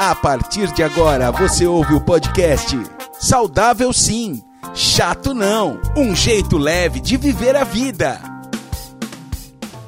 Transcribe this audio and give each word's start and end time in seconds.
A 0.00 0.14
partir 0.14 0.72
de 0.74 0.82
agora 0.84 1.32
você 1.32 1.66
ouve 1.66 1.92
o 1.92 2.00
podcast 2.00 2.76
Saudável 3.18 3.92
Sim, 3.92 4.40
Chato 4.72 5.34
Não. 5.34 5.80
Um 5.96 6.14
jeito 6.14 6.56
leve 6.56 7.00
de 7.00 7.16
viver 7.16 7.56
a 7.56 7.64
vida. 7.64 8.20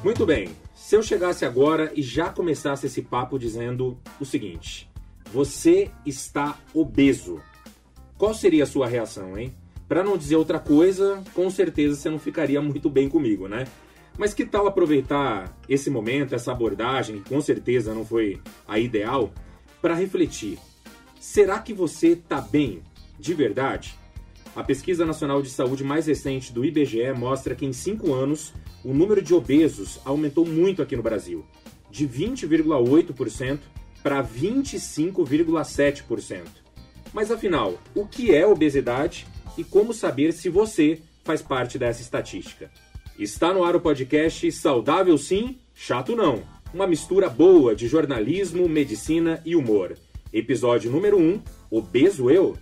Muito 0.03 0.25
bem. 0.25 0.49
Se 0.75 0.97
eu 0.97 1.01
chegasse 1.01 1.45
agora 1.45 1.93
e 1.95 2.01
já 2.01 2.27
começasse 2.27 2.87
esse 2.87 3.01
papo 3.01 3.39
dizendo 3.39 3.97
o 4.19 4.25
seguinte: 4.25 4.89
Você 5.31 5.89
está 6.05 6.57
obeso. 6.73 7.39
Qual 8.17 8.33
seria 8.33 8.65
a 8.65 8.67
sua 8.67 8.87
reação, 8.87 9.37
hein? 9.37 9.55
Para 9.87 10.03
não 10.03 10.17
dizer 10.17 10.35
outra 10.35 10.59
coisa, 10.59 11.23
com 11.33 11.49
certeza 11.49 11.95
você 11.95 12.09
não 12.09 12.19
ficaria 12.19 12.61
muito 12.61 12.89
bem 12.89 13.07
comigo, 13.07 13.47
né? 13.47 13.65
Mas 14.17 14.33
que 14.33 14.45
tal 14.45 14.67
aproveitar 14.67 15.57
esse 15.69 15.89
momento, 15.89 16.35
essa 16.35 16.51
abordagem, 16.51 17.21
que 17.21 17.29
com 17.29 17.39
certeza 17.39 17.93
não 17.93 18.03
foi 18.03 18.41
a 18.67 18.77
ideal, 18.77 19.31
para 19.81 19.95
refletir. 19.95 20.59
Será 21.19 21.59
que 21.59 21.73
você 21.73 22.09
está 22.09 22.41
bem 22.41 22.81
de 23.19 23.33
verdade? 23.33 23.95
A 24.55 24.63
pesquisa 24.63 25.05
nacional 25.05 25.41
de 25.41 25.49
saúde 25.49 25.83
mais 25.83 26.07
recente 26.07 26.51
do 26.51 26.65
IBGE 26.65 27.13
mostra 27.13 27.55
que 27.55 27.65
em 27.65 27.71
5 27.71 28.13
anos 28.13 28.53
o 28.83 28.93
número 28.93 29.21
de 29.21 29.33
obesos 29.33 30.01
aumentou 30.03 30.45
muito 30.45 30.81
aqui 30.81 30.93
no 30.95 31.03
Brasil, 31.03 31.45
de 31.89 32.05
20,8% 32.07 33.59
para 34.03 34.23
25,7%. 34.23 36.41
Mas 37.13 37.31
afinal, 37.31 37.77
o 37.95 38.05
que 38.05 38.33
é 38.33 38.45
obesidade 38.45 39.25
e 39.57 39.63
como 39.63 39.93
saber 39.93 40.33
se 40.33 40.49
você 40.49 40.99
faz 41.23 41.41
parte 41.41 41.77
dessa 41.77 42.01
estatística? 42.01 42.69
Está 43.19 43.53
no 43.53 43.63
ar 43.63 43.75
o 43.75 43.81
podcast 43.81 44.51
Saudável 44.51 45.17
Sim, 45.17 45.57
Chato 45.73 46.15
Não. 46.15 46.43
Uma 46.73 46.87
mistura 46.87 47.29
boa 47.29 47.75
de 47.75 47.87
jornalismo, 47.87 48.67
medicina 48.67 49.41
e 49.45 49.55
humor. 49.55 49.97
Episódio 50.31 50.89
número 50.89 51.17
1, 51.17 51.41
Obeso 51.69 52.29
Eu? 52.29 52.55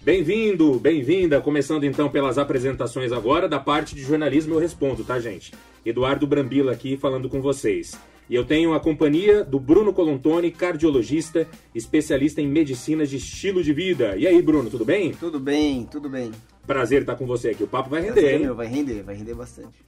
Bem-vindo, 0.00 0.78
bem-vinda. 0.80 1.40
Começando 1.40 1.84
então 1.84 2.08
pelas 2.08 2.38
apresentações 2.38 3.12
agora 3.12 3.48
da 3.48 3.60
parte 3.60 3.94
de 3.94 4.02
jornalismo 4.02 4.54
eu 4.54 4.58
respondo, 4.58 5.04
tá, 5.04 5.20
gente? 5.20 5.52
Eduardo 5.86 6.26
Brambila 6.26 6.72
aqui 6.72 6.96
falando 6.96 7.28
com 7.28 7.40
vocês. 7.40 7.96
E 8.28 8.34
eu 8.34 8.44
tenho 8.44 8.74
a 8.74 8.80
companhia 8.80 9.42
do 9.44 9.58
Bruno 9.58 9.92
Colontoni, 9.92 10.50
cardiologista, 10.50 11.46
especialista 11.74 12.42
em 12.42 12.48
medicina 12.48 13.06
de 13.06 13.16
estilo 13.16 13.62
de 13.62 13.72
vida. 13.72 14.16
E 14.16 14.26
aí, 14.26 14.42
Bruno, 14.42 14.68
tudo 14.68 14.84
bem? 14.84 15.12
Tudo 15.12 15.40
bem, 15.40 15.86
tudo 15.90 16.10
bem. 16.10 16.32
Prazer 16.66 17.02
estar 17.02 17.14
com 17.14 17.26
você 17.26 17.50
aqui. 17.50 17.62
O 17.64 17.68
papo 17.68 17.88
vai 17.88 18.00
render, 18.02 18.12
Prazer, 18.14 18.34
hein? 18.34 18.40
meu, 18.40 18.54
vai 18.54 18.66
render, 18.66 19.02
vai 19.02 19.14
render 19.14 19.34
bastante. 19.34 19.78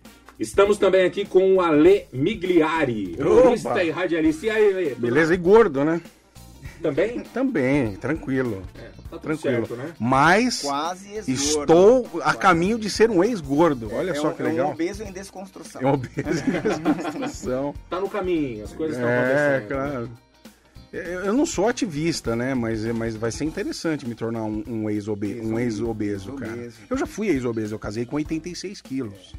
Estamos 0.41 0.79
também 0.79 1.05
aqui 1.05 1.25
com 1.27 1.57
o 1.57 1.61
Ale 1.61 2.07
Migliari, 2.13 3.15
humorista 3.21 3.69
Opa! 3.71 3.85
e 3.85 3.91
radialista. 3.91 4.47
E 4.47 4.51
aí, 4.51 4.73
Ale? 4.75 4.95
Beleza, 4.95 5.35
e 5.35 5.37
gordo, 5.37 5.85
né? 5.85 6.01
Também? 6.83 7.21
Também, 7.35 7.95
tranquilo. 7.97 8.63
É, 8.75 8.85
tá 8.85 8.91
tudo 9.11 9.21
Tranquilo. 9.21 9.67
certo, 9.67 9.77
né? 9.77 9.93
Mas 10.01 10.65
estou 11.29 12.09
a 12.23 12.33
caminho 12.33 12.79
de 12.79 12.89
ser 12.89 13.11
um 13.11 13.23
ex-gordo. 13.23 13.91
Olha 13.93 14.13
é 14.13 14.15
só 14.15 14.31
um, 14.31 14.33
que 14.33 14.41
É 14.41 14.47
um 14.47 14.49
legal. 14.49 14.71
obeso 14.71 15.03
em 15.03 15.13
desconstrução. 15.13 15.83
É 15.83 15.87
um 15.87 15.93
obeso 15.93 16.43
em 16.47 16.51
desconstrução. 16.63 17.75
Tá 17.91 18.01
no 18.01 18.09
caminho, 18.09 18.65
as 18.65 18.73
coisas 18.73 18.97
estão 18.97 19.11
É, 19.11 19.57
acontecendo. 19.59 19.69
claro. 19.69 20.11
Eu 20.91 21.03
eu 21.27 21.33
não 21.35 21.45
sou 21.45 21.69
ativista, 21.69 22.35
né? 22.35 22.55
Mas, 22.55 22.83
mas 22.87 23.15
vai 23.15 23.31
ser 23.31 23.45
interessante 23.45 24.09
me 24.09 24.15
tornar 24.15 24.45
um, 24.45 24.65
um 24.67 24.89
ex-obeso, 24.91 25.43
um 25.43 25.59
ex-obeso, 25.59 26.33
cara. 26.33 26.71
Eu 26.89 26.97
já 26.97 27.07
fui 27.07 27.29
ex-obeso, 27.29 27.75
eu 27.75 27.79
casei 27.79 28.07
com 28.07 28.17
86 28.17 28.81
quilos. 28.81 29.35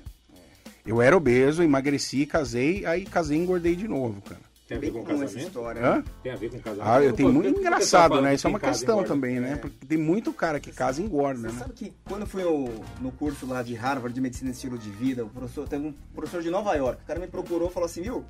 Eu 0.86 1.02
era 1.02 1.16
obeso, 1.16 1.62
emagreci, 1.64 2.26
casei, 2.26 2.86
aí 2.86 3.06
casei 3.06 3.38
e 3.38 3.42
engordei 3.42 3.76
de 3.76 3.88
novo, 3.88 4.22
cara. 4.22 4.42
Tem 4.68 4.78
a 4.78 4.80
ver 4.80 4.92
Bem 4.92 5.02
com 5.02 5.06
comum 5.06 5.16
essa 5.16 5.26
casamento? 5.26 5.48
história. 5.48 5.82
Hã? 5.86 5.96
né? 5.98 6.04
Tem 6.24 6.32
a 6.32 6.36
ver 6.38 6.50
com 6.50 6.60
casamento? 6.60 6.90
Ah, 6.90 7.04
eu 7.04 7.14
tenho 7.14 7.34
muito 7.34 7.60
engraçado, 7.60 8.22
né? 8.22 8.34
Isso 8.34 8.48
é 8.48 8.50
uma 8.50 8.60
questão 8.60 9.04
também, 9.04 9.38
né? 9.40 9.52
É. 9.54 9.56
Porque 9.58 9.86
tem 9.86 9.98
muito 9.98 10.32
cara 10.32 10.62
que 10.62 10.72
casa 10.72 11.02
e 11.02 11.06
engorda, 11.06 11.50
Você 11.50 11.54
né? 11.54 11.60
sabe 11.60 11.74
que 11.74 11.94
quando 12.06 12.22
eu 12.22 12.28
fui 12.28 12.44
no, 12.44 12.70
no 13.02 13.12
curso 13.12 13.46
lá 13.46 13.62
de 13.62 13.76
Harvard 13.76 14.16
de 14.16 14.22
Medicina 14.22 14.50
e 14.50 14.54
Estilo 14.54 14.78
de 14.78 14.90
Vida, 14.90 15.26
o 15.26 15.30
professor, 15.30 15.68
teve 15.68 15.86
um 15.88 15.94
professor 16.16 16.42
de 16.42 16.50
Nova 16.50 16.74
York, 16.76 17.04
o 17.04 17.06
cara 17.06 17.20
me 17.20 17.28
procurou 17.28 17.70
e 17.70 17.74
falou 17.74 17.86
assim, 17.88 18.02
viu, 18.02 18.24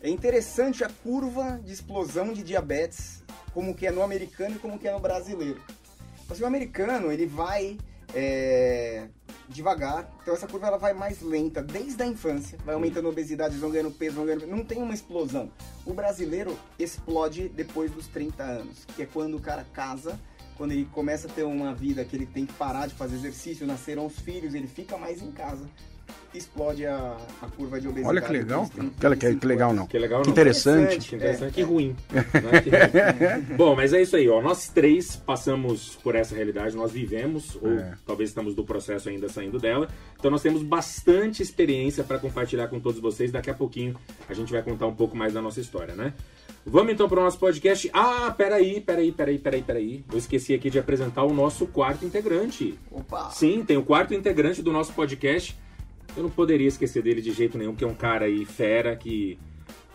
é 0.00 0.08
interessante 0.08 0.84
a 0.84 0.88
curva 1.02 1.60
de 1.64 1.72
explosão 1.72 2.32
de 2.32 2.44
diabetes, 2.44 3.24
como 3.52 3.74
que 3.74 3.84
é 3.84 3.90
no 3.90 4.02
americano 4.02 4.54
e 4.54 4.58
como 4.60 4.78
que 4.78 4.86
é 4.86 4.92
no 4.92 5.00
brasileiro. 5.00 5.60
Assim, 6.30 6.44
o 6.44 6.46
americano, 6.46 7.10
ele 7.10 7.26
vai 7.26 7.78
é, 8.14 9.08
devagar, 9.48 10.10
então 10.22 10.34
essa 10.34 10.46
curva 10.46 10.66
ela 10.66 10.78
vai 10.78 10.92
mais 10.92 11.20
lenta 11.20 11.62
desde 11.62 12.02
a 12.02 12.06
infância, 12.06 12.58
vai 12.64 12.74
aumentando 12.74 13.06
a 13.06 13.10
obesidade, 13.10 13.56
vão 13.58 13.70
ganhando 13.70 13.90
peso, 13.90 14.16
vão 14.16 14.26
ganhando 14.26 14.46
não 14.46 14.64
tem 14.64 14.78
uma 14.78 14.94
explosão. 14.94 15.50
O 15.84 15.92
brasileiro 15.92 16.58
explode 16.78 17.48
depois 17.48 17.90
dos 17.90 18.06
30 18.08 18.42
anos, 18.42 18.84
que 18.96 19.02
é 19.02 19.06
quando 19.06 19.36
o 19.36 19.40
cara 19.40 19.64
casa, 19.72 20.18
quando 20.56 20.72
ele 20.72 20.86
começa 20.86 21.26
a 21.26 21.30
ter 21.30 21.42
uma 21.42 21.74
vida 21.74 22.04
que 22.04 22.16
ele 22.16 22.26
tem 22.26 22.46
que 22.46 22.52
parar 22.54 22.86
de 22.86 22.94
fazer 22.94 23.16
exercício, 23.16 23.66
nasceram 23.66 24.06
os 24.06 24.18
filhos, 24.18 24.54
ele 24.54 24.68
fica 24.68 24.96
mais 24.96 25.20
em 25.22 25.30
casa, 25.32 25.68
explode 26.34 26.84
a, 26.84 27.16
a 27.40 27.46
curva 27.46 27.80
de 27.80 27.86
obesidade. 27.86 28.08
Olha 28.16 28.20
que 28.20 28.32
legal. 28.32 28.60
Olha 28.76 28.90
que, 28.90 29.00
35 29.00 29.40
que 29.40 29.46
legal, 29.46 29.72
não. 29.72 29.86
Que 29.86 29.98
legal, 29.98 30.20
Que 30.22 30.26
não? 30.28 30.32
interessante. 30.32 31.08
Que 31.08 31.16
interessante, 31.16 31.52
que 31.54 31.62
ruim. 31.62 31.94
né? 32.10 32.24
Que 32.62 32.70
ruim. 32.70 33.56
Bom, 33.56 33.76
mas 33.76 33.92
é 33.92 34.02
isso 34.02 34.16
aí, 34.16 34.28
ó. 34.28 34.42
Nós 34.42 34.68
três 34.68 35.14
passamos 35.14 35.96
por 36.02 36.14
essa 36.16 36.34
realidade, 36.34 36.74
nós 36.76 36.90
vivemos, 36.92 37.56
ou 37.62 37.70
É. 37.78 37.94
talvez 38.04 38.30
estamos 38.30 38.54
do 38.54 38.64
processo 38.64 39.08
ainda 39.08 39.28
saindo 39.28 39.58
dela. 39.60 39.88
Então 40.18 40.30
nós 40.30 40.42
temos 40.42 40.62
bastante 40.62 41.42
experiência 41.42 42.02
para 42.02 42.18
compartilhar 42.18 42.66
com 42.68 42.80
todos 42.80 43.00
vocês. 43.00 43.30
Daqui 43.30 43.50
a 43.50 43.54
pouquinho 43.54 43.94
a 44.28 44.34
gente 44.34 44.52
vai 44.52 44.62
contar 44.62 44.86
um 44.86 44.94
pouco 44.94 45.16
mais 45.16 45.32
da 45.34 45.40
nossa 45.42 45.60
história, 45.60 45.94
né? 45.94 46.12
Vamos 46.66 46.94
então 46.94 47.08
para 47.08 47.20
o 47.20 47.22
nosso 47.24 47.38
podcast. 47.38 47.90
Ah, 47.92 48.34
peraí, 48.36 48.80
peraí, 48.80 49.12
peraí, 49.12 49.38
peraí, 49.38 49.62
peraí. 49.62 50.04
Eu 50.10 50.16
esqueci 50.18 50.54
aqui 50.54 50.70
de 50.70 50.78
apresentar 50.78 51.22
o 51.22 51.32
nosso 51.34 51.66
quarto 51.66 52.06
integrante. 52.06 52.78
Opa! 52.90 53.28
Sim, 53.30 53.62
tem 53.64 53.76
o 53.76 53.82
quarto 53.82 54.14
integrante 54.14 54.62
do 54.62 54.72
nosso 54.72 54.92
podcast. 54.94 55.54
Eu 56.16 56.22
não 56.22 56.30
poderia 56.30 56.68
esquecer 56.68 57.02
dele 57.02 57.20
de 57.20 57.32
jeito 57.32 57.58
nenhum, 57.58 57.72
porque 57.72 57.84
é 57.84 57.88
um 57.88 57.94
cara 57.94 58.26
aí 58.26 58.44
fera 58.44 58.94
que 58.96 59.38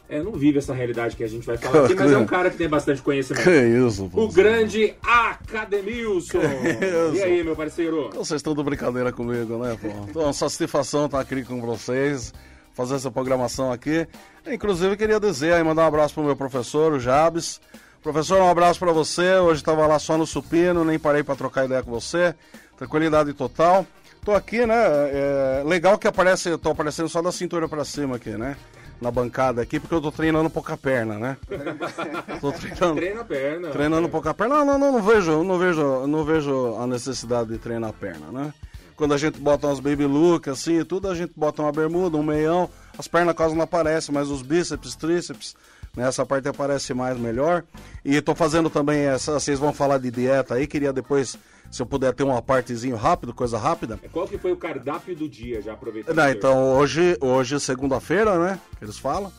é, 0.09 0.23
não 0.23 0.31
vive 0.31 0.57
essa 0.57 0.73
realidade 0.73 1.15
que 1.15 1.23
a 1.23 1.27
gente 1.27 1.45
vai 1.45 1.55
falar 1.55 1.85
aqui, 1.85 1.93
mas 1.93 2.11
é 2.11 2.17
um 2.17 2.25
cara 2.25 2.49
que 2.49 2.57
tem 2.57 2.67
bastante 2.67 2.99
conhecimento. 3.01 3.47
isso, 3.47 4.09
O 4.11 4.27
grande 4.27 4.95
Academilson! 5.03 6.39
E 7.13 7.21
aí, 7.21 7.43
meu 7.43 7.55
parceiro? 7.55 8.09
Vocês 8.15 8.39
estão 8.39 8.55
de 8.55 8.63
brincadeira 8.63 9.11
comigo, 9.11 9.57
né, 9.59 9.77
pô? 9.79 9.87
Então, 10.09 10.23
uma 10.23 10.33
satisfação 10.33 11.05
estar 11.05 11.19
aqui 11.19 11.43
com 11.43 11.61
vocês, 11.61 12.33
fazer 12.73 12.95
essa 12.95 13.11
programação 13.11 13.71
aqui. 13.71 14.07
Inclusive, 14.47 14.97
queria 14.97 15.19
dizer 15.19 15.53
aí, 15.53 15.63
mandar 15.63 15.83
um 15.83 15.87
abraço 15.87 16.15
pro 16.15 16.23
meu 16.23 16.35
professor, 16.35 16.93
o 16.93 16.99
Jabes. 16.99 17.61
Professor, 18.01 18.41
um 18.41 18.49
abraço 18.49 18.79
para 18.79 18.91
você. 18.91 19.35
Hoje 19.35 19.61
estava 19.61 19.85
lá 19.85 19.99
só 19.99 20.17
no 20.17 20.25
supino, 20.25 20.83
nem 20.83 20.97
parei 20.97 21.21
para 21.21 21.35
trocar 21.35 21.65
ideia 21.65 21.83
com 21.83 21.91
você. 21.91 22.33
Tranquilidade 22.77 23.33
total. 23.33 23.85
Tô 24.23 24.33
aqui, 24.33 24.65
né? 24.65 24.75
é, 24.75 25.63
legal 25.65 25.97
que 25.97 26.07
aparece, 26.07 26.49
eu 26.49 26.57
tô 26.57 26.69
aparecendo 26.71 27.09
só 27.09 27.21
da 27.21 27.31
cintura 27.31 27.67
para 27.67 27.83
cima 27.85 28.17
aqui, 28.17 28.31
né? 28.31 28.55
Na 29.01 29.09
bancada 29.09 29.61
aqui, 29.61 29.79
porque 29.79 29.95
eu 29.95 30.01
tô 30.01 30.11
treinando 30.11 30.49
pouca 30.49 30.75
perna, 30.75 31.17
né? 31.17 31.37
tô 32.41 32.51
treinando. 32.51 32.95
Treina 32.95 33.21
a 33.21 33.25
perna. 33.25 33.69
Treinando 33.69 34.07
um 34.07 34.11
pouco 34.11 34.27
a 34.27 34.33
perna? 34.33 34.57
Não, 34.57 34.65
não, 34.65 34.77
não, 34.77 34.91
não 34.93 35.01
vejo, 35.01 35.43
não 35.43 35.57
vejo, 35.57 36.07
não 36.07 36.23
vejo 36.25 36.75
a 36.75 36.85
necessidade 36.85 37.49
de 37.49 37.57
treinar 37.57 37.91
a 37.91 37.93
perna, 37.93 38.27
né? 38.31 38.53
Quando 38.99 39.13
a 39.13 39.17
gente 39.17 39.39
bota 39.39 39.67
umas 39.67 39.79
baby 39.79 40.05
look 40.05 40.49
assim 40.49 40.79
e 40.79 40.83
tudo, 40.83 41.07
a 41.07 41.15
gente 41.15 41.31
bota 41.33 41.61
uma 41.61 41.71
bermuda, 41.71 42.17
um 42.17 42.23
meião, 42.23 42.69
as 42.97 43.07
pernas 43.07 43.33
quase 43.33 43.55
não 43.55 43.63
aparecem, 43.63 44.13
mas 44.13 44.29
os 44.29 44.41
bíceps, 44.41 44.93
tríceps, 44.93 45.55
né, 45.95 46.05
essa 46.05 46.25
parte 46.25 46.49
aparece 46.49 46.93
mais 46.93 47.17
melhor. 47.17 47.63
E 48.03 48.19
tô 48.21 48.35
fazendo 48.35 48.69
também 48.69 48.99
essa, 49.03 49.39
vocês 49.39 49.57
vão 49.57 49.71
falar 49.71 49.99
de 49.99 50.11
dieta 50.11 50.55
aí, 50.55 50.67
queria 50.67 50.91
depois, 50.91 51.37
se 51.71 51.81
eu 51.81 51.85
puder 51.85 52.13
ter 52.13 52.23
uma 52.23 52.41
partezinho 52.41 52.95
rápido, 52.95 53.33
coisa 53.33 53.57
rápida. 53.57 53.99
Qual 54.11 54.27
que 54.27 54.37
foi 54.37 54.51
o 54.51 54.57
cardápio 54.57 55.15
do 55.15 55.27
dia, 55.29 55.61
já 55.61 55.73
aproveitando? 55.73 56.15
Não, 56.15 56.29
então 56.29 56.73
hoje, 56.73 57.17
hoje 57.21 57.59
segunda-feira, 57.59 58.37
né? 58.39 58.59
Que 58.77 58.85
eles 58.85 58.97
falam. 58.97 59.31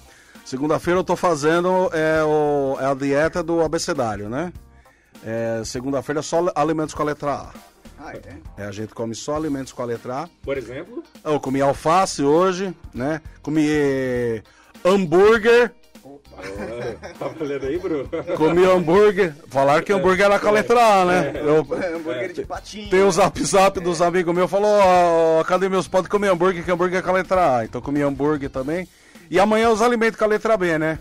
Segunda-feira 0.45 1.01
eu 1.01 1.05
tô 1.05 1.17
fazendo 1.17 1.91
é, 1.93 2.23
o, 2.25 2.77
é 2.81 2.87
a 2.87 2.95
dieta 2.95 3.43
do 3.43 3.61
abecedário, 3.61 4.29
né? 4.29 4.53
É, 5.25 5.63
segunda-feira 5.65 6.21
é 6.21 6.23
só 6.23 6.51
alimentos 6.55 6.95
com 6.95 7.03
a 7.03 7.07
letra 7.07 7.33
A. 7.33 7.53
Ah, 7.99 8.15
é? 8.15 8.63
É, 8.63 8.65
a 8.65 8.73
gente 8.73 8.95
come 8.95 9.15
só 9.15 9.37
alimentos 9.37 9.73
com 9.73 9.83
a 9.83 9.85
letra 9.85 10.23
A. 10.23 10.29
Por 10.43 10.57
exemplo, 10.57 11.05
Eu 11.23 11.39
comi 11.39 11.61
alface 11.61 12.23
hoje, 12.23 12.75
né? 12.95 13.21
Comi 13.43 13.67
hambúrguer. 14.85 15.73
tá 17.19 17.29
falando 17.31 17.65
aí, 17.67 17.79
Bruno? 17.79 18.09
Comi 18.37 18.65
hambúrguer. 18.65 19.35
Falaram 19.49 19.83
que 19.83 19.93
hambúrguer 19.93 20.27
era 20.27 20.39
com 20.39 20.49
a 20.49 20.51
letra 20.53 20.81
A, 20.81 21.05
né? 21.05 21.33
Eu, 21.37 21.67
É, 21.83 21.95
hambúrguer 21.95 22.33
de 22.33 22.45
patinho. 22.45 22.91
Tem 22.91 23.03
o 23.03 23.11
zap 23.11 23.43
zap 23.45 23.81
dos 23.81 24.01
amigos 24.03 24.35
meus, 24.35 24.51
falou, 24.51 24.81
ó, 24.83 25.45
cadê 25.45 25.69
meus 25.69 25.89
pode 25.89 26.09
comer 26.09 26.29
hambúrguer, 26.29 26.65
que 26.65 26.71
hambúrguer 26.71 26.99
é 26.99 27.03
com 27.03 27.11
a 27.11 27.15
letra 27.15 27.59
A. 27.59 27.65
Então 27.65 27.81
comi 27.81 28.03
hambúrguer 28.03 28.51
também. 28.51 28.89
E 29.31 29.39
amanhã 29.39 29.71
os 29.71 29.81
alimentos 29.83 30.19
com 30.19 30.25
a 30.25 30.29
letra 30.29 30.57
B, 30.57 30.79
né? 30.79 30.99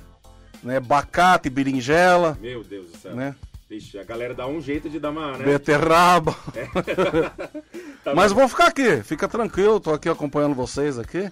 né? 0.61 0.79
Bacate, 0.79 1.49
berinjela, 1.49 2.37
Meu 2.41 2.63
Deus 2.63 2.91
do 2.91 2.97
céu. 2.97 3.15
né? 3.15 3.35
Vixe, 3.69 3.99
a 3.99 4.03
galera 4.03 4.33
dá 4.33 4.47
um 4.47 4.59
jeito 4.59 4.89
de 4.89 4.99
dar 4.99 5.11
uma, 5.11 5.37
né? 5.37 5.45
Beterraba. 5.45 6.35
Tá 8.03 8.15
Mas 8.15 8.31
bom. 8.31 8.39
vou 8.39 8.47
ficar 8.49 8.67
aqui, 8.67 9.03
fica 9.03 9.27
tranquilo, 9.27 9.79
tô 9.79 9.93
aqui 9.93 10.07
acompanhando 10.07 10.55
vocês 10.55 10.97
aqui, 10.97 11.29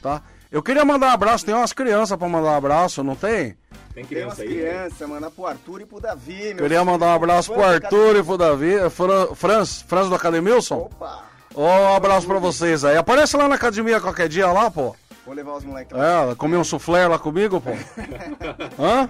tá? 0.00 0.22
Eu 0.56 0.62
queria 0.62 0.86
mandar 0.86 1.08
um 1.08 1.10
abraço, 1.10 1.44
tem 1.44 1.54
umas 1.54 1.74
crianças 1.74 2.16
pra 2.16 2.26
mandar 2.26 2.52
um 2.52 2.56
abraço, 2.56 3.04
não 3.04 3.14
tem? 3.14 3.54
Tem 3.92 4.06
Tem 4.06 4.24
umas 4.24 4.36
criança 4.38 4.42
aí? 4.42 4.48
crianças, 4.48 5.06
mandar 5.06 5.30
pro 5.30 5.44
Arthur 5.46 5.82
e 5.82 5.84
pro 5.84 6.00
Davi. 6.00 6.32
meu 6.32 6.56
Queria 6.56 6.78
filho. 6.78 6.86
mandar 6.86 7.06
um 7.08 7.14
abraço 7.14 7.52
pro 7.52 7.62
Arthur 7.62 8.16
e 8.16 8.22
pro 8.22 8.38
Davi. 8.38 8.88
Fran, 8.88 9.34
Franz, 9.34 9.82
Franz 9.82 10.08
do 10.08 10.14
Academilson? 10.14 10.76
Opa! 10.76 11.24
Ó, 11.54 11.92
um 11.92 11.94
abraço 11.94 12.26
pra 12.26 12.38
vocês 12.38 12.86
aí. 12.86 12.96
Aparece 12.96 13.36
lá 13.36 13.46
na 13.48 13.56
academia 13.56 14.00
qualquer 14.00 14.30
dia 14.30 14.46
lá, 14.50 14.70
pô. 14.70 14.96
Vou 15.26 15.34
levar 15.34 15.56
os 15.56 15.64
moleques 15.64 15.96
lá. 15.96 16.30
É, 16.30 16.34
comer 16.36 16.56
um 16.56 16.62
soufflé 16.62 17.06
lá 17.08 17.18
comigo, 17.18 17.60
pô. 17.60 17.70
Hã? 18.80 19.08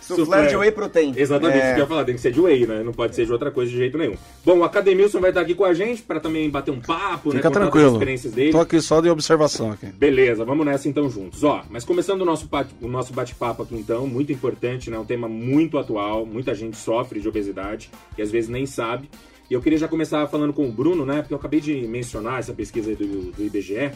Soufflé 0.00 0.46
de 0.46 0.56
whey 0.56 0.70
protein. 0.72 1.12
Exatamente, 1.14 1.58
É. 1.58 1.64
isso 1.66 1.74
que 1.74 1.80
eu 1.80 1.84
ia 1.84 1.86
falar, 1.86 2.04
tem 2.04 2.14
que 2.14 2.20
ser 2.20 2.32
de 2.32 2.40
whey, 2.40 2.66
né? 2.66 2.82
Não 2.82 2.92
pode 2.92 3.14
ser 3.14 3.26
de 3.26 3.32
outra 3.32 3.50
coisa 3.50 3.70
de 3.70 3.76
jeito 3.76 3.98
nenhum. 3.98 4.16
Bom, 4.44 4.58
o 4.60 4.64
Academilson 4.64 5.20
vai 5.20 5.30
estar 5.30 5.42
aqui 5.42 5.54
com 5.54 5.64
a 5.66 5.74
gente 5.74 6.02
pra 6.02 6.18
também 6.18 6.48
bater 6.48 6.70
um 6.70 6.80
papo, 6.80 7.28
né? 7.28 7.36
Fica 7.36 7.50
das 7.50 7.58
tranquilo. 7.60 7.92
experiências 7.92 8.32
dele. 8.32 8.52
Tô 8.52 8.60
aqui 8.60 8.80
só 8.80 9.00
de 9.02 9.10
observação 9.10 9.70
aqui. 9.72 9.86
Beleza, 9.86 10.44
vamos 10.46 10.64
nessa 10.64 10.88
então 10.88 11.08
juntos. 11.10 11.44
Ó, 11.44 11.62
mas 11.68 11.84
começando 11.84 12.22
o 12.22 12.24
nosso 12.24 12.48
o 12.80 12.88
nosso 12.88 13.12
bate-papo 13.12 13.62
aqui 13.64 13.74
então, 13.74 14.06
muito 14.06 14.32
importante, 14.32 14.90
né? 14.90 14.98
Um 14.98 15.04
tema 15.04 15.28
muito 15.28 15.76
atual, 15.78 16.24
muita 16.24 16.54
gente 16.54 16.78
sofre 16.78 17.20
de 17.20 17.28
obesidade 17.28 17.90
e 18.16 18.22
às 18.22 18.30
vezes 18.30 18.48
nem 18.48 18.64
sabe. 18.64 19.10
E 19.50 19.54
eu 19.54 19.60
queria 19.62 19.78
já 19.78 19.88
começar 19.88 20.26
falando 20.26 20.52
com 20.52 20.66
o 20.66 20.72
Bruno, 20.72 21.04
né? 21.06 21.20
Porque 21.20 21.32
eu 21.34 21.38
acabei 21.38 21.60
de 21.60 21.74
mencionar 21.86 22.38
essa 22.38 22.52
pesquisa 22.52 22.90
aí 22.90 22.96
do, 22.96 23.32
do 23.32 23.44
IBGE, 23.44 23.92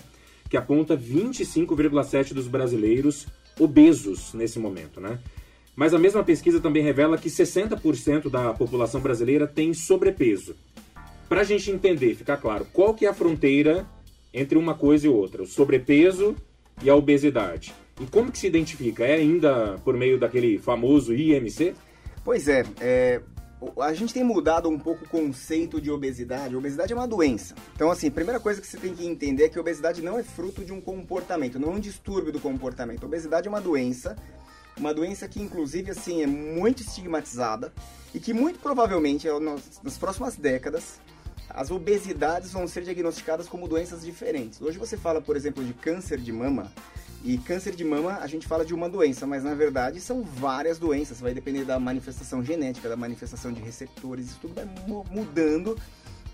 que 0.53 0.57
aponta 0.59 0.95
25,7% 0.95 2.35
dos 2.35 2.47
brasileiros 2.47 3.27
obesos 3.59 4.35
nesse 4.35 4.59
momento, 4.59 5.01
né? 5.01 5.19
Mas 5.75 5.95
a 5.95 5.99
mesma 5.99 6.23
pesquisa 6.23 6.61
também 6.61 6.83
revela 6.83 7.17
que 7.17 7.31
60% 7.31 8.29
da 8.29 8.53
população 8.53 9.01
brasileira 9.01 9.47
tem 9.47 9.73
sobrepeso. 9.73 10.55
Pra 11.27 11.43
gente 11.43 11.71
entender, 11.71 12.15
ficar 12.15 12.37
claro, 12.37 12.67
qual 12.71 12.93
que 12.93 13.07
é 13.07 13.09
a 13.09 13.15
fronteira 13.15 13.87
entre 14.31 14.59
uma 14.59 14.75
coisa 14.75 15.07
e 15.07 15.09
outra, 15.09 15.43
o 15.43 15.47
sobrepeso 15.47 16.37
e 16.83 16.91
a 16.91 16.95
obesidade. 16.95 17.73
E 17.99 18.05
como 18.05 18.31
que 18.31 18.37
se 18.39 18.47
identifica? 18.47 19.07
É 19.07 19.15
ainda 19.15 19.81
por 19.83 19.97
meio 19.97 20.19
daquele 20.19 20.59
famoso 20.59 21.15
IMC? 21.15 21.73
Pois 22.23 22.47
é, 22.47 22.63
é, 22.79 23.23
a 23.81 23.93
gente 23.93 24.13
tem 24.13 24.25
mudado 24.25 24.69
um 24.69 24.79
pouco 24.79 25.05
o 25.05 25.09
conceito 25.09 25.81
de 25.81 25.91
obesidade. 25.91 26.57
Obesidade 26.57 26.93
é 26.93 26.97
uma 26.97 27.07
doença. 27.07 27.55
Então, 27.75 27.91
assim, 27.91 28.09
a 28.09 28.11
primeira 28.11 28.41
coisa 28.41 28.61
que 28.61 28.67
você 28.67 28.77
tem 28.77 28.95
que 28.95 29.07
entender 29.07 29.45
é 29.45 29.49
que 29.49 29.59
obesidade 29.59 30.03
não 30.03 30.19
é 30.19 30.23
fruto 30.23 30.65
de 30.65 30.73
um 30.73 30.81
comportamento, 30.81 31.59
não 31.59 31.73
é 31.73 31.73
um 31.73 31.81
distúrbio 31.81 32.33
do 32.33 32.41
comportamento. 32.41 33.05
Obesidade 33.05 33.47
é 33.47 33.51
uma 33.51 33.61
doença, 33.61 34.17
uma 34.77 34.93
doença 34.93 35.29
que, 35.29 35.41
inclusive, 35.41 35.91
assim, 35.91 36.23
é 36.23 36.27
muito 36.27 36.83
estigmatizada 36.83 37.73
e 38.15 38.21
que 38.21 38.33
muito 38.33 38.59
provavelmente, 38.59 39.29
é, 39.29 39.41
nas 39.41 39.99
próximas 39.99 40.37
décadas, 40.37 41.01
as 41.49 41.71
obesidades 41.71 42.53
vão 42.53 42.67
ser 42.67 42.83
diagnosticadas 42.83 43.49
como 43.49 43.69
doenças 43.69 44.03
diferentes. 44.03 44.61
Hoje 44.61 44.79
você 44.79 44.97
fala, 44.97 45.21
por 45.21 45.37
exemplo, 45.37 45.63
de 45.63 45.75
câncer 45.75 46.19
de 46.19 46.33
mama, 46.33 46.73
e 47.25 47.39
câncer 47.39 47.75
de 47.75 47.85
mama, 47.85 48.19
a 48.21 48.27
gente 48.27 48.47
fala 48.47 48.65
de 48.65 48.75
uma 48.75 48.89
doença, 48.89 49.27
mas 49.27 49.45
na 49.45 49.55
verdade 49.55 50.01
são 50.01 50.23
várias 50.23 50.79
doenças. 50.79 51.21
Vai 51.21 51.33
depender 51.33 51.65
da 51.65 51.79
manifestação 51.79 52.45
genética, 52.45 52.89
da 52.89 52.97
manifestação 52.97 53.53
de 53.53 53.61
receptores, 53.61 54.27
isso 54.27 54.39
tudo 54.41 54.55
vai 54.55 54.65
mu- 54.87 55.07
mudando. 55.11 55.79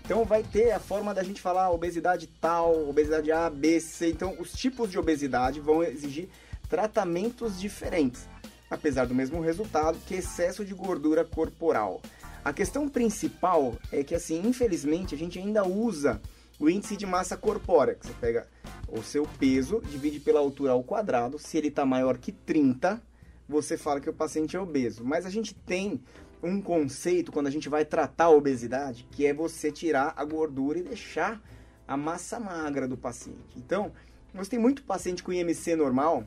Então 0.03 0.25
vai 0.25 0.41
ter 0.41 0.71
a 0.71 0.79
forma 0.79 1.13
da 1.13 1.23
gente 1.23 1.39
falar 1.39 1.69
obesidade 1.69 2.27
tal, 2.41 2.89
obesidade 2.89 3.31
A, 3.31 3.49
B, 3.49 3.79
C. 3.79 4.09
Então 4.09 4.35
os 4.39 4.51
tipos 4.53 4.89
de 4.89 4.97
obesidade 4.97 5.59
vão 5.59 5.83
exigir 5.83 6.27
tratamentos 6.67 7.59
diferentes, 7.59 8.27
apesar 8.69 9.05
do 9.05 9.13
mesmo 9.13 9.39
resultado, 9.41 9.99
que 10.07 10.15
excesso 10.15 10.65
de 10.65 10.73
gordura 10.73 11.23
corporal. 11.23 12.01
A 12.43 12.53
questão 12.53 12.87
principal 12.87 13.75
é 13.91 14.03
que, 14.03 14.15
assim, 14.15 14.41
infelizmente, 14.47 15.13
a 15.13 15.17
gente 15.17 15.37
ainda 15.37 15.63
usa 15.67 16.21
o 16.59 16.69
índice 16.69 16.95
de 16.97 17.05
massa 17.05 17.35
corpórea, 17.35 17.95
que 17.95 18.07
você 18.07 18.13
pega 18.13 18.47
o 18.91 19.03
seu 19.03 19.27
peso, 19.37 19.81
divide 19.89 20.19
pela 20.19 20.39
altura 20.39 20.71
ao 20.71 20.83
quadrado, 20.83 21.37
se 21.37 21.57
ele 21.57 21.67
está 21.67 21.85
maior 21.85 22.17
que 22.17 22.31
30, 22.31 23.01
você 23.47 23.77
fala 23.77 23.99
que 23.99 24.09
o 24.09 24.13
paciente 24.13 24.55
é 24.55 24.59
obeso. 24.59 25.03
Mas 25.03 25.25
a 25.25 25.29
gente 25.29 25.53
tem 25.53 26.01
um 26.41 26.61
conceito 26.61 27.31
quando 27.31 27.47
a 27.47 27.51
gente 27.51 27.67
vai 27.67 27.83
tratar 27.83 28.25
a 28.25 28.29
obesidade, 28.29 29.07
que 29.11 29.25
é 29.25 29.33
você 29.33 29.71
tirar 29.71 30.13
a 30.15 30.23
gordura 30.23 30.79
e 30.79 30.83
deixar 30.83 31.41
a 31.87 31.97
massa 31.97 32.39
magra 32.39 32.87
do 32.87 32.95
paciente. 32.95 33.57
Então, 33.57 33.91
você 34.33 34.51
tem 34.51 34.59
muito 34.59 34.83
paciente 34.83 35.23
com 35.23 35.33
IMC 35.33 35.75
normal 35.75 36.23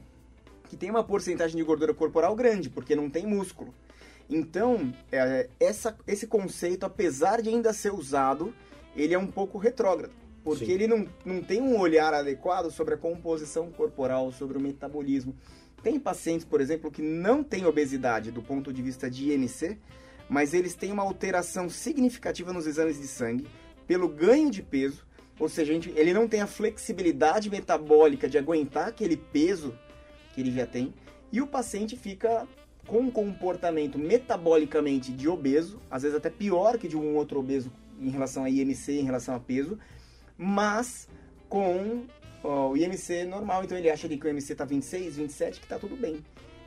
que 0.69 0.76
tem 0.76 0.91
uma 0.91 1.05
porcentagem 1.05 1.56
de 1.56 1.62
gordura 1.62 1.93
corporal 1.93 2.35
grande, 2.35 2.70
porque 2.70 2.97
não 2.97 3.11
tem 3.11 3.26
músculo. 3.26 3.75
Então, 4.29 4.93
é, 5.12 5.50
essa, 5.61 5.94
esse 6.06 6.26
conceito, 6.26 6.87
apesar 6.87 7.43
de 7.43 7.50
ainda 7.50 7.75
ser 7.75 7.93
usado, 7.93 8.55
ele 8.97 9.12
é 9.12 9.19
um 9.19 9.26
pouco 9.26 9.59
retrógrado. 9.59 10.21
Porque 10.44 10.66
Sim. 10.66 10.72
ele 10.72 10.86
não, 10.86 11.06
não 11.24 11.40
tem 11.42 11.60
um 11.60 11.78
olhar 11.78 12.12
adequado 12.12 12.70
sobre 12.70 12.94
a 12.94 12.96
composição 12.96 13.70
corporal, 13.70 14.32
sobre 14.32 14.58
o 14.58 14.60
metabolismo. 14.60 15.34
Tem 15.82 15.98
pacientes, 15.98 16.44
por 16.44 16.60
exemplo, 16.60 16.90
que 16.90 17.02
não 17.02 17.42
têm 17.44 17.64
obesidade 17.66 18.30
do 18.30 18.42
ponto 18.42 18.72
de 18.72 18.82
vista 18.82 19.10
de 19.10 19.32
IMC, 19.32 19.78
mas 20.28 20.54
eles 20.54 20.74
têm 20.74 20.92
uma 20.92 21.02
alteração 21.02 21.68
significativa 21.68 22.52
nos 22.52 22.66
exames 22.66 23.00
de 23.00 23.06
sangue 23.06 23.46
pelo 23.86 24.08
ganho 24.08 24.50
de 24.50 24.62
peso, 24.62 25.04
ou 25.38 25.48
seja, 25.48 25.72
gente- 25.72 25.92
ele 25.96 26.12
não 26.12 26.28
tem 26.28 26.40
a 26.40 26.46
flexibilidade 26.46 27.50
metabólica 27.50 28.28
de 28.28 28.38
aguentar 28.38 28.88
aquele 28.88 29.16
peso 29.16 29.76
que 30.32 30.40
ele 30.40 30.52
já 30.52 30.66
tem, 30.66 30.94
e 31.32 31.40
o 31.40 31.46
paciente 31.46 31.96
fica 31.96 32.46
com 32.86 32.98
um 33.00 33.10
comportamento 33.10 33.98
metabolicamente 33.98 35.12
de 35.12 35.28
obeso, 35.28 35.80
às 35.90 36.02
vezes 36.02 36.16
até 36.16 36.30
pior 36.30 36.78
que 36.78 36.88
de 36.88 36.96
um 36.96 37.14
outro 37.16 37.38
obeso 37.40 37.70
em 38.00 38.08
relação 38.08 38.44
a 38.44 38.50
IMC, 38.50 38.92
em 39.00 39.04
relação 39.04 39.34
a 39.34 39.40
peso, 39.40 39.78
mas 40.37 41.08
com 41.49 42.06
ó, 42.43 42.70
o 42.70 42.76
IMC 42.76 43.25
normal, 43.25 43.64
então 43.64 43.76
ele 43.76 43.90
acha 43.90 44.06
ali 44.06 44.19
que 44.19 44.26
o 44.26 44.31
IMC 44.31 44.55
tá 44.55 44.64
26, 44.64 45.17
27, 45.17 45.61
que 45.61 45.67
tá 45.67 45.79
tudo 45.79 45.96
bem. 45.96 46.25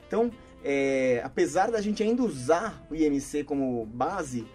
Então, 0.08 0.32
é, 0.64 1.22
apesar 1.24 1.72
da 1.72 1.82
gente 1.82 2.02
ainda 2.04 2.24
usar 2.24 2.86
o 2.90 2.96
IMC 2.96 3.44
como 3.44 3.86
base, 3.86 4.46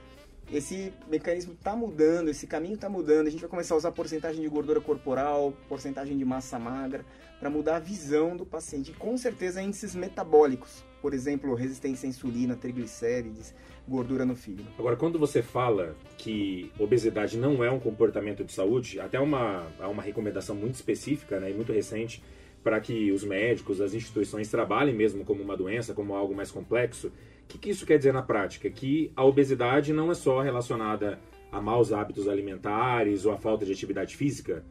esse 0.53 0.93
mecanismo 1.09 1.53
está 1.53 1.77
mudando, 1.77 2.29
esse 2.29 2.47
caminho 2.47 2.75
está 2.75 2.89
mudando. 2.89 3.29
A 3.29 3.31
gente 3.31 3.41
vai 3.41 3.49
começar 3.49 3.75
a 3.75 3.79
usar 3.79 3.93
porcentagem 3.93 4.43
de 4.43 4.49
gordura 4.49 4.81
corporal, 4.81 5.53
porcentagem 5.69 6.19
de 6.19 6.25
massa 6.25 6.59
magra, 6.59 7.05
para 7.39 7.49
mudar 7.49 7.77
a 7.77 7.81
visão 7.81 8.37
do 8.37 8.45
paciente. 8.45 8.91
E 8.91 8.95
com 8.95 9.17
certeza 9.17 9.63
índices 9.63 9.95
metabólicos, 9.95 10.85
por 11.01 11.15
exemplo, 11.15 11.55
resistência 11.55 12.07
à 12.07 12.11
insulina, 12.11 12.57
triglicérides, 12.57 13.55
gordura 13.89 14.25
no 14.25 14.37
fígado. 14.37 14.69
Agora, 14.79 14.97
quando 14.97 15.19
você 15.19 15.43
fala 15.43 15.97
que 16.17 16.71
obesidade 16.79 17.39
não 17.39 17.65
é 17.65 17.71
um 17.71 17.81
comportamento 17.81 18.45
de 18.45 18.53
saúde, 18.53 19.01
até 19.01 19.19
uma, 19.19 19.67
há 19.79 19.89
uma 19.89 20.03
recomendação 20.03 20.55
muito 20.55 20.75
específica 20.75 21.41
né, 21.41 21.51
e 21.51 21.55
muito 21.55 21.73
recente 21.73 22.23
para 22.63 22.79
que 22.81 23.11
os 23.11 23.25
médicos, 23.25 23.81
as 23.81 23.95
instituições 23.95 24.51
trabalhem 24.51 24.95
mesmo 24.95 25.25
como 25.25 25.43
uma 25.43 25.57
doença, 25.57 25.95
como 25.95 26.15
algo 26.15 26.35
mais 26.35 26.51
complexo. 26.51 27.09
O 27.09 27.13
que, 27.49 27.59
que 27.59 27.71
isso 27.71 27.87
quer 27.87 27.97
dizer 27.97 28.13
na 28.13 28.23
prática? 28.23 28.69
Que 28.71 29.11
a 29.17 29.25
obesidade 29.25 29.93
não 29.93 30.11
é 30.11 30.15
só 30.15 30.41
relacionada 30.41 31.19
a 31.51 31.61
maus 31.61 31.93
hábitos 31.93 32.29
alimentares 32.29 33.25
ou 33.25 33.33
a 33.33 33.37
falta 33.37 33.65
de 33.65 33.73
atividade 33.73 34.17
física? 34.17 34.63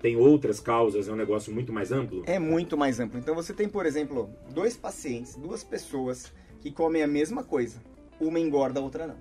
Tem 0.00 0.16
outras 0.16 0.60
causas, 0.60 1.08
é 1.08 1.12
um 1.12 1.16
negócio 1.16 1.52
muito 1.52 1.72
mais 1.72 1.90
amplo? 1.90 2.22
É 2.26 2.38
muito 2.38 2.76
mais 2.76 3.00
amplo. 3.00 3.18
Então 3.18 3.34
você 3.34 3.52
tem, 3.52 3.68
por 3.68 3.86
exemplo, 3.86 4.30
dois 4.50 4.76
pacientes, 4.76 5.36
duas 5.36 5.64
pessoas 5.64 6.32
que 6.60 6.70
comem 6.70 7.02
a 7.02 7.06
mesma 7.06 7.42
coisa. 7.42 7.80
Uma 8.20 8.38
engorda, 8.38 8.80
a 8.80 8.82
outra 8.82 9.06
não. 9.06 9.16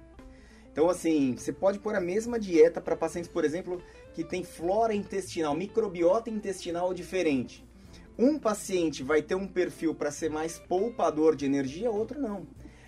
Então, 0.71 0.89
assim, 0.89 1.35
você 1.37 1.53
pode 1.53 1.79
pôr 1.79 1.95
a 1.95 2.01
mesma 2.01 2.37
dieta 2.37 2.81
para 2.81 2.97
pacientes, 2.97 3.31
por 3.31 3.45
exemplo, 3.45 3.81
que 4.13 4.25
tem 4.25 4.43
flora 4.43 4.93
intestinal, 4.93 5.55
microbiota 5.55 6.29
intestinal 6.29 6.93
diferente. 6.93 7.65
Um 8.17 8.37
paciente 8.37 9.01
vai 9.01 9.21
ter 9.21 9.35
um 9.35 9.47
perfil 9.47 9.95
para 9.95 10.11
ser 10.11 10.29
mais 10.29 10.59
poupador 10.59 11.35
de 11.35 11.45
energia, 11.45 11.89
outro 11.89 12.19
não. 12.19 12.45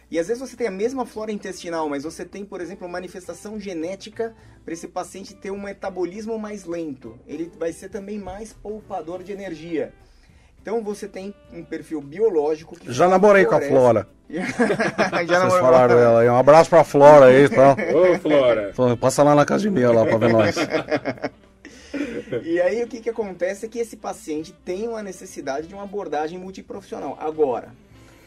E 0.09 0.17
às 0.17 0.27
vezes 0.27 0.41
você 0.41 0.55
tem 0.55 0.67
a 0.67 0.71
mesma 0.71 1.05
flora 1.05 1.31
intestinal, 1.31 1.89
mas 1.89 2.03
você 2.03 2.23
tem, 2.23 2.45
por 2.45 2.61
exemplo, 2.61 2.87
manifestação 2.87 3.59
genética 3.59 4.33
para 4.63 4.73
esse 4.73 4.87
paciente 4.87 5.35
ter 5.35 5.51
um 5.51 5.61
metabolismo 5.61 6.39
mais 6.39 6.63
lento. 6.63 7.19
Ele 7.27 7.51
vai 7.59 7.73
ser 7.73 7.89
também 7.89 8.17
mais 8.17 8.53
poupador 8.53 9.21
de 9.21 9.33
energia. 9.33 9.93
Então 10.61 10.81
você 10.83 11.07
tem 11.07 11.33
um 11.53 11.63
perfil 11.63 12.01
biológico 12.01 12.77
que 12.77 12.91
Já 12.91 13.07
namorei 13.07 13.45
com 13.45 13.55
a 13.55 13.61
Flora. 13.61 14.07
Já 14.29 14.45
Vocês 14.45 15.53
falaram 15.61 15.95
com 15.95 16.01
a- 16.01 16.05
dela 16.05 16.21
aí. 16.21 16.29
Um 16.29 16.37
abraço 16.37 16.69
pra 16.69 16.83
Flora 16.83 17.25
aí 17.27 17.45
e 17.45 17.49
tal. 17.49 17.71
Ô, 17.73 18.19
Flora! 18.19 18.73
Passa 18.99 19.23
lá 19.23 19.33
na 19.35 19.41
academia 19.43 19.91
lá 19.91 20.05
pra 20.05 20.17
ver 20.17 20.31
nós. 20.33 20.55
E 22.43 22.59
aí 22.61 22.83
o 22.83 22.87
que, 22.87 22.99
que 22.99 23.09
acontece 23.09 23.65
é 23.65 23.69
que 23.69 23.79
esse 23.79 23.95
paciente 23.97 24.51
tem 24.65 24.87
uma 24.87 25.01
necessidade 25.01 25.67
de 25.67 25.73
uma 25.73 25.83
abordagem 25.83 26.37
multiprofissional. 26.37 27.17
Agora, 27.19 27.69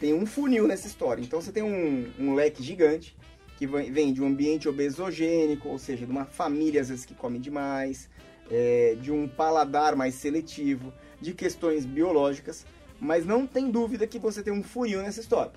tem 0.00 0.14
um 0.14 0.24
funil 0.24 0.66
nessa 0.66 0.86
história. 0.86 1.22
Então 1.22 1.40
você 1.40 1.52
tem 1.52 1.62
um, 1.62 2.10
um 2.18 2.34
leque 2.34 2.62
gigante 2.62 3.14
que 3.58 3.66
vem 3.66 4.10
de 4.10 4.22
um 4.22 4.26
ambiente 4.26 4.66
obesogênico, 4.66 5.68
ou 5.68 5.78
seja, 5.78 6.06
de 6.06 6.10
uma 6.10 6.24
família 6.24 6.80
às 6.80 6.88
vezes 6.88 7.04
que 7.04 7.14
come 7.14 7.38
demais, 7.38 8.08
é, 8.50 8.96
de 8.98 9.12
um 9.12 9.28
paladar 9.28 9.94
mais 9.94 10.14
seletivo, 10.14 10.90
de 11.20 11.34
questões 11.34 11.84
biológicas, 11.84 12.64
mas 12.98 13.26
não 13.26 13.46
tem 13.46 13.70
dúvida 13.70 14.06
que 14.06 14.18
você 14.18 14.42
tem 14.42 14.50
um 14.50 14.62
funil 14.62 15.02
nessa 15.02 15.20
história, 15.20 15.52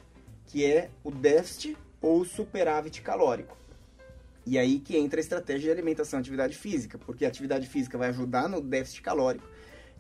que 0.48 0.66
é 0.66 0.90
o 1.02 1.10
déficit 1.10 1.78
ou 2.02 2.26
superávit 2.26 3.02
calórico. 3.02 3.58
E 4.46 4.60
aí 4.60 4.80
que 4.80 4.98
entra 4.98 5.22
a 5.22 5.24
estratégia 5.24 5.62
de 5.62 5.72
alimentação 5.72 6.20
e 6.20 6.22
atividade 6.22 6.58
física, 6.58 6.98
porque 6.98 7.24
a 7.24 7.30
atividade 7.30 7.66
física 7.68 7.98
vai 7.98 8.10
ajudar 8.10 8.50
no 8.50 8.60
déficit 8.60 9.02
calórico 9.02 9.48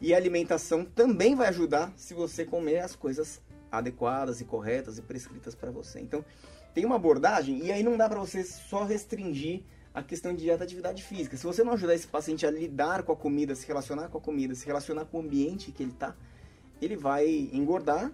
e 0.01 0.13
a 0.13 0.17
alimentação 0.17 0.83
também 0.83 1.33
vai 1.33 1.47
ajudar 1.47 1.93
se 1.95 2.13
você 2.13 2.43
comer 2.43 2.79
as 2.79 2.93
coisas 2.93 3.41
adequadas 3.73 4.39
e 4.39 4.45
corretas 4.45 4.99
e 4.99 5.01
prescritas 5.01 5.55
para 5.55 5.71
você. 5.71 5.99
Então, 5.99 6.23
tem 6.73 6.85
uma 6.85 6.95
abordagem 6.95 7.65
e 7.65 7.71
aí 7.71 7.81
não 7.81 7.97
dá 7.97 8.07
para 8.07 8.19
você 8.19 8.43
só 8.43 8.83
restringir 8.83 9.61
a 9.93 10.01
questão 10.01 10.33
de 10.33 10.43
dieta 10.43 10.63
atividade 10.63 11.03
física. 11.03 11.35
Se 11.35 11.45
você 11.45 11.63
não 11.63 11.73
ajudar 11.73 11.95
esse 11.95 12.07
paciente 12.07 12.45
a 12.45 12.51
lidar 12.51 13.03
com 13.03 13.11
a 13.11 13.15
comida, 13.15 13.55
se 13.55 13.67
relacionar 13.67 14.09
com 14.09 14.17
a 14.17 14.21
comida, 14.21 14.53
se 14.55 14.65
relacionar 14.65 15.05
com 15.05 15.17
o 15.17 15.21
ambiente 15.21 15.71
que 15.71 15.83
ele 15.83 15.91
está, 15.91 16.15
ele 16.81 16.95
vai 16.95 17.49
engordar, 17.51 18.11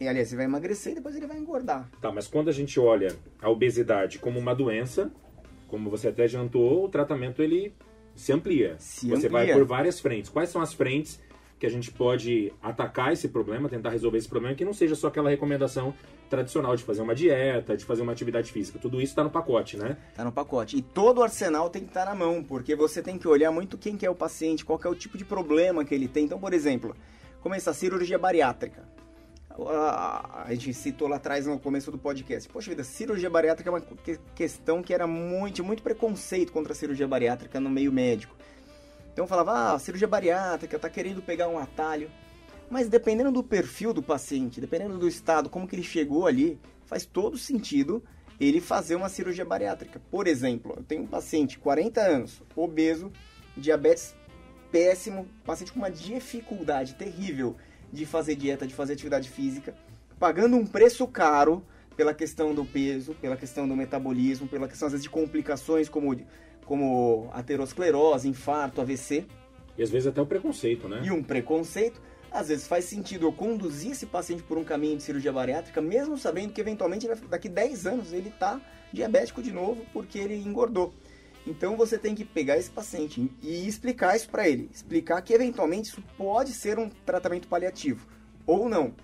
e, 0.00 0.08
aliás, 0.08 0.28
ele 0.28 0.38
vai 0.38 0.46
emagrecer 0.46 0.92
e 0.92 0.94
depois 0.94 1.14
ele 1.14 1.26
vai 1.26 1.38
engordar. 1.38 1.90
Tá, 2.00 2.10
mas 2.10 2.26
quando 2.26 2.48
a 2.48 2.52
gente 2.52 2.80
olha 2.80 3.14
a 3.40 3.50
obesidade 3.50 4.18
como 4.18 4.38
uma 4.38 4.54
doença, 4.54 5.12
como 5.68 5.90
você 5.90 6.08
até 6.08 6.24
adiantou, 6.24 6.84
o 6.84 6.88
tratamento 6.88 7.42
ele 7.42 7.74
se 8.14 8.32
amplia. 8.32 8.76
Se 8.78 9.08
você 9.08 9.26
amplia. 9.26 9.30
vai 9.30 9.52
por 9.52 9.64
várias 9.64 10.00
frentes. 10.00 10.30
Quais 10.30 10.48
são 10.48 10.60
as 10.60 10.72
frentes 10.72 11.20
que 11.60 11.66
a 11.66 11.70
gente 11.70 11.92
pode 11.92 12.50
atacar 12.62 13.12
esse 13.12 13.28
problema, 13.28 13.68
tentar 13.68 13.90
resolver 13.90 14.16
esse 14.16 14.28
problema, 14.28 14.54
que 14.54 14.64
não 14.64 14.72
seja 14.72 14.94
só 14.94 15.08
aquela 15.08 15.28
recomendação 15.28 15.92
tradicional 16.30 16.74
de 16.74 16.82
fazer 16.82 17.02
uma 17.02 17.14
dieta, 17.14 17.76
de 17.76 17.84
fazer 17.84 18.00
uma 18.00 18.12
atividade 18.12 18.50
física. 18.50 18.78
Tudo 18.78 18.98
isso 18.98 19.12
está 19.12 19.22
no 19.22 19.28
pacote, 19.28 19.76
né? 19.76 19.98
Tá 20.14 20.24
no 20.24 20.32
pacote. 20.32 20.78
E 20.78 20.80
todo 20.80 21.18
o 21.18 21.22
arsenal 21.22 21.68
tem 21.68 21.82
que 21.82 21.88
estar 21.88 22.06
na 22.06 22.14
mão, 22.14 22.42
porque 22.42 22.74
você 22.74 23.02
tem 23.02 23.18
que 23.18 23.28
olhar 23.28 23.52
muito 23.52 23.76
quem 23.76 23.94
que 23.94 24.06
é 24.06 24.10
o 24.10 24.14
paciente, 24.14 24.64
qual 24.64 24.80
é 24.82 24.88
o 24.88 24.94
tipo 24.94 25.18
de 25.18 25.24
problema 25.24 25.84
que 25.84 25.94
ele 25.94 26.08
tem. 26.08 26.24
Então, 26.24 26.40
por 26.40 26.54
exemplo, 26.54 26.96
começar 27.42 27.72
a 27.72 27.74
cirurgia 27.74 28.18
bariátrica. 28.18 28.88
A, 29.50 30.46
gente 30.50 30.72
citou 30.72 31.08
lá 31.08 31.16
atrás 31.16 31.44
no 31.44 31.58
começo 31.58 31.90
do 31.90 31.98
podcast. 31.98 32.48
Poxa 32.48 32.70
vida, 32.70 32.82
cirurgia 32.84 33.28
bariátrica 33.28 33.68
é 33.68 33.72
uma 33.72 33.80
que- 33.80 34.18
questão 34.34 34.82
que 34.82 34.94
era 34.94 35.06
muito, 35.06 35.62
muito 35.62 35.82
preconceito 35.82 36.52
contra 36.52 36.72
a 36.72 36.76
cirurgia 36.76 37.06
bariátrica 37.06 37.60
no 37.60 37.68
meio 37.68 37.92
médico. 37.92 38.34
Então 39.20 39.28
falava, 39.28 39.74
ah, 39.74 39.78
cirurgia 39.78 40.08
bariátrica, 40.08 40.78
tá 40.78 40.88
querendo 40.88 41.20
pegar 41.20 41.46
um 41.46 41.58
atalho. 41.58 42.10
Mas 42.70 42.88
dependendo 42.88 43.30
do 43.30 43.42
perfil 43.42 43.92
do 43.92 44.02
paciente, 44.02 44.62
dependendo 44.62 44.96
do 44.96 45.06
estado, 45.06 45.50
como 45.50 45.68
que 45.68 45.76
ele 45.76 45.82
chegou 45.82 46.26
ali, 46.26 46.58
faz 46.86 47.04
todo 47.04 47.36
sentido 47.36 48.02
ele 48.40 48.62
fazer 48.62 48.94
uma 48.94 49.10
cirurgia 49.10 49.44
bariátrica. 49.44 50.00
Por 50.10 50.26
exemplo, 50.26 50.72
eu 50.74 50.82
tenho 50.82 51.02
um 51.02 51.06
paciente, 51.06 51.58
40 51.58 52.00
anos, 52.00 52.42
obeso, 52.56 53.12
diabetes 53.54 54.16
péssimo, 54.72 55.28
paciente 55.44 55.72
com 55.72 55.80
uma 55.80 55.90
dificuldade 55.90 56.94
terrível 56.94 57.56
de 57.92 58.06
fazer 58.06 58.36
dieta, 58.36 58.66
de 58.66 58.72
fazer 58.72 58.94
atividade 58.94 59.28
física, 59.28 59.74
pagando 60.18 60.56
um 60.56 60.64
preço 60.64 61.06
caro 61.06 61.62
pela 61.94 62.14
questão 62.14 62.54
do 62.54 62.64
peso, 62.64 63.14
pela 63.20 63.36
questão 63.36 63.68
do 63.68 63.76
metabolismo, 63.76 64.48
pela 64.48 64.66
questão 64.66 64.86
às 64.86 64.92
vezes 64.92 65.04
de 65.04 65.10
complicações 65.10 65.90
como, 65.90 66.16
como 66.70 67.28
aterosclerose, 67.32 68.28
infarto, 68.28 68.80
AVC 68.80 69.26
E 69.76 69.82
às 69.82 69.90
vezes 69.90 70.06
até 70.06 70.22
o 70.22 70.26
preconceito, 70.26 70.88
né? 70.88 71.02
e 71.02 71.10
um 71.10 71.20
preconceito, 71.20 72.00
às 72.30 72.46
vezes 72.46 72.68
faz 72.68 72.84
sentido 72.84 73.26
eu 73.26 73.32
conduzir 73.32 73.90
esse 73.90 74.06
paciente 74.06 74.44
por 74.44 74.56
um 74.56 74.62
caminho 74.62 74.96
de 74.96 75.02
cirurgia 75.02 75.32
bariátrica, 75.32 75.80
mesmo 75.80 76.16
sabendo 76.16 76.52
que 76.52 76.60
eventualmente 76.60 77.08
daqui 77.28 77.48
10 77.48 77.86
anos 77.88 78.12
ele 78.12 78.28
está 78.28 78.60
diabético 78.92 79.42
de 79.42 79.50
novo 79.50 79.84
porque 79.92 80.16
ele 80.16 80.36
engordou. 80.36 80.94
Então 81.44 81.76
você 81.76 81.98
tem 81.98 82.14
que 82.14 82.24
pegar 82.24 82.56
esse 82.56 82.70
paciente 82.70 83.28
e 83.42 83.66
explicar 83.66 84.14
isso 84.14 84.28
para 84.30 84.48
ele, 84.48 84.70
explicar 84.72 85.20
que 85.22 85.32
eventualmente 85.32 85.88
isso 85.88 86.04
pode 86.16 86.52
ser 86.52 86.78
um 86.78 86.88
tratamento 87.04 87.48
paliativo 87.48 88.06
ou 88.46 88.68
não, 88.68 88.94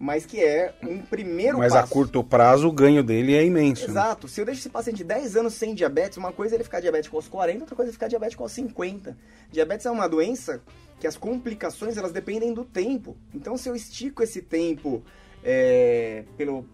mas 0.00 0.24
que 0.24 0.42
é 0.42 0.74
um 0.82 0.98
primeiro 0.98 1.58
Mas 1.58 1.74
passo. 1.74 1.84
a 1.84 1.86
curto 1.86 2.24
prazo 2.24 2.66
o 2.66 2.72
ganho 2.72 3.04
dele 3.04 3.34
é 3.34 3.44
imenso. 3.44 3.82
né? 3.82 3.90
Exato. 3.90 4.26
Se 4.28 4.40
eu 4.40 4.46
deixo 4.46 4.60
esse 4.62 4.70
paciente 4.70 5.04
10 5.04 5.36
anos 5.36 5.52
sem 5.52 5.74
diabetes, 5.74 6.16
uma 6.16 6.32
coisa 6.32 6.54
é 6.54 6.56
ele 6.56 6.64
ficar 6.64 6.80
diabético 6.80 7.16
aos 7.16 7.28
40, 7.28 7.60
outra 7.60 7.76
coisa 7.76 7.88
é 7.88 7.90
ele 7.90 7.92
ficar 7.92 8.08
diabético 8.08 8.42
aos 8.42 8.50
50. 8.50 9.14
Diabetes 9.52 9.84
é 9.84 9.90
uma 9.90 10.08
doença 10.08 10.62
que 10.98 11.06
as 11.06 11.18
complicações 11.18 11.98
elas 11.98 12.12
dependem 12.12 12.54
do 12.54 12.64
tempo. 12.64 13.14
Então, 13.34 13.58
se 13.58 13.68
eu 13.68 13.76
estico 13.76 14.22
esse 14.22 14.40
tempo 14.40 15.02
é, 15.44 16.24
pelo, 16.34 16.64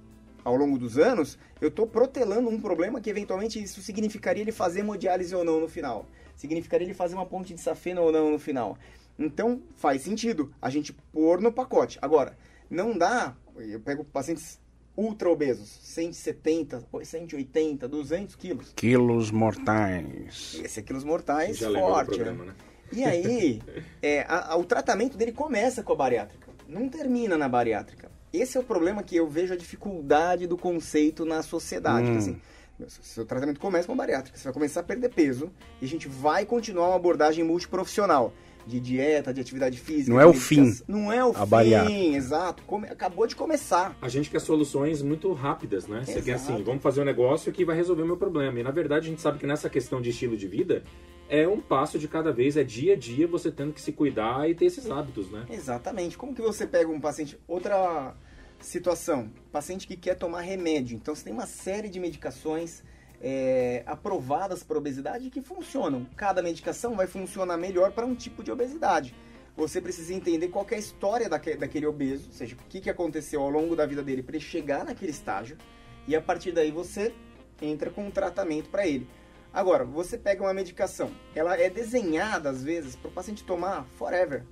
ao 0.44 0.54
longo 0.54 0.78
dos 0.78 0.96
anos, 0.96 1.36
eu 1.60 1.66
estou 1.66 1.84
protelando 1.84 2.48
um 2.48 2.60
problema 2.60 3.00
que 3.00 3.10
eventualmente 3.10 3.60
isso 3.60 3.82
significaria 3.82 4.44
ele 4.44 4.52
fazer 4.52 4.80
hemodiálise 4.80 5.34
ou 5.34 5.44
não 5.44 5.60
no 5.60 5.68
final. 5.68 6.06
Significaria 6.36 6.86
ele 6.86 6.94
fazer 6.94 7.16
uma 7.16 7.26
ponte 7.26 7.52
de 7.52 7.60
safena 7.60 8.00
ou 8.00 8.12
não 8.12 8.30
no 8.30 8.38
final. 8.38 8.78
Então, 9.18 9.60
faz 9.74 10.02
sentido 10.02 10.52
a 10.62 10.70
gente 10.70 10.92
pôr 11.12 11.40
no 11.40 11.50
pacote. 11.50 11.98
Agora, 12.00 12.36
não 12.70 12.96
dá, 12.96 13.34
eu 13.56 13.80
pego 13.80 14.04
pacientes 14.04 14.58
ultra 14.96 15.28
obesos, 15.30 15.68
170, 15.82 16.82
180, 17.04 17.86
200 17.88 18.34
quilos. 18.36 18.72
Quilos 18.74 19.30
mortais. 19.30 20.58
Esse 20.64 20.80
é 20.80 20.82
quilos 20.82 21.04
mortais 21.04 21.58
Já 21.58 21.70
forte, 21.70 22.10
né? 22.10 22.14
programa, 22.16 22.44
né? 22.46 22.54
E 22.92 23.04
aí, 23.04 23.60
é, 24.02 24.22
a- 24.28 24.52
a- 24.52 24.56
o 24.56 24.64
tratamento 24.64 25.16
dele 25.16 25.32
começa 25.32 25.82
com 25.82 25.92
a 25.92 25.96
bariátrica, 25.96 26.48
não 26.68 26.88
termina 26.88 27.36
na 27.36 27.48
bariátrica. 27.48 28.10
Esse 28.32 28.56
é 28.56 28.60
o 28.60 28.64
problema 28.64 29.02
que 29.02 29.16
eu 29.16 29.28
vejo 29.28 29.52
a 29.54 29.56
dificuldade 29.56 30.46
do 30.46 30.56
conceito 30.56 31.24
na 31.24 31.42
sociedade. 31.42 32.10
Hum. 32.10 32.16
assim, 32.18 32.40
seu 32.88 33.24
tratamento 33.24 33.58
começa 33.60 33.86
com 33.86 33.92
a 33.94 33.96
bariátrica, 33.96 34.36
você 34.36 34.44
vai 34.44 34.52
começar 34.52 34.80
a 34.80 34.82
perder 34.82 35.08
peso 35.10 35.50
e 35.80 35.84
a 35.84 35.88
gente 35.88 36.08
vai 36.08 36.44
continuar 36.44 36.88
uma 36.88 36.96
abordagem 36.96 37.42
multiprofissional 37.44 38.32
de 38.66 38.80
dieta, 38.80 39.32
de 39.32 39.40
atividade 39.40 39.78
física. 39.78 40.10
Não 40.12 40.20
é 40.20 40.26
o 40.26 40.32
fim. 40.32 40.74
Não 40.88 41.12
é 41.12 41.24
o 41.24 41.30
a 41.30 41.34
fim, 41.44 41.46
bariátrica. 41.46 42.16
exato. 42.16 42.62
Come- 42.64 42.88
acabou 42.88 43.26
de 43.26 43.36
começar. 43.36 43.96
A 44.02 44.08
gente 44.08 44.28
quer 44.28 44.40
soluções 44.40 45.02
muito 45.02 45.32
rápidas, 45.32 45.86
né? 45.86 46.02
Você 46.04 46.20
quer 46.20 46.32
Exato. 46.34 46.52
assim, 46.54 46.62
vamos 46.64 46.82
fazer 46.82 47.00
um 47.00 47.04
negócio 47.04 47.52
que 47.52 47.64
vai 47.64 47.76
resolver 47.76 48.02
o 48.02 48.06
meu 48.06 48.16
problema. 48.16 48.58
E 48.58 48.62
na 48.62 48.70
verdade 48.70 49.06
a 49.06 49.10
gente 49.10 49.20
sabe 49.22 49.38
que 49.38 49.46
nessa 49.46 49.70
questão 49.70 50.00
de 50.00 50.10
estilo 50.10 50.36
de 50.36 50.48
vida 50.48 50.82
é 51.28 51.46
um 51.46 51.60
passo 51.60 51.98
de 51.98 52.06
cada 52.08 52.32
vez, 52.32 52.56
é 52.56 52.62
dia 52.64 52.92
a 52.94 52.96
dia 52.96 53.26
você 53.26 53.50
tendo 53.50 53.72
que 53.72 53.80
se 53.80 53.92
cuidar 53.92 54.48
e 54.48 54.54
ter 54.54 54.66
esses 54.66 54.90
hábitos, 54.90 55.30
né? 55.30 55.44
Exatamente. 55.50 56.16
Como 56.18 56.34
que 56.34 56.42
você 56.42 56.66
pega 56.66 56.90
um 56.90 57.00
paciente. 57.00 57.38
Outra 57.48 58.14
situação, 58.60 59.30
paciente 59.52 59.86
que 59.86 59.96
quer 59.96 60.14
tomar 60.16 60.40
remédio. 60.40 60.96
Então 60.96 61.14
você 61.14 61.24
tem 61.24 61.32
uma 61.32 61.46
série 61.46 61.88
de 61.88 62.00
medicações 62.00 62.82
é, 63.20 63.82
aprovadas 63.86 64.62
para 64.62 64.78
obesidade 64.78 65.30
que 65.30 65.40
funcionam. 65.40 66.06
Cada 66.16 66.42
medicação 66.42 66.94
vai 66.94 67.06
funcionar 67.06 67.56
melhor 67.56 67.92
para 67.92 68.06
um 68.06 68.14
tipo 68.14 68.42
de 68.42 68.50
obesidade. 68.50 69.14
Você 69.56 69.80
precisa 69.80 70.12
entender 70.12 70.48
qual 70.48 70.66
é 70.70 70.74
a 70.74 70.78
história 70.78 71.28
daque- 71.28 71.56
daquele 71.56 71.86
obeso, 71.86 72.26
ou 72.28 72.32
seja, 72.34 72.54
o 72.54 72.58
que, 72.68 72.80
que 72.80 72.90
aconteceu 72.90 73.40
ao 73.40 73.48
longo 73.48 73.74
da 73.74 73.86
vida 73.86 74.02
dele 74.02 74.22
para 74.22 74.36
ele 74.36 74.44
chegar 74.44 74.84
naquele 74.84 75.10
estágio, 75.10 75.56
e 76.06 76.14
a 76.14 76.20
partir 76.20 76.52
daí 76.52 76.70
você 76.70 77.14
entra 77.60 77.90
com 77.90 78.06
um 78.06 78.10
tratamento 78.10 78.68
para 78.68 78.86
ele. 78.86 79.08
Agora, 79.52 79.84
você 79.84 80.18
pega 80.18 80.42
uma 80.42 80.52
medicação, 80.52 81.10
ela 81.34 81.58
é 81.58 81.70
desenhada 81.70 82.50
às 82.50 82.62
vezes 82.62 82.94
para 82.94 83.08
o 83.08 83.12
paciente 83.12 83.42
tomar 83.44 83.86
forever. 83.96 84.44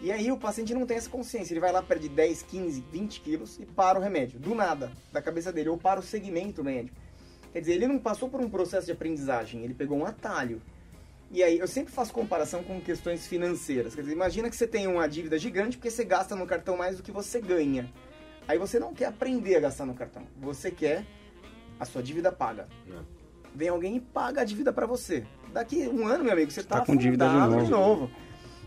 E 0.00 0.10
aí 0.10 0.32
o 0.32 0.38
paciente 0.38 0.72
não 0.72 0.86
tem 0.86 0.96
essa 0.96 1.10
consciência, 1.10 1.52
ele 1.52 1.60
vai 1.60 1.70
lá, 1.70 1.82
perde 1.82 2.08
10, 2.08 2.42
15, 2.44 2.80
20 2.90 3.20
quilos 3.20 3.58
e 3.58 3.66
para 3.66 3.98
o 3.98 4.02
remédio, 4.02 4.40
do 4.40 4.54
nada, 4.54 4.90
da 5.12 5.20
cabeça 5.20 5.52
dele, 5.52 5.68
ou 5.68 5.76
para 5.76 6.00
o 6.00 6.02
segmento 6.02 6.64
médico. 6.64 6.96
Quer 7.52 7.60
dizer, 7.60 7.72
ele 7.74 7.86
não 7.86 7.98
passou 7.98 8.28
por 8.28 8.40
um 8.40 8.48
processo 8.48 8.86
de 8.86 8.92
aprendizagem, 8.92 9.64
ele 9.64 9.74
pegou 9.74 9.98
um 9.98 10.06
atalho. 10.06 10.62
E 11.32 11.42
aí, 11.42 11.58
eu 11.58 11.68
sempre 11.68 11.92
faço 11.92 12.12
comparação 12.12 12.62
com 12.62 12.80
questões 12.80 13.26
financeiras. 13.26 13.94
Quer 13.94 14.02
dizer, 14.02 14.12
imagina 14.12 14.50
que 14.50 14.56
você 14.56 14.66
tem 14.66 14.86
uma 14.86 15.08
dívida 15.08 15.38
gigante 15.38 15.76
porque 15.76 15.90
você 15.90 16.04
gasta 16.04 16.34
no 16.34 16.46
cartão 16.46 16.76
mais 16.76 16.96
do 16.96 17.02
que 17.02 17.12
você 17.12 17.40
ganha. 17.40 17.92
Aí 18.48 18.58
você 18.58 18.80
não 18.80 18.92
quer 18.92 19.06
aprender 19.06 19.56
a 19.56 19.60
gastar 19.60 19.86
no 19.86 19.94
cartão, 19.94 20.26
você 20.36 20.70
quer 20.70 21.04
a 21.78 21.84
sua 21.84 22.02
dívida 22.02 22.32
paga. 22.32 22.68
É. 22.90 22.98
Vem 23.54 23.68
alguém 23.68 23.96
e 23.96 24.00
paga 24.00 24.42
a 24.42 24.44
dívida 24.44 24.72
pra 24.72 24.86
você. 24.86 25.24
Daqui 25.52 25.88
um 25.88 26.06
ano, 26.06 26.24
meu 26.24 26.32
amigo, 26.32 26.50
você 26.50 26.62
tá, 26.62 26.80
Tá 26.80 26.86
com 26.86 26.96
dívida 26.96 27.28
de 27.28 27.36
afundado 27.36 27.68
novo. 27.68 28.10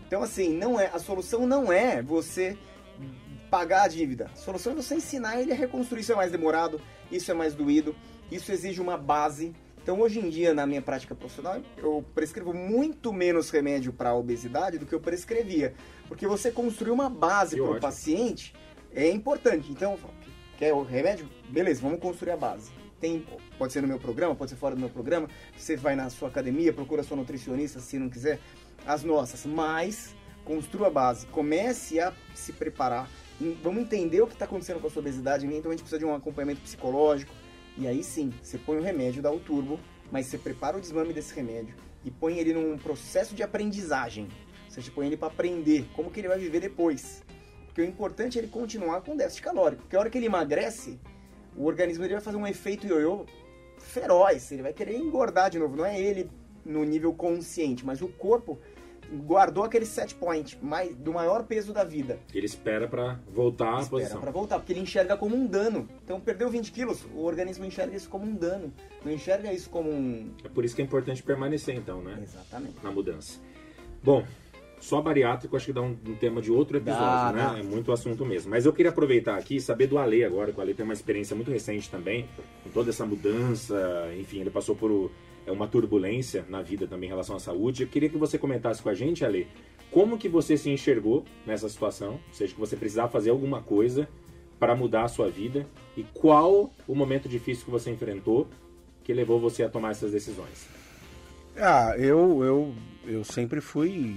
Então, 0.06 0.22
assim, 0.22 0.56
não 0.56 0.78
é 0.78 0.86
a 0.86 0.98
solução 0.98 1.46
não 1.46 1.72
é 1.72 2.02
você 2.02 2.56
pagar 3.50 3.82
a 3.82 3.88
dívida. 3.88 4.30
A 4.32 4.36
solução 4.36 4.72
é 4.72 4.76
você 4.76 4.96
ensinar 4.96 5.40
ele 5.40 5.52
a 5.52 5.54
reconstruir. 5.54 6.00
Isso 6.00 6.12
é 6.12 6.16
mais 6.16 6.32
demorado, 6.32 6.80
isso 7.10 7.30
é 7.30 7.34
mais 7.34 7.54
doído, 7.54 7.94
isso 8.30 8.52
exige 8.52 8.80
uma 8.80 8.96
base. 8.96 9.54
Então, 9.82 10.00
hoje 10.00 10.18
em 10.18 10.30
dia, 10.30 10.54
na 10.54 10.66
minha 10.66 10.80
prática 10.80 11.14
profissional, 11.14 11.60
eu 11.76 12.04
prescrevo 12.14 12.54
muito 12.54 13.12
menos 13.12 13.50
remédio 13.50 13.92
para 13.92 14.14
obesidade 14.14 14.78
do 14.78 14.86
que 14.86 14.94
eu 14.94 15.00
prescrevia. 15.00 15.74
Porque 16.08 16.26
você 16.26 16.50
construir 16.50 16.90
uma 16.90 17.10
base 17.10 17.56
para 17.56 17.70
o 17.70 17.80
paciente 17.80 18.54
é 18.94 19.10
importante. 19.10 19.70
Então, 19.70 19.98
quer 20.56 20.72
o 20.72 20.82
remédio? 20.82 21.28
Beleza, 21.50 21.82
vamos 21.82 22.00
construir 22.00 22.32
a 22.32 22.36
base. 22.36 22.72
Tem, 22.98 23.26
pode 23.58 23.74
ser 23.74 23.82
no 23.82 23.88
meu 23.88 23.98
programa, 23.98 24.34
pode 24.34 24.52
ser 24.52 24.56
fora 24.56 24.74
do 24.74 24.80
meu 24.80 24.88
programa. 24.88 25.28
Você 25.54 25.76
vai 25.76 25.94
na 25.94 26.08
sua 26.08 26.28
academia, 26.28 26.72
procura 26.72 27.02
sua 27.02 27.18
nutricionista, 27.18 27.78
se 27.78 27.98
não 27.98 28.08
quiser, 28.08 28.40
as 28.86 29.04
nossas. 29.04 29.44
Mas 29.44 30.14
construa 30.44 30.86
a 30.86 30.90
base, 30.90 31.26
comece 31.26 32.00
a 32.00 32.12
se 32.34 32.52
preparar. 32.52 33.08
Vamos 33.62 33.82
entender 33.82 34.22
o 34.22 34.26
que 34.26 34.34
está 34.34 34.44
acontecendo 34.44 34.80
com 34.80 34.86
a 34.86 34.90
sua 34.90 35.00
obesidade. 35.00 35.44
Então 35.44 35.70
a 35.70 35.74
gente 35.74 35.82
precisa 35.82 35.98
de 35.98 36.04
um 36.04 36.14
acompanhamento 36.14 36.60
psicológico. 36.60 37.34
E 37.76 37.88
aí 37.88 38.04
sim, 38.04 38.32
você 38.42 38.56
põe 38.56 38.78
o 38.78 38.82
remédio, 38.82 39.22
dá 39.22 39.30
o 39.32 39.40
turbo, 39.40 39.80
mas 40.10 40.26
você 40.26 40.38
prepara 40.38 40.76
o 40.76 40.80
desmame 40.80 41.12
desse 41.12 41.34
remédio 41.34 41.74
e 42.04 42.10
põe 42.10 42.38
ele 42.38 42.52
num 42.52 42.78
processo 42.78 43.34
de 43.34 43.42
aprendizagem. 43.42 44.28
Você 44.68 44.90
põe 44.90 45.06
ele 45.06 45.16
para 45.16 45.28
aprender 45.28 45.86
como 45.94 46.10
que 46.10 46.20
ele 46.20 46.28
vai 46.28 46.38
viver 46.38 46.60
depois. 46.60 47.22
Porque 47.66 47.80
o 47.80 47.84
importante 47.84 48.38
é 48.38 48.42
ele 48.42 48.50
continuar 48.50 49.00
com 49.00 49.16
déficit 49.16 49.42
calórico. 49.42 49.82
Porque 49.82 49.96
a 49.96 50.00
hora 50.00 50.10
que 50.10 50.18
ele 50.18 50.26
emagrece, 50.26 50.98
o 51.56 51.64
organismo 51.64 52.02
dele 52.02 52.14
vai 52.14 52.22
fazer 52.22 52.36
um 52.36 52.46
efeito 52.46 52.86
ioiô 52.86 53.26
feroz. 53.78 54.52
Ele 54.52 54.62
vai 54.62 54.72
querer 54.72 54.96
engordar 54.96 55.50
de 55.50 55.58
novo. 55.58 55.76
Não 55.76 55.84
é 55.84 56.00
ele 56.00 56.30
no 56.64 56.84
nível 56.84 57.12
consciente, 57.12 57.84
mas 57.84 58.00
o 58.00 58.08
corpo 58.08 58.58
guardou 59.18 59.64
aquele 59.64 59.86
set 59.86 60.14
point 60.14 60.58
mais, 60.62 60.94
do 60.96 61.12
maior 61.12 61.44
peso 61.44 61.72
da 61.72 61.84
vida. 61.84 62.18
Ele 62.34 62.46
espera 62.46 62.86
pra 62.88 63.18
voltar 63.32 63.76
à 63.76 63.80
Espera 63.80 63.88
posição. 63.90 64.20
pra 64.20 64.30
voltar, 64.30 64.58
porque 64.58 64.72
ele 64.72 64.80
enxerga 64.80 65.16
como 65.16 65.36
um 65.36 65.46
dano. 65.46 65.88
Então 66.04 66.20
perdeu 66.20 66.50
20 66.50 66.72
quilos, 66.72 67.04
o 67.14 67.22
organismo 67.24 67.64
enxerga 67.64 67.96
isso 67.96 68.08
como 68.08 68.24
um 68.26 68.34
dano. 68.34 68.72
Não 69.04 69.12
enxerga 69.12 69.52
isso 69.52 69.70
como 69.70 69.90
um. 69.90 70.30
É 70.44 70.48
por 70.48 70.64
isso 70.64 70.74
que 70.74 70.82
é 70.82 70.84
importante 70.84 71.22
permanecer, 71.22 71.74
então, 71.76 72.00
né? 72.02 72.18
Exatamente. 72.22 72.76
Na 72.82 72.90
mudança. 72.90 73.38
Bom, 74.02 74.24
só 74.80 75.00
bariátrico 75.00 75.56
acho 75.56 75.66
que 75.66 75.72
dá 75.72 75.80
um, 75.80 75.96
um 76.06 76.14
tema 76.14 76.42
de 76.42 76.50
outro 76.52 76.76
episódio, 76.76 77.04
Dá, 77.04 77.32
né? 77.32 77.42
dá. 77.54 77.58
É 77.58 77.62
muito 77.62 77.90
assunto 77.90 78.24
mesmo. 78.26 78.50
Mas 78.50 78.66
eu 78.66 78.72
queria 78.72 78.90
aproveitar 78.90 79.36
aqui 79.38 79.56
e 79.56 79.60
saber 79.60 79.86
do 79.86 79.96
Ale 79.98 80.22
agora, 80.24 80.52
que 80.52 80.58
o 80.58 80.60
Ale 80.60 80.74
tem 80.74 80.84
uma 80.84 80.92
experiência 80.92 81.34
muito 81.34 81.50
recente 81.50 81.88
também, 81.90 82.28
com 82.62 82.70
toda 82.70 82.90
essa 82.90 83.06
mudança, 83.06 84.10
enfim, 84.18 84.40
ele 84.40 84.50
passou 84.50 84.76
por 84.76 85.10
uma 85.52 85.68
turbulência 85.68 86.44
na 86.48 86.62
vida 86.62 86.86
também 86.86 87.08
em 87.08 87.10
relação 87.10 87.36
à 87.36 87.40
saúde. 87.40 87.82
Eu 87.82 87.88
queria 87.88 88.08
que 88.08 88.16
você 88.16 88.38
comentasse 88.38 88.82
com 88.82 88.88
a 88.88 88.94
gente, 88.94 89.24
Ale, 89.24 89.46
como 89.90 90.18
que 90.18 90.28
você 90.28 90.56
se 90.56 90.70
enxergou 90.70 91.24
nessa 91.46 91.68
situação, 91.68 92.20
ou 92.28 92.34
seja, 92.34 92.54
que 92.54 92.60
você 92.60 92.76
precisava 92.76 93.08
fazer 93.08 93.30
alguma 93.30 93.62
coisa 93.62 94.08
para 94.58 94.74
mudar 94.74 95.04
a 95.04 95.08
sua 95.08 95.28
vida 95.28 95.66
e 95.96 96.02
qual 96.02 96.72
o 96.88 96.94
momento 96.94 97.28
difícil 97.28 97.64
que 97.64 97.70
você 97.70 97.90
enfrentou 97.90 98.48
que 99.02 99.12
levou 99.12 99.38
você 99.38 99.62
a 99.62 99.68
tomar 99.68 99.90
essas 99.90 100.10
decisões. 100.10 100.66
Ah, 101.56 101.94
eu, 101.98 102.42
eu, 102.42 102.74
eu 103.06 103.24
sempre 103.24 103.60
fui. 103.60 104.16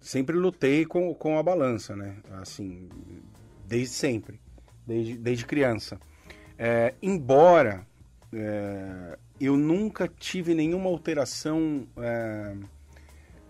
Sempre 0.00 0.36
lutei 0.36 0.84
com, 0.84 1.14
com 1.14 1.38
a 1.38 1.42
balança, 1.42 1.94
né? 1.94 2.16
Assim, 2.40 2.88
desde 3.66 3.94
sempre. 3.94 4.40
Desde, 4.86 5.16
desde 5.18 5.44
criança. 5.44 6.00
É, 6.58 6.94
embora 7.02 7.86
é, 8.32 9.18
eu 9.44 9.56
nunca 9.56 10.08
tive 10.08 10.54
nenhuma 10.54 10.88
alteração. 10.88 11.86
é, 11.98 12.54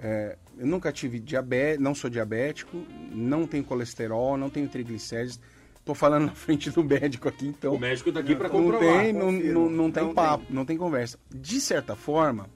é, 0.01 0.39
eu 0.59 0.67
nunca 0.67 0.91
tive 0.93 1.19
diabetes, 1.21 1.81
não 1.83 1.95
sou 1.95 2.11
diabético, 2.11 2.77
não 3.13 3.47
tenho 3.47 3.65
colesterol, 3.65 4.37
não 4.37 4.51
tenho 4.51 4.69
triglicérides. 4.69 5.41
Tô 5.85 5.95
falando 5.95 6.27
na 6.27 6.35
frente 6.35 6.71
do 6.71 6.83
médico 6.85 7.29
aqui, 7.29 7.47
então. 7.47 7.75
O 7.75 7.79
médico 7.79 8.13
tá 8.13 8.21
aqui 8.21 8.35
para 8.35 8.49
Não 8.49 8.57
comprovar. 8.57 9.03
tem, 9.03 9.13
não, 9.13 9.31
não, 9.33 9.71
não 9.71 9.91
tem 9.91 10.05
Não 10.05 10.15
papo, 10.15 10.45
não 10.51 10.65
tem 10.65 10.77
conversa. 10.77 11.19
De 11.31 11.61
certa 11.61 11.95
forma, 11.97 12.49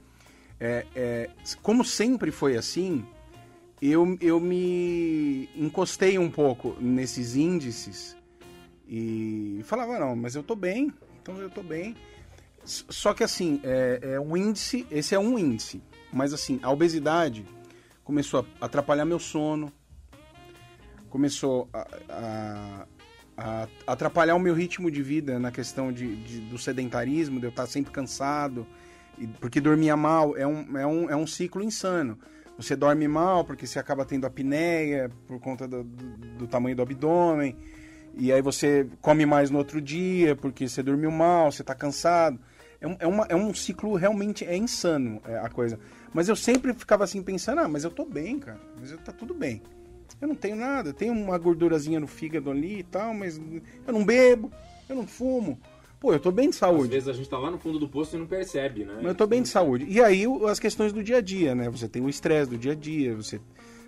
é, 0.59 0.87
é, 0.95 1.31
como 1.63 1.85
sempre 1.85 2.31
foi 2.31 2.57
assim, 2.57 3.05
eu, 3.81 4.17
eu 4.21 4.41
me 4.41 5.49
encostei 5.55 6.19
um 6.19 6.31
pouco 6.31 6.77
nesses 6.81 7.37
índices 7.37 8.17
e 8.89 9.61
falava, 9.65 9.99
não, 9.99 10.17
mas 10.17 10.35
eu 10.35 10.43
tô 10.43 10.55
bem, 10.55 10.93
então 11.21 11.37
eu 11.39 11.51
tô 11.51 11.63
bem. 11.63 11.95
Só 12.67 13.15
que 13.15 13.23
assim, 13.23 13.61
é, 13.63 14.01
é 14.15 14.21
um 14.21 14.37
índice, 14.37 14.87
esse 14.91 15.15
é 15.15 15.19
um 15.19 15.39
índice, 15.39 15.81
mas 16.13 16.33
assim, 16.33 16.59
a 16.63 16.71
obesidade 16.71 17.47
começou 18.03 18.45
a 18.61 18.67
atrapalhar 18.67 19.05
meu 19.05 19.19
sono, 19.21 19.73
começou 21.09 21.69
a, 21.73 21.87
a- 22.09 22.87
a 23.39 23.69
atrapalhar 23.87 24.35
o 24.35 24.39
meu 24.41 24.55
ritmo 24.55 24.91
de 24.91 25.03
vida 25.03 25.39
na 25.39 25.51
questão 25.53 25.93
de, 25.93 26.17
de- 26.17 26.41
do 26.41 26.57
sedentarismo, 26.59 27.39
de 27.39 27.45
eu 27.47 27.51
estar 27.51 27.67
sempre 27.67 27.93
cansado, 27.93 28.67
porque 29.41 29.61
dormia 29.61 29.95
mal 29.97 30.35
é 30.37 30.47
um, 30.47 30.77
é, 30.79 30.87
um, 30.87 31.11
é 31.11 31.17
um 31.17 31.27
ciclo 31.27 31.63
insano. 31.63 32.19
Você 32.57 32.75
dorme 32.75 33.07
mal 33.07 33.45
porque 33.45 33.67
você 33.67 33.79
acaba 33.79 34.05
tendo 34.07 34.27
apneia 34.27 35.11
por 35.27 35.39
conta 35.39 35.69
do- 35.69 35.85
do 35.85 36.47
tamanho 36.47 36.75
do 36.75 36.83
abdômen, 36.83 37.55
e 38.15 38.33
aí 38.33 38.41
você 38.41 38.89
come 39.03 39.27
mais 39.27 39.51
no 39.51 39.59
outro 39.59 39.81
dia 39.83 40.35
porque 40.35 40.67
você 40.67 40.83
dormiu 40.83 41.11
mal, 41.11 41.53
você 41.53 41.63
está 41.63 41.75
cansado. 41.75 42.41
É 42.81 42.87
um, 42.87 42.97
é, 43.01 43.07
uma- 43.07 43.27
é 43.29 43.37
um 43.37 43.53
ciclo 43.55 43.95
realmente 43.95 44.45
é 44.45 44.57
insano 44.57 45.21
é, 45.27 45.39
a 45.39 45.49
coisa. 45.49 45.79
Mas 46.13 46.29
eu 46.29 46.37
sempre 46.37 46.73
ficava 46.75 47.05
assim 47.05 47.23
pensando, 47.23 47.61
ah, 47.61 47.69
mas 47.69 47.85
eu 47.85 47.91
tô 47.91 48.05
bem, 48.05 48.39
cara, 48.39 48.61
mas 48.81 48.91
eu, 48.93 48.99
tá 48.99 49.13
tudo 49.13 49.33
bem. 49.35 49.63
Eu 50.21 50.29
não 50.29 50.35
tenho 50.35 50.57
nada, 50.57 50.93
tenho 50.93 51.13
uma 51.13 51.37
gordurazinha 51.37 52.01
no 52.01 52.07
fígado 52.07 52.51
ali 52.51 52.79
e 52.79 52.83
tal, 52.83 53.13
mas 53.13 53.39
eu 53.87 53.93
não 53.93 54.05
bebo, 54.05 54.51
eu 54.89 54.97
não 54.97 55.07
fumo. 55.07 55.59
Pô, 56.01 56.13
eu 56.13 56.21
tô 56.21 56.31
bem 56.31 56.47
de 56.51 56.55
Às 56.55 56.61
saúde. 56.61 56.89
vezes 56.89 57.09
a 57.09 57.13
gente 57.13 57.29
tá 57.29 57.39
lá 57.39 57.51
no 57.51 57.59
fundo 57.59 57.79
do 57.79 57.89
poço 57.89 58.17
e 58.17 58.19
não 58.19 58.27
percebe, 58.27 58.85
né? 58.85 58.95
Mas 58.97 59.07
eu 59.07 59.15
tô 59.15 59.27
bem 59.27 59.43
de 59.43 59.49
saúde. 59.49 59.87
E 59.89 60.01
aí 60.03 60.25
as 60.49 60.59
questões 60.61 60.93
do 60.93 61.03
dia 61.03 61.17
a 61.19 61.21
dia, 61.21 61.55
né? 61.55 61.69
Você 61.71 61.89
tem 61.89 62.03
o 62.03 62.09
estresse 62.09 62.51
do 62.51 62.59
dia 62.59 62.73
a 62.73 62.75
dia, 62.75 63.15
você, 63.17 63.41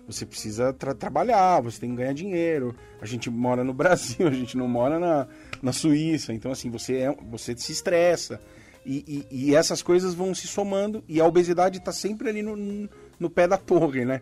você 0.07 0.25
precisa 0.25 0.73
tra- 0.73 0.95
trabalhar, 0.95 1.61
você 1.61 1.79
tem 1.79 1.91
que 1.91 1.97
ganhar 1.97 2.13
dinheiro. 2.13 2.75
A 2.99 3.05
gente 3.05 3.29
mora 3.29 3.63
no 3.63 3.73
Brasil, 3.75 4.27
a 4.27 4.31
gente 4.31 4.57
não 4.57 4.67
mora 4.67 4.99
na, 4.99 5.27
na 5.61 5.71
Suíça. 5.71 6.33
Então, 6.33 6.51
assim, 6.51 6.69
você, 6.71 6.95
é, 6.97 7.15
você 7.29 7.55
se 7.55 7.71
estressa. 7.71 8.41
E, 8.85 9.25
e- 9.31 9.49
e 9.49 9.55
essas 9.55 9.81
coisas 9.81 10.13
vão 10.13 10.33
se 10.33 10.47
somando 10.47 11.03
e 11.07 11.19
a 11.19 11.25
obesidade 11.25 11.79
tá 11.81 11.91
sempre 11.91 12.29
ali 12.29 12.41
no, 12.41 12.89
no 13.19 13.29
pé 13.29 13.47
da 13.47 13.57
torre, 13.57 14.05
né? 14.05 14.21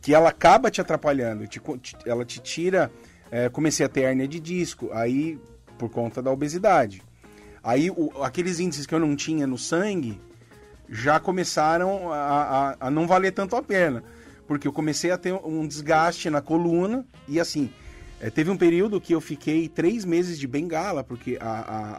que 0.00 0.14
ela 0.14 0.30
acaba 0.30 0.70
te 0.70 0.80
atrapalhando, 0.80 1.46
te- 1.46 1.60
ela 2.06 2.24
te 2.24 2.40
tira. 2.40 2.90
é, 3.30 3.48
comecei 3.48 3.84
a 3.84 3.88
ter 3.88 4.02
hérnia 4.02 4.28
de 4.28 4.38
disco, 4.40 4.90
aí 4.92 5.38
por 5.78 5.88
conta 5.90 6.20
da 6.22 6.30
obesidade. 6.30 7.02
Aí 7.62 7.90
o- 7.90 8.22
aqueles 8.22 8.60
índices 8.60 8.86
que 8.86 8.94
eu 8.94 8.98
não 9.00 9.14
tinha 9.16 9.46
no 9.46 9.56
sangue 9.58 10.20
já 10.88 11.18
começaram 11.18 12.12
a, 12.12 12.16
a- 12.72 12.76
a 12.80 12.90
não 12.90 13.06
valer 13.06 13.32
tanto 13.32 13.56
a 13.56 13.62
pena, 13.62 14.02
porque 14.46 14.66
eu 14.68 14.72
comecei 14.72 15.10
a 15.10 15.16
ter 15.18 15.32
um 15.32 15.66
desgaste 15.66 16.28
na 16.30 16.40
coluna 16.42 17.06
e 17.28 17.38
assim. 17.40 17.70
é, 18.20 18.30
teve 18.30 18.50
um 18.50 18.56
período 18.56 19.00
que 19.00 19.12
eu 19.14 19.20
fiquei 19.20 19.66
três 19.68 20.04
meses 20.04 20.38
de 20.38 20.46
bengala, 20.46 21.02
porque 21.02 21.36
a, 21.40 21.48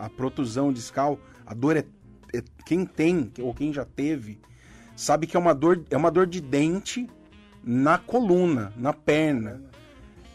a, 0.02 0.06
a 0.06 0.10
protusão 0.10 0.72
discal, 0.72 1.19
a 1.45 1.53
dor 1.53 1.77
é, 1.77 1.84
é- 2.34 2.43
Quem 2.65 2.86
tem, 2.86 3.32
ou 3.39 3.53
quem 3.53 3.71
já 3.73 3.86
teve, 3.86 4.39
sabe 4.95 5.27
que 5.27 5.36
é 5.38 5.39
uma 5.39 5.53
dor, 5.53 5.84
é 5.89 5.97
uma 5.97 6.10
dor 6.12 6.25
de 6.27 6.39
dente 6.41 7.08
na 7.63 7.97
coluna, 7.97 8.73
na 8.77 8.93
perna. 8.93 9.62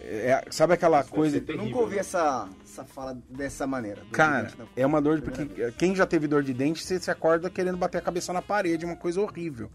É, 0.00 0.44
sabe 0.50 0.72
aquela 0.74 0.98
deve 1.02 1.10
coisa. 1.10 1.40
terrível, 1.40 1.66
nunca 1.66 1.78
ouvi 1.80 1.94
né? 1.96 2.00
essa, 2.00 2.48
essa 2.64 2.84
fala 2.84 3.18
dessa 3.28 3.66
maneira. 3.66 4.02
Cara, 4.12 4.50
na- 4.56 4.64
é 4.76 4.86
uma 4.86 5.02
dor 5.02 5.16
de. 5.16 5.22
Porque 5.22 5.72
quem 5.72 5.94
já 5.94 6.06
teve 6.06 6.26
dor 6.26 6.42
de 6.42 6.54
dente, 6.54 6.82
você 6.82 6.98
se 6.98 7.10
acorda 7.10 7.50
querendo 7.50 7.76
bater 7.76 7.98
a 7.98 8.00
cabeça 8.00 8.32
na 8.32 8.40
parede, 8.40 8.84
é 8.84 8.88
uma 8.88 8.96
coisa 8.96 9.20
horrível. 9.20 9.70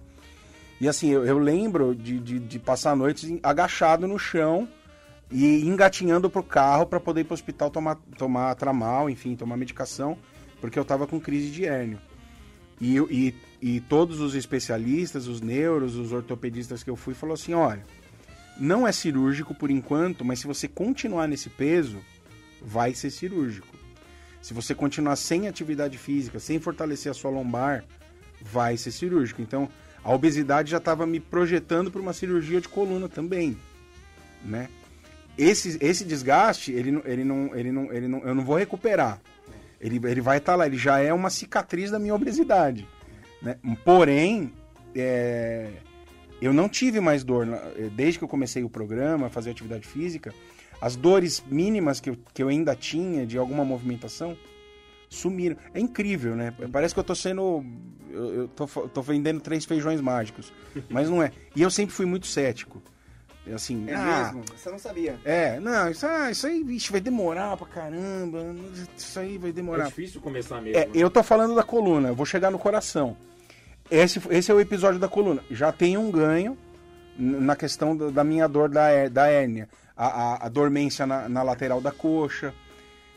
E 0.82 0.88
assim, 0.88 1.10
eu, 1.10 1.24
eu 1.26 1.38
lembro 1.38 1.94
de, 1.94 2.20
de, 2.20 2.40
de 2.40 2.60
passar 2.60 2.96
noites 2.96 3.30
em- 3.30 3.40
agachado 3.44 4.08
no 4.08 4.18
chão 4.18 4.68
e 5.30 5.68
engatinhando 5.68 6.30
pro 6.30 6.42
carro 6.42 6.86
para 6.88 7.00
poder 7.00 7.22
ir 7.22 7.24
pro 7.26 7.34
hospital 7.36 7.70
tomar, 7.70 7.96
tomar 8.18 8.56
tramal, 8.56 9.10
enfim, 9.10 9.36
tomar 9.36 9.56
medicação, 9.56 10.18
porque 10.64 10.80
eu 10.80 10.86
tava 10.86 11.06
com 11.06 11.20
crise 11.20 11.52
de 11.52 11.66
hérnia. 11.66 12.02
E, 12.80 12.98
e, 12.98 13.36
e 13.62 13.82
todos 13.82 14.22
os 14.22 14.34
especialistas, 14.34 15.28
os 15.28 15.42
neuros, 15.42 15.98
os 15.98 16.14
ortopedistas 16.14 16.82
que 16.82 16.90
eu 16.90 16.96
fui, 16.96 17.14
falou 17.14 17.34
assim: 17.34 17.54
olha, 17.54 17.84
não 18.58 18.88
é 18.88 18.94
cirúrgico 18.94 19.54
por 19.54 19.70
enquanto, 19.70 20.24
mas 20.24 20.40
se 20.40 20.48
você 20.48 20.66
continuar 20.66 21.28
nesse 21.28 21.50
peso, 21.50 21.98
vai 22.62 22.94
ser 22.94 23.10
cirúrgico. 23.10 23.68
Se 24.42 24.54
você 24.54 24.74
continuar 24.74 25.18
sem 25.18 25.50
atividade 25.50 25.98
física, 25.98 26.40
sem 26.40 26.62
fortalecer 26.62 27.12
a 27.12 27.14
sua 27.14 27.30
lombar, 27.30 27.84
vai 28.42 28.78
ser 28.78 28.92
cirúrgico. 28.92 29.42
Então, 29.42 29.68
a 30.02 30.14
obesidade 30.14 30.72
já 30.72 30.78
estava 30.78 31.06
me 31.06 31.20
projetando 31.20 31.92
para 31.92 32.02
uma 32.02 32.14
cirurgia 32.14 32.62
de 32.62 32.70
coluna 32.70 33.10
também, 33.10 33.58
né? 34.46 34.70
Esse, 35.38 35.78
esse 35.82 36.06
desgaste, 36.06 36.72
ele, 36.72 37.02
ele, 37.04 37.26
não, 37.26 37.54
ele, 37.54 37.70
não, 37.70 37.92
ele 37.92 38.08
não, 38.08 38.20
eu 38.20 38.34
não 38.34 38.46
vou 38.46 38.56
recuperar. 38.56 39.20
Ele, 39.84 40.00
ele 40.10 40.22
vai 40.22 40.38
estar 40.38 40.56
lá, 40.56 40.66
ele 40.66 40.78
já 40.78 41.00
é 41.00 41.14
uma 41.14 41.30
cicatriz 41.30 41.92
da 41.92 42.00
minha 42.00 42.16
obesidade. 42.16 42.88
Né? 43.42 43.58
Porém, 43.84 44.52
é, 44.96 45.70
eu 46.42 46.54
não 46.54 46.70
tive 46.70 47.00
mais 47.02 47.24
dor. 47.24 47.46
na- 47.46 47.58
eh, 47.78 47.90
Desde 47.94 48.18
que 48.18 48.24
eu 48.24 48.30
comecei 48.30 48.64
o 48.64 48.70
programa, 48.70 49.30
fazer 49.30 49.52
atividade 49.52 49.86
física, 49.86 50.34
as 50.82 50.96
dores 50.96 51.44
mínimas 51.52 52.00
que 52.00 52.10
eu, 52.10 52.18
que 52.34 52.42
eu 52.42 52.48
ainda 52.48 52.76
tinha 52.76 53.26
de 53.26 53.38
alguma 53.38 53.66
movimentação 53.66 54.38
sumiram. 55.10 55.58
É 55.74 55.80
incrível, 55.80 56.36
né? 56.36 56.54
Parece 56.72 56.94
que 56.94 57.00
eu 57.00 57.04
tô 57.04 57.14
sendo. 57.14 57.64
Eu, 58.10 58.34
eu 58.34 58.48
tô, 58.48 58.66
tô 58.68 59.02
vendendo 59.02 59.42
três 59.42 59.66
feijões 59.66 60.00
mágicos. 60.02 60.52
Mas 60.90 61.10
não 61.10 61.22
é. 61.22 61.32
E 61.56 61.62
eu 61.62 61.70
sempre 61.70 61.94
fui 61.94 62.06
muito 62.06 62.26
cético. 62.28 62.82
Assim, 63.54 63.86
É 63.90 63.94
ah, 63.96 64.32
mesmo? 64.32 64.44
Você 64.56 64.70
não 64.70 64.80
sabia. 64.80 65.20
É, 65.26 65.60
não, 65.60 65.90
isso, 65.90 66.06
ah, 66.06 66.32
isso 66.32 66.48
aí, 66.48 66.64
vixe, 66.64 66.92
vai 66.92 67.02
demorar 67.02 67.58
pra 67.58 67.68
caramba. 67.68 68.40
Isso 68.96 69.20
aí 69.20 69.38
vai 69.38 69.50
É 69.50 69.54
demorar. 69.54 69.86
difícil 69.88 70.22
começar 70.22 70.62
mesmo. 70.62 70.78
É, 70.80 70.86
né? 70.86 70.92
eu 70.94 71.10
tô 71.10 71.22
falando 71.22 71.54
da 71.54 71.64
coluna, 71.64 72.08
eu 72.10 72.16
vou 72.16 72.26
chegar 72.26 72.50
no 72.50 72.58
coração. 72.58 73.18
Esse, 73.92 74.22
esse 74.30 74.50
é 74.50 74.54
o 74.54 74.62
episódio 74.62 74.98
da 75.00 75.10
coluna. 75.10 75.44
Já 75.52 75.72
tem 75.74 75.98
um 75.98 76.10
ganho 76.10 76.58
na 77.18 77.56
questão 77.56 77.96
da, 77.98 78.24
minha 78.24 78.48
dor 78.48 78.70
da, 78.70 79.10
da 79.10 79.28
hérnia. 79.28 79.68
A, 79.96 80.08
a- 80.08 80.46
a 80.46 80.50
dormência 80.50 81.06
na, 81.06 81.28
na 81.28 81.44
lateral 81.44 81.82
da 81.82 81.92
coxa, 81.92 82.54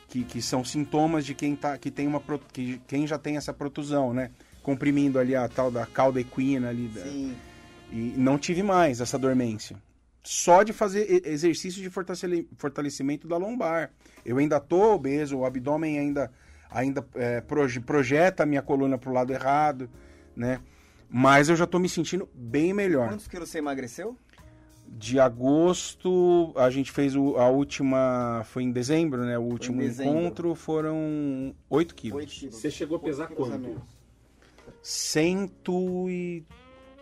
que, 0.09 0.25
que 0.25 0.43
são 0.43 0.65
sintomas 0.65 1.25
de 1.25 1.35
quem, 1.35 1.55
tá, 1.55 1.79
que 1.79 1.91
tem 1.91 2.07
uma, 2.07 2.21
que, 2.53 2.81
quem 2.89 3.07
já 3.07 3.17
tem 3.17 3.37
essa 3.37 3.53
protusão, 3.53 4.13
né? 4.13 4.31
Comprimindo 4.63 5.19
ali 5.21 5.37
a 5.37 5.49
tal 5.49 5.71
da 5.71 5.87
cauda 5.87 6.21
equina 6.21 6.69
ali. 6.69 6.89
da- 6.89 7.03
Sim. 7.03 7.35
e 7.93 8.15
não 8.17 8.37
tive 8.37 8.63
mais 8.65 9.01
essa 9.01 9.17
dormência. 9.17 9.77
Só 10.29 10.65
de 10.65 10.73
fazer 10.73 11.25
exercício 11.25 11.81
de 11.81 11.89
fortale- 11.89 12.49
fortalecimento 12.59 13.29
da 13.29 13.37
lombar. 13.37 13.93
Eu 14.25 14.39
ainda 14.39 14.59
tô 14.59 14.93
obeso, 14.95 15.39
o 15.39 15.45
abdômen 15.45 16.01
ainda, 16.01 16.33
ainda 16.69 17.07
é, 17.15 17.41
proje- 17.41 17.79
projeta 17.79 18.43
a 18.43 18.47
minha 18.47 18.61
coluna 18.61 18.99
para 18.99 19.09
o 19.09 19.13
lado 19.13 19.33
errado, 19.33 19.89
né? 20.35 20.61
Mas 21.09 21.49
eu 21.49 21.55
já 21.55 21.65
tô 21.65 21.79
me 21.79 21.89
sentindo 21.89 22.29
bem 22.35 22.73
melhor. 22.75 23.09
Quantos 23.09 23.29
quilos 23.29 23.49
você 23.49 23.59
emagreceu? 23.59 24.17
De 24.89 25.21
agosto, 25.21 26.53
a 26.57 26.71
gente 26.71 26.91
fez 26.91 27.15
o- 27.15 27.37
a 27.37 27.49
última. 27.49 28.43
Foi 28.47 28.65
em 28.65 28.73
dezembro, 28.73 29.23
né? 29.25 29.39
O 29.39 29.43
último 29.43 29.81
encontro 29.81 30.57
foram 30.57 31.55
8 31.71 31.95
quilos. 31.95 32.19
8 32.19 32.33
quilos. 32.33 32.55
Você 32.57 32.69
chegou 32.69 32.97
a 32.97 33.01
pesar 33.01 33.29
quanto? 33.29 33.61
menos. 33.61 33.81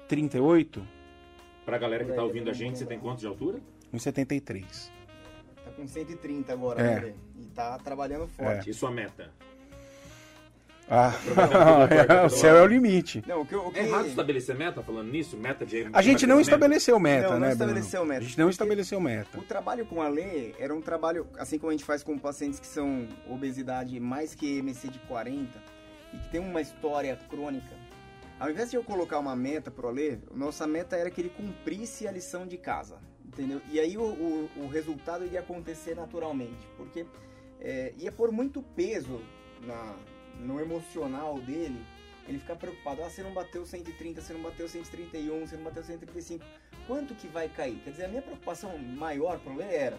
138, 0.09 0.87
Pra 1.65 1.79
galera 1.79 2.05
que 2.05 2.13
tá 2.13 2.23
ouvindo 2.23 2.45
a 2.49 2.53
não 2.53 2.59
gente, 2.59 2.79
você 2.79 2.85
tem 2.87 2.99
quanto 2.99 3.21
de 3.21 3.27
altura? 3.27 3.59
173. 3.91 4.93
Tá 5.65 5.71
com 5.71 5.87
130 5.87 6.53
agora, 6.53 6.81
É. 6.81 7.01
né? 7.01 7.15
E 7.39 7.47
tá 7.47 7.79
trabalhando 7.79 8.29
forte. 8.29 8.71
E 8.71 8.75
sua 8.75 8.91
meta? 8.91 9.31
Ah, 10.87 11.15
o 12.27 12.29
céu 12.29 12.57
é 12.59 12.63
o 12.63 12.67
limite. 12.67 13.25
Não, 13.27 13.41
o 13.41 13.47
que, 13.47 13.57
o 13.57 13.71
que... 13.71 13.79
É 13.79 13.87
errado 13.87 14.07
estabelecer 14.07 14.55
meta 14.55 14.83
falando 14.83 15.11
nisso? 15.11 15.35
Meta 15.35 15.65
de 15.65 15.89
A 15.91 16.03
gente 16.03 16.27
não 16.27 16.39
estabeleceu 16.39 17.01
meta, 17.01 17.29
Não, 17.29 17.33
não 17.35 17.41
né, 17.41 17.53
estabeleceu 17.53 18.01
Bruno? 18.01 18.09
meta. 18.13 18.21
A 18.21 18.29
gente 18.29 18.39
não 18.39 18.51
estabeleceu 18.51 19.01
meta. 19.01 19.39
O 19.39 19.43
trabalho 19.43 19.87
com 19.87 20.03
a 20.03 20.09
Lê 20.09 20.53
era 20.59 20.75
um 20.75 20.83
trabalho, 20.83 21.27
assim 21.39 21.59
como 21.59 21.71
a 21.71 21.73
gente 21.73 21.85
faz 21.87 22.03
com 22.03 22.19
pacientes 22.19 22.61
que 22.61 22.67
são 22.67 23.09
obesidade 23.31 23.99
mais 23.99 24.35
que 24.35 24.59
MC 24.59 24.89
de 24.89 24.99
40 25.01 25.59
e 26.13 26.19
que 26.19 26.29
tem 26.29 26.41
uma 26.41 26.61
história 26.61 27.19
crônica. 27.31 27.75
Ao 28.39 28.51
invés 28.51 28.71
de 28.71 28.77
eu 28.77 28.83
colocar 28.83 29.19
uma 29.19 29.37
meta 29.37 29.71
pro 29.71 29.89
Alê, 29.89 30.19
nossa 30.33 30.67
meta 30.67 30.97
era 30.97 31.11
que 31.11 31.21
ele 31.21 31.31
cumprisse 31.31 32.07
a 32.09 32.11
lição 32.11 32.47
de 32.47 32.59
casa, 32.59 32.99
entendeu? 33.25 33.61
E 33.71 33.79
aí 33.79 33.97
o, 33.97 34.03
o, 34.03 34.51
o 34.57 34.69
resultado 34.69 35.25
iria 35.25 35.41
acontecer 35.41 35.95
naturalmente, 35.95 36.67
porque 36.77 37.07
é, 37.61 37.95
ia 37.97 38.11
pôr 38.11 38.33
muito 38.33 38.61
peso 38.61 39.21
na, 39.63 39.97
no 40.41 40.61
emocional 40.61 41.39
dele, 41.41 41.81
ele 42.27 42.39
ficar 42.39 42.57
preocupado, 42.57 43.03
ah, 43.03 43.11
você 43.11 43.23
não 43.23 43.33
bateu 43.33 43.65
130, 43.65 44.21
você 44.21 44.33
não 44.33 44.43
bateu 44.43 44.69
131, 44.69 45.47
você 45.47 45.57
não 45.57 45.65
bateu 45.65 45.85
135, 45.85 46.45
quanto 46.87 47.15
que 47.15 47.29
vai 47.29 47.49
cair? 47.49 47.81
Quer 47.85 47.91
dizer, 47.91 48.05
a 48.07 48.09
minha 48.09 48.23
preocupação 48.23 48.77
maior 48.79 49.39
pro 49.39 49.55
Lê 49.55 49.75
era 49.75 49.99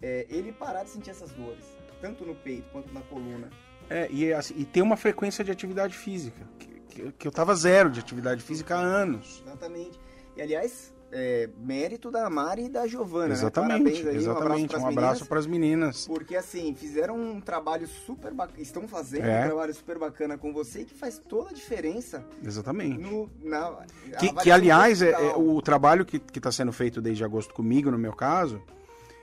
é, 0.00 0.26
ele 0.30 0.52
parar 0.52 0.84
de 0.84 0.90
sentir 0.90 1.10
essas 1.10 1.32
dores, 1.32 1.76
tanto 2.00 2.24
no 2.24 2.34
peito 2.34 2.70
quanto 2.70 2.92
na 2.92 3.02
coluna. 3.02 3.50
É, 3.90 4.08
e, 4.10 4.32
assim, 4.32 4.54
e 4.56 4.64
tem 4.64 4.82
uma 4.82 4.96
frequência 4.96 5.44
de 5.44 5.50
atividade 5.50 5.96
física. 5.96 6.46
Que, 6.58 6.75
que, 6.96 7.12
que 7.12 7.28
eu 7.28 7.32
tava 7.32 7.54
zero 7.54 7.90
de 7.90 8.00
atividade 8.00 8.42
física 8.42 8.74
há 8.76 8.80
anos. 8.80 9.42
Exatamente. 9.46 10.00
E 10.36 10.42
aliás, 10.42 10.94
é, 11.12 11.48
mérito 11.58 12.10
da 12.10 12.28
Mari 12.28 12.64
e 12.64 12.68
da 12.68 12.86
Giovana. 12.86 13.32
exatamente, 13.32 14.02
Né? 14.02 14.10
Aí, 14.10 14.16
exatamente. 14.16 14.76
Um 14.76 14.86
abraço 14.86 15.26
para 15.26 15.38
as 15.38 15.46
meninas. 15.46 16.06
Porque 16.06 16.34
assim, 16.36 16.74
fizeram 16.74 17.16
um 17.16 17.40
trabalho 17.40 17.86
super 17.86 18.32
bacana, 18.32 18.60
estão 18.60 18.88
fazendo 18.88 19.24
É. 19.26 19.42
um 19.44 19.46
trabalho 19.46 19.74
super 19.74 19.98
bacana 19.98 20.36
com 20.36 20.52
você 20.52 20.84
que 20.84 20.94
faz 20.94 21.18
toda 21.18 21.50
a 21.50 21.52
diferença 21.52 22.24
Exatamente. 22.42 22.98
no, 22.98 23.30
na 23.42 23.78
Que, 24.18 24.32
que, 24.32 24.50
aliás, 24.50 25.00
é, 25.02 25.10
é 25.10 25.34
o 25.36 25.60
trabalho 25.62 26.04
que 26.04 26.20
está 26.36 26.50
sendo 26.50 26.72
feito 26.72 27.00
desde 27.00 27.24
agosto 27.24 27.54
comigo, 27.54 27.90
no 27.90 27.98
meu 27.98 28.12
caso, 28.12 28.60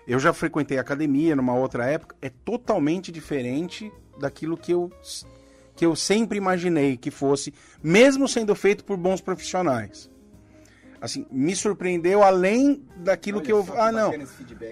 eu 0.07 0.19
já 0.19 0.33
frequentei 0.33 0.77
academia 0.77 1.35
numa 1.35 1.53
outra 1.55 1.85
época, 1.85 2.15
é 2.21 2.29
totalmente 2.29 3.11
diferente 3.11 3.91
daquilo 4.19 4.55
que 4.57 4.71
eu, 4.71 4.91
que 5.75 5.85
eu 5.85 5.95
sempre 5.95 6.37
imaginei 6.37 6.97
que 6.97 7.09
fosse, 7.11 7.53
mesmo 7.81 8.27
sendo 8.27 8.55
feito 8.55 8.83
por 8.83 8.97
bons 8.97 9.21
profissionais. 9.21 10.09
Assim, 11.01 11.25
me 11.29 11.53
surpreendeu 11.53 12.23
além 12.23 12.81
daquilo 12.95 13.39
Olha 13.39 13.45
que 13.45 13.51
eu. 13.51 13.67
Ah, 13.75 13.91
não. 13.91 14.13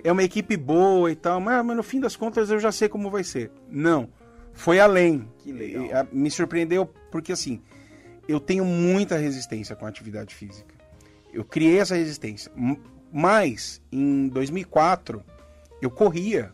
É 0.01 0.09
uma 0.09 0.23
equipe 0.23 0.55
boa 0.55 1.11
e 1.11 1.15
tal, 1.15 1.41
mas, 1.41 1.65
mas 1.65 1.75
no 1.75 1.83
fim 1.83 1.99
das 1.99 2.15
contas 2.15 2.49
eu 2.49 2.57
já 2.57 2.71
sei 2.71 2.87
como 2.87 3.11
vai 3.11 3.23
ser. 3.23 3.51
Não. 3.69 4.07
Foi 4.53 4.79
além. 4.79 5.27
Me 6.11 6.31
surpreendeu 6.31 6.85
porque, 7.11 7.33
assim, 7.33 7.61
eu 8.29 8.39
tenho 8.39 8.63
muita 8.63 9.17
resistência 9.17 9.75
com 9.75 9.85
a 9.85 9.89
atividade 9.89 10.33
física. 10.33 10.73
Eu 11.33 11.43
criei 11.43 11.79
essa 11.79 11.95
resistência. 11.95 12.51
Mas, 13.11 13.81
em 13.91 14.29
2004, 14.29 15.21
eu 15.81 15.91
corria. 15.91 16.53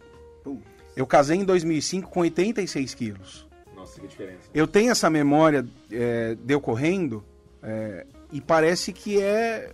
Eu 0.96 1.06
casei 1.06 1.38
em 1.38 1.46
2005 1.46 2.10
com 2.10 2.22
86 2.22 2.96
quilos. 2.96 3.47
Nossa, 3.88 4.02
que 4.02 4.08
diferença. 4.08 4.50
Eu 4.54 4.68
tenho 4.68 4.92
essa 4.92 5.10
memória 5.10 5.66
é, 5.92 6.36
de 6.36 6.54
eu 6.54 6.60
correndo 6.62 7.24
é, 7.64 8.06
e 8.32 8.42
parece 8.42 8.92
que 8.92 9.22
é, 9.22 9.72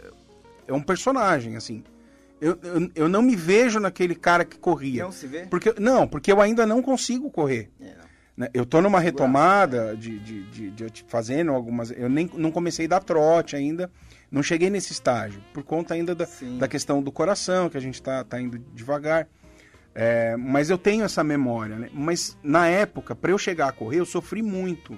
é 0.67 0.73
um 0.73 0.81
personagem, 0.81 1.55
assim. 1.55 1.83
Eu, 2.39 2.57
eu, 2.61 2.91
eu 2.95 3.09
não 3.09 3.21
me 3.21 3.35
vejo 3.35 3.79
naquele 3.79 4.15
cara 4.15 4.43
que 4.45 4.57
corria. 4.57 5.03
Não 5.03 5.11
se 5.11 5.25
vê? 5.27 5.45
Porque, 5.45 5.73
não, 5.79 6.07
porque 6.07 6.31
eu 6.31 6.41
ainda 6.41 6.65
não 6.65 6.81
consigo 6.81 7.29
correr. 7.31 7.71
É, 7.79 7.85
não. 7.85 8.03
né? 8.37 8.49
Eu 8.53 8.65
tô 8.65 8.81
numa 8.81 8.99
retomada 8.99 9.95
de, 9.95 10.19
de, 10.19 10.43
de, 10.43 10.69
de- 10.71 10.89
de 10.91 11.05
fazendo 11.07 11.51
algumas. 11.51 11.89
Eu 11.91 12.09
nem 12.09 12.29
não 12.35 12.51
comecei 12.51 12.85
a 12.85 12.89
dar 12.89 12.99
trote 13.03 13.55
ainda. 13.55 13.89
Não 14.29 14.43
cheguei 14.43 14.69
nesse 14.69 14.91
estágio. 14.91 15.41
Por 15.53 15.63
conta 15.63 15.93
ainda 15.93 16.13
da, 16.13 16.25
Sim. 16.25 16.57
da 16.57 16.67
questão 16.67 17.01
do 17.01 17.11
coração, 17.11 17.69
que 17.69 17.77
a 17.77 17.81
gente 17.81 18.01
tá, 18.01 18.23
tá 18.23 18.41
indo 18.41 18.57
devagar. 18.73 19.27
É, 19.95 20.35
mas 20.37 20.69
eu 20.69 20.77
tenho 20.77 21.03
essa 21.03 21.23
memória, 21.23 21.75
né? 21.77 21.89
Mas 21.93 22.37
na 22.41 22.67
época, 22.67 23.13
para 23.15 23.31
eu 23.31 23.37
chegar 23.37 23.67
a 23.67 23.71
correr, 23.71 23.99
eu 23.99 24.05
sofri 24.05 24.41
muito. 24.41 24.97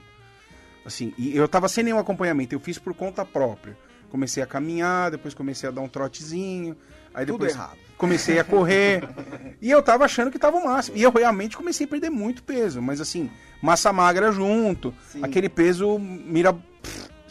Assim, 0.86 1.14
e 1.18 1.36
eu 1.36 1.48
tava 1.48 1.68
sem 1.68 1.84
nenhum 1.84 1.98
acompanhamento, 2.00 2.54
eu 2.56 2.60
fiz 2.60 2.78
por 2.78 2.94
conta 2.94 3.26
própria. 3.26 3.78
Comecei 4.10 4.42
a 4.42 4.46
caminhar, 4.46 5.12
depois 5.12 5.34
comecei 5.34 5.68
a 5.68 5.72
dar 5.72 5.82
um 5.82 5.88
trotezinho. 5.90 6.78
Aí 7.14 7.26
Tudo 7.26 7.40
depois 7.40 7.54
errado. 7.54 7.78
comecei 7.98 8.40
a 8.40 8.44
correr. 8.44 9.04
e 9.62 9.70
eu 9.70 9.82
tava 9.82 10.06
achando 10.06 10.32
que 10.32 10.40
tava 10.40 10.58
o 10.58 10.64
máximo. 10.66 10.96
E 10.96 11.02
eu 11.04 11.12
realmente 11.12 11.58
comecei 11.58 11.86
a 11.86 11.90
perder 11.90 12.10
muito 12.10 12.44
peso. 12.44 12.82
Mas 12.82 13.02
assim, 13.02 13.30
massa 13.62 13.92
magra 13.92 14.32
junto, 14.32 14.94
Sim. 15.12 15.22
aquele 15.24 15.50
peso 15.50 15.98
mira 16.00 16.56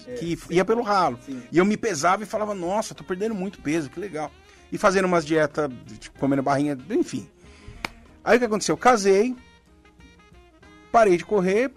É, 0.07 0.15
que 0.15 0.37
sim. 0.37 0.47
ia 0.51 0.65
pelo 0.65 0.83
ralo. 0.83 1.19
Sim. 1.25 1.43
E 1.51 1.57
eu 1.57 1.65
me 1.65 1.77
pesava 1.79 2.23
e 2.25 2.27
falava, 2.27 2.55
nossa, 2.55 2.95
tô 2.95 3.05
perdendo 3.05 3.35
muito 3.35 3.61
peso, 3.63 3.89
que 3.89 3.99
legal. 3.99 4.31
E 4.71 4.77
fazendo 4.77 5.05
umas 5.07 5.25
dietas, 5.25 5.71
tipo, 6.01 6.19
comendo 6.19 6.43
barrinha, 6.43 6.77
enfim. 6.91 7.27
Aí 8.25 8.37
o 8.37 8.41
que 8.41 8.47
aconteceu? 8.47 8.73
Eu 8.73 8.79
casei, 8.79 9.37
parei 10.91 11.17
de 11.17 11.25
correr, 11.25 11.71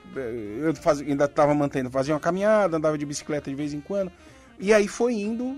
eu 0.62 0.74
faz- 0.76 1.02
ainda 1.02 1.28
tava 1.28 1.54
mantendo, 1.54 1.90
fazia 1.90 2.14
uma 2.14 2.20
caminhada, 2.20 2.78
andava 2.78 2.98
de 2.98 3.06
bicicleta 3.06 3.50
de 3.50 3.56
vez 3.56 3.74
em 3.74 3.82
quando. 3.82 4.12
E 4.60 4.74
aí 4.74 4.88
foi 4.88 5.14
indo 5.14 5.58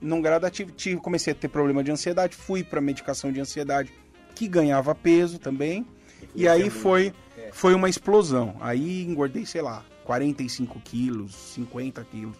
num 0.00 0.20
gradativo. 0.22 0.70
Tive, 0.72 1.00
comecei 1.00 1.32
a 1.32 1.36
ter 1.36 1.48
problema 1.48 1.84
de 1.84 1.90
ansiedade, 1.90 2.34
fui 2.34 2.64
pra 2.64 2.80
medicação 2.80 3.30
de 3.30 3.40
ansiedade, 3.40 3.92
que 4.34 4.48
ganhava 4.48 4.94
peso 4.94 5.38
também. 5.38 5.86
E 6.34 6.46
aí 6.48 6.66
Influencia 6.66 6.80
foi, 6.80 7.14
É. 7.38 7.50
foi 7.52 7.74
uma 7.74 7.88
explosão. 7.88 8.56
Aí 8.60 9.02
engordei, 9.04 9.44
sei 9.44 9.60
lá, 9.62 9.84
45 10.04 10.80
quilos, 10.80 11.34
50 11.34 12.02
quilos. 12.04 12.36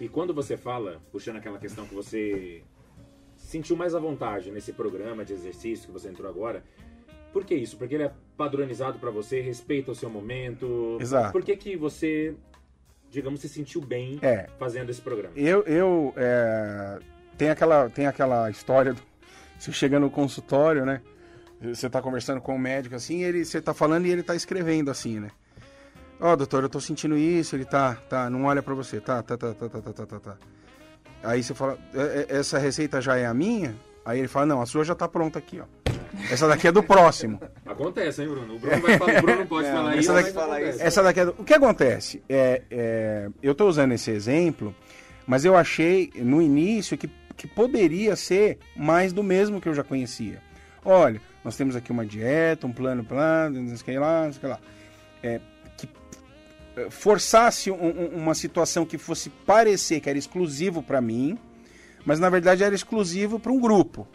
E 0.00 0.08
quando 0.08 0.34
você 0.34 0.56
fala, 0.56 1.00
puxando 1.12 1.36
aquela 1.36 1.58
questão 1.58 1.86
que 1.86 1.94
você 1.94 2.62
sentiu 3.54 3.76
mais 3.76 3.94
à 3.94 4.00
vontade 4.00 4.50
nesse 4.50 4.72
programa 4.72 5.24
de 5.24 5.32
exercício 5.32 5.86
que 5.86 5.92
você 5.92 6.08
entrou 6.08 6.28
agora, 6.28 6.64
por 7.32 7.44
que 7.44 7.54
isso? 7.54 7.76
Porque 7.76 7.94
ele 7.94 8.02
é 8.04 8.12
padronizado 8.36 8.98
pra 8.98 9.10
você, 9.12 9.40
respeita 9.40 9.92
o 9.92 9.94
seu 9.94 10.10
momento. 10.10 10.98
Exato. 11.00 11.30
Por 11.30 11.42
que 11.42 11.56
que 11.56 11.76
você, 11.76 12.34
digamos, 13.10 13.40
se 13.40 13.48
sentiu 13.48 13.80
bem 13.80 14.18
É. 14.22 14.48
fazendo 14.58 14.90
esse 14.90 15.00
programa? 15.00 15.32
Eu, 15.36 15.62
eu 15.62 16.12
é, 16.16 16.98
tem 17.38 17.48
aquela 17.50 17.88
tem 17.88 18.06
aquela 18.06 18.50
história 18.50 18.92
do, 18.92 19.00
você 19.56 19.70
chega 19.72 20.00
no 20.00 20.10
consultório, 20.10 20.84
né? 20.84 21.00
Você 21.62 21.88
tá 21.88 22.02
conversando 22.02 22.40
com 22.40 22.56
o 22.56 22.58
médico 22.58 22.96
assim, 22.96 23.22
ele 23.22 23.44
você 23.44 23.60
tá 23.60 23.72
falando 23.72 24.06
e 24.06 24.10
ele 24.10 24.22
tá 24.24 24.34
escrevendo 24.34 24.90
assim, 24.90 25.20
né? 25.20 25.30
Ó, 26.20 26.34
doutor, 26.34 26.64
eu 26.64 26.68
tô 26.68 26.80
sentindo 26.80 27.16
isso, 27.16 27.54
ele 27.54 27.64
tá, 27.64 27.94
tá, 28.08 28.28
não 28.28 28.44
olha 28.44 28.62
pra 28.62 28.74
você, 28.74 29.00
tá, 29.00 29.22
tá, 29.22 29.36
tá, 29.36 29.54
tá, 29.54 29.68
tá, 29.68 29.80
tá, 29.80 29.92
tá, 29.92 30.06
tá, 30.06 30.20
tá. 30.20 30.38
Aí 31.24 31.42
você 31.42 31.54
fala, 31.54 31.78
"É- 31.94 32.26
é- 32.30 32.36
essa 32.38 32.58
receita 32.58 33.00
já 33.00 33.16
é 33.16 33.26
a 33.26 33.34
minha? 33.34 33.74
Aí 34.04 34.18
ele 34.18 34.28
fala, 34.28 34.46
não, 34.46 34.60
a 34.60 34.66
sua 34.66 34.84
já 34.84 34.94
tá 34.94 35.08
pronta 35.08 35.38
aqui, 35.38 35.60
ó. 35.60 35.64
Essa 36.30 36.46
daqui 36.46 36.68
é 36.68 36.72
do 36.72 36.82
próximo. 36.82 37.40
Acontece, 37.66 38.22
hein, 38.22 38.28
Bruno? 38.28 38.54
O 38.54 38.58
Bruno, 38.58 38.80
vai 38.82 38.98
falar, 38.98 39.18
o 39.18 39.22
Bruno 39.22 39.38
não 39.40 39.46
pode 39.46 39.68
Não, 39.68 39.74
falar 39.76 39.90
essa 39.92 40.00
isso, 40.00 40.12
daqui- 40.12 40.24
mas 40.26 40.34
fala 40.34 40.56
acontece. 40.56 40.76
isso. 40.78 40.86
Essa 40.86 41.02
daqui 41.02 41.20
é 41.20 41.24
do... 41.24 41.30
O 41.38 41.44
que 41.44 41.54
acontece? 41.54 42.22
É, 42.28 42.62
é, 42.70 43.28
eu 43.42 43.52
estou 43.52 43.68
usando 43.68 43.92
esse 43.92 44.10
exemplo, 44.10 44.74
mas 45.26 45.44
eu 45.44 45.56
achei 45.56 46.12
no 46.16 46.40
início 46.42 46.96
que, 46.98 47.08
que 47.36 47.46
poderia 47.48 48.14
ser 48.14 48.58
mais 48.76 49.12
do 49.12 49.22
mesmo 49.22 49.60
que 49.60 49.68
eu 49.68 49.74
já 49.74 49.82
conhecia. 49.82 50.40
Olha, 50.84 51.20
nós 51.42 51.56
temos 51.56 51.74
aqui 51.74 51.90
uma 51.90 52.04
dieta, 52.04 52.66
um 52.66 52.72
plano, 52.72 53.02
plano, 53.04 53.60
não 53.62 53.68
sei 53.68 53.76
o 53.76 53.84
que 53.84 53.98
lá, 53.98 54.24
não 54.26 54.32
sei 54.32 54.38
o 54.38 54.40
que 54.42 54.46
lá. 54.46 54.58
É, 55.22 55.40
forçasse 56.90 57.70
um- 57.70 57.74
um- 57.84 58.08
uma 58.16 58.34
situação 58.34 58.84
que 58.84 58.98
fosse 58.98 59.30
parecer 59.30 60.00
que 60.00 60.08
era 60.08 60.18
exclusivo 60.18 60.82
para 60.82 61.00
mim, 61.00 61.38
mas 62.04 62.18
na 62.18 62.28
verdade 62.28 62.62
era 62.64 62.74
exclusivo 62.74 63.38
para 63.38 63.52
um 63.52 63.60
grupo. 63.60 64.06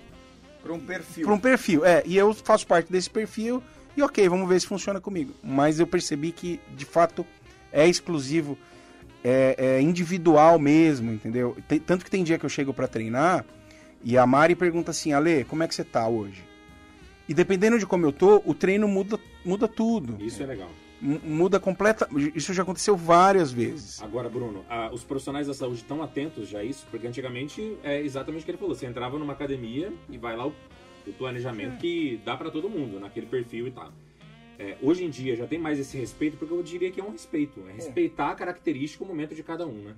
Para 0.61 0.73
um 0.73 0.79
perfil. 0.79 1.25
Para 1.25 1.33
um 1.33 1.39
perfil, 1.39 1.85
é. 1.85 2.03
E 2.05 2.17
eu 2.17 2.33
faço 2.33 2.67
parte 2.67 2.91
desse 2.91 3.09
perfil 3.09 3.63
e 3.95 4.01
ok, 4.03 4.27
vamos 4.27 4.47
ver 4.47 4.59
se 4.59 4.67
funciona 4.67 4.99
comigo. 4.99 5.33
Mas 5.43 5.79
eu 5.79 5.87
percebi 5.87 6.31
que, 6.31 6.59
de 6.75 6.85
fato, 6.85 7.25
é 7.71 7.87
exclusivo, 7.87 8.57
é, 9.23 9.55
é 9.57 9.81
individual 9.81 10.59
mesmo, 10.59 11.11
entendeu? 11.13 11.55
Tem- 11.67 11.79
tanto 11.79 12.03
que 12.03 12.11
tem 12.11 12.23
dia 12.23 12.37
que 12.37 12.45
eu 12.45 12.49
chego 12.49 12.73
para 12.73 12.87
treinar 12.87 13.45
e 14.03 14.17
a 14.17 14.25
Mari 14.27 14.55
pergunta 14.55 14.91
assim, 14.91 15.13
Ale, 15.13 15.45
como 15.45 15.63
é 15.63 15.67
que 15.67 15.73
você 15.75 15.83
tá 15.83 16.07
hoje? 16.07 16.43
E 17.27 17.33
dependendo 17.33 17.77
de 17.79 17.85
como 17.85 18.05
eu 18.05 18.11
tô, 18.11 18.41
o 18.45 18.53
treino 18.53 18.87
muda, 18.87 19.19
muda 19.45 19.67
tudo. 19.67 20.17
Isso 20.23 20.41
é 20.43 20.45
legal. 20.45 20.69
Muda 21.01 21.59
completa. 21.59 22.09
Isso 22.35 22.53
já 22.53 22.63
aconteceu 22.63 22.95
várias 22.95 23.51
vezes. 23.51 24.01
Agora, 24.01 24.29
Bruno, 24.29 24.65
ah, 24.69 24.89
os 24.91 25.03
profissionais 25.03 25.47
da 25.47 25.53
saúde 25.53 25.77
estão 25.77 26.03
atentos 26.03 26.49
já 26.49 26.59
a 26.59 26.63
isso? 26.63 26.85
Porque 26.91 27.07
antigamente 27.07 27.77
é 27.83 28.01
exatamente 28.01 28.41
o 28.41 28.45
que 28.45 28.51
ele 28.51 28.57
falou. 28.57 28.75
Você 28.75 28.85
entrava 28.85 29.17
numa 29.17 29.33
academia 29.33 29.93
e 30.09 30.17
vai 30.17 30.35
lá 30.35 30.47
o, 30.47 30.53
o 31.07 31.13
planejamento 31.13 31.77
que 31.77 32.19
dá 32.25 32.35
pra 32.35 32.51
todo 32.51 32.69
mundo, 32.69 32.99
naquele 32.99 33.27
perfil 33.27 33.67
e 33.67 33.71
tal. 33.71 33.93
É, 34.59 34.77
hoje 34.81 35.05
em 35.05 35.09
dia 35.09 35.37
já 35.37 35.47
tem 35.47 35.57
mais 35.57 35.79
esse 35.79 35.97
respeito, 35.97 36.35
porque 36.35 36.53
eu 36.53 36.61
diria 36.61 36.91
que 36.91 36.99
é 36.99 37.03
um 37.03 37.11
respeito. 37.11 37.63
É 37.69 37.71
respeitar 37.71 38.31
a 38.31 38.35
característica, 38.35 39.01
o 39.01 39.07
momento 39.07 39.33
de 39.33 39.41
cada 39.41 39.65
um, 39.65 39.83
né? 39.83 39.95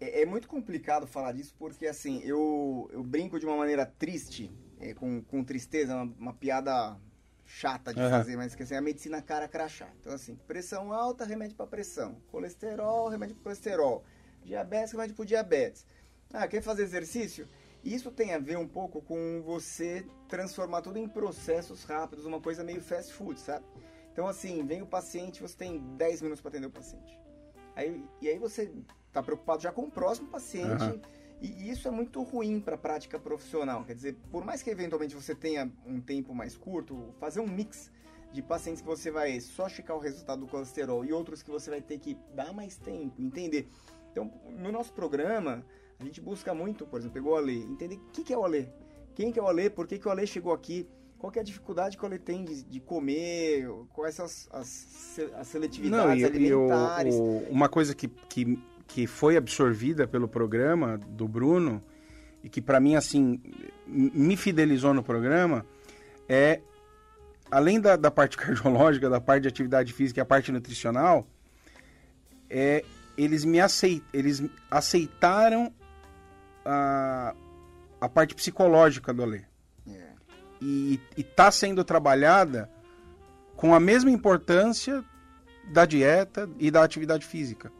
É, 0.00 0.22
é 0.22 0.26
muito 0.26 0.48
complicado 0.48 1.06
falar 1.06 1.32
disso 1.32 1.54
porque, 1.58 1.86
assim, 1.86 2.22
eu, 2.24 2.88
eu 2.94 3.02
brinco 3.02 3.38
de 3.38 3.44
uma 3.44 3.56
maneira 3.56 3.84
triste, 3.84 4.50
é, 4.80 4.94
com, 4.94 5.22
com 5.22 5.44
tristeza, 5.44 5.94
uma, 5.94 6.14
uma 6.18 6.32
piada 6.32 6.96
chata 7.50 7.92
de 7.92 8.00
Aham. 8.00 8.10
fazer, 8.10 8.36
mas 8.36 8.54
que 8.54 8.62
assim, 8.62 8.76
a 8.76 8.80
medicina 8.80 9.20
cara 9.20 9.48
crachá. 9.48 9.88
Então, 10.00 10.12
assim, 10.12 10.36
pressão 10.46 10.92
alta, 10.92 11.24
remédio 11.24 11.56
para 11.56 11.66
pressão. 11.66 12.16
Colesterol, 12.30 13.08
remédio 13.08 13.34
para 13.34 13.44
colesterol. 13.44 14.04
Diabetes, 14.44 14.92
remédio 14.92 15.16
para 15.16 15.24
diabetes. 15.24 15.84
Ah, 16.32 16.46
quer 16.46 16.62
fazer 16.62 16.84
exercício? 16.84 17.48
Isso 17.82 18.10
tem 18.10 18.34
a 18.34 18.38
ver 18.38 18.56
um 18.56 18.68
pouco 18.68 19.02
com 19.02 19.42
você 19.42 20.06
transformar 20.28 20.82
tudo 20.82 20.98
em 20.98 21.08
processos 21.08 21.82
rápidos, 21.82 22.24
uma 22.24 22.40
coisa 22.40 22.62
meio 22.62 22.80
fast 22.80 23.12
food, 23.12 23.40
sabe? 23.40 23.64
Então, 24.12 24.26
assim, 24.28 24.64
vem 24.64 24.82
o 24.82 24.86
paciente, 24.86 25.42
você 25.42 25.56
tem 25.56 25.78
10 25.96 26.22
minutos 26.22 26.40
para 26.40 26.50
atender 26.50 26.66
o 26.66 26.70
paciente. 26.70 27.18
Aí, 27.74 28.04
e 28.20 28.28
aí 28.28 28.38
você 28.38 28.70
tá 29.12 29.22
preocupado 29.22 29.62
já 29.62 29.72
com 29.72 29.82
o 29.82 29.90
próximo 29.90 30.28
paciente. 30.28 30.84
Aham. 30.84 31.00
E 31.40 31.70
isso 31.70 31.88
é 31.88 31.90
muito 31.90 32.22
ruim 32.22 32.60
para 32.60 32.74
a 32.74 32.78
prática 32.78 33.18
profissional. 33.18 33.84
Quer 33.84 33.94
dizer, 33.94 34.16
por 34.30 34.44
mais 34.44 34.62
que 34.62 34.68
eventualmente 34.70 35.14
você 35.14 35.34
tenha 35.34 35.70
um 35.86 36.00
tempo 36.00 36.34
mais 36.34 36.56
curto, 36.56 37.14
fazer 37.18 37.40
um 37.40 37.46
mix 37.48 37.90
de 38.32 38.42
pacientes 38.42 38.80
que 38.82 38.86
você 38.86 39.10
vai 39.10 39.40
só 39.40 39.68
checar 39.68 39.96
o 39.96 40.00
resultado 40.00 40.40
do 40.40 40.46
colesterol 40.46 41.04
e 41.04 41.12
outros 41.12 41.42
que 41.42 41.50
você 41.50 41.70
vai 41.70 41.80
ter 41.80 41.98
que 41.98 42.16
dar 42.34 42.52
mais 42.52 42.76
tempo, 42.76 43.20
entender. 43.20 43.68
Então, 44.12 44.30
no 44.58 44.70
nosso 44.70 44.92
programa, 44.92 45.64
a 45.98 46.04
gente 46.04 46.20
busca 46.20 46.52
muito, 46.54 46.86
por 46.86 46.98
exemplo, 47.00 47.14
pegou 47.14 47.32
o 47.32 47.36
Ale, 47.36 47.56
entender 47.64 47.96
o 47.96 48.10
que, 48.12 48.22
que 48.22 48.32
é 48.32 48.38
o 48.38 48.44
Ale, 48.44 48.68
quem 49.14 49.32
que 49.32 49.38
é 49.38 49.42
o 49.42 49.48
Ale, 49.48 49.70
por 49.70 49.86
que, 49.86 49.98
que 49.98 50.06
o 50.06 50.10
Ale 50.10 50.26
chegou 50.26 50.52
aqui, 50.52 50.86
qual 51.18 51.32
é 51.36 51.40
a 51.40 51.42
dificuldade 51.42 51.96
que 51.96 52.02
o 52.02 52.06
Ale 52.06 52.18
tem 52.18 52.44
de, 52.44 52.62
de 52.62 52.80
comer, 52.80 53.68
quais 53.92 54.14
são 54.14 54.24
as, 54.24 54.48
as, 54.52 55.18
as 55.36 55.46
seletividades 55.48 56.22
Não, 56.22 56.30
e, 56.30 56.42
e 56.46 56.54
o- 56.54 56.60
alimentares. 56.72 57.14
o- 57.16 57.46
uma 57.50 57.68
coisa 57.68 57.94
que, 57.94 58.08
que, 58.08 58.58
que 58.90 59.06
foi 59.06 59.36
absorvida 59.36 60.04
pelo 60.06 60.26
programa 60.26 60.98
do 60.98 61.28
Bruno 61.28 61.80
e 62.42 62.48
que 62.48 62.60
pra 62.60 62.80
mim 62.80 62.96
assim 62.96 63.40
me 63.86 64.36
fidelizou 64.36 64.92
no 64.92 65.00
programa 65.00 65.64
é 66.28 66.60
além 67.48 67.80
da, 67.80 67.94
da 67.94 68.10
parte 68.10 68.36
cardiológica, 68.38 69.08
da 69.08 69.20
parte 69.20 69.42
de 69.42 69.48
atividade 69.48 69.92
física 69.92 70.18
e 70.18 70.22
a 70.22 70.24
parte 70.24 70.50
nutricional, 70.50 71.24
é 72.48 72.84
eles 73.16 73.44
me 73.44 73.60
aceit, 73.60 74.02
eles 74.12 74.42
aceitaram 74.68 75.72
a, 76.64 77.32
a 78.00 78.08
parte 78.08 78.34
psicológica 78.34 79.12
do 79.12 79.22
Alê 79.22 79.42
É. 79.86 80.08
e 80.60 81.00
está 81.16 81.50
sendo 81.52 81.84
trabalhada 81.84 82.68
com 83.54 83.72
a 83.72 83.78
mesma 83.78 84.10
importância 84.10 85.04
da 85.72 85.84
dieta 85.84 86.50
e 86.58 86.72
da 86.72 86.82
atividade 86.82 87.24
física. 87.24 87.70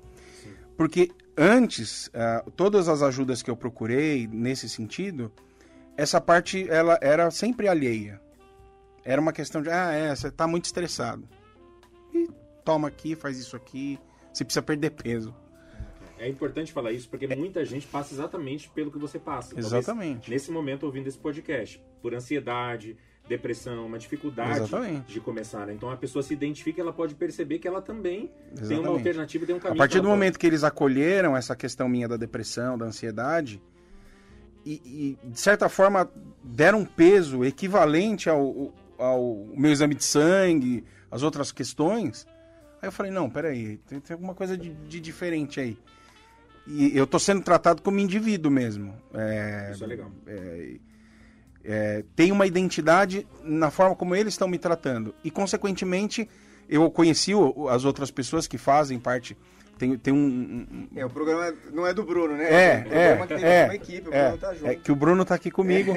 Porque 0.80 1.10
antes, 1.36 2.08
ah, 2.14 2.42
todas 2.56 2.88
as 2.88 3.02
ajudas 3.02 3.42
que 3.42 3.50
eu 3.50 3.54
procurei 3.54 4.26
nesse 4.26 4.66
sentido, 4.66 5.30
essa 5.94 6.18
parte 6.18 6.66
ela 6.70 6.98
era 7.02 7.30
sempre 7.30 7.68
alheia. 7.68 8.18
Era 9.04 9.20
uma 9.20 9.30
questão 9.30 9.60
de, 9.60 9.68
ah, 9.68 9.92
é, 9.92 10.16
você 10.16 10.28
está 10.28 10.46
muito 10.46 10.64
estressado. 10.64 11.28
E 12.14 12.26
toma 12.64 12.88
aqui, 12.88 13.14
faz 13.14 13.36
isso 13.36 13.56
aqui, 13.56 13.98
você 14.32 14.42
precisa 14.42 14.62
perder 14.62 14.92
peso. 14.92 15.36
É 16.18 16.26
importante 16.26 16.72
falar 16.72 16.92
isso 16.92 17.10
porque 17.10 17.26
muita 17.26 17.62
gente 17.62 17.86
passa 17.86 18.14
exatamente 18.14 18.70
pelo 18.70 18.90
que 18.90 18.98
você 18.98 19.18
passa. 19.18 19.50
Talvez 19.50 19.66
Exatamente. 19.66 20.30
nesse 20.30 20.50
momento 20.50 20.84
ouvindo 20.84 21.08
esse 21.08 21.18
podcast, 21.18 21.78
por 22.00 22.14
ansiedade, 22.14 22.96
depressão, 23.30 23.86
uma 23.86 23.98
dificuldade 23.98 24.58
Exatamente. 24.58 25.12
de 25.12 25.20
começar. 25.20 25.66
Né? 25.66 25.72
Então 25.72 25.88
a 25.90 25.96
pessoa 25.96 26.22
se 26.22 26.34
identifica, 26.34 26.82
ela 26.82 26.92
pode 26.92 27.14
perceber 27.14 27.58
que 27.58 27.66
ela 27.66 27.80
também 27.80 28.26
tem 28.28 28.32
uma 28.54 28.62
Exatamente. 28.64 28.88
alternativa, 28.88 29.46
tem 29.46 29.54
um 29.54 29.58
A 29.58 29.60
caminho. 29.62 29.78
partir 29.78 29.94
que 29.94 30.00
do 30.00 30.06
ela 30.08 30.14
momento 30.16 30.38
que 30.38 30.46
eles 30.46 30.62
acolheram 30.64 31.36
essa 31.36 31.56
questão 31.56 31.88
minha 31.88 32.06
da 32.08 32.16
depressão, 32.18 32.76
da 32.76 32.84
ansiedade, 32.84 33.62
e, 34.66 35.16
e, 35.24 35.28
de 35.30 35.40
certa 35.40 35.68
forma 35.70 36.10
deram 36.44 36.80
um 36.80 36.84
peso 36.84 37.44
equivalente 37.44 38.28
ao, 38.28 38.74
ao 38.98 39.46
meu 39.56 39.72
exame 39.72 39.94
de 39.94 40.04
sangue, 40.04 40.84
as 41.10 41.22
outras 41.22 41.50
questões, 41.50 42.26
aí 42.82 42.88
eu 42.88 42.92
falei, 42.92 43.10
não, 43.10 43.30
peraí, 43.30 43.78
tem, 43.88 44.00
tem 44.00 44.14
alguma 44.14 44.34
coisa 44.34 44.58
de, 44.58 44.70
de 44.74 45.00
diferente 45.00 45.58
aí. 45.60 45.78
E 46.66 46.96
eu 46.96 47.06
tô 47.06 47.18
sendo 47.18 47.42
tratado 47.42 47.80
como 47.80 47.98
indivíduo 47.98 48.50
mesmo. 48.50 48.94
É, 49.14 49.60
pode- 49.62 49.74
Isso 49.74 49.84
é 49.84 49.86
legal. 49.86 50.10
é, 50.26 50.76
tem 52.16 52.32
uma 52.32 52.46
identidade 52.46 53.26
na 53.44 53.70
forma 53.70 53.94
como 53.94 54.14
eles 54.16 54.34
estão 54.34 54.48
me 54.48 54.58
tratando. 54.58 55.14
E, 55.22 55.30
consequentemente, 55.30 56.28
eu 56.68 56.90
conheci 56.90 57.34
o- 57.34 57.68
as 57.68 57.84
outras 57.84 58.10
pessoas 58.10 58.46
que 58.46 58.56
fazem 58.58 58.98
parte. 58.98 59.36
Tem, 59.78 59.96
tem 59.96 60.12
um. 60.12 60.18
um- 60.18 60.88
É, 60.94 61.04
o 61.04 61.10
programa 61.10 61.54
não 61.72 61.86
é 61.86 61.94
do 61.94 62.02
Bruno, 62.04 62.36
né? 62.36 62.44
É, 62.52 62.76
um 62.78 62.82
programa 62.82 63.26
que 63.26 63.34
tem 63.34 63.44
é, 63.44 63.64
uma 63.64 63.74
equipe, 63.74 64.08
o 64.08 64.14
é, 64.14 64.22
Bruno 64.26 64.38
tá 64.38 64.54
junto. 64.54 64.66
é 64.66 64.74
que 64.74 64.92
o 64.92 64.96
Bruno 64.96 65.22
está 65.22 65.34
aqui 65.36 65.50
comigo. 65.50 65.92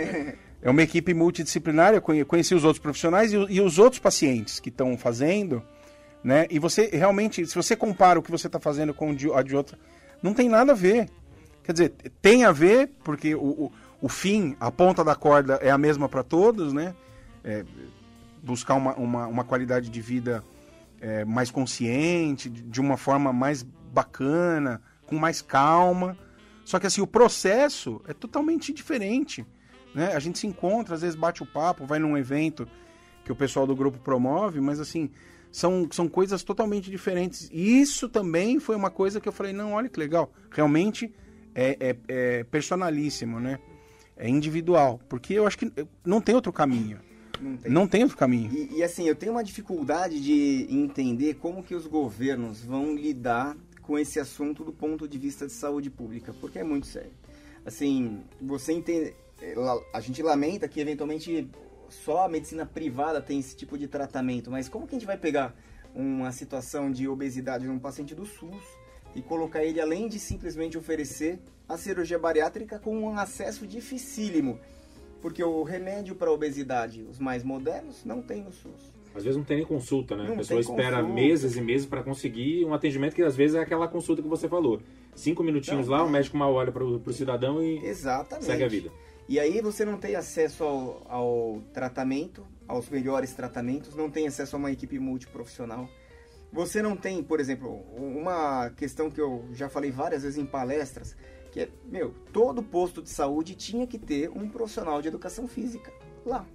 É 0.62 0.70
uma 0.70 0.82
equipe 0.82 1.14
multidisciplinar. 1.14 1.94
Eu 1.94 2.02
conhe- 2.02 2.24
conheci 2.24 2.56
os 2.56 2.64
outros 2.64 2.82
profissionais 2.82 3.34
e, 3.34 3.38
o- 3.38 3.50
e 3.50 3.60
os 3.60 3.78
outros 3.80 4.00
pacientes 4.00 4.60
que 4.62 4.70
estão 4.70 4.98
fazendo. 4.98 5.62
Né? 6.24 6.48
E 6.50 6.58
você 6.60 6.90
realmente, 6.94 7.46
se 7.46 7.54
você 7.54 7.76
compara 7.76 8.18
o 8.18 8.24
que 8.24 8.32
você 8.32 8.48
está 8.48 8.58
fazendo 8.58 8.94
com 8.94 9.10
o 9.12 9.16
de, 9.16 9.30
a 9.34 9.42
de 9.42 9.54
outra, 9.56 9.78
não 10.22 10.34
tem 10.34 10.48
nada 10.48 10.72
a 10.72 10.76
ver. 10.76 11.10
Quer 11.62 11.74
dizer, 11.74 11.94
tem 12.22 12.46
a 12.46 12.52
ver, 12.54 12.90
porque 13.04 13.36
o, 13.36 13.40
o, 13.44 13.72
o 14.04 14.10
fim, 14.10 14.58
a 14.60 14.70
ponta 14.70 15.02
da 15.02 15.16
corda 15.16 15.54
é 15.62 15.72
a 15.72 15.78
mesma 15.78 16.10
para 16.10 16.24
todos, 16.24 16.74
né? 16.74 16.94
É, 17.42 17.64
buscar 18.44 18.74
uma, 18.74 18.94
uma, 18.96 19.28
uma 19.28 19.44
qualidade 19.46 19.90
de 19.90 20.02
vida 20.02 20.44
é, 21.00 21.24
mais 21.24 21.50
consciente, 21.50 22.50
de, 22.50 22.82
uma 22.82 22.98
forma 22.98 23.32
mais 23.32 23.64
bacana, 23.64 24.82
com 25.06 25.16
mais 25.16 25.42
calma. 25.42 26.18
Só 26.66 26.80
que 26.80 26.86
assim, 26.86 27.00
o 27.00 27.08
processo 27.08 28.02
é 28.06 28.14
totalmente 28.14 28.74
diferente. 28.74 29.46
Né? 29.96 30.14
A 30.14 30.20
gente 30.20 30.38
se 30.38 30.48
encontra, 30.48 30.96
às 30.96 31.02
vezes 31.02 31.16
bate 31.16 31.42
o 31.42 31.46
papo, 31.46 31.86
vai 31.86 31.98
num 31.98 32.18
evento 32.18 32.68
que 33.24 33.32
o 33.32 33.36
pessoal 33.38 33.66
do 33.66 33.74
grupo 33.74 34.00
promove, 34.00 34.60
mas 34.60 34.82
assim, 34.82 35.10
são, 35.50 35.88
são 35.90 36.10
coisas 36.10 36.44
totalmente 36.44 36.92
diferentes. 36.92 37.50
E 37.54 37.80
isso 37.80 38.10
também 38.10 38.60
foi 38.60 38.76
uma 38.76 38.90
coisa 38.90 39.22
que 39.22 39.30
eu 39.30 39.34
falei, 39.34 39.54
não, 39.54 39.72
olha 39.72 39.88
que 39.88 39.98
legal. 39.98 40.30
Realmente 40.52 41.16
é, 41.56 41.78
é, 41.80 41.98
é 42.10 42.44
personalíssimo, 42.44 43.40
né? 43.40 43.60
É 44.18 44.30
individual. 44.30 45.00
Porque 45.10 45.34
eu 45.34 45.46
acho 45.48 45.58
que 45.58 45.72
não 46.06 46.22
tem 46.22 46.36
outro 46.36 46.52
caminho. 46.54 47.00
Não 47.42 47.58
tem. 47.58 47.72
Não 47.72 47.88
tem 47.88 48.04
outro 48.04 48.18
caminho. 48.18 48.52
E, 48.54 48.78
e, 48.78 48.84
assim, 48.84 49.08
eu 49.08 49.16
tenho 49.16 49.32
uma 49.34 49.44
dificuldade 49.44 50.22
de 50.22 50.68
entender 50.70 51.36
como 51.36 51.64
que 51.64 51.76
os 51.76 51.86
governos 51.88 52.64
vão 52.64 52.96
lidar 52.96 53.58
com 53.82 53.98
esse 54.00 54.20
assunto 54.20 54.64
do 54.64 54.72
ponto 54.72 55.08
de 55.08 55.18
vista 55.18 55.46
de 55.46 55.52
saúde 55.52 55.90
pública, 55.90 56.34
porque 56.40 56.60
é 56.60 56.64
muito 56.64 56.88
sério. 56.88 57.12
Assim, 57.66 58.22
você 58.42 58.72
entende, 58.72 59.14
la- 59.56 59.82
a 59.94 60.00
gente 60.00 60.22
lamenta 60.24 60.68
que 60.70 60.80
eventualmente 60.80 61.50
só 61.90 62.26
a 62.26 62.30
medicina 62.30 62.66
privada 62.66 63.22
tem 63.22 63.40
esse 63.40 63.56
tipo 63.56 63.78
de 63.78 63.88
tratamento, 63.88 64.50
mas 64.50 64.70
como 64.70 64.88
que 64.88 64.96
a 64.96 65.00
gente 65.00 65.06
vai 65.08 65.18
pegar 65.18 65.54
uma 65.94 66.32
situação 66.32 66.90
de 66.92 67.08
obesidade 67.10 67.68
num 67.68 67.78
paciente 67.78 68.16
do 68.16 68.26
SUS 68.26 68.64
e 69.16 69.22
colocar 69.22 69.64
ele 69.64 69.80
além 69.80 70.08
de 70.08 70.20
simplesmente 70.20 70.78
oferecer 70.78 71.40
a 71.68 71.78
cirurgia 71.78 72.20
bariátrica 72.20 72.80
com 72.80 72.98
um 72.98 73.18
acesso 73.18 73.66
dificílimo? 73.68 74.60
Porque 75.22 75.44
o 75.44 75.64
remédio 75.64 76.16
para 76.16 76.32
obesidade, 76.32 77.04
os 77.10 77.18
mais 77.20 77.44
modernos, 77.44 78.04
não 78.04 78.22
tem 78.22 78.42
no 78.44 78.52
SUS. 78.52 78.92
Às 79.16 79.24
vezes 79.24 79.38
não 79.38 79.44
tem 79.46 79.58
nem 79.58 79.66
consulta, 79.66 80.18
né? 80.18 80.26
Não 80.26 80.34
a 80.34 80.38
pessoa 80.38 80.60
espera 80.60 80.98
consulta. 80.98 81.14
meses 81.14 81.56
e 81.56 81.62
meses 81.62 81.86
para 81.86 82.04
conseguir 82.04 82.66
um 82.66 82.74
atendimento 82.74 83.14
que 83.16 83.22
às 83.22 83.36
vezes 83.36 83.56
é 83.56 83.60
aquela 83.60 83.88
consulta 83.88 84.22
que 84.22 84.28
você 84.28 84.50
falou. 84.50 84.82
Cinco 85.16 85.44
minutinhos 85.44 85.88
Não, 85.88 85.94
lá, 85.98 86.00
é. 86.02 86.04
o 86.04 86.10
médico 86.10 86.36
mal 86.36 86.52
olha 86.54 86.72
pro, 86.72 87.00
pro 87.00 87.14
cidadão 87.14 87.64
e 87.64 87.78
Exatamente. 87.86 88.46
segue 88.46 88.64
a 88.64 88.68
vida. 88.68 88.92
E 89.30 89.40
aí 89.40 89.62
você 89.62 89.86
não 89.86 89.98
tem 89.98 90.16
acesso 90.16 90.64
ao, 90.64 91.02
ao 91.08 91.62
tratamento, 91.72 92.46
aos 92.68 92.90
melhores 92.90 93.34
tratamentos, 93.34 93.96
não 93.96 94.10
tem 94.10 94.28
acesso 94.28 94.56
a 94.56 94.60
uma 94.60 94.72
equipe 94.72 94.98
multiprofissional. 95.00 95.88
Você 96.54 96.84
não 96.84 96.96
tem, 96.96 97.24
por 97.24 97.40
exemplo, 97.40 97.84
uma 97.98 98.70
questão 98.70 99.10
que 99.10 99.20
eu 99.20 99.44
já 99.54 99.68
falei 99.68 99.90
várias 99.90 100.22
vezes 100.22 100.38
em 100.38 100.46
palestras, 100.46 101.18
que 101.52 101.62
é, 101.62 101.70
meu, 101.86 102.14
todo 102.32 102.62
posto 102.62 103.02
de 103.02 103.10
saúde 103.10 103.56
tinha 103.56 103.88
que 103.88 103.98
ter 103.98 104.30
um 104.30 104.48
profissional 104.48 105.02
de 105.02 105.08
educação 105.08 105.48
física 105.48 105.92
lá. 106.24 106.46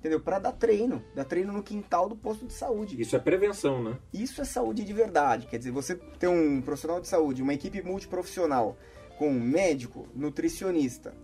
Entendeu? 0.00 0.18
Para 0.18 0.40
dar 0.40 0.52
treino, 0.52 1.04
dar 1.14 1.24
treino 1.24 1.52
no 1.52 1.62
quintal 1.62 2.08
do 2.08 2.16
posto 2.16 2.44
de 2.44 2.52
saúde. 2.52 3.00
Isso 3.00 3.14
é 3.14 3.20
prevenção, 3.20 3.80
né? 3.80 3.98
Isso 4.12 4.40
é 4.40 4.44
saúde 4.44 4.84
de 4.84 4.92
verdade. 4.92 5.46
Quer 5.46 5.58
dizer, 5.58 5.70
você 5.70 5.94
ter 5.94 6.26
um 6.26 6.60
profissional 6.60 7.00
de 7.00 7.06
saúde, 7.06 7.42
uma 7.42 7.54
equipe 7.54 7.82
multiprofissional, 7.82 8.76
com 9.16 9.30
médico, 9.30 10.08
nutricionista. 10.12 11.14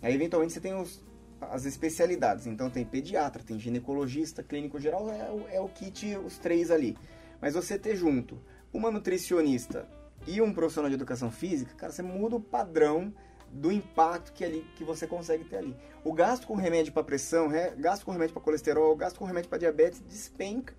Aí, 0.00 0.14
eventualmente, 0.14 0.52
você 0.52 0.60
tem 0.60 0.74
os 0.74 1.04
as 1.40 1.64
especialidades. 1.64 2.46
Então 2.46 2.70
tem 2.70 2.84
pediatra, 2.84 3.42
tem 3.42 3.58
ginecologista, 3.58 4.42
clínico 4.42 4.80
geral, 4.80 5.10
é, 5.10 5.56
é 5.56 5.60
o 5.60 5.68
kit, 5.68 6.16
os 6.16 6.38
três 6.38 6.70
ali. 6.70 6.96
Mas 7.40 7.54
você 7.54 7.78
ter 7.78 7.96
junto 7.96 8.40
uma 8.72 8.90
nutricionista 8.90 9.88
e 10.26 10.40
um 10.40 10.52
profissional 10.52 10.88
de 10.88 10.96
educação 10.96 11.30
física, 11.30 11.74
cara, 11.74 11.92
você 11.92 12.02
muda 12.02 12.36
o 12.36 12.40
padrão 12.40 13.12
do 13.50 13.70
impacto 13.70 14.32
que, 14.32 14.44
ali, 14.44 14.66
que 14.74 14.82
você 14.84 15.06
consegue 15.06 15.44
ter 15.44 15.58
ali. 15.58 15.76
O 16.04 16.12
gasto 16.12 16.46
com 16.46 16.54
remédio 16.54 16.92
para 16.92 17.04
pressão, 17.04 17.48
re- 17.48 17.70
gasto 17.76 18.04
com 18.04 18.10
remédio 18.10 18.34
para 18.34 18.42
colesterol, 18.42 18.94
gasto 18.96 19.18
com 19.18 19.24
remédio 19.24 19.48
para 19.48 19.58
diabetes 19.58 20.00
despenca. 20.00 20.74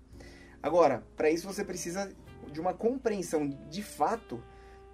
Agora, 0.62 1.02
para 1.16 1.30
isso 1.30 1.46
você 1.46 1.64
precisa 1.64 2.10
de 2.52 2.60
uma 2.60 2.74
compreensão 2.74 3.48
de 3.70 3.82
fato 3.82 4.42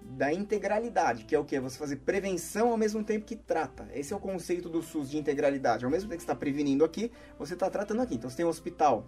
da 0.01 0.31
integralidade, 0.31 1.25
que 1.25 1.35
é 1.35 1.39
o 1.39 1.43
que? 1.43 1.59
Você 1.59 1.77
fazer 1.77 1.97
prevenção 1.97 2.69
ao 2.69 2.77
mesmo 2.77 3.03
tempo 3.03 3.25
que 3.25 3.35
trata. 3.35 3.87
Esse 3.93 4.13
é 4.13 4.15
o 4.15 4.19
conceito 4.19 4.69
do 4.69 4.81
SUS 4.81 5.09
de 5.09 5.17
integralidade. 5.17 5.83
Ao 5.83 5.91
mesmo 5.91 6.07
tempo 6.07 6.17
que 6.17 6.23
você 6.23 6.31
está 6.31 6.35
prevenindo 6.35 6.85
aqui, 6.85 7.11
você 7.39 7.55
está 7.55 7.69
tratando 7.69 8.01
aqui. 8.01 8.15
Então 8.15 8.29
você 8.29 8.37
tem 8.37 8.45
um 8.45 8.49
hospital 8.49 9.07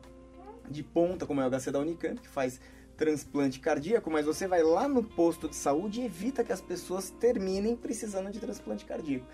de 0.69 0.83
ponta, 0.83 1.25
como 1.25 1.41
é 1.41 1.47
o 1.47 1.49
HC 1.49 1.71
da 1.71 1.79
Unicamp, 1.79 2.19
que 2.19 2.27
faz 2.27 2.59
transplante 2.97 3.59
cardíaco, 3.59 4.09
mas 4.09 4.25
você 4.25 4.47
vai 4.47 4.63
lá 4.63 4.87
no 4.87 5.03
posto 5.03 5.47
de 5.47 5.55
saúde 5.55 6.01
e 6.01 6.05
evita 6.05 6.43
que 6.43 6.51
as 6.51 6.59
pessoas 6.59 7.11
terminem 7.11 7.75
precisando 7.75 8.31
de 8.31 8.39
transplante 8.39 8.85
cardíaco. 8.85 9.25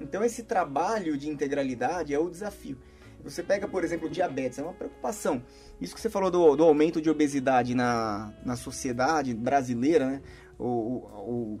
Então 0.00 0.24
esse 0.24 0.42
trabalho 0.42 1.16
de 1.16 1.28
integralidade 1.28 2.14
é 2.14 2.18
o 2.18 2.30
desafio. 2.30 2.78
Você 3.22 3.42
pega, 3.42 3.68
por 3.68 3.84
exemplo, 3.84 4.10
diabetes, 4.10 4.58
é 4.58 4.62
uma 4.62 4.72
preocupação. 4.72 5.44
Isso 5.80 5.94
que 5.94 6.00
você 6.00 6.10
falou 6.10 6.30
do, 6.30 6.56
do 6.56 6.64
aumento 6.64 7.00
de 7.00 7.08
obesidade 7.08 7.74
na, 7.74 8.32
na 8.44 8.56
sociedade 8.56 9.32
brasileira, 9.32 10.06
né? 10.06 10.22
O, 10.58 10.66
o, 10.66 10.98
o 11.54 11.60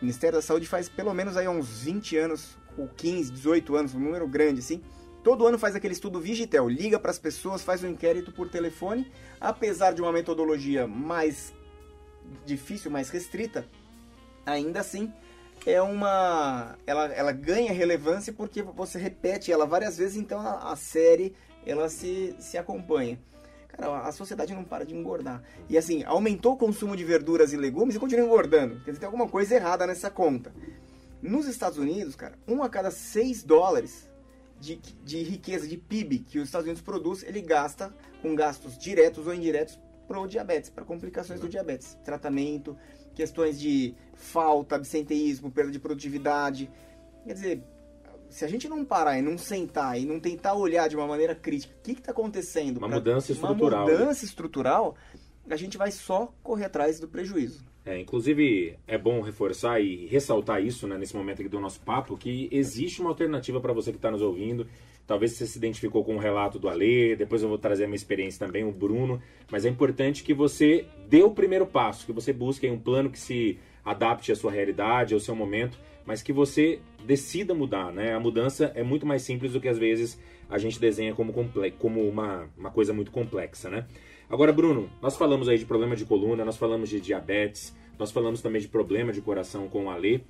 Ministério 0.00 0.38
da 0.38 0.42
Saúde 0.42 0.66
faz 0.66 0.88
pelo 0.88 1.12
menos 1.12 1.36
aí 1.36 1.48
uns 1.48 1.82
20 1.82 2.16
anos, 2.16 2.56
ou 2.78 2.86
15, 2.88 3.32
18 3.32 3.74
anos, 3.74 3.94
um 3.94 3.98
número 3.98 4.28
grande 4.28 4.60
assim. 4.60 4.82
Todo 5.22 5.46
ano 5.46 5.58
faz 5.58 5.76
aquele 5.76 5.92
estudo 5.92 6.20
Vigitel, 6.20 6.68
liga 6.68 6.98
para 6.98 7.10
as 7.10 7.18
pessoas, 7.18 7.62
faz 7.62 7.84
um 7.84 7.88
inquérito 7.88 8.32
por 8.32 8.48
telefone, 8.48 9.10
apesar 9.40 9.92
de 9.92 10.00
uma 10.00 10.12
metodologia 10.12 10.86
mais 10.86 11.52
difícil, 12.46 12.90
mais 12.90 13.10
restrita, 13.10 13.66
ainda 14.46 14.80
assim 14.80 15.12
é 15.66 15.80
uma 15.82 16.78
ela, 16.86 17.06
ela 17.12 17.32
ganha 17.32 17.72
relevância 17.72 18.32
porque 18.32 18.62
você 18.62 18.98
repete 18.98 19.52
ela 19.52 19.66
várias 19.66 19.98
vezes, 19.98 20.16
então 20.16 20.40
a, 20.40 20.72
a 20.72 20.76
série 20.76 21.34
ela 21.66 21.88
se, 21.88 22.34
se 22.38 22.56
acompanha. 22.56 23.18
Cara, 23.68 24.00
a 24.00 24.12
sociedade 24.12 24.54
não 24.54 24.64
para 24.64 24.84
de 24.84 24.94
engordar. 24.94 25.42
E 25.68 25.76
assim, 25.76 26.02
aumentou 26.04 26.54
o 26.54 26.56
consumo 26.56 26.96
de 26.96 27.04
verduras 27.04 27.52
e 27.52 27.56
legumes 27.56 27.94
e 27.94 27.98
continua 27.98 28.24
engordando. 28.24 28.76
Quer 28.76 28.92
dizer, 28.92 29.00
tem 29.00 29.06
alguma 29.06 29.28
coisa 29.28 29.54
errada 29.54 29.86
nessa 29.86 30.10
conta. 30.10 30.52
Nos 31.22 31.46
Estados 31.46 31.78
Unidos, 31.78 32.16
cara, 32.16 32.38
um 32.48 32.62
a 32.62 32.68
cada 32.68 32.90
seis 32.90 33.42
dólares 33.42 34.09
de, 34.60 34.76
de 35.04 35.22
riqueza, 35.22 35.66
de 35.66 35.76
PIB 35.76 36.18
que 36.20 36.38
os 36.38 36.44
Estados 36.44 36.66
Unidos 36.66 36.82
produz, 36.82 37.22
ele 37.22 37.40
gasta 37.40 37.94
com 38.22 38.34
gastos 38.34 38.76
diretos 38.76 39.26
ou 39.26 39.34
indiretos 39.34 39.78
para 40.06 40.20
o 40.20 40.26
diabetes, 40.26 40.68
para 40.70 40.84
complicações 40.84 41.40
do 41.40 41.48
diabetes. 41.48 41.96
Tratamento, 42.04 42.76
questões 43.14 43.58
de 43.58 43.94
falta, 44.14 44.76
absenteísmo, 44.76 45.50
perda 45.50 45.70
de 45.72 45.78
produtividade. 45.78 46.70
Quer 47.24 47.32
dizer, 47.34 47.62
se 48.28 48.44
a 48.44 48.48
gente 48.48 48.68
não 48.68 48.84
parar 48.84 49.18
e 49.18 49.22
não 49.22 49.38
sentar 49.38 49.98
e 49.98 50.04
não 50.04 50.20
tentar 50.20 50.54
olhar 50.54 50.88
de 50.88 50.96
uma 50.96 51.06
maneira 51.06 51.34
crítica 51.34 51.74
o 51.78 51.82
que 51.82 51.92
está 51.92 52.12
acontecendo, 52.12 52.78
Uma 52.78 52.88
pra- 52.88 52.96
mudança 52.96 53.32
estrutural, 53.32 53.86
uma 53.86 53.92
mudança 53.92 54.24
estrutural, 54.24 54.96
a 55.48 55.56
gente 55.56 55.78
vai 55.78 55.90
só 55.90 56.32
correr 56.42 56.66
atrás 56.66 57.00
do 57.00 57.08
prejuízo. 57.08 57.64
É, 57.90 57.98
inclusive, 57.98 58.76
é 58.86 58.96
bom 58.96 59.20
reforçar 59.20 59.80
e 59.80 60.06
ressaltar 60.06 60.64
isso 60.64 60.86
né, 60.86 60.96
nesse 60.96 61.16
momento 61.16 61.40
aqui 61.40 61.48
do 61.48 61.58
nosso 61.58 61.80
papo, 61.80 62.16
que 62.16 62.48
existe 62.52 63.00
uma 63.00 63.10
alternativa 63.10 63.60
para 63.60 63.72
você 63.72 63.90
que 63.90 63.98
está 63.98 64.12
nos 64.12 64.22
ouvindo. 64.22 64.64
Talvez 65.08 65.32
você 65.32 65.44
se 65.44 65.58
identificou 65.58 66.04
com 66.04 66.14
o 66.14 66.18
relato 66.20 66.56
do 66.56 66.68
Alê, 66.68 67.16
depois 67.16 67.42
eu 67.42 67.48
vou 67.48 67.58
trazer 67.58 67.82
a 67.82 67.86
minha 67.88 67.96
experiência 67.96 68.46
também, 68.46 68.62
o 68.62 68.70
Bruno. 68.70 69.20
Mas 69.50 69.66
é 69.66 69.68
importante 69.68 70.22
que 70.22 70.32
você 70.32 70.86
dê 71.08 71.24
o 71.24 71.32
primeiro 71.32 71.66
passo, 71.66 72.06
que 72.06 72.12
você 72.12 72.32
busque 72.32 72.70
um 72.70 72.78
plano 72.78 73.10
que 73.10 73.18
se 73.18 73.58
adapte 73.84 74.30
à 74.30 74.36
sua 74.36 74.52
realidade, 74.52 75.12
ao 75.12 75.18
seu 75.18 75.34
momento, 75.34 75.76
mas 76.06 76.22
que 76.22 76.32
você 76.32 76.78
decida 77.04 77.54
mudar. 77.54 77.92
Né? 77.92 78.14
A 78.14 78.20
mudança 78.20 78.70
é 78.76 78.84
muito 78.84 79.04
mais 79.04 79.22
simples 79.22 79.54
do 79.54 79.60
que 79.60 79.66
às 79.66 79.78
vezes 79.78 80.16
a 80.48 80.58
gente 80.58 80.78
desenha 80.78 81.12
como, 81.12 81.34
como 81.76 82.08
uma, 82.08 82.48
uma 82.56 82.70
coisa 82.70 82.92
muito 82.92 83.10
complexa. 83.10 83.68
Né? 83.68 83.84
Agora, 84.30 84.52
Bruno, 84.52 84.88
nós 85.02 85.16
falamos 85.16 85.48
aí 85.48 85.58
de 85.58 85.66
problema 85.66 85.96
de 85.96 86.04
coluna, 86.04 86.44
nós 86.44 86.56
falamos 86.56 86.88
de 86.88 87.00
diabetes, 87.00 87.74
nós 87.98 88.12
falamos 88.12 88.40
também 88.40 88.62
de 88.62 88.68
problema 88.68 89.12
de 89.12 89.20
coração 89.20 89.68
com 89.68 89.86
o 89.86 89.90
Alê. 89.90 90.20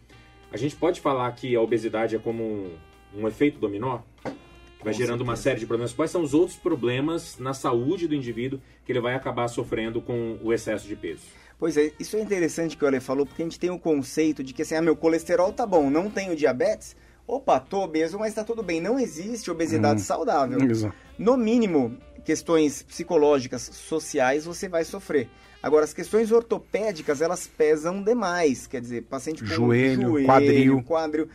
A 0.50 0.56
gente 0.56 0.74
pode 0.74 1.00
falar 1.00 1.30
que 1.32 1.54
a 1.54 1.60
obesidade 1.60 2.16
é 2.16 2.18
como 2.18 2.42
um, 2.42 2.70
um 3.14 3.28
efeito 3.28 3.58
dominó? 3.58 3.98
Que 4.24 4.84
vai 4.84 4.94
Com 4.94 4.98
gerando 4.98 5.20
uma 5.20 5.36
certeza. 5.36 5.42
série 5.42 5.60
de 5.60 5.66
problemas. 5.66 5.92
Quais 5.92 6.10
são 6.10 6.22
os 6.22 6.32
outros 6.32 6.56
problemas 6.56 7.38
na 7.38 7.52
saúde 7.52 8.08
do 8.08 8.14
indivíduo 8.14 8.58
que 8.86 8.90
ele 8.90 9.00
vai 9.00 9.14
acabar 9.14 9.46
sofrendo 9.48 10.00
com 10.00 10.38
o 10.42 10.52
excesso 10.52 10.88
de 10.88 10.96
peso? 10.96 11.20
Pois 11.58 11.76
é, 11.76 11.92
isso 12.00 12.16
é 12.16 12.20
interessante 12.22 12.78
que 12.78 12.82
o 12.84 12.88
Ale 12.88 13.00
falou, 13.00 13.26
porque 13.26 13.42
a 13.42 13.44
gente 13.44 13.60
tem 13.60 13.68
o 13.68 13.78
conceito 13.78 14.42
de 14.42 14.54
que 14.54 14.62
assim, 14.62 14.74
ah, 14.76 14.80
meu 14.80 14.96
colesterol 14.96 15.52
tá 15.52 15.66
bom, 15.66 15.90
não 15.90 16.08
tenho 16.10 16.34
diabetes. 16.34 16.96
Opa, 17.26 17.60
tô 17.60 17.82
obeso, 17.84 18.18
mas 18.18 18.32
tá 18.34 18.42
tudo 18.42 18.62
bem. 18.62 18.80
Não 18.80 18.98
existe 18.98 19.50
obesidade 19.50 20.00
Hum. 20.00 20.04
saudável. 20.04 20.58
Exato. 20.68 20.94
No 21.18 21.36
mínimo, 21.36 21.96
questões 22.24 22.82
psicológicas, 22.82 23.62
sociais, 23.62 24.44
você 24.44 24.68
vai 24.68 24.84
sofrer. 24.84 25.28
Agora, 25.62 25.84
as 25.84 25.92
questões 25.92 26.32
ortopédicas, 26.32 27.20
elas 27.20 27.46
pesam 27.46 28.02
demais. 28.02 28.66
Quer 28.66 28.80
dizer, 28.80 29.02
paciente 29.02 29.42
com 29.42 29.46
Joelho, 29.46 30.24
quadril. 30.24 30.82
quadril. 30.82 31.28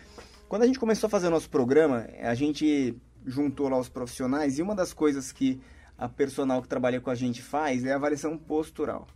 Quando 0.47 0.63
a 0.63 0.67
gente 0.67 0.79
começou 0.79 1.07
a 1.07 1.09
fazer 1.09 1.27
o 1.27 1.31
nosso 1.31 1.49
programa, 1.49 2.07
a 2.21 2.33
gente 2.33 2.95
juntou 3.25 3.69
lá 3.69 3.77
os 3.77 3.89
profissionais 3.89 4.57
e 4.57 4.61
uma 4.61 4.75
das 4.75 4.93
coisas 4.93 5.31
que 5.31 5.59
a 5.97 6.07
personal 6.09 6.61
que 6.61 6.67
trabalha 6.67 6.99
com 6.99 7.09
a 7.09 7.15
gente 7.15 7.41
faz 7.41 7.85
é 7.85 7.91
a 7.91 7.95
avaliação 7.95 8.37
postural. 8.37 9.07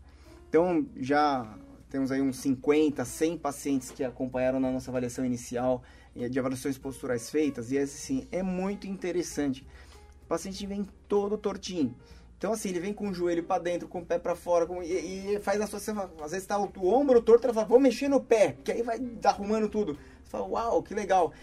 Então, 0.48 0.86
já 0.98 1.58
temos 1.90 2.12
aí 2.12 2.22
uns 2.22 2.38
50, 2.38 3.04
100 3.04 3.38
pacientes 3.38 3.92
que 3.92 4.04
acompanharam 4.04 4.60
na 4.60 4.72
nossa 4.72 4.92
avaliação 4.92 5.26
inicial 5.26 5.84
eh, 6.16 6.30
de 6.30 6.40
avaliações 6.40 6.78
posturais 6.78 7.30
feitas, 7.30 7.72
e 7.72 7.78
assim, 7.78 8.28
é 8.32 8.44
muito 8.44 8.88
interessante. 8.88 9.66
Paciente 10.30 10.66
vem 10.66 10.88
todo 11.08 11.38
tortinho. 11.38 11.94
Então, 12.38 12.54
assim, 12.54 12.70
ele 12.70 12.80
vem 12.80 12.94
com 12.94 13.10
o 13.10 13.14
joelho 13.14 13.44
para 13.44 13.62
dentro, 13.62 13.88
com 13.88 14.00
o 14.00 14.06
pé 14.06 14.18
para 14.18 14.34
fora, 14.36 14.66
com- 14.66 14.82
e, 14.82 15.34
e 15.36 15.40
faz 15.42 15.60
a 15.60 15.68
sua. 15.68 15.80
Às 16.24 16.32
vezes 16.32 16.48
tá 16.48 16.58
o, 16.58 16.72
o 16.78 16.94
ombro 16.94 17.22
torto, 17.22 17.46
ela 17.46 17.54
fala, 17.54 17.68
vou 17.68 17.80
mexer 17.80 18.08
no 18.08 18.22
pé, 18.22 18.56
que 18.64 18.72
aí 18.72 18.82
vai 18.82 18.98
arrumando 19.26 19.68
tudo. 19.68 19.94
Você 20.24 20.30
fala, 20.30 20.48
uau, 20.48 20.82
que 20.82 20.94
legal. 20.94 21.34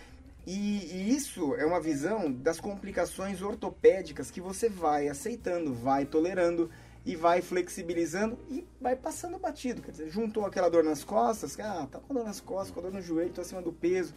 E, 0.46 0.87
e 0.94 1.14
isso 1.14 1.55
é 1.57 1.66
uma 1.66 1.81
visão 1.81 2.33
das 2.33 2.61
complicações 2.61 3.42
ortopédicas 3.42 4.31
que 4.31 4.40
você 4.40 4.68
vai 4.68 5.09
aceitando, 5.09 5.75
vai 5.75 6.07
tolerando 6.07 6.70
e 7.05 7.14
vai 7.14 7.42
flexibilizando 7.42 8.38
e 8.49 8.64
vai 8.81 8.96
passando 8.96 9.38
batido. 9.38 9.83
Quer 9.83 9.90
dizer, 9.90 10.09
juntou 10.09 10.46
aquela 10.46 10.68
dor 10.68 10.83
nas 10.85 11.05
costas, 11.05 11.59
ah, 11.61 11.87
tá 11.90 11.99
com 11.99 12.14
dor 12.14 12.25
nas 12.25 12.40
costas, 12.40 12.70
com 12.70 12.81
dor 12.81 12.92
no 12.92 13.03
joelho, 13.03 13.33
tô 13.33 13.40
acima 13.40 13.61
do 13.61 13.72
peso. 13.72 14.14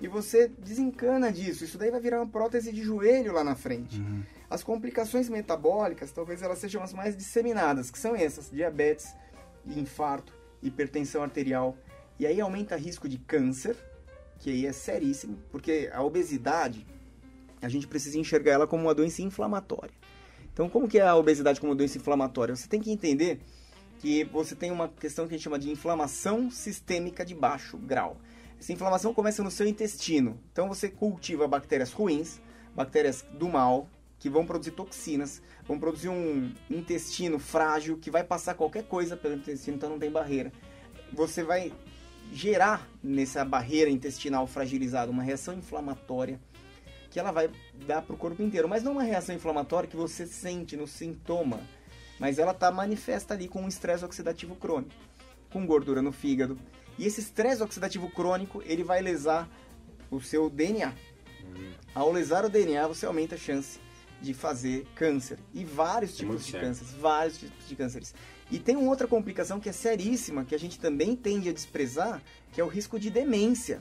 E 0.00 0.08
você 0.08 0.48
desencana 0.48 1.30
disso. 1.30 1.64
Isso 1.64 1.76
daí 1.76 1.90
vai 1.90 2.00
virar 2.00 2.20
uma 2.20 2.28
prótese 2.28 2.72
de 2.72 2.82
joelho 2.82 3.32
lá 3.32 3.44
na 3.44 3.54
frente. 3.54 4.02
As 4.48 4.62
complicações 4.62 5.28
metabólicas, 5.28 6.10
talvez 6.10 6.42
elas 6.42 6.58
sejam 6.58 6.82
as 6.82 6.92
mais 6.92 7.16
disseminadas, 7.16 7.90
que 7.90 7.98
são 7.98 8.16
essas: 8.16 8.50
diabetes, 8.50 9.14
infarto, 9.66 10.32
hipertensão 10.62 11.22
arterial. 11.22 11.76
E 12.18 12.26
aí 12.26 12.40
aumenta 12.40 12.76
risco 12.76 13.08
de 13.08 13.18
câncer, 13.18 13.76
que 14.38 14.50
aí 14.50 14.66
é 14.66 14.72
seríssimo, 14.72 15.38
porque 15.50 15.90
a 15.92 16.02
obesidade, 16.02 16.86
a 17.62 17.68
gente 17.68 17.86
precisa 17.86 18.18
enxergar 18.18 18.52
ela 18.52 18.66
como 18.66 18.84
uma 18.84 18.94
doença 18.94 19.22
inflamatória. 19.22 19.94
Então, 20.52 20.68
como 20.68 20.88
que 20.88 20.98
é 20.98 21.02
a 21.02 21.16
obesidade 21.16 21.60
como 21.60 21.74
doença 21.74 21.96
inflamatória? 21.96 22.54
Você 22.56 22.68
tem 22.68 22.80
que 22.80 22.90
entender 22.90 23.40
que 24.00 24.24
você 24.24 24.54
tem 24.54 24.70
uma 24.70 24.88
questão 24.88 25.26
que 25.26 25.34
a 25.34 25.36
gente 25.36 25.44
chama 25.44 25.58
de 25.58 25.70
inflamação 25.70 26.50
sistêmica 26.50 27.24
de 27.24 27.34
baixo 27.34 27.76
grau. 27.76 28.16
Essa 28.60 28.74
inflamação 28.74 29.14
começa 29.14 29.42
no 29.42 29.50
seu 29.50 29.66
intestino. 29.66 30.38
Então, 30.52 30.68
você 30.68 30.90
cultiva 30.90 31.48
bactérias 31.48 31.92
ruins, 31.92 32.38
bactérias 32.76 33.24
do 33.32 33.48
mal, 33.48 33.88
que 34.18 34.28
vão 34.28 34.44
produzir 34.44 34.72
toxinas, 34.72 35.40
vão 35.66 35.78
produzir 35.78 36.10
um 36.10 36.52
intestino 36.70 37.38
frágil 37.38 37.96
que 37.96 38.10
vai 38.10 38.22
passar 38.22 38.54
qualquer 38.54 38.84
coisa 38.84 39.16
pelo 39.16 39.34
intestino, 39.34 39.78
então 39.78 39.88
não 39.88 39.98
tem 39.98 40.10
barreira. 40.10 40.52
Você 41.10 41.42
vai 41.42 41.72
gerar 42.30 42.86
nessa 43.02 43.42
barreira 43.46 43.90
intestinal 43.90 44.46
fragilizada 44.46 45.10
uma 45.10 45.22
reação 45.22 45.54
inflamatória 45.54 46.38
que 47.10 47.18
ela 47.18 47.32
vai 47.32 47.50
dar 47.86 48.02
para 48.02 48.14
o 48.14 48.18
corpo 48.18 48.42
inteiro, 48.42 48.68
mas 48.68 48.84
não 48.84 48.92
uma 48.92 49.02
reação 49.02 49.34
inflamatória 49.34 49.88
que 49.88 49.96
você 49.96 50.26
sente 50.26 50.76
no 50.76 50.86
sintoma, 50.86 51.60
mas 52.20 52.38
ela 52.38 52.52
está 52.52 52.70
manifesta 52.70 53.34
ali 53.34 53.48
com 53.48 53.62
um 53.62 53.68
estresse 53.68 54.04
oxidativo 54.04 54.54
crônico, 54.54 54.94
com 55.50 55.66
gordura 55.66 56.02
no 56.02 56.12
fígado. 56.12 56.56
E 57.00 57.06
esse 57.06 57.20
estresse 57.20 57.62
oxidativo 57.62 58.10
crônico, 58.10 58.62
ele 58.66 58.84
vai 58.84 59.00
lesar 59.00 59.48
o 60.10 60.20
seu 60.20 60.50
DNA. 60.50 60.92
Ao 61.94 62.12
lesar 62.12 62.44
o 62.44 62.50
DNA, 62.50 62.86
você 62.86 63.06
aumenta 63.06 63.36
a 63.36 63.38
chance 63.38 63.80
de 64.20 64.34
fazer 64.34 64.86
câncer. 64.94 65.38
E 65.54 65.64
vários 65.64 66.12
É 66.12 66.16
tipos 66.16 66.44
de 66.44 66.52
sério. 66.52 66.66
cânceres, 66.68 66.92
vários 66.92 67.38
tipos 67.38 67.66
de 67.66 67.74
cânceres. 67.74 68.14
E 68.50 68.58
tem 68.58 68.76
uma 68.76 68.90
outra 68.90 69.08
complicação 69.08 69.58
que 69.58 69.70
é 69.70 69.72
seríssima, 69.72 70.44
que 70.44 70.54
a 70.54 70.58
gente 70.58 70.78
também 70.78 71.16
tende 71.16 71.48
a 71.48 71.54
desprezar, 71.54 72.22
que 72.52 72.60
é 72.60 72.64
o 72.64 72.68
risco 72.68 73.00
de 73.00 73.08
demência. 73.08 73.80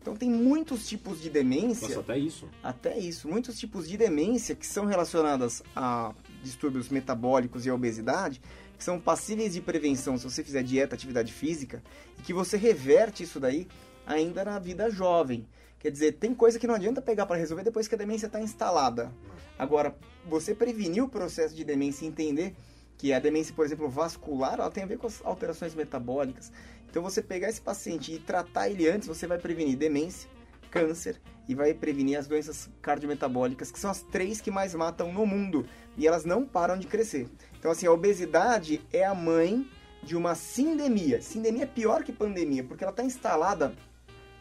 Então 0.00 0.16
tem 0.16 0.30
muitos 0.30 0.88
tipos 0.88 1.20
de 1.20 1.28
demência. 1.28 1.88
Nossa, 1.88 2.00
até 2.00 2.18
isso. 2.18 2.48
Até 2.62 2.98
isso, 2.98 3.28
muitos 3.28 3.58
tipos 3.58 3.86
de 3.86 3.98
demência 3.98 4.54
que 4.54 4.66
são 4.66 4.86
relacionadas 4.86 5.62
a 5.76 6.14
distúrbios 6.42 6.88
metabólicos 6.88 7.66
e 7.66 7.68
a 7.68 7.74
obesidade, 7.74 8.40
que 8.76 8.84
são 8.84 9.00
passíveis 9.00 9.52
de 9.52 9.60
prevenção 9.60 10.16
se 10.16 10.24
você 10.24 10.42
fizer 10.42 10.62
dieta, 10.62 10.94
atividade 10.94 11.32
física, 11.32 11.82
e 12.18 12.22
que 12.22 12.32
você 12.32 12.56
reverte 12.56 13.22
isso 13.22 13.38
daí 13.38 13.68
ainda 14.06 14.44
na 14.44 14.58
vida 14.58 14.90
jovem. 14.90 15.46
Quer 15.78 15.90
dizer, 15.90 16.12
tem 16.12 16.34
coisa 16.34 16.58
que 16.58 16.66
não 16.66 16.74
adianta 16.74 17.02
pegar 17.02 17.26
para 17.26 17.36
resolver 17.36 17.62
depois 17.62 17.86
que 17.86 17.94
a 17.94 17.98
demência 17.98 18.26
está 18.26 18.40
instalada. 18.40 19.12
Agora, 19.58 19.94
você 20.26 20.54
prevenir 20.54 21.04
o 21.04 21.08
processo 21.08 21.54
de 21.54 21.62
demência 21.62 22.04
e 22.04 22.08
entender 22.08 22.54
que 22.96 23.12
a 23.12 23.18
demência, 23.18 23.54
por 23.54 23.66
exemplo, 23.66 23.88
vascular, 23.88 24.54
ela 24.54 24.70
tem 24.70 24.82
a 24.84 24.86
ver 24.86 24.98
com 24.98 25.06
as 25.06 25.20
alterações 25.24 25.74
metabólicas. 25.74 26.50
Então, 26.88 27.02
você 27.02 27.20
pegar 27.20 27.50
esse 27.50 27.60
paciente 27.60 28.12
e 28.14 28.18
tratar 28.18 28.68
ele 28.68 28.88
antes, 28.88 29.06
você 29.06 29.26
vai 29.26 29.38
prevenir 29.38 29.76
demência, 29.76 30.28
câncer 30.70 31.20
e 31.46 31.54
vai 31.54 31.74
prevenir 31.74 32.18
as 32.18 32.26
doenças 32.26 32.70
cardiometabólicas, 32.80 33.70
que 33.70 33.78
são 33.78 33.90
as 33.90 34.02
três 34.02 34.40
que 34.40 34.50
mais 34.50 34.74
matam 34.74 35.12
no 35.12 35.26
mundo. 35.26 35.66
E 35.96 36.06
elas 36.06 36.24
não 36.24 36.46
param 36.46 36.78
de 36.78 36.86
crescer. 36.86 37.28
Então, 37.64 37.72
assim, 37.72 37.86
a 37.86 37.92
obesidade 37.92 38.82
é 38.92 39.06
a 39.06 39.14
mãe 39.14 39.66
de 40.02 40.14
uma 40.14 40.34
sindemia. 40.34 41.22
Sindemia 41.22 41.62
é 41.62 41.66
pior 41.66 42.04
que 42.04 42.12
pandemia, 42.12 42.62
porque 42.62 42.84
ela 42.84 42.90
está 42.90 43.02
instalada 43.02 43.72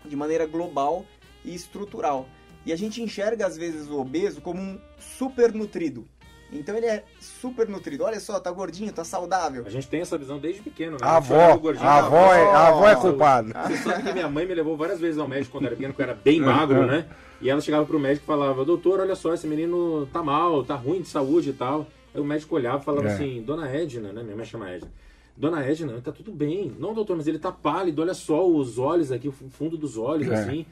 de 0.03 0.13
maneira 0.13 0.45
global 0.45 1.05
e 1.45 1.55
estrutural. 1.55 2.27
E 2.65 2.73
a 2.73 2.75
gente 2.75 3.01
enxerga, 3.01 3.47
às 3.47 3.55
vezes, 3.55 3.87
o 3.87 3.97
obeso 3.97 4.41
como 4.41 4.59
um 4.61 4.77
supernutrido. 4.99 6.05
Então 6.51 6.75
ele 6.75 6.85
é 6.85 7.05
super 7.21 7.65
nutrido. 7.69 8.03
Olha 8.03 8.19
só, 8.19 8.41
tá 8.41 8.51
gordinho, 8.51 8.91
tá 8.91 9.05
saudável. 9.05 9.63
A 9.65 9.69
gente 9.69 9.87
tem 9.87 10.01
essa 10.01 10.17
visão 10.17 10.37
desde 10.37 10.61
pequeno, 10.61 10.97
né? 10.99 11.07
A 11.07 11.15
avó, 11.15 11.53
o 11.53 11.59
gordinho, 11.59 11.87
a 11.87 11.93
"Ah, 11.93 11.99
avó, 11.99 12.33
é, 12.33 12.43
a 12.43 12.67
avó 12.67 12.89
é 12.89 12.95
culpada. 12.97 13.53
Você 13.69 13.77
sabe 13.77 14.03
que 14.03 14.11
minha 14.11 14.27
mãe 14.27 14.45
me 14.45 14.53
levou 14.53 14.75
várias 14.75 14.99
vezes 14.99 15.17
ao 15.17 15.29
médico 15.29 15.53
quando 15.53 15.67
era 15.67 15.75
pequeno, 15.77 15.93
porque 15.93 16.03
eu 16.03 16.11
era 16.11 16.19
bem 16.21 16.41
magro, 16.41 16.85
né? 16.85 17.07
E 17.41 17.49
ela 17.49 17.61
chegava 17.61 17.85
pro 17.85 17.97
médico 17.97 18.25
e 18.25 18.27
falava, 18.27 18.65
doutor, 18.65 18.99
olha 18.99 19.15
só, 19.15 19.33
esse 19.33 19.47
menino 19.47 20.09
tá 20.11 20.21
mal, 20.21 20.65
tá 20.65 20.75
ruim 20.75 21.01
de 21.01 21.07
saúde 21.07 21.51
e 21.51 21.53
tal. 21.53 21.87
Aí 22.13 22.21
o 22.21 22.25
médico 22.25 22.55
olhava 22.55 22.81
e 22.81 22.85
falava 22.85 23.07
É. 23.09 23.13
assim, 23.13 23.41
dona 23.41 23.67
Edna, 23.69 24.11
né? 24.13 24.23
Minha 24.23 24.35
mãe 24.35 24.45
chama 24.45 24.69
Edna. 24.69 24.91
Dona 25.35 25.65
Edna, 25.65 25.99
tá 26.01 26.11
tudo 26.11 26.31
bem. 26.31 26.71
Não, 26.79 26.93
doutor, 26.93 27.17
mas 27.17 27.25
ele 27.27 27.39
tá 27.39 27.51
pálido, 27.51 28.01
olha 28.01 28.13
só 28.13 28.47
os 28.47 28.77
olhos 28.77 29.11
aqui, 29.11 29.27
o 29.27 29.31
fundo 29.31 29.75
dos 29.77 29.97
olhos, 29.97 30.27
É. 30.29 30.35
assim. 30.35 30.65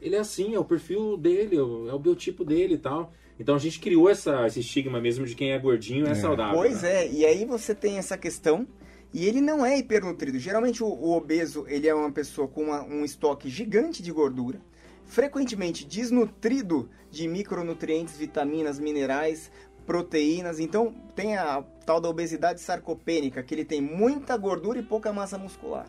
Ele 0.00 0.16
é 0.16 0.18
assim, 0.18 0.54
é 0.54 0.58
o 0.58 0.64
perfil 0.64 1.16
dele, 1.16 1.56
é 1.56 1.62
o 1.62 1.88
é 1.88 1.92
o 1.94 1.98
biotipo 1.98 2.44
dele 2.44 2.74
e 2.74 2.78
tal. 2.78 3.12
Então 3.38 3.54
a 3.54 3.58
gente 3.58 3.78
criou 3.78 4.08
essa, 4.10 4.46
esse 4.46 4.60
estigma 4.60 5.00
mesmo 5.00 5.24
de 5.24 5.34
quem 5.34 5.52
é 5.52 5.58
gordinho 5.58 6.06
é, 6.06 6.14
saudável. 6.14 6.56
Pois 6.58 6.82
né? 6.82 7.04
é, 7.06 7.12
e 7.12 7.24
aí 7.24 7.44
você 7.44 7.74
tem 7.74 7.96
essa 7.98 8.18
questão. 8.18 8.66
E 9.12 9.26
ele 9.26 9.40
não 9.40 9.64
é 9.66 9.76
hipernutrido. 9.78 10.38
Geralmente 10.38 10.82
o, 10.84 10.86
o 10.86 11.16
obeso 11.16 11.64
ele 11.68 11.88
é 11.88 11.94
uma 11.94 12.10
pessoa 12.12 12.46
com 12.48 12.64
uma- 12.64 12.84
um 12.84 13.04
estoque 13.04 13.48
gigante 13.48 14.02
de 14.02 14.12
gordura, 14.12 14.60
frequentemente 15.04 15.84
desnutrido 15.86 16.88
de 17.10 17.26
micronutrientes, 17.26 18.16
vitaminas, 18.16 18.78
minerais, 18.78 19.50
proteínas. 19.86 20.60
Então 20.60 20.94
tem 21.14 21.36
a 21.36 21.62
tal 21.84 22.00
da 22.00 22.08
obesidade 22.08 22.60
sarcopênica, 22.60 23.42
que 23.42 23.54
ele 23.54 23.64
tem 23.64 23.80
muita 23.80 24.36
gordura 24.36 24.78
e 24.78 24.82
pouca 24.82 25.12
massa 25.12 25.38
muscular. 25.38 25.86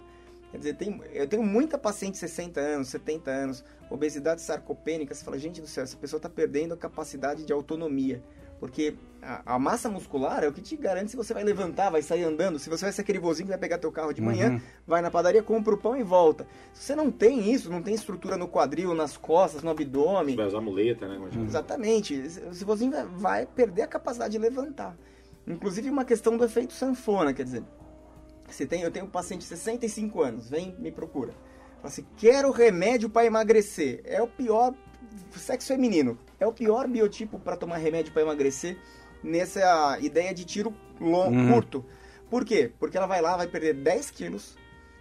Quer 0.52 0.58
dizer, 0.58 0.74
tem, 0.76 1.02
eu 1.14 1.28
tenho 1.28 1.44
muita 1.44 1.78
paciente 1.78 2.14
de 2.14 2.20
60 2.20 2.60
anos, 2.60 2.90
70 2.90 3.32
anos, 3.32 3.64
obesidade 3.90 4.42
sarcopênica. 4.42 5.16
Você 5.16 5.24
fala, 5.24 5.40
gente 5.40 5.62
do 5.62 5.68
céu, 5.68 5.84
essa 5.84 5.96
pessoa 5.96 6.18
está 6.18 6.28
perdendo 6.28 6.74
a 6.74 6.78
capacidade 6.78 7.46
de 7.46 7.54
autonomia. 7.54 8.22
Porque 8.62 8.94
a, 9.24 9.56
a 9.56 9.60
massa 9.60 9.90
muscular 9.90 10.44
é 10.44 10.48
o 10.48 10.54
que 10.54 10.62
te 10.62 10.78
garante 10.78 11.10
se 11.12 11.18
você 11.18 11.34
vai 11.34 11.44
levantar, 11.44 11.90
vai 11.90 12.02
sair 12.04 12.24
andando. 12.24 12.60
Se 12.60 12.70
você 12.70 12.86
vai 12.86 12.92
ser 12.94 13.02
aquele 13.02 13.18
vozinho 13.18 13.48
que 13.48 13.50
vai 13.50 13.58
pegar 13.58 13.80
teu 13.80 13.92
carro 13.92 14.14
de 14.14 14.22
manhã, 14.22 14.52
Uhum. 14.52 14.62
vai 14.86 15.02
na 15.02 15.10
padaria, 15.10 15.42
compra 15.42 15.74
o 15.74 15.78
pão 15.78 15.98
e 15.98 16.04
volta. 16.04 16.46
Se 16.72 16.84
você 16.84 16.96
não 16.96 17.10
tem 17.12 17.52
isso, 17.52 17.72
não 17.72 17.82
tem 17.82 17.94
estrutura 17.96 18.38
no 18.38 18.48
quadril, 18.48 18.94
nas 18.94 19.18
costas, 19.18 19.64
no 19.64 19.72
abdômen, 19.72 20.36
Vai 20.36 20.46
usar 20.46 20.62
muleta, 20.62 21.08
né? 21.08 21.16
como 21.16 21.26
a 21.26 21.30
gente 21.30 21.38
fala. 21.40 21.48
Exatamente. 21.50 22.14
Esse 22.14 22.64
vozinho 22.64 22.92
vai- 22.92 23.06
vai 23.06 23.46
perder 23.48 23.82
a 23.82 23.88
capacidade 23.88 24.32
de 24.32 24.38
levantar. 24.38 24.96
Inclusive 25.48 25.90
uma 25.90 26.06
questão 26.06 26.38
do 26.38 26.46
efeito 26.46 26.72
sanfona, 26.72 27.34
quer 27.34 27.44
dizer, 27.44 27.64
você 28.48 28.66
tem, 28.66 28.84
eu 28.84 28.92
tenho 28.92 29.06
um 29.06 29.10
paciente 29.10 29.42
de 29.42 29.48
65 29.48 30.22
anos, 30.22 30.50
vem 30.52 30.76
me 30.78 30.92
procura. 30.92 31.32
Fala 31.78 31.88
assim, 31.88 32.06
quero 32.16 32.52
remédio 32.52 33.10
para 33.10 33.26
emagrecer. 33.26 34.02
É 34.06 34.22
o 34.22 34.28
pior 34.28 34.72
sexo 35.36 35.68
feminino. 35.68 36.18
É 36.40 36.46
o 36.48 36.52
pior 36.54 36.88
biotipo 36.88 37.40
para 37.40 37.56
tomar 37.58 37.78
remédio 37.78 38.12
para 38.14 38.22
emagrecer 38.22 38.78
nessa 39.24 39.98
ideia 40.00 40.34
de 40.34 40.46
tiro 40.46 40.74
longo, 41.00 41.36
Uhum. 41.36 41.54
curto. 41.54 41.86
Por 42.30 42.46
quê? 42.46 42.72
Porque 42.80 42.98
ela 42.98 43.08
vai 43.08 43.22
lá, 43.22 43.36
vai 43.38 43.48
perder 43.48 43.74
10 43.76 44.10
quilos. 44.12 44.56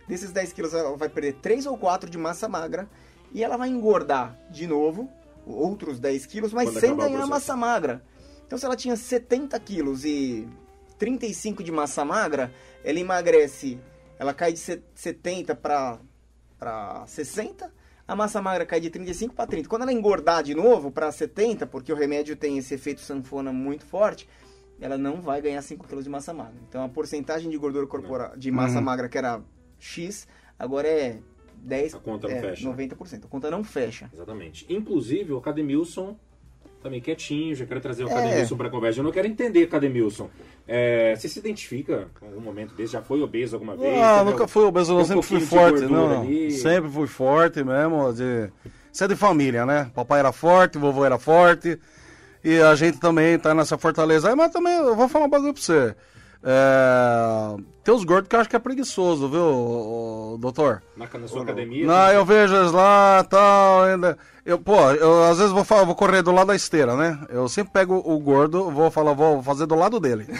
Desses 0.08 0.32
10 0.32 0.52
quilos 0.52 0.74
ela 0.74 0.96
vai 0.96 1.08
perder 1.08 1.34
3 1.34 1.66
ou 1.66 1.76
4 1.78 2.10
de 2.10 2.18
massa 2.18 2.48
magra. 2.48 2.88
E 3.32 3.44
ela 3.44 3.56
vai 3.56 3.68
engordar 3.68 4.36
de 4.50 4.66
novo, 4.66 5.08
outros 5.46 6.00
10 6.00 6.26
quilos, 6.26 6.52
mas 6.52 6.68
Quando 6.70 6.80
sem 6.80 6.96
ganhar 6.96 7.26
massa 7.26 7.56
magra. 7.56 8.02
Então 8.46 8.58
se 8.58 8.64
ela 8.66 8.74
tinha 8.76 8.96
70 8.96 9.58
quilos 9.60 10.04
e 10.04 10.48
35 10.98 11.62
de 11.62 11.70
massa 11.70 12.04
magra, 12.04 12.52
ela 12.82 12.98
emagrece, 12.98 13.78
ela 14.18 14.34
cai 14.34 14.52
de 14.52 14.58
se- 14.58 14.82
70 14.94 15.54
para 15.54 16.00
60, 17.06 17.72
a 18.10 18.16
massa 18.16 18.42
magra 18.42 18.66
cai 18.66 18.80
de 18.80 18.90
35 18.90 19.34
para 19.34 19.46
30. 19.46 19.68
Quando 19.68 19.82
ela 19.82 19.92
engordar 19.92 20.42
de 20.42 20.52
novo 20.52 20.90
para 20.90 21.12
70, 21.12 21.64
porque 21.66 21.92
o 21.92 21.96
remédio 21.96 22.34
tem 22.34 22.58
esse 22.58 22.74
efeito 22.74 23.00
sanfona 23.00 23.52
muito 23.52 23.84
forte, 23.84 24.28
ela 24.80 24.98
não 24.98 25.20
vai 25.20 25.40
ganhar 25.40 25.62
5 25.62 25.86
quilos 25.86 26.02
de 26.02 26.10
massa 26.10 26.34
magra. 26.34 26.60
Então 26.68 26.82
a 26.82 26.88
porcentagem 26.88 27.48
de 27.48 27.56
gordura 27.56 27.86
corporal, 27.86 28.36
de 28.36 28.50
massa 28.50 28.78
Uhum. 28.78 28.84
magra 28.84 29.08
que 29.08 29.16
era 29.16 29.40
X, 29.78 30.26
agora 30.58 30.88
é 30.88 31.20
10, 31.58 31.94
A 31.94 31.98
conta 32.00 32.26
não 32.26 32.34
é, 32.34 32.40
fecha. 32.40 32.68
90%. 32.68 33.24
A 33.26 33.28
conta 33.28 33.48
não 33.48 33.62
fecha. 33.62 34.10
Exatamente. 34.12 34.66
Inclusive, 34.68 35.32
o 35.32 35.40
Cademilson 35.40 36.18
também 36.82 37.00
quietinho, 37.00 37.54
já 37.54 37.66
quero 37.66 37.80
trazer 37.80 38.04
o 38.04 38.08
É. 38.08 38.14
Cademilson 38.14 38.56
para 38.56 38.70
conversa. 38.70 39.00
Eu 39.00 39.04
não 39.04 39.12
quero 39.12 39.28
entender, 39.28 39.66
Cademilson. 39.66 40.30
É, 40.66 41.14
você 41.14 41.28
se 41.28 41.38
identifica 41.38 42.08
com 42.18 42.26
algum 42.26 42.40
momento 42.40 42.74
desse? 42.74 42.92
Já 42.92 43.02
foi 43.02 43.20
obeso 43.20 43.56
alguma 43.56 43.76
vez? 43.76 43.98
Ah, 44.00 44.24
nunca 44.24 44.48
fui 44.48 44.64
obeso, 44.64 44.94
não. 44.94 45.00
um 45.00 45.04
Sempre 45.04 45.22
fui 45.22 45.40
forte. 45.40 45.82
Não, 45.82 46.22
ali? 46.22 46.50
sempre 46.52 46.90
fui 46.90 47.06
forte 47.06 47.62
mesmo. 47.62 48.12
De... 48.12 48.50
Isso 48.92 49.04
é 49.04 49.08
de 49.08 49.16
família, 49.16 49.66
né? 49.66 49.90
Papai 49.94 50.20
era 50.20 50.32
forte, 50.32 50.78
vovô 50.78 51.04
era 51.04 51.18
forte. 51.18 51.78
E 52.42 52.58
a 52.60 52.74
gente 52.74 52.98
também 52.98 53.38
tá 53.38 53.54
nessa 53.54 53.76
fortaleza. 53.76 54.34
Mas 54.34 54.50
também, 54.52 54.74
eu 54.74 54.96
vou 54.96 55.08
falar 55.08 55.26
um 55.26 55.30
bagulho 55.30 55.52
pra 55.52 55.62
você. 55.62 55.94
É... 56.42 57.56
Tem 57.82 57.94
uns 57.94 58.04
gordos 58.04 58.28
que 58.28 58.36
eu 58.36 58.40
acho 58.40 58.48
que 58.48 58.56
é 58.56 58.58
preguiçoso, 58.58 59.28
viu, 59.28 60.36
doutor? 60.38 60.82
Na, 60.96 61.06
na 61.18 61.28
sua 61.28 61.42
academia? 61.42 61.86
Não, 61.86 62.08
eu 62.12 62.24
vejo 62.24 62.54
eles 62.54 62.72
lá 62.72 63.24
tal, 63.28 63.82
ainda. 63.84 64.18
Eu, 64.44 64.58
pô, 64.58 64.78
eu 64.92 65.24
às 65.24 65.38
vezes 65.38 65.52
vou, 65.52 65.64
fa- 65.64 65.84
vou 65.84 65.94
correr 65.94 66.22
do 66.22 66.30
lado 66.32 66.48
da 66.48 66.56
esteira, 66.56 66.94
né? 66.96 67.18
Eu 67.30 67.48
sempre 67.48 67.72
pego 67.72 67.96
o 68.04 68.18
gordo, 68.18 68.70
vou 68.70 68.90
falar, 68.90 69.12
vou 69.14 69.42
fazer 69.42 69.66
do 69.66 69.74
lado 69.74 69.98
dele. 70.00 70.26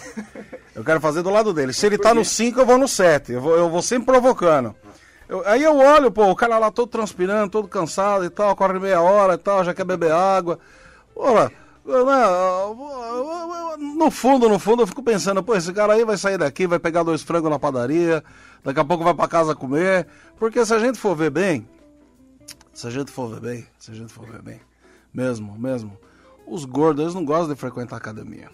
Eu 0.75 0.85
quero 0.85 1.01
fazer 1.01 1.21
do 1.23 1.29
lado 1.31 1.53
dele. 1.53 1.73
Se 1.75 1.85
ele 1.85 1.99
tá 1.99 2.15
no 2.15 2.25
5, 2.25 2.61
eu 2.61 2.65
vou 2.65 2.79
no 2.79 2.89
7. 2.89 3.33
Eu 3.33 3.41
vou, 3.43 3.55
eu 3.57 3.69
vou 3.69 3.83
sempre 3.83 4.07
provocando. 4.07 4.75
Eu- 5.29 5.43
aí 5.47 5.63
eu 5.63 5.77
olho, 5.77 6.11
pô, 6.11 6.31
o 6.31 6.35
cara 6.37 6.57
lá 6.59 6.71
todo 6.71 6.89
transpirando, 6.89 7.51
todo 7.51 7.69
cansado 7.69 8.25
e 8.25 8.31
tal, 8.31 8.55
corre 8.57 8.79
meia 8.79 9.01
hora 9.03 9.35
e 9.35 9.39
tal, 9.39 9.63
já 9.65 9.75
quer 9.75 9.85
beber 9.85 10.13
água. 10.13 10.59
Né, 11.17 11.23
eu- 11.27 11.35
eu- 11.37 11.51
no 13.79 14.11
fundo, 14.11 14.49
no 14.49 14.59
fundo, 14.59 14.83
eu 14.83 14.87
fico 14.87 15.03
pensando, 15.03 15.43
pô, 15.43 15.55
esse 15.55 15.73
cara 15.73 15.95
aí 15.95 16.05
vai 16.05 16.17
sair 16.17 16.39
daqui, 16.39 16.67
vai 16.67 16.79
pegar 16.79 17.03
dois 17.03 17.23
frangos 17.23 17.51
na 17.51 17.59
padaria, 17.59 18.23
daqui 18.63 18.81
a 18.81 18.85
pouco 18.85 19.05
vai 19.05 19.15
pra 19.15 19.29
casa 19.29 19.55
comer. 19.55 20.07
Porque 20.39 20.65
se 20.65 20.73
a 20.73 20.79
gente 20.79 20.99
for 20.99 21.17
ver 21.17 21.31
bem, 21.31 21.69
se 22.73 22.87
a 22.87 22.91
gente 22.91 23.11
for 23.11 23.29
ver 23.29 23.41
bem, 23.41 23.67
se 23.79 23.91
a 23.91 23.95
gente 23.95 24.13
for 24.13 24.27
ver 24.27 24.43
bem, 24.43 24.61
mesmo, 25.13 25.59
mesmo, 25.59 25.97
os 26.47 26.65
gordos, 26.65 27.03
eles 27.03 27.15
não 27.15 27.25
gostam 27.25 27.55
de 27.55 27.61
frequentar 27.61 27.97
academia. 27.97 28.49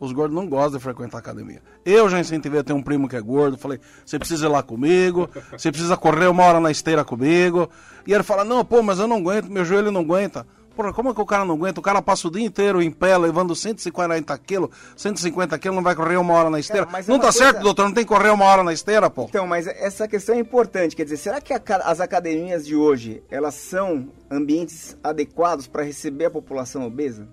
Os 0.00 0.12
gordos 0.12 0.34
não 0.34 0.46
gostam 0.48 0.78
de 0.78 0.84
frequentar 0.84 1.18
academia. 1.18 1.60
Eu 1.84 2.08
já 2.08 2.20
incentivei 2.20 2.60
a 2.60 2.64
ter 2.64 2.72
um 2.72 2.82
primo 2.82 3.08
que 3.08 3.16
é 3.16 3.20
gordo, 3.20 3.58
falei, 3.58 3.80
você 4.04 4.18
precisa 4.18 4.46
ir 4.46 4.48
lá 4.48 4.62
comigo, 4.62 5.28
você 5.50 5.72
precisa 5.72 5.96
correr 5.96 6.28
uma 6.28 6.44
hora 6.44 6.60
na 6.60 6.70
esteira 6.70 7.04
comigo. 7.04 7.68
E 8.06 8.12
ele 8.12 8.22
fala, 8.22 8.44
não, 8.44 8.64
pô, 8.64 8.82
mas 8.82 9.00
eu 9.00 9.08
não 9.08 9.16
aguento, 9.16 9.50
meu 9.50 9.64
joelho 9.64 9.90
não 9.90 10.02
aguenta. 10.02 10.46
Porra, 10.78 10.92
como 10.92 11.10
é 11.10 11.12
que 11.14 11.20
o 11.20 11.26
cara 11.26 11.44
não 11.44 11.56
aguenta? 11.56 11.80
O 11.80 11.82
cara 11.82 12.00
passa 12.00 12.28
o 12.28 12.30
dia 12.30 12.46
inteiro 12.46 12.80
em 12.80 12.88
pé, 12.88 13.18
levando 13.18 13.52
140 13.52 14.38
quilos, 14.38 14.70
150 14.96 15.58
quilos, 15.58 15.74
não 15.74 15.82
vai 15.82 15.96
correr 15.96 16.16
uma 16.18 16.32
hora 16.34 16.48
na 16.48 16.60
esteira. 16.60 16.86
Cara, 16.86 16.92
mas 16.96 17.08
é 17.08 17.10
não 17.10 17.16
uma 17.18 17.24
tá 17.26 17.32
coisa- 17.32 17.44
certo, 17.46 17.62
doutor? 17.64 17.86
Não 17.86 17.92
tem 17.92 18.04
que 18.04 18.08
correr 18.08 18.30
uma 18.30 18.44
hora 18.44 18.62
na 18.62 18.72
esteira, 18.72 19.10
pô? 19.10 19.24
Então, 19.24 19.44
mas 19.44 19.66
essa 19.66 20.06
questão 20.06 20.36
é 20.36 20.38
importante. 20.38 20.94
Quer 20.94 21.02
dizer, 21.02 21.16
será 21.16 21.40
que 21.40 21.52
a 21.52 21.60
as 21.84 21.98
academias 22.00 22.64
de 22.64 22.76
hoje, 22.76 23.24
elas 23.28 23.56
são 23.56 24.08
ambientes 24.30 24.96
adequados 25.02 25.66
para 25.66 25.82
receber 25.82 26.26
a 26.26 26.30
população 26.30 26.86
obesa? 26.86 27.26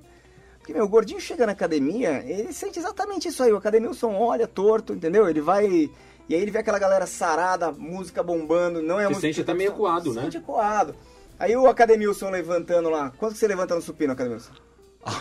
Porque, 0.58 0.74
meu, 0.74 0.86
o 0.86 0.90
gordinho 0.90 1.22
chega 1.22 1.46
na 1.46 1.52
academia, 1.52 2.24
ele 2.26 2.52
sente 2.52 2.80
exatamente 2.80 3.28
isso 3.28 3.44
aí. 3.44 3.54
O 3.54 3.58
academilson 3.58 4.12
olha 4.16 4.48
torto, 4.48 4.92
entendeu? 4.92 5.30
Ele 5.30 5.40
vai... 5.40 5.68
E 6.28 6.34
aí 6.34 6.42
ele 6.42 6.50
vê 6.50 6.58
aquela 6.58 6.80
galera 6.80 7.06
sarada, 7.06 7.72
música 7.72 8.24
bombando, 8.24 8.82
não 8.82 9.00
é 9.00 9.04
Se 9.04 9.10
música... 9.10 9.28
sente 9.28 9.42
até 9.42 9.54
meio 9.54 9.74
coado, 9.74 10.10
se 10.10 10.16
né? 10.16 10.24
sente 10.24 10.40
coado. 10.40 10.96
Aí 11.40 11.56
o 11.56 11.68
academilson 11.68 12.30
levantando 12.30 12.90
lá. 12.90 13.12
Quanto 13.18 13.34
que 13.34 13.40
você 13.40 13.48
levanta 13.48 13.76
no 13.76 13.82
supino, 13.82 14.14
academilson? 14.14 14.52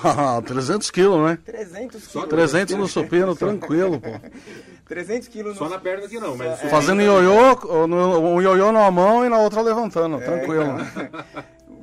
Ah, 0.03 0.41
300 0.41 0.91
quilos, 0.91 1.21
né? 1.27 1.39
300 1.45 2.03
Só 2.05 2.11
quilos. 2.21 2.29
300 2.31 2.75
no 2.77 2.89
supino, 2.89 3.37
tranquilo, 3.37 4.01
pô. 4.01 4.09
300 4.89 5.29
quilos 5.29 5.59
Só 5.59 5.65
no- 5.65 5.71
na 5.71 5.79
perna 5.79 6.07
aqui 6.07 6.19
não, 6.19 6.35
mas... 6.37 6.59
Só- 6.59 6.67
é, 6.67 6.71
Fazendo 6.71 7.03
ioiô, 7.03 7.59
um 7.77 8.41
ioiô 8.41 8.73
numa 8.73 8.91
mão 8.91 9.27
e 9.27 9.29
na 9.29 9.39
outra 9.39 9.61
levantando, 9.61 10.17
É, 10.17 10.25
tranquilo. 10.25 10.65
então. 10.81 11.25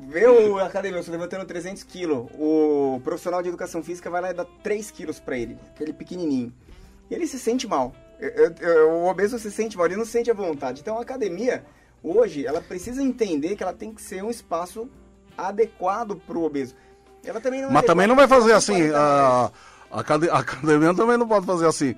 Vê 0.10 0.26
o 0.28 0.60
estou 0.60 1.12
levantando 1.12 1.46
300 1.46 1.84
quilos. 1.84 2.26
O 2.40 3.00
profissional 3.04 3.42
de 3.44 3.50
educação 3.50 3.84
física 3.84 4.10
vai 4.10 4.22
lá 4.22 4.32
e 4.32 4.34
dá 4.34 4.46
3 4.64 4.90
quilos 4.90 5.20
pra 5.20 5.38
ele, 5.38 5.56
aquele 5.76 5.94
pequenininho. 5.94 6.52
E 7.10 7.14
ele 7.14 7.28
se 7.28 7.38
sente 7.38 7.68
mal. 7.68 7.94
Eu- 8.20 8.30
eu- 8.30 8.56
eu- 8.62 8.90
o 8.94 9.06
obeso 9.10 9.38
se 9.38 9.52
sente 9.52 9.78
mal, 9.78 9.86
ele 9.86 9.96
não 9.96 10.06
sente 10.06 10.30
a 10.32 10.34
vontade. 10.34 10.82
Então 10.82 10.98
a 10.98 11.02
academia, 11.04 11.64
hoje, 12.04 12.46
ela 12.46 12.62
precisa 12.62 13.02
entender 13.02 13.56
que 13.56 13.64
ela 13.64 13.74
tem 13.74 13.94
que 13.94 14.02
ser 14.02 14.24
um 14.24 14.30
espaço 14.30 14.90
adequado 15.38 16.16
pro 16.16 16.44
obeso. 16.44 16.76
Ela 17.24 17.40
também 17.40 17.62
não 17.62 17.70
é 17.70 17.74
Mas 17.74 17.86
também 17.86 18.08
não 18.08 18.16
vai 18.16 18.28
fazer 18.28 18.54
assim, 18.54 18.90
40 18.90 18.98
a, 18.98 19.52
a 19.92 20.40
academia 20.40 20.94
também 20.94 21.18
não 21.18 21.28
pode 21.28 21.46
fazer 21.46 21.68
assim. 21.68 21.96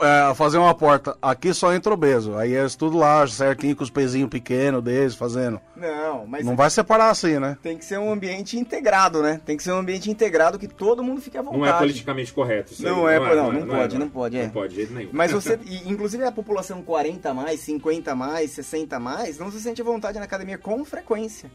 É, 0.00 0.34
fazer 0.34 0.58
uma 0.58 0.74
porta, 0.74 1.16
aqui 1.20 1.52
só 1.54 1.72
entra 1.72 1.92
obeso. 1.92 2.36
Aí 2.36 2.52
eles 2.52 2.74
tudo 2.76 2.98
lá, 2.98 3.26
certinho, 3.26 3.76
com 3.76 3.82
os 3.82 3.90
pezinhos 3.90 4.28
pequenos 4.28 4.82
deles, 4.82 5.14
fazendo. 5.14 5.60
Não, 5.76 6.26
mas 6.26 6.44
Não 6.44 6.56
vai 6.56 6.70
separar 6.70 7.10
assim, 7.10 7.38
né? 7.38 7.56
tem 7.62 7.76
que 7.76 7.84
ser 7.84 7.98
um 7.98 8.12
ambiente 8.12 8.58
integrado, 8.58 9.22
né? 9.22 9.40
Tem 9.44 9.56
que 9.56 9.62
ser 9.62 9.72
um 9.72 9.78
ambiente 9.78 10.10
integrado 10.10 10.58
que 10.58 10.68
todo 10.68 11.02
mundo 11.02 11.20
fique 11.20 11.38
à 11.38 11.42
vontade. 11.42 11.60
Não 11.60 11.68
é 11.68 11.78
politicamente 11.78 12.32
correto 12.32 12.72
isso 12.72 12.86
aí. 12.86 12.92
Não 12.92 13.08
é, 13.08 13.18
não, 13.18 13.52
não 13.52 13.66
pode, 13.66 13.98
não 13.98 14.08
pode, 14.08 14.38
é. 14.38 14.42
Não 14.44 14.50
pode, 14.50 14.70
de 14.70 14.76
jeito 14.76 14.92
nenhum. 14.92 15.10
Mas 15.12 15.32
você, 15.32 15.58
e, 15.64 15.88
inclusive 15.90 16.24
a 16.24 16.32
população 16.32 16.82
40 16.82 17.30
a 17.30 17.34
mais, 17.34 17.60
50 17.60 18.12
a 18.12 18.14
mais, 18.14 18.50
60 18.52 18.96
a 18.96 19.00
mais, 19.00 19.38
não 19.38 19.50
se 19.50 19.60
sente 19.60 19.80
à 19.80 19.84
vontade 19.84 20.18
na 20.18 20.24
academia 20.24 20.58
com 20.58 20.84
frequência. 20.84 21.50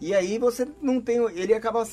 E 0.00 0.14
aí 0.14 0.38
você 0.38 0.66
não 0.82 1.00
tem, 1.00 1.18
ele 1.34 1.54
acaba, 1.54 1.86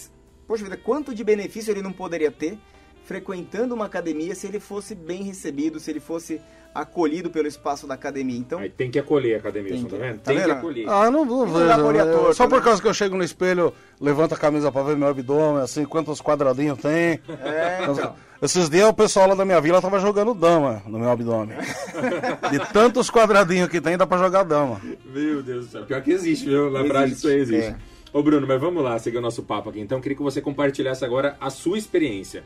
poxa 0.48 0.64
vida, 0.64 0.78
quanto 0.78 1.14
de 1.14 1.24
benefício 1.24 1.72
ele 1.72 1.82
não 1.82 1.94
poderia 1.94 2.32
ter 2.32 2.58
frequentando 3.06 3.74
uma 3.76 3.86
academia 3.86 4.34
se 4.36 4.48
ele 4.48 4.60
fosse 4.60 4.96
bem 4.96 5.24
recebido, 5.24 5.80
se 5.80 5.92
ele 5.92 6.00
fosse 6.00 6.40
acolhido 6.74 7.30
pelo 7.30 7.48
espaço 7.48 7.86
da 7.86 7.94
academia. 7.94 8.38
Então, 8.38 8.58
Aí 8.58 8.68
tem 8.70 8.90
que 8.90 8.98
acolher 8.98 9.36
a 9.36 9.38
academia, 9.38 9.74
Tem 9.74 9.84
tá 9.84 9.90
que- 9.90 9.96
vendo? 9.98 10.16
tá 10.18 10.32
tem 10.32 10.36
que 10.38 10.42
vendo? 10.48 10.52
acolher. 10.58 10.90
Ah, 10.90 11.12
não, 11.12 11.24
não 11.24 11.46
Não 11.46 11.68
dá 11.68 11.76
pra 11.76 11.86
olhar 11.86 12.06
vejo. 12.06 12.18
torto, 12.18 12.34
Só 12.36 12.48
por 12.48 12.58
né? 12.60 12.64
causa 12.66 12.82
que 12.82 12.88
eu 12.88 12.94
chego 12.96 13.16
no 13.16 13.24
espelho, 13.24 13.72
levanto 14.02 14.34
a 14.34 14.38
camisa 14.38 14.72
pra 14.72 14.82
ver 14.82 14.98
meu 14.98 15.08
abdômen, 15.08 15.62
assim, 15.62 15.86
quantos 15.86 16.20
quadradinhos 16.20 16.80
tem. 16.80 17.20
é, 17.44 17.80
então, 17.88 18.16
Esses 18.42 18.70
dias 18.70 18.90
o 18.90 18.94
pessoal 18.94 19.28
lá 19.30 19.36
da 19.36 19.46
minha 19.46 19.62
vila 19.62 19.82
tava 19.82 20.00
jogando 20.00 20.34
dama 20.34 20.82
no 20.88 20.98
meu 21.00 21.10
abdômen. 21.12 21.56
De 22.52 22.60
tantos 22.74 23.10
quadradinhos 23.10 23.70
que 23.70 23.80
tem, 23.80 23.96
dá 23.96 24.06
pra 24.08 24.18
jogar 24.18 24.44
dama. 24.44 24.82
Meu 25.06 25.42
Deus 25.44 25.66
do 25.68 25.72
céu. 25.72 25.86
Pior 25.86 26.02
que 26.02 26.12
existe, 26.12 26.46
viu? 26.50 26.72
Prática 26.72 27.06
isso 27.18 27.28
aí 27.28 27.40
existe. 27.40 27.70
é. 27.70 27.76
Ô 28.12 28.22
Bruno, 28.22 28.46
mas 28.46 28.60
vamos 28.60 28.84
lá 28.84 28.98
seguir 29.00 29.18
o 29.18 29.22
nosso 29.22 29.44
papo 29.44 29.70
aqui. 29.70 29.80
Então, 29.80 29.98
eu 29.98 30.02
queria 30.02 30.16
que 30.18 30.22
você 30.24 30.42
compartilhasse 30.42 31.06
agora 31.06 31.36
a 31.40 31.50
sua 31.50 31.78
experiência. 31.78 32.44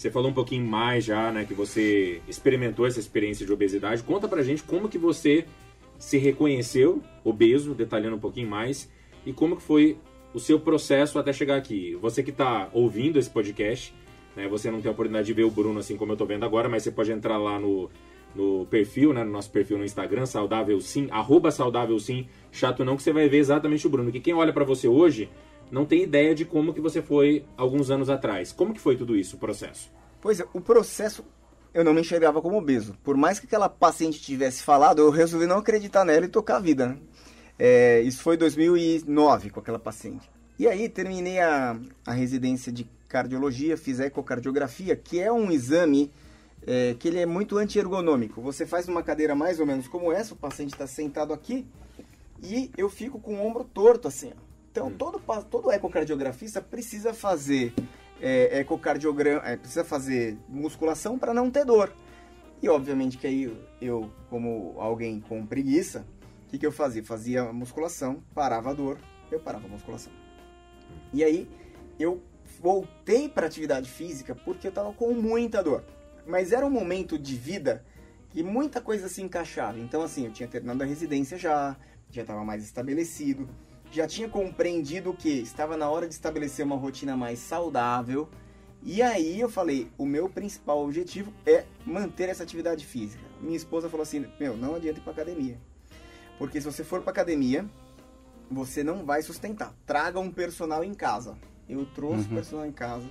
Você 0.00 0.10
falou 0.10 0.30
um 0.30 0.32
pouquinho 0.32 0.64
mais 0.64 1.04
já, 1.04 1.30
né, 1.30 1.44
que 1.44 1.52
você 1.52 2.22
experimentou 2.26 2.86
essa 2.86 2.98
experiência 2.98 3.44
de 3.44 3.52
obesidade. 3.52 4.02
Conta 4.02 4.26
pra 4.26 4.42
gente 4.42 4.62
como 4.62 4.88
que 4.88 4.96
você 4.96 5.44
se 5.98 6.16
reconheceu 6.16 7.02
obeso, 7.22 7.74
detalhando 7.74 8.16
um 8.16 8.18
pouquinho 8.18 8.48
mais, 8.48 8.90
e 9.26 9.32
como 9.34 9.56
que 9.56 9.62
foi 9.62 9.98
o 10.32 10.40
seu 10.40 10.58
processo 10.58 11.18
até 11.18 11.34
chegar 11.34 11.56
aqui. 11.56 11.98
Você 12.00 12.22
que 12.22 12.32
tá 12.32 12.70
ouvindo 12.72 13.18
esse 13.18 13.28
podcast, 13.28 13.94
né, 14.34 14.48
você 14.48 14.70
não 14.70 14.80
tem 14.80 14.88
a 14.88 14.92
oportunidade 14.92 15.26
de 15.26 15.34
ver 15.34 15.44
o 15.44 15.50
Bruno 15.50 15.78
assim 15.78 15.98
como 15.98 16.12
eu 16.12 16.16
tô 16.16 16.24
vendo 16.24 16.46
agora, 16.46 16.66
mas 16.66 16.82
você 16.82 16.90
pode 16.90 17.12
entrar 17.12 17.36
lá 17.36 17.60
no, 17.60 17.90
no 18.34 18.64
perfil, 18.70 19.12
né, 19.12 19.22
no 19.22 19.30
nosso 19.30 19.50
perfil 19.50 19.76
no 19.76 19.84
Instagram, 19.84 20.24
saudável 20.24 20.80
sim, 20.80 21.08
arroba 21.10 21.50
saudável 21.50 21.98
sim, 21.98 22.26
chato 22.50 22.86
não, 22.86 22.96
que 22.96 23.02
você 23.02 23.12
vai 23.12 23.28
ver 23.28 23.36
exatamente 23.36 23.86
o 23.86 23.90
Bruno. 23.90 24.10
Que 24.10 24.18
quem 24.18 24.32
olha 24.32 24.50
pra 24.50 24.64
você 24.64 24.88
hoje 24.88 25.28
não 25.70 25.84
tem 25.84 26.02
ideia 26.02 26.34
de 26.34 26.44
como 26.44 26.74
que 26.74 26.80
você 26.80 27.00
foi 27.00 27.44
alguns 27.56 27.90
anos 27.90 28.10
atrás. 28.10 28.52
Como 28.52 28.74
que 28.74 28.80
foi 28.80 28.96
tudo 28.96 29.16
isso, 29.16 29.36
o 29.36 29.38
processo? 29.38 29.90
Pois 30.20 30.40
é, 30.40 30.46
o 30.52 30.60
processo 30.60 31.24
eu 31.72 31.84
não 31.84 31.94
me 31.94 32.00
enxergava 32.00 32.42
como 32.42 32.58
obeso. 32.58 32.96
Por 33.04 33.16
mais 33.16 33.38
que 33.38 33.46
aquela 33.46 33.68
paciente 33.68 34.20
tivesse 34.20 34.62
falado, 34.62 35.00
eu 35.00 35.10
resolvi 35.10 35.46
não 35.46 35.58
acreditar 35.58 36.04
nela 36.04 36.26
e 36.26 36.28
tocar 36.28 36.56
a 36.56 36.60
vida. 36.60 36.88
Né? 36.88 36.98
É, 37.58 38.00
isso 38.00 38.22
foi 38.22 38.34
em 38.34 38.38
2009 38.38 39.50
com 39.50 39.60
aquela 39.60 39.78
paciente. 39.78 40.28
E 40.58 40.66
aí 40.66 40.88
terminei 40.88 41.38
a, 41.40 41.78
a 42.04 42.12
residência 42.12 42.72
de 42.72 42.86
cardiologia, 43.08 43.76
fiz 43.76 44.00
a 44.00 44.06
ecocardiografia, 44.06 44.94
que 44.96 45.20
é 45.20 45.32
um 45.32 45.50
exame 45.50 46.10
é, 46.66 46.94
que 46.98 47.08
ele 47.08 47.18
é 47.18 47.26
muito 47.26 47.56
anti-ergonômico. 47.56 48.42
Você 48.42 48.66
faz 48.66 48.86
numa 48.86 49.02
cadeira 49.02 49.34
mais 49.34 49.60
ou 49.60 49.66
menos 49.66 49.88
como 49.88 50.12
essa, 50.12 50.34
o 50.34 50.36
paciente 50.36 50.72
está 50.72 50.86
sentado 50.86 51.32
aqui 51.32 51.66
e 52.42 52.70
eu 52.76 52.88
fico 52.88 53.18
com 53.18 53.36
o 53.36 53.46
ombro 53.46 53.64
torto 53.64 54.08
assim. 54.08 54.32
ó. 54.36 54.49
Então 54.80 54.90
todo, 54.96 55.20
pa- 55.20 55.42
todo 55.42 55.70
ecocardiografista 55.70 56.62
precisa 56.62 57.12
fazer 57.12 57.74
é, 58.18 58.60
ecocardiograma, 58.60 59.42
é, 59.46 59.54
precisa 59.56 59.84
fazer 59.84 60.38
musculação 60.48 61.18
para 61.18 61.34
não 61.34 61.50
ter 61.50 61.66
dor. 61.66 61.92
E 62.62 62.68
obviamente 62.68 63.18
que 63.18 63.26
aí 63.26 63.54
eu, 63.80 64.10
como 64.30 64.74
alguém 64.78 65.20
com 65.20 65.44
preguiça, 65.44 66.06
o 66.46 66.50
que, 66.50 66.58
que 66.58 66.66
eu 66.66 66.72
fazia? 66.72 67.04
Fazia 67.04 67.52
musculação, 67.52 68.22
parava 68.34 68.70
a 68.70 68.72
dor, 68.72 68.98
eu 69.30 69.38
parava 69.38 69.66
a 69.66 69.68
musculação. 69.68 70.12
E 71.12 71.22
aí 71.22 71.46
eu 71.98 72.22
voltei 72.58 73.28
para 73.28 73.46
atividade 73.46 73.90
física 73.90 74.34
porque 74.34 74.66
eu 74.66 74.70
estava 74.70 74.92
com 74.94 75.12
muita 75.12 75.62
dor. 75.62 75.84
Mas 76.26 76.52
era 76.52 76.64
um 76.64 76.70
momento 76.70 77.18
de 77.18 77.36
vida 77.36 77.84
que 78.30 78.42
muita 78.42 78.80
coisa 78.80 79.08
se 79.08 79.20
encaixava. 79.20 79.78
Então 79.78 80.00
assim, 80.00 80.24
eu 80.24 80.32
tinha 80.32 80.48
terminado 80.48 80.82
a 80.82 80.86
residência 80.86 81.36
já, 81.36 81.76
já 82.10 82.22
estava 82.22 82.42
mais 82.44 82.64
estabelecido, 82.64 83.46
já 83.90 84.06
tinha 84.06 84.28
compreendido 84.28 85.12
que 85.12 85.28
estava 85.28 85.76
na 85.76 85.90
hora 85.90 86.06
de 86.06 86.14
estabelecer 86.14 86.64
uma 86.64 86.76
rotina 86.76 87.16
mais 87.16 87.38
saudável. 87.38 88.28
E 88.82 89.02
aí 89.02 89.38
eu 89.38 89.48
falei, 89.48 89.90
o 89.98 90.06
meu 90.06 90.28
principal 90.28 90.82
objetivo 90.82 91.32
é 91.44 91.64
manter 91.84 92.28
essa 92.28 92.42
atividade 92.42 92.86
física. 92.86 93.22
Minha 93.40 93.56
esposa 93.56 93.88
falou 93.90 94.02
assim, 94.02 94.24
meu, 94.38 94.56
não 94.56 94.74
adianta 94.74 95.00
ir 95.00 95.02
para 95.02 95.12
academia. 95.12 95.58
Porque 96.38 96.60
se 96.60 96.66
você 96.66 96.82
for 96.82 97.02
para 97.02 97.10
academia, 97.10 97.66
você 98.50 98.82
não 98.82 99.04
vai 99.04 99.22
sustentar. 99.22 99.74
Traga 99.84 100.18
um 100.18 100.30
personal 100.30 100.82
em 100.82 100.94
casa. 100.94 101.36
Eu 101.68 101.84
trouxe 101.84 102.26
o 102.26 102.30
personal 102.30 102.66
em 102.66 102.72
casa 102.72 103.06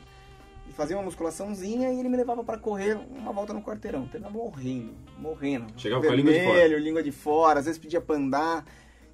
e 0.68 0.74
fazia 0.74 0.98
uma 0.98 1.04
musculaçãozinha 1.04 1.92
e 1.92 2.00
ele 2.00 2.10
me 2.10 2.18
levava 2.18 2.44
para 2.44 2.58
correr 2.58 2.98
uma 3.10 3.32
volta 3.32 3.54
no 3.54 3.62
quarteirão. 3.62 4.08
Terminava 4.08 4.38
morrendo, 4.38 4.94
morrendo. 5.18 5.68
Chegava 5.78 6.04
com 6.04 6.12
a 6.12 6.16
língua 6.16 6.34
de 6.34 6.40
fora. 6.40 6.54
Vermelho, 6.54 6.84
língua 6.84 7.04
de 7.04 7.12
fora, 7.12 7.60
às 7.60 7.66
vezes 7.66 7.80
pedia 7.80 8.02
pra 8.02 8.16
andar. 8.16 8.66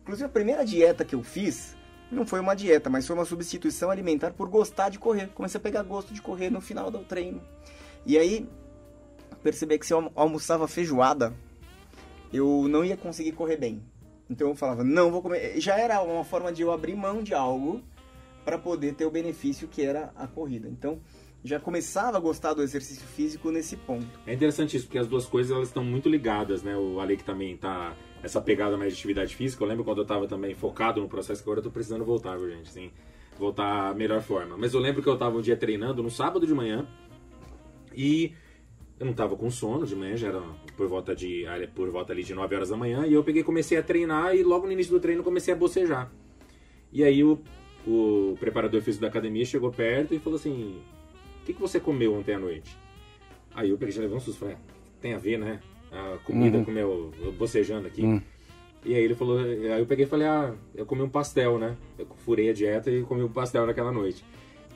Inclusive 0.06 0.28
a 0.28 0.30
primeira 0.30 0.64
dieta 0.64 1.04
que 1.04 1.16
eu 1.16 1.24
fiz 1.24 1.76
não 2.12 2.28
foi 2.28 2.40
uma 2.40 2.56
dieta, 2.56 2.92
mas 2.92 3.08
foi 3.08 3.16
uma 3.16 3.26
substituição 3.26 3.90
alimentar 3.90 4.34
por 4.34 4.48
gostar 4.48 4.90
de 4.90 5.00
correr. 5.00 5.30
Comecei 5.34 5.58
a 5.58 5.62
pegar 5.62 5.82
gosto 5.82 6.14
de 6.14 6.22
correr 6.22 6.52
no 6.52 6.62
final 6.62 6.92
do 6.92 7.00
treino. 7.00 7.42
E 8.06 8.16
aí 8.16 8.48
percebi 9.42 9.80
que 9.80 9.86
se 9.88 9.94
eu 9.94 9.98
almo- 9.98 10.12
almoçava 10.16 10.68
feijoada, 10.68 11.34
eu 12.32 12.68
não 12.70 12.86
ia 12.86 12.96
conseguir 12.96 13.32
correr 13.32 13.58
bem. 13.58 13.82
Então 14.30 14.50
eu 14.50 14.56
falava, 14.56 14.84
não 14.84 15.12
vou 15.12 15.24
comer. 15.24 15.60
Já 15.60 15.80
era 15.80 16.00
uma 16.04 16.24
forma 16.24 16.54
de 16.54 16.62
eu 16.62 16.72
abrir 16.72 16.96
mão 16.96 17.24
de 17.24 17.34
algo 17.34 17.82
para 18.44 18.60
poder 18.60 18.94
ter 18.94 19.06
o 19.06 19.12
benefício 19.12 19.68
que 19.68 19.82
era 19.82 20.14
a 20.16 20.28
corrida. 20.28 20.68
Então 20.70 21.00
já 21.46 21.60
começava 21.60 22.18
a 22.18 22.20
gostar 22.20 22.56
do 22.56 22.64
exercício 22.64 23.06
físico 23.06 23.52
nesse 23.52 23.78
ponto. 23.78 24.08
É 24.26 24.34
interessante 24.34 24.76
isso, 24.76 24.88
porque 24.88 24.98
as 24.98 25.08
duas 25.08 25.28
coisas 25.28 25.56
elas 25.56 25.68
estão 25.68 25.84
muito 25.84 26.10
ligadas, 26.10 26.64
né? 26.64 26.76
O 26.76 27.00
Ale 27.00 27.16
que 27.16 27.24
também 27.24 27.56
tá 27.56 27.96
essa 28.24 28.42
pegada 28.42 28.76
mais 28.76 28.92
de 28.92 28.98
atividade 28.98 29.36
física. 29.36 29.64
Eu 29.64 29.68
lembro 29.68 29.84
quando 29.84 30.00
eu 30.00 30.06
tava 30.06 30.28
também 30.28 30.56
focado 30.56 31.00
no 31.00 31.08
processo, 31.08 31.44
que 31.44 31.48
agora 31.48 31.60
eu 31.60 31.64
tô 31.64 31.70
precisando 31.70 32.04
voltar, 32.04 32.36
viu, 32.36 32.50
gente? 32.50 32.68
Assim, 32.68 32.92
voltar 33.38 33.92
à 33.92 33.94
melhor 33.94 34.24
forma. 34.24 34.58
Mas 34.58 34.74
eu 34.74 34.80
lembro 34.80 35.04
que 35.04 35.08
eu 35.08 35.16
tava 35.18 35.38
um 35.38 35.42
dia 35.42 35.56
treinando 35.56 36.02
no 36.02 36.10
sábado 36.10 36.48
de 36.48 36.54
manhã 36.54 36.88
e 37.96 38.34
eu 39.00 39.06
não 39.06 39.14
tava 39.14 39.36
com 39.36 39.52
sono 39.52 39.86
de 39.86 39.96
manhã, 39.96 40.16
já 40.16 40.30
era 40.30 40.42
por 40.76 40.88
volta 40.88 41.16
de 41.16 41.46
por 41.76 41.92
volta 41.92 42.12
ali 42.12 42.24
de 42.24 42.34
9 42.34 42.56
horas 42.56 42.70
da 42.70 42.78
manhã, 42.78 43.06
e 43.06 43.14
eu 43.14 43.24
peguei 43.24 43.44
comecei 43.44 43.78
a 43.78 43.84
treinar 43.84 44.36
e 44.36 44.42
logo 44.42 44.66
no 44.66 44.72
início 44.72 44.92
do 44.92 45.00
treino 45.00 45.22
comecei 45.22 45.54
a 45.54 45.58
bocejar. 45.58 46.12
E 46.92 47.04
aí 47.04 47.24
o, 47.24 47.40
o 47.86 48.36
preparador 48.40 48.82
físico 48.82 49.02
da 49.02 49.10
academia 49.10 49.46
chegou 49.46 49.72
perto 49.72 50.14
e 50.16 50.20
falou 50.20 50.38
assim: 50.40 50.82
"O 51.05 51.05
que, 51.46 51.54
que 51.54 51.62
você 51.62 51.80
comeu 51.80 52.14
ontem 52.16 52.34
à 52.34 52.40
noite?" 52.40 52.76
Aí 53.54 53.70
eu 53.70 53.78
peguei 53.78 53.94
já 53.94 54.02
levei 54.02 54.18
um 54.18 54.20
susto, 54.20 54.40
falei, 54.40 54.56
"Ah, 54.56 54.74
tem 55.02 55.14
a 55.14 55.18
ver, 55.18 55.38
né? 55.40 55.60
A 55.92 56.18
comida 56.26 56.58
Uhum. 56.58 56.66
com 56.66 56.72
o 56.72 56.74
meu 56.74 57.14
eu 57.22 57.32
bocejando 57.32 57.88
aqui. 57.88 58.04
Hum. 58.04 58.22
E 58.84 58.94
aí 58.94 59.04
ele 59.04 59.16
falou, 59.16 59.40
aí 59.40 59.80
eu 59.80 59.86
peguei 59.86 60.06
e 60.06 60.08
falei, 60.08 60.28
ah, 60.28 60.54
eu 60.76 60.86
comi 60.86 61.02
um 61.02 61.10
pastel, 61.10 61.58
né? 61.58 61.76
Eu 61.98 62.06
furei 62.26 62.50
a 62.50 62.54
dieta 62.54 62.92
e 62.92 63.02
comi 63.04 63.24
um 63.24 63.30
pastel 63.30 63.66
naquela 63.66 63.92
noite. 63.92 64.24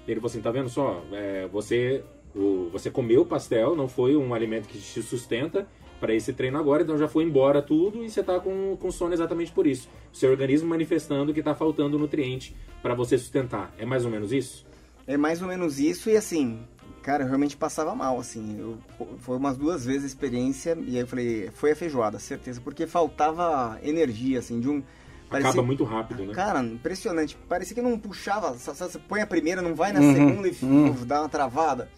E 0.07 0.11
ele 0.11 0.19
falou 0.19 0.31
assim, 0.31 0.41
tá 0.41 0.49
vendo 0.49 0.67
só? 0.69 1.03
É, 1.11 1.45
você, 1.47 2.03
o, 2.35 2.69
você 2.71 2.89
comeu 2.89 3.21
o 3.21 3.25
pastel, 3.25 3.75
não 3.75 3.87
foi 3.87 4.15
um 4.15 4.33
alimento 4.33 4.67
que 4.67 4.79
te 4.79 5.01
sustenta 5.03 5.67
para 5.99 6.15
esse 6.15 6.31
treino 6.33 6.57
agora, 6.57 6.81
então 6.81 6.97
já 6.97 7.07
foi 7.07 7.23
embora 7.23 7.61
tudo 7.61 8.03
e 8.03 8.09
você 8.09 8.23
tá 8.23 8.39
com, 8.39 8.75
com 8.77 8.89
sono 8.91 9.13
exatamente 9.13 9.51
por 9.51 9.67
isso. 9.67 9.87
O 10.11 10.15
seu 10.15 10.31
organismo 10.31 10.67
manifestando 10.69 11.31
que 11.33 11.43
tá 11.43 11.53
faltando 11.53 11.99
nutriente 11.99 12.55
para 12.81 12.95
você 12.95 13.15
sustentar. 13.17 13.71
É 13.77 13.85
mais 13.85 14.05
ou 14.05 14.11
menos 14.11 14.31
isso? 14.31 14.65
É 15.09 15.17
mais 15.17 15.41
ou 15.41 15.47
menos 15.47 15.79
isso 15.79 16.07
e 16.09 16.15
assim, 16.15 16.59
cara, 17.01 17.23
eu 17.23 17.27
realmente 17.27 17.57
passava 17.57 17.95
mal, 17.95 18.19
assim. 18.19 18.57
Eu, 18.59 18.77
foi 19.17 19.37
umas 19.37 19.57
duas 19.57 19.83
vezes 19.83 20.03
a 20.03 20.07
experiência 20.07 20.77
e 20.85 20.91
aí 20.95 21.01
eu 21.01 21.07
falei, 21.07 21.49
foi 21.55 21.71
a 21.71 21.75
feijoada, 21.75 22.19
certeza, 22.19 22.61
porque 22.61 22.85
faltava 22.85 23.79
energia, 23.81 24.37
assim, 24.37 24.59
de 24.59 24.69
um. 24.69 24.83
Acaba 25.31 25.61
muito 25.63 25.83
rápido, 25.83 26.25
né? 26.25 26.33
Cara, 26.33 26.59
impressionante. 26.63 27.35
Parecia 27.47 27.73
que 27.75 27.81
não 27.81 27.97
puxava. 27.99 28.55
só- 28.57 28.73
só 28.75 28.87
Você 28.87 28.99
põe 28.99 29.21
a 29.21 29.27
primeira, 29.27 29.61
não 29.63 29.73
vai 29.75 29.91
na 29.91 29.99
Uhum, 29.99 30.13
segunda 30.13 30.47
e 30.47 30.55
uhum. 30.61 30.89
uf, 30.91 31.05
dá 31.05 31.21
uma 31.21 31.29
travada. 31.29 31.89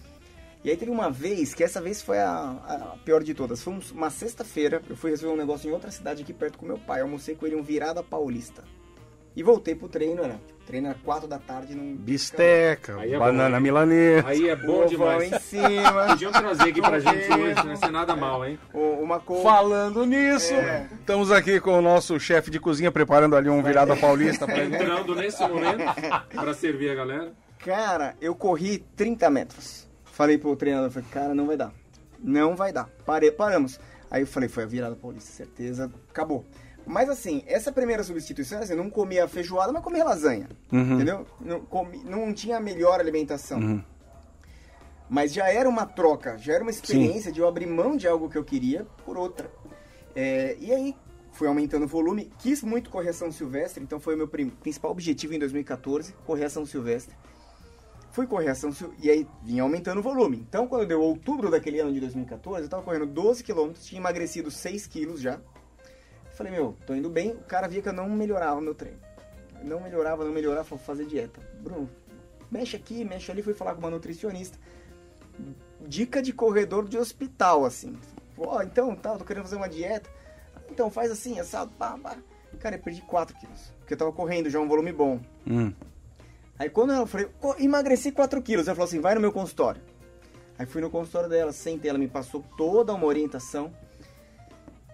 E 0.64 0.70
aí 0.70 0.78
teve 0.78 0.92
uma 0.92 1.10
vez, 1.10 1.54
que 1.54 1.64
essa 1.64 1.82
vez 1.82 2.02
foi 2.02 2.20
a, 2.20 2.34
a 2.68 2.98
pior 3.04 3.24
de 3.24 3.34
todas. 3.34 3.62
Foi 3.64 3.74
um- 3.74 3.80
uma 3.94 4.10
sexta-feira, 4.10 4.82
eu 4.90 4.96
fui 4.96 5.10
resolver 5.12 5.34
um 5.34 5.38
negócio 5.38 5.68
em 5.70 5.74
outra 5.74 5.90
cidade 5.92 6.22
aqui 6.24 6.32
perto 6.34 6.58
com 6.58 6.66
meu 6.66 6.78
pai. 6.78 7.02
Eu 7.02 7.06
almocei 7.06 7.36
com 7.36 7.46
ele 7.48 7.56
um 7.56 7.64
virada 7.64 8.02
paulista. 8.04 8.64
E 9.36 9.42
voltei 9.44 9.74
pro 9.76 9.88
treino, 9.88 10.24
era. 10.24 10.34
O 10.62 10.66
treino 10.66 10.88
era 10.88 10.98
4 11.04 11.28
da 11.28 11.40
tarde 11.40 11.74
num. 11.74 11.96
Bisteca, 11.96 12.98
Aí 13.00 13.14
é 13.14 13.18
bom, 13.18 13.26
banana 13.26 13.58
hein? 13.58 13.64
milanesa. 13.64 14.28
Aí 14.28 14.48
é 14.50 14.56
bom 14.56 14.86
demais. 14.86 15.32
em 15.32 15.40
cima. 15.40 16.08
Podiam 16.08 16.32
trazer 16.32 16.70
aqui 16.70 16.82
pra 16.82 17.00
gente 17.00 17.32
hoje, 17.34 17.56
não 17.56 17.70
ia 17.70 17.76
ser 17.78 17.92
nada 17.92 18.16
mal, 18.16 18.46
hein? 18.46 18.60
o- 18.74 19.02
uma 19.02 19.20
cor. 19.20 19.42
Falando 19.44 20.06
nisso, 20.06 20.54
É. 20.54 20.88
estamos 20.94 21.32
aqui 21.32 21.60
com 21.60 21.80
o 21.80 21.82
nosso 21.82 22.20
chefe 22.20 22.52
de 22.52 22.60
cozinha 22.60 22.92
preparando 22.92 23.36
ali 23.36 23.50
um 23.50 23.64
virada 23.64 23.96
paulista 23.96 24.46
pra 24.46 24.56
gente. 24.64 24.76
Entrando 24.76 25.16
nesse 25.16 25.42
momento 25.48 25.84
pra 26.30 26.54
servir 26.54 26.92
a 26.92 26.96
galera. 26.96 27.32
Cara, 27.60 28.16
eu 28.22 28.36
corri 28.36 28.80
30 28.96 29.30
metros. 29.30 29.88
Falei 30.04 30.38
pro 30.38 30.56
treinador, 30.56 30.90
falei, 30.92 31.08
cara, 31.12 31.34
não 31.34 31.48
vai 31.48 31.56
dar. 31.58 31.72
Não 32.20 32.56
vai 32.56 32.72
dar. 32.72 32.88
Parei, 33.06 33.32
paramos. 33.32 33.80
Aí 34.10 34.22
eu 34.24 34.28
falei, 34.28 34.50
foi 34.50 34.64
a 34.64 34.68
virada 34.68 34.96
paulista, 34.96 35.32
certeza, 35.32 35.90
acabou. 36.10 36.46
Mas 36.92 37.08
assim, 37.10 37.42
essa 37.48 37.72
primeira 37.72 38.04
substituição, 38.04 38.60
assim, 38.60 38.74
eu 38.74 38.78
não 38.78 38.90
comia 38.90 39.26
feijoada, 39.28 39.72
mas 39.72 39.82
comia 39.82 40.04
lasanha. 40.04 40.50
Uhum. 40.72 40.96
Entendeu? 40.96 41.26
Não, 41.40 41.62
comi- 41.62 42.04
não 42.04 42.34
tinha 42.34 42.58
a 42.58 42.60
melhor 42.60 43.00
alimentação. 43.00 43.60
Mas 45.10 45.34
já 45.34 45.48
era 45.50 45.68
uma 45.70 45.86
troca, 45.86 46.38
já 46.38 46.54
era 46.54 46.62
uma 46.64 46.70
experiência 46.72 47.32
de 47.32 47.40
eu 47.40 47.48
abrir 47.48 47.66
mão 47.66 47.96
de 47.96 48.08
algo 48.08 48.30
que 48.30 48.38
eu 48.38 48.44
queria 48.44 48.86
por 49.06 49.18
outra. 49.18 49.50
É, 50.16 50.58
e 50.60 50.74
aí 50.74 50.96
fui 51.32 51.48
aumentando 51.48 51.84
o 51.86 51.88
volume, 51.88 52.30
quis 52.40 52.62
muito 52.62 52.90
correção 52.90 53.32
silvestre, 53.32 53.82
então 53.82 53.98
foi 54.00 54.16
o 54.16 54.18
meu 54.18 54.28
principal 54.28 54.92
objetivo 54.92 55.34
em 55.34 55.40
2014, 55.40 56.14
correção 56.26 56.66
silvestre. 56.66 57.16
Fui 58.12 58.28
correção 58.28 58.74
silvestre, 58.74 59.08
e 59.08 59.10
aí 59.10 59.28
vinha 59.44 59.64
aumentando 59.64 60.00
o 60.00 60.04
volume. 60.04 60.46
Então 60.50 60.68
quando 60.68 60.86
deu 60.86 61.02
outubro 61.02 61.50
daquele 61.50 61.80
ano 61.80 61.94
de 61.94 62.02
2014, 62.02 62.64
eu 62.64 62.70
tava 62.70 62.84
correndo 62.84 63.06
12 63.06 63.44
km, 63.46 63.72
tinha 63.82 64.00
emagrecido 64.00 64.52
6 64.52 64.88
quilos 64.88 65.22
já. 65.22 65.40
Falei, 66.42 66.54
meu, 66.58 66.76
tô 66.88 66.96
indo 66.96 67.08
bem, 67.08 67.34
o 67.34 67.44
cara 67.44 67.68
via 67.68 67.84
que 67.84 67.90
eu 67.90 67.94
não 67.94 68.10
melhorava 68.10 68.60
meu 68.60 68.74
treino. 68.74 68.98
Não 69.62 69.80
melhorava, 69.80 70.26
não 70.26 70.32
melhorava, 70.32 70.64
falou, 70.64 70.84
fazer 70.84 71.06
dieta. 71.06 71.40
Bruno, 71.62 71.88
mexe 72.50 72.76
aqui, 72.76 73.06
mexe 73.06 73.32
ali, 73.32 73.44
fui 73.44 73.54
falar 73.54 73.76
com 73.76 73.80
uma 73.82 73.92
nutricionista 73.92 74.58
dica 75.82 76.20
de 76.20 76.34
corredor 76.34 76.88
de 76.88 76.98
hospital, 76.98 77.64
assim. 77.64 77.96
Ó, 78.36 78.60
então, 78.64 78.96
tá, 78.96 79.16
tô 79.20 79.24
querendo 79.24 79.44
fazer 79.44 79.56
uma 79.56 79.70
dieta. 79.70 80.10
Então, 80.68 80.90
faz 80.90 81.12
assim, 81.12 81.40
assado, 81.40 81.70
pá, 81.78 81.96
pá. 82.02 82.18
Cara, 82.60 82.76
eu 82.76 82.80
perdi 82.82 83.04
4 83.04 83.36
quilos. 83.38 83.72
Porque 83.78 83.94
eu 83.94 83.98
tava 83.98 84.12
correndo 84.12 84.50
já 84.50 84.60
um 84.60 84.68
volume 84.68 84.92
bom. 84.92 85.20
Hum. 85.46 85.72
Aí 86.58 86.72
quando 86.72 87.06
falei, 87.06 87.28
"Co- 87.40 87.56
emagreci 87.60 88.12
4 88.12 88.42
quilos, 88.42 88.68
ela 88.68 88.74
falou 88.76 88.88
assim, 88.88 89.00
vai 89.00 89.14
no 89.14 89.22
meu 89.22 89.32
consultório. 89.32 89.80
Aí 90.58 90.66
fui 90.66 90.82
no 90.82 90.90
consultório 90.90 91.30
dela, 91.30 91.52
sentei, 91.52 91.92
ela 91.92 92.00
me 92.00 92.08
passou 92.08 92.44
toda 92.58 92.92
uma 92.96 93.06
orientação. 93.06 93.72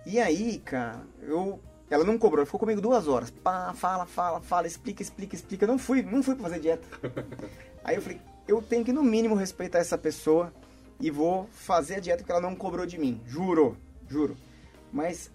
E 0.09 0.21
aí, 0.21 0.59
cara, 0.59 1.05
eu. 1.21 1.59
Ela 1.89 2.05
não 2.05 2.17
cobrou, 2.17 2.39
ela 2.39 2.45
ficou 2.45 2.61
comigo 2.61 2.79
duas 2.79 3.09
horas. 3.09 3.29
Pá, 3.29 3.73
fala, 3.73 4.05
fala, 4.05 4.39
fala, 4.39 4.65
explica, 4.65 5.01
explica, 5.01 5.35
explica. 5.35 5.65
Eu 5.65 5.67
não 5.67 5.77
fui, 5.77 6.01
não 6.01 6.23
fui 6.23 6.33
pra 6.33 6.43
fazer 6.43 6.61
dieta. 6.61 6.87
Aí 7.83 7.95
eu 7.95 8.01
falei, 8.01 8.21
eu 8.47 8.61
tenho 8.61 8.85
que 8.85 8.93
no 8.93 9.03
mínimo 9.03 9.35
respeitar 9.35 9.79
essa 9.79 9.97
pessoa 9.97 10.53
e 10.97 11.11
vou 11.11 11.45
fazer 11.51 11.95
a 11.95 11.99
dieta 11.99 12.23
que 12.23 12.31
ela 12.31 12.39
não 12.39 12.55
cobrou 12.55 12.85
de 12.85 12.97
mim. 12.97 13.21
Juro, 13.25 13.77
juro. 14.07 14.37
Mas 14.93 15.29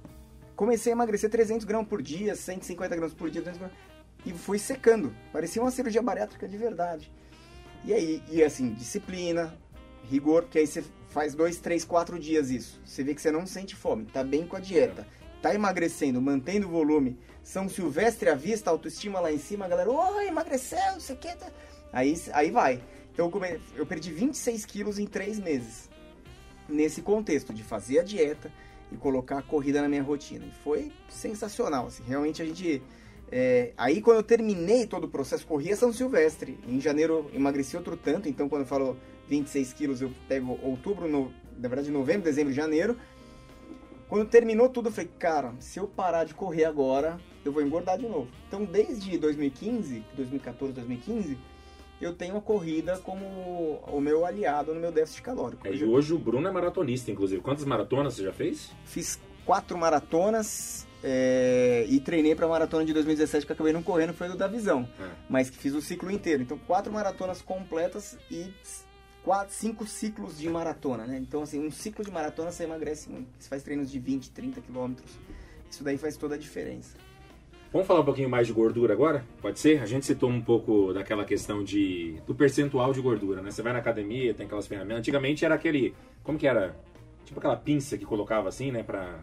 comecei 0.57 0.91
a 0.91 0.97
emagrecer 0.97 1.29
300 1.29 1.67
gramas 1.67 1.89
por 1.89 2.01
dia, 2.01 2.35
150 2.35 2.97
gramas 2.97 3.15
por 3.15 3.29
dia, 3.29 3.43
200 3.43 3.59
gramas, 3.59 3.77
e 4.25 4.33
fui 4.33 4.59
secando. 4.59 5.15
Parecia 5.35 5.61
uma 5.61 5.71
cirurgia 5.71 6.01
bariátrica 6.01 6.49
de 6.49 6.57
verdade. 6.57 7.13
E 7.85 7.93
aí, 7.93 8.23
e 8.31 8.43
assim, 8.43 8.73
disciplina, 8.73 9.55
rigor, 10.09 10.45
que 10.45 10.59
aí 10.59 10.67
você 10.67 10.83
faz 11.13 11.35
dois, 11.35 11.59
três, 11.59 11.85
quatro 11.85 12.19
dias 12.19 12.51
isso. 12.51 12.81
Você 12.85 13.05
vê 13.05 13.15
que 13.15 13.21
você 13.21 13.31
não 13.31 13.47
sente 13.47 13.77
fome, 13.77 14.07
tá 14.07 14.25
bem 14.25 14.47
com 14.47 14.57
a 14.57 14.61
dieta, 14.61 15.07
tá 15.41 15.55
emagrecendo, 15.55 16.21
mantendo 16.21 16.67
o 16.67 16.71
volume, 16.71 17.19
São 17.43 17.69
Silvestre 17.69 18.29
à 18.29 18.35
vista, 18.35 18.71
autoestima 18.71 19.21
lá 19.21 19.31
em 19.33 19.39
cima, 19.39 19.65
a 19.65 19.69
galera, 19.69 19.91
oh, 19.91 20.21
emagreceu, 20.21 20.79
não 20.93 21.01
sei 21.01 21.15
o 21.17 21.19
que. 21.19 21.35
tá." 21.37 21.51
Aí, 21.93 22.21
aí 22.33 22.51
vai. 22.51 22.83
Então 23.13 23.27
eu, 23.27 23.31
come- 23.31 23.61
eu 23.77 23.85
perdi 23.85 24.11
26 24.11 24.65
quilos 24.65 24.99
em 24.99 25.07
três 25.07 25.39
meses. 25.39 25.91
Nesse 26.69 27.03
contexto 27.03 27.53
de 27.53 27.63
fazer 27.63 27.99
a 27.99 28.03
dieta 28.03 28.51
e 28.91 28.97
colocar 28.97 29.39
a 29.39 29.43
corrida 29.43 29.83
na 29.83 29.89
minha 29.89 30.03
rotina. 30.03 30.47
E 30.47 30.51
foi 30.65 30.91
sensacional, 31.11 31.87
assim. 31.89 32.03
Realmente 32.07 32.41
a 32.41 32.45
gente... 32.47 32.83
é, 33.31 33.73
aí 33.77 34.01
quando 34.01 34.19
eu 34.19 34.23
terminei 34.23 34.87
todo 34.87 35.05
o 35.05 35.09
processo, 35.09 35.47
corri 35.47 35.73
a 35.73 35.77
São 35.77 35.93
Silvestre. 35.93 36.59
Em 36.67 36.81
janeiro 36.81 37.31
emagreci 37.35 37.77
outro 37.77 37.97
tanto, 37.97 38.29
então 38.29 38.49
quando 38.49 38.63
eu 38.63 38.67
falo 38.67 38.97
26 39.33 39.73
quilos, 39.73 40.03
eu 40.03 40.13
pego 40.29 40.59
outubro, 40.63 41.09
no, 41.09 41.33
na 41.59 41.69
verdade 41.69 41.91
novembro, 41.91 42.25
dezembro, 42.25 42.53
janeiro. 42.53 42.99
Quando 44.07 44.29
terminou 44.29 44.69
tudo, 44.69 44.91
eu 44.91 44.93
falei, 44.93 45.11
cara, 45.19 45.55
se 45.59 45.81
eu 45.81 45.87
parar 45.87 46.25
de 46.25 46.35
correr 46.35 46.67
agora, 46.67 47.19
eu 47.43 47.51
vou 47.51 47.63
engordar 47.63 47.97
de 47.97 48.07
novo. 48.07 48.29
Então 48.47 48.63
desde 48.63 49.17
2015, 49.17 50.05
2014, 50.15 50.75
2015, 50.75 51.39
eu 51.99 52.13
tenho 52.13 52.37
a 52.37 52.43
corrida 52.43 52.99
como 52.99 53.81
o 53.87 54.01
meu 54.01 54.27
aliado 54.27 54.75
no 54.75 54.81
meu 54.81 54.93
déficit 54.93 55.23
calórico. 55.23 55.67
É, 55.67 55.75
e 55.75 55.83
hoje 55.83 56.13
o 56.13 56.19
Bruno 56.19 56.47
é 56.47 56.51
maratonista, 56.51 57.11
inclusive. 57.11 57.41
Quantas 57.41 57.65
maratonas 57.65 58.15
você 58.15 58.25
já 58.25 58.33
fez? 58.35 58.71
Fiz 58.85 59.19
quatro 59.47 59.79
maratonas 59.79 60.87
é, 61.03 61.87
e 61.89 61.99
treinei 62.01 62.35
para 62.35 62.45
a 62.45 62.49
maratona 62.51 62.85
de 62.85 62.93
2017 62.93 63.47
que 63.47 63.53
eu 63.53 63.55
acabei 63.55 63.73
não 63.73 63.83
correndo, 63.83 64.13
foi 64.13 64.29
do 64.29 64.37
da 64.37 64.47
Visão. 64.47 64.87
É. 65.01 65.09
Mas 65.31 65.49
que 65.49 65.57
fiz 65.57 65.75
o 65.75 65.81
ciclo 65.81 66.11
inteiro. 66.11 66.43
Então, 66.43 66.59
quatro 66.59 66.93
maratonas 66.93 67.41
completas 67.41 68.19
e 68.31 68.53
quatro, 69.25 69.55
cinco 69.55 69.87
ciclos 69.87 70.39
de 70.39 70.49
maratona, 70.49 71.07
né? 71.07 71.19
Então, 71.21 71.43
assim, 71.43 71.65
um 71.67 71.71
ciclo 71.71 72.05
de 72.05 72.11
maratona 72.11 72.51
você 72.51 72.65
emagrece 72.65 73.09
muito. 73.11 73.29
Você 73.39 73.49
faz 73.49 73.63
treinos 73.63 73.91
de 73.91 73.99
20, 73.99 74.31
30 74.31 74.61
quilômetros. 74.61 75.11
Isso 75.71 75.83
daí 75.85 75.97
faz 75.97 76.17
toda 76.17 76.35
a 76.35 76.39
diferença. 76.39 76.97
Vamos 77.73 77.87
falar 77.87 78.01
um 78.01 78.05
pouquinho 78.05 78.29
mais 78.29 78.47
de 78.47 78.53
gordura 78.53 78.93
agora? 78.93 79.25
Pode 79.41 79.59
ser? 79.59 79.81
A 79.83 79.87
gente 79.87 80.05
citou 80.05 80.29
um 80.29 80.43
pouco 80.43 80.93
daquela 80.93 81.25
questão 81.25 81.65
de 81.65 82.21
do 82.27 82.35
percentual 82.35 82.93
de 82.93 83.01
gordura, 83.01 83.41
né? 83.41 83.51
Você 83.51 83.63
vai 83.63 83.73
na 83.73 83.79
academia, 83.79 84.35
tem 84.35 84.45
aquelas 84.45 84.67
ferramentas. 84.67 84.99
Antigamente 84.99 85.43
era 85.45 85.55
aquele, 85.55 85.95
como 86.23 86.39
que 86.39 86.47
era? 86.47 86.77
Tipo 87.25 87.39
aquela 87.39 87.57
pinça 87.57 87.97
que 87.97 88.05
colocava 88.05 88.51
assim, 88.51 88.71
né, 88.71 88.83
pra, 88.83 89.21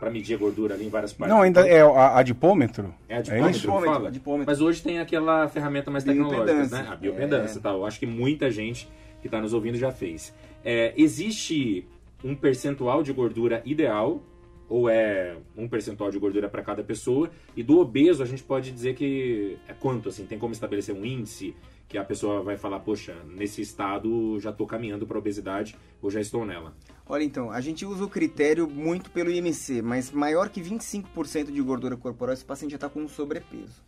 pra 0.00 0.10
medir 0.10 0.34
a 0.34 0.38
gordura 0.38 0.74
ali 0.74 0.84
em 0.84 0.88
várias 0.88 1.12
partes. 1.12 1.32
Não, 1.32 1.42
ainda 1.42 1.64
é 1.68 1.80
a, 1.80 2.16
adipômetro. 2.18 2.92
É 3.08 3.16
a 3.16 3.18
É 3.18 3.22
dipômetro, 3.22 3.50
isso? 3.50 3.60
que 3.60 3.66
fala? 3.66 3.80
Dipômetro, 3.86 4.10
dipômetro. 4.12 4.46
Mas 4.50 4.60
hoje 4.60 4.82
tem 4.82 4.98
aquela 4.98 5.46
ferramenta 5.48 5.88
mais 5.88 6.02
tecnológica, 6.02 6.82
né? 6.82 6.88
A 6.90 6.96
biopedância, 6.96 7.58
É. 7.60 7.62
tá? 7.62 7.70
Eu 7.70 7.86
acho 7.86 8.00
que 8.00 8.06
muita 8.06 8.50
gente 8.50 8.88
que 9.26 9.34
está 9.34 9.40
nos 9.40 9.52
ouvindo 9.52 9.76
já 9.76 9.90
fez. 9.90 10.34
É, 10.64 10.94
existe 10.96 11.86
um 12.24 12.34
percentual 12.34 13.02
de 13.02 13.12
gordura 13.12 13.62
ideal 13.64 14.22
ou 14.68 14.88
é 14.88 15.36
um 15.56 15.68
percentual 15.68 16.10
de 16.10 16.18
gordura 16.18 16.48
para 16.48 16.62
cada 16.62 16.82
pessoa? 16.82 17.30
E 17.56 17.62
do 17.62 17.78
obeso 17.78 18.22
a 18.22 18.26
gente 18.26 18.42
pode 18.42 18.72
dizer 18.72 18.94
que 18.94 19.56
é 19.68 19.72
quanto 19.72 20.08
assim? 20.08 20.26
Tem 20.26 20.38
como 20.38 20.52
estabelecer 20.52 20.94
um 20.94 21.04
índice 21.04 21.54
que 21.88 21.96
a 21.96 22.04
pessoa 22.04 22.42
vai 22.42 22.56
falar, 22.56 22.80
poxa, 22.80 23.14
nesse 23.28 23.62
estado 23.62 24.38
já 24.40 24.50
estou 24.50 24.66
caminhando 24.66 25.06
para 25.06 25.18
obesidade 25.18 25.76
ou 26.02 26.10
já 26.10 26.20
estou 26.20 26.44
nela. 26.44 26.74
Olha, 27.08 27.22
então, 27.22 27.50
a 27.50 27.60
gente 27.60 27.86
usa 27.86 28.04
o 28.04 28.08
critério 28.08 28.68
muito 28.68 29.10
pelo 29.10 29.30
IMC, 29.30 29.82
mas 29.82 30.10
maior 30.10 30.48
que 30.48 30.60
25% 30.60 31.52
de 31.52 31.62
gordura 31.62 31.96
corporal, 31.96 32.34
esse 32.34 32.44
paciente 32.44 32.72
já 32.72 32.76
está 32.76 32.88
com 32.88 33.06
sobrepeso. 33.06 33.84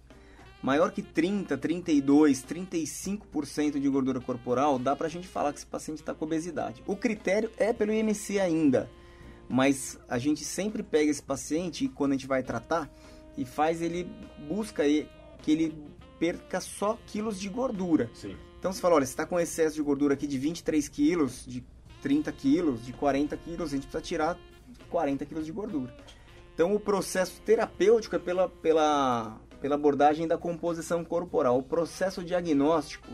Maior 0.63 0.91
que 0.91 1.03
30, 1.03 1.57
32, 1.57 2.43
35% 2.43 3.79
de 3.79 3.89
gordura 3.89 4.21
corporal, 4.21 4.79
dá 4.79 4.97
pra 4.97 5.09
gente 5.09 5.29
falar 5.29 5.53
que 5.53 5.59
esse 5.59 5.67
paciente 5.67 5.99
está 5.99 6.13
com 6.13 6.25
obesidade. 6.25 6.83
O 6.87 6.97
critério 6.97 7.51
é 7.57 7.73
pelo 7.73 7.93
IMC 7.93 8.41
ainda, 8.41 8.91
mas 9.49 9.99
a 10.09 10.19
gente 10.19 10.45
sempre 10.45 10.83
pega 10.83 11.11
esse 11.11 11.23
paciente 11.23 11.85
e 11.85 11.89
quando 11.89 12.13
a 12.13 12.15
gente 12.15 12.27
vai 12.27 12.43
tratar 12.43 12.91
e 13.37 13.45
faz 13.45 13.81
ele 13.81 14.11
busca 14.49 14.83
que 15.43 15.53
ele 15.53 15.75
perca 16.19 16.61
só 16.61 16.99
quilos 17.07 17.41
de 17.41 17.49
gordura. 17.49 18.11
Sim. 18.13 18.37
Então 18.59 18.73
você 18.73 18.81
fala, 18.81 18.97
olha, 18.97 19.07
você 19.07 19.13
está 19.13 19.25
com 19.25 19.39
excesso 19.39 19.77
de 19.77 19.83
gordura 19.83 20.15
aqui 20.15 20.27
de 20.27 20.37
23 20.37 20.89
quilos, 20.89 21.45
de 21.47 21.65
30 22.03 22.33
quilos, 22.33 22.85
de 22.85 22.93
40 22.93 23.37
quilos, 23.37 23.73
a 23.73 23.77
gente 23.77 23.83
precisa 23.83 24.03
tirar 24.03 24.39
40 24.91 25.25
quilos 25.25 25.47
de 25.47 25.53
gordura. 25.53 25.95
Então 26.53 26.75
o 26.75 26.81
processo 26.81 27.41
terapêutico 27.43 28.17
é 28.17 28.19
pela, 28.19 28.49
pela, 28.49 29.41
pela 29.61 29.75
abordagem 29.75 30.27
da 30.27 30.39
composição 30.39 31.05
corporal. 31.05 31.59
O 31.59 31.63
processo 31.63 32.25
diagnóstico, 32.25 33.09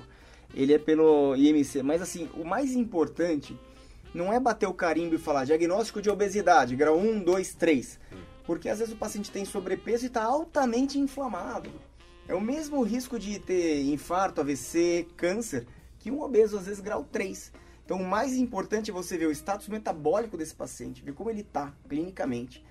ele 0.55 0.73
é 0.73 0.79
pelo 0.79 1.35
IMC. 1.37 1.83
Mas 1.83 2.03
assim, 2.03 2.29
o 2.35 2.45
mais 2.45 2.75
importante 2.75 3.59
não 4.15 4.33
é 4.33 4.39
bater 4.39 4.67
o 4.67 4.75
carimbo 4.75 5.15
e 5.15 5.19
falar 5.19 5.45
diagnóstico 5.45 6.01
de 6.01 6.11
obesidade, 6.11 6.77
grau 6.77 6.97
1, 6.99 7.25
2, 7.25 7.55
3. 7.55 8.01
Porque 8.45 8.69
às 8.69 8.79
vezes 8.79 8.95
o 8.95 8.99
paciente 8.99 9.31
tem 9.31 9.45
sobrepeso 9.45 10.05
e 10.05 10.07
está 10.07 10.23
altamente 10.23 10.99
inflamado. 10.99 11.71
É 12.27 12.35
o 12.35 12.41
mesmo 12.41 12.83
risco 12.83 13.19
de 13.19 13.39
ter 13.39 13.83
infarto, 13.83 14.41
AVC, 14.41 15.07
câncer, 15.17 15.67
que 15.99 16.11
um 16.11 16.23
obeso, 16.23 16.57
às 16.57 16.67
vezes, 16.67 16.81
grau 16.81 17.05
3. 17.05 17.53
Então, 17.85 17.99
o 17.99 18.07
mais 18.07 18.35
importante 18.35 18.91
é 18.91 18.95
você 18.95 19.19
ver 19.19 19.27
o 19.27 19.31
status 19.31 19.69
metabólico 19.69 20.37
desse 20.37 20.55
paciente, 20.55 21.03
ver 21.03 21.13
como 21.13 21.29
ele 21.29 21.43
está 21.43 21.75
clinicamente 21.87 22.65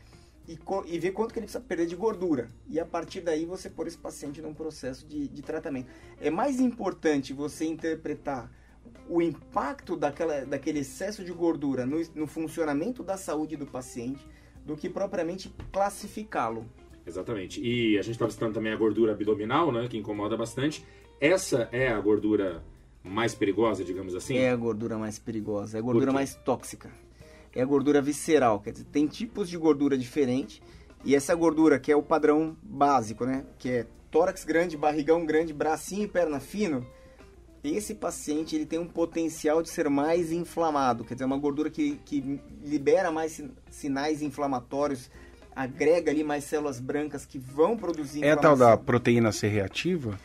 e, 0.48 0.58
e 0.88 1.00
ver 1.00 1.12
quanto 1.12 1.34
que 1.34 1.40
ele 1.40 1.46
precisa 1.46 1.64
perder 1.64 1.86
de 1.86 1.96
gordura. 1.96 2.50
E 2.68 2.80
a 2.80 2.86
partir 2.86 3.22
daí 3.22 3.46
você 3.46 3.70
pôr 3.70 3.88
esse 3.88 3.98
paciente 3.98 4.42
num 4.42 4.54
processo 4.54 5.08
de, 5.08 5.28
de 5.28 5.42
tratamento. 5.42 5.90
É 6.20 6.30
mais 6.30 6.60
importante 6.60 7.34
você 7.34 7.66
interpretar 7.66 8.52
o 9.10 9.22
impacto 9.22 9.96
daquela, 9.96 10.46
daquele 10.46 10.80
excesso 10.80 11.24
de 11.24 11.32
gordura 11.32 11.86
no, 11.86 12.02
no 12.16 12.28
funcionamento 12.28 13.04
da 13.04 13.18
saúde 13.18 13.56
do 13.56 13.66
paciente 13.66 14.26
do 14.66 14.76
que 14.76 14.90
propriamente 14.90 15.54
classificá-lo. 15.72 16.66
Exatamente. 17.06 17.62
E 17.62 17.98
a 17.98 18.02
gente 18.02 18.14
estava 18.14 18.32
citando 18.32 18.54
também 18.54 18.72
a 18.72 18.78
gordura 18.78 19.12
abdominal, 19.12 19.72
né, 19.72 19.88
que 19.90 19.98
incomoda 19.98 20.38
bastante. 20.38 20.86
Essa 21.20 21.68
é 21.72 21.90
a 21.90 22.00
gordura 22.00 22.64
mais 23.04 23.36
perigosa, 23.36 23.84
digamos 23.84 24.16
assim? 24.16 24.38
É 24.38 24.50
a 24.50 24.56
gordura 24.56 24.98
mais 24.98 25.20
perigosa, 25.20 25.78
é 25.78 25.80
a 25.80 25.82
gordura 25.82 26.14
mais 26.14 26.36
tóxica. 26.36 26.90
É 27.56 27.62
a 27.62 27.66
gordura 27.66 28.02
visceral, 28.02 28.60
quer 28.60 28.72
dizer, 28.72 28.86
tem 28.86 29.08
tipos 29.08 29.48
de 29.48 29.58
gordura 29.58 29.98
diferentes. 29.98 30.62
E 31.06 31.16
essa 31.16 31.36
gordura 31.36 31.80
que 31.80 31.92
é 31.92 31.96
o 31.96 32.02
padrão 32.02 32.58
básico, 32.64 33.26
né, 33.26 33.46
que 33.60 33.70
é 33.70 33.86
tórax 34.10 34.44
grande, 34.44 34.78
barrigão 34.78 35.26
grande, 35.26 35.54
bracinho 35.54 36.04
e 36.04 36.08
perna 36.08 36.40
fino, 36.40 36.86
esse 37.64 37.96
paciente 37.96 38.56
ele 38.56 38.66
tem 38.66 38.80
um 38.80 38.88
potencial 38.88 39.62
de 39.62 39.70
ser 39.70 39.90
mais 39.90 40.32
inflamado, 40.32 41.06
quer 41.06 41.14
dizer, 41.14 41.26
uma 41.26 41.38
gordura 41.38 41.70
que, 41.70 42.00
que 42.04 42.40
libera 42.64 43.12
mais 43.12 43.42
sinais 43.70 44.22
inflamatórios, 44.22 45.10
agrega 45.56 46.12
ali 46.12 46.24
mais 46.24 46.44
células 46.44 46.80
brancas 46.80 47.26
que 47.26 47.38
vão 47.38 47.78
produzir 47.78 48.24
É 48.24 48.32
a 48.32 48.38
tal 48.38 48.56
da 48.56 48.76
proteína 48.76 49.32
C 49.32 49.48
reativa? 49.48 50.20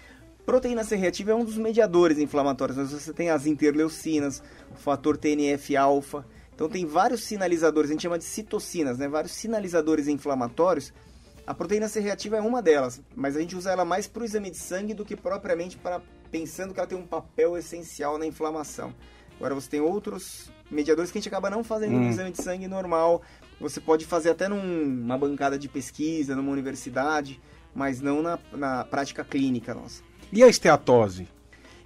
Proteína 0.44 0.82
C 0.82 0.96
reativa 0.96 1.30
é 1.30 1.34
um 1.34 1.44
dos 1.44 1.58
mediadores 1.58 2.18
inflamatórios, 2.18 2.76
mas 2.78 2.90
você 2.90 3.12
tem 3.12 3.30
as 3.30 3.46
interleucinas, 3.46 4.42
o 4.72 4.76
fator 4.76 5.16
TNF-alfa, 5.16 6.26
então 6.58 6.68
tem 6.68 6.84
vários 6.84 7.22
sinalizadores, 7.22 7.88
a 7.88 7.92
gente 7.92 8.02
chama 8.02 8.18
de 8.18 8.24
citocinas, 8.24 8.98
né? 8.98 9.06
vários 9.06 9.30
sinalizadores 9.30 10.08
inflamatórios. 10.08 10.92
A 11.46 11.54
proteína 11.54 11.86
C 11.88 12.00
reativa 12.00 12.36
é 12.36 12.40
uma 12.40 12.60
delas, 12.60 13.00
mas 13.14 13.36
a 13.36 13.40
gente 13.40 13.54
usa 13.54 13.70
ela 13.70 13.84
mais 13.84 14.08
para 14.08 14.22
o 14.22 14.24
exame 14.24 14.50
de 14.50 14.56
sangue 14.56 14.92
do 14.92 15.04
que 15.04 15.14
propriamente 15.14 15.76
para 15.76 16.02
pensando 16.32 16.74
que 16.74 16.80
ela 16.80 16.88
tem 16.88 16.98
um 16.98 17.06
papel 17.06 17.56
essencial 17.56 18.18
na 18.18 18.26
inflamação. 18.26 18.92
Agora 19.36 19.54
você 19.54 19.70
tem 19.70 19.80
outros 19.80 20.50
mediadores 20.68 21.12
que 21.12 21.18
a 21.18 21.20
gente 21.20 21.28
acaba 21.28 21.48
não 21.48 21.62
fazendo 21.62 21.94
hum. 21.94 22.00
no 22.00 22.10
exame 22.10 22.32
de 22.32 22.42
sangue 22.42 22.66
normal. 22.66 23.22
Você 23.60 23.80
pode 23.80 24.04
fazer 24.04 24.30
até 24.30 24.48
numa 24.48 25.16
bancada 25.16 25.56
de 25.56 25.68
pesquisa, 25.68 26.34
numa 26.34 26.50
universidade, 26.50 27.40
mas 27.72 28.00
não 28.00 28.20
na, 28.20 28.36
na 28.50 28.84
prática 28.84 29.22
clínica 29.22 29.72
nossa. 29.72 30.02
E 30.32 30.42
a 30.42 30.48
esteatose? 30.48 31.28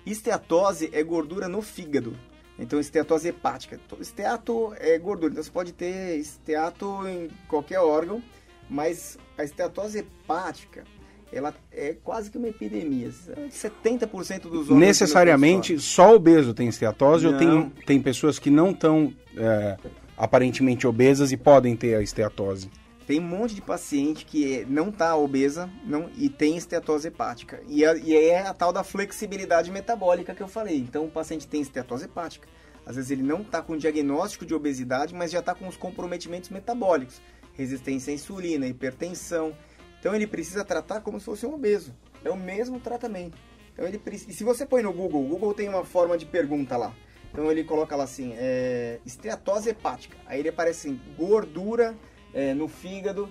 Esteatose 0.07 0.89
é 0.95 1.03
gordura 1.03 1.47
no 1.47 1.61
fígado. 1.61 2.17
Então, 2.59 2.79
esteatose 2.79 3.29
hepática. 3.29 3.81
Esteato 4.01 4.75
é 4.79 4.99
gordura. 4.99 5.33
Então, 5.33 5.43
você 5.43 5.51
pode 5.51 5.73
ter 5.73 6.19
esteato 6.19 7.07
em 7.09 7.29
qualquer 7.49 7.81
órgão, 7.81 8.23
mas 8.69 9.19
a 9.37 9.45
esteatose 9.45 9.99
hepática 9.99 10.85
ela 11.33 11.55
é 11.73 11.97
quase 12.05 12.31
que 12.31 12.37
uma 12.37 12.49
epidemia. 12.49 13.11
70% 13.51 14.43
dos 14.43 14.69
homens. 14.69 14.87
Necessariamente 14.87 15.79
só 15.81 16.15
obeso 16.15 16.53
tem 16.53 16.69
esteatose 16.69 17.25
não. 17.25 17.33
ou 17.33 17.39
tem, 17.39 17.73
tem 17.87 18.01
pessoas 18.03 18.39
que 18.39 18.51
não 18.51 18.71
estão 18.71 19.13
é, 19.35 19.79
aparentemente 20.17 20.87
obesas 20.87 21.33
e 21.33 21.37
podem 21.37 21.75
ter 21.75 21.95
a 21.95 22.03
esteatose? 22.03 22.69
Tem 23.07 23.19
um 23.19 23.25
monte 23.25 23.55
de 23.55 23.63
paciente 23.63 24.25
que 24.25 24.65
não 24.67 24.91
está 24.91 25.17
obesa 25.17 25.69
não, 25.85 26.11
e 26.17 26.29
tem 26.29 26.57
esteatose 26.57 27.09
hepática. 27.09 27.63
E, 27.69 27.85
a, 27.85 27.95
e 27.97 28.15
é 28.15 28.47
a 28.47 28.55
tal 28.55 28.73
da 28.73 28.85
flexibilidade 28.85 29.71
metabólica 29.71 30.35
que 30.35 30.43
eu 30.43 30.49
falei. 30.49 30.79
Então 30.79 31.05
o 31.05 31.11
paciente 31.11 31.47
tem 31.47 31.61
esteatose 31.61 32.05
hepática. 32.05 32.49
Às 32.87 32.97
vezes 32.97 33.11
ele 33.11 33.23
não 33.23 33.43
está 33.43 33.63
com 33.63 33.77
diagnóstico 33.77 34.47
de 34.47 34.55
obesidade, 34.55 35.15
mas 35.15 35.31
já 35.31 35.41
está 35.41 35.55
com 35.55 35.69
os 35.69 35.77
comprometimentos 35.77 36.51
metabólicos. 36.51 37.21
Resistência 37.55 38.13
à 38.13 38.15
insulina, 38.15 38.67
hipertensão 38.67 39.55
então 40.03 40.17
ele 40.17 40.27
precisa 40.27 40.65
tratar 40.65 41.01
como 41.01 41.21
se 41.21 41.27
fosse 41.27 41.47
um 41.47 41.55
obeso. 41.55 41.95
É 42.25 42.31
o 42.31 42.37
mesmo 42.37 42.81
tratamento. 42.81 43.39
Então 43.73 43.87
ele 43.87 44.01
precisa... 44.01 44.33
E 44.33 44.35
se 44.35 44.43
você 44.43 44.67
põe 44.67 44.83
no 44.83 44.93
Google, 44.93 45.25
o 45.25 45.29
Google 45.29 45.55
tem 45.55 45.69
uma 45.69 45.85
forma 45.85 46.19
de 46.19 46.27
pergunta 46.27 46.77
lá. 46.77 46.93
Então 47.31 47.49
ele 47.49 47.63
coloca 47.63 47.95
lá 47.95 48.03
assim, 48.03 48.35
é, 48.37 48.99
esteatose 49.07 49.69
hepática. 49.71 50.17
Aí 50.27 50.41
ele 50.41 50.49
aparece 50.49 50.89
assim, 50.89 51.01
gordura 51.17 51.97
é, 52.35 52.55
no 52.55 52.69
fígado. 52.69 53.29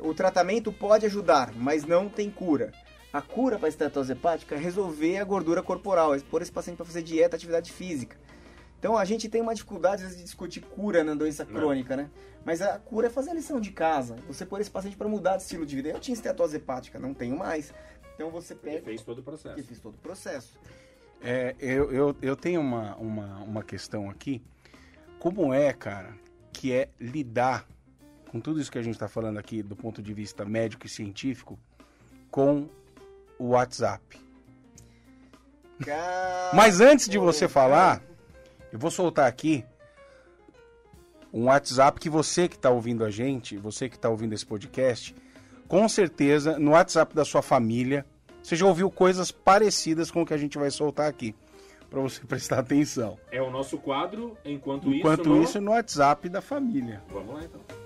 O 0.00 0.12
tratamento 0.12 0.72
pode 0.72 1.06
ajudar, 1.06 1.52
mas 1.54 1.84
não 1.84 2.08
tem 2.08 2.30
cura. 2.30 2.72
A 3.12 3.22
cura 3.22 3.58
para 3.58 3.66
a 3.66 3.70
esteatose 3.70 4.12
hepática 4.12 4.54
é 4.54 4.58
resolver 4.58 5.18
a 5.18 5.24
gordura 5.24 5.62
corporal, 5.62 6.14
é 6.14 6.20
pôr 6.20 6.42
esse 6.42 6.52
paciente 6.52 6.76
para 6.76 6.84
fazer 6.84 7.02
dieta, 7.02 7.36
atividade 7.36 7.72
física. 7.72 8.16
Então 8.78 8.96
a 8.96 9.04
gente 9.04 9.28
tem 9.28 9.40
uma 9.40 9.54
dificuldade 9.54 10.02
às 10.02 10.08
vezes, 10.08 10.18
de 10.18 10.24
discutir 10.24 10.60
cura 10.60 11.02
na 11.02 11.14
doença 11.14 11.44
crônica, 11.44 11.96
né? 11.96 12.10
Mas 12.44 12.60
a 12.60 12.78
cura 12.78 13.06
é 13.06 13.10
fazer 13.10 13.30
a 13.30 13.34
lição 13.34 13.60
de 13.60 13.72
casa. 13.72 14.16
Você 14.28 14.44
pôr 14.44 14.60
esse 14.60 14.70
paciente 14.70 14.96
para 14.96 15.08
mudar 15.08 15.36
de 15.36 15.42
estilo 15.42 15.64
de 15.64 15.74
vida. 15.74 15.88
Eu 15.88 15.98
tinha 15.98 16.14
estetose 16.14 16.56
hepática, 16.56 16.98
não 16.98 17.14
tenho 17.14 17.36
mais. 17.36 17.72
Então 18.14 18.30
você 18.30 18.54
pega. 18.54 18.78
E 18.78 18.82
fez 18.82 19.02
todo 19.02 19.18
o 19.18 19.22
processo. 19.22 19.58
E 19.58 19.62
fez 19.62 19.80
todo 19.80 19.94
o 19.94 19.98
processo. 19.98 20.58
É, 21.20 21.56
eu, 21.58 21.90
eu, 21.90 22.16
eu 22.20 22.36
tenho 22.36 22.60
uma, 22.60 22.94
uma, 22.96 23.38
uma 23.38 23.62
questão 23.62 24.10
aqui. 24.10 24.42
Como 25.18 25.52
é, 25.52 25.72
cara, 25.72 26.14
que 26.52 26.72
é 26.72 26.88
lidar 27.00 27.66
com 28.30 28.40
tudo 28.40 28.60
isso 28.60 28.70
que 28.70 28.78
a 28.78 28.82
gente 28.82 28.94
está 28.94 29.08
falando 29.08 29.38
aqui 29.38 29.62
do 29.62 29.76
ponto 29.76 30.02
de 30.02 30.12
vista 30.12 30.44
médico 30.44 30.86
e 30.86 30.88
científico 30.88 31.58
com 32.30 32.68
o 33.38 33.48
WhatsApp? 33.48 34.20
Mas 36.54 36.80
antes 36.80 37.08
de 37.08 37.18
você 37.18 37.48
falar, 37.48 38.02
eu 38.72 38.78
vou 38.78 38.90
soltar 38.90 39.26
aqui 39.26 39.64
um 41.32 41.44
WhatsApp 41.44 42.00
que 42.00 42.08
você 42.08 42.48
que 42.48 42.56
está 42.56 42.70
ouvindo 42.70 43.04
a 43.04 43.10
gente, 43.10 43.56
você 43.56 43.88
que 43.88 43.96
está 43.96 44.08
ouvindo 44.08 44.32
esse 44.32 44.46
podcast, 44.46 45.14
com 45.68 45.88
certeza 45.88 46.58
no 46.58 46.70
WhatsApp 46.70 47.14
da 47.14 47.24
sua 47.24 47.42
família, 47.42 48.06
você 48.42 48.56
já 48.56 48.64
ouviu 48.64 48.90
coisas 48.90 49.30
parecidas 49.30 50.10
com 50.10 50.22
o 50.22 50.26
que 50.26 50.32
a 50.32 50.38
gente 50.38 50.56
vai 50.56 50.70
soltar 50.70 51.08
aqui. 51.08 51.34
Para 51.90 52.00
você 52.00 52.20
prestar 52.26 52.60
atenção. 52.60 53.18
É 53.30 53.42
o 53.42 53.50
nosso 53.50 53.76
quadro, 53.78 54.36
enquanto, 54.44 54.88
enquanto 54.88 54.90
isso. 54.90 54.98
Enquanto 54.98 55.42
isso, 55.42 55.60
no 55.60 55.72
WhatsApp 55.72 56.28
da 56.28 56.40
família. 56.40 57.02
Vamos 57.10 57.34
lá 57.34 57.44
então. 57.44 57.85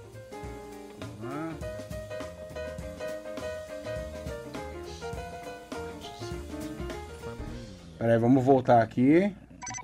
Peraí, 8.01 8.19
vamos 8.19 8.43
voltar 8.43 8.81
aqui. 8.81 9.31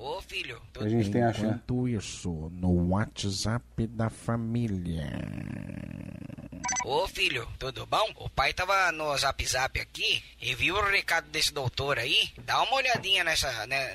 Ô 0.00 0.22
filho, 0.22 0.58
a 0.80 0.88
gente 0.88 1.10
tem 1.10 1.22
a 1.22 1.34
chance. 1.34 1.44
Enquanto 1.44 1.86
isso, 1.86 2.50
no 2.50 2.88
WhatsApp 2.92 3.86
da 3.88 4.08
família. 4.08 5.06
Ô 6.89 7.09
filho, 7.09 7.45
tudo 7.59 7.84
bom? 7.84 8.12
O 8.14 8.30
pai 8.30 8.53
tava 8.53 8.93
no 8.93 9.18
zap 9.18 9.45
zap 9.45 9.80
aqui 9.80 10.22
e 10.41 10.55
viu 10.55 10.76
o 10.76 10.89
recado 10.89 11.28
desse 11.30 11.53
doutor 11.53 11.99
aí. 11.99 12.32
Dá 12.39 12.62
uma 12.62 12.76
olhadinha 12.76 13.24
nessa, 13.24 13.66
né, 13.66 13.93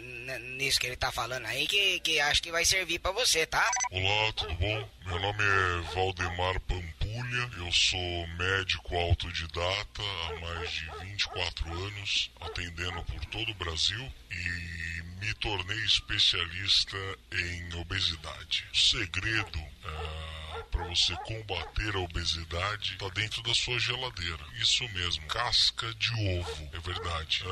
nisso 0.57 0.77
que 0.77 0.87
ele 0.87 0.97
tá 0.97 1.09
falando 1.09 1.45
aí 1.45 1.65
que, 1.67 2.01
que 2.01 2.19
acho 2.19 2.43
que 2.43 2.51
vai 2.51 2.65
servir 2.65 2.99
para 2.99 3.13
você, 3.13 3.45
tá? 3.45 3.65
Olá, 3.91 4.33
tudo 4.33 4.53
bom? 4.55 4.89
Meu 5.05 5.19
nome 5.21 5.41
é 5.41 5.93
Valdemar 5.95 6.59
Pampulha, 6.59 7.49
eu 7.59 7.71
sou 7.71 8.27
médico 8.37 8.97
autodidata 8.97 10.01
há 10.27 10.39
mais 10.41 10.69
de 10.69 10.91
24 10.99 11.73
anos, 11.73 12.29
atendendo 12.41 13.01
por 13.05 13.25
todo 13.27 13.51
o 13.51 13.55
Brasil 13.55 14.11
e 14.29 15.01
me 15.21 15.33
tornei 15.35 15.79
especialista 15.85 16.97
em 17.31 17.73
obesidade. 17.79 18.65
O 18.73 18.77
segredo 18.77 19.59
é, 19.85 20.40
para 20.71 20.83
você 20.85 21.15
combater 21.25 21.95
a 21.95 21.99
obesidade 21.99 22.93
está 22.93 23.09
dentro 23.09 23.41
da 23.43 23.53
sua 23.53 23.79
geladeira. 23.79 24.43
Isso 24.59 24.87
mesmo, 24.89 25.25
casca 25.27 25.93
de 25.95 26.39
ovo, 26.39 26.69
é 26.73 26.79
verdade. 26.79 27.43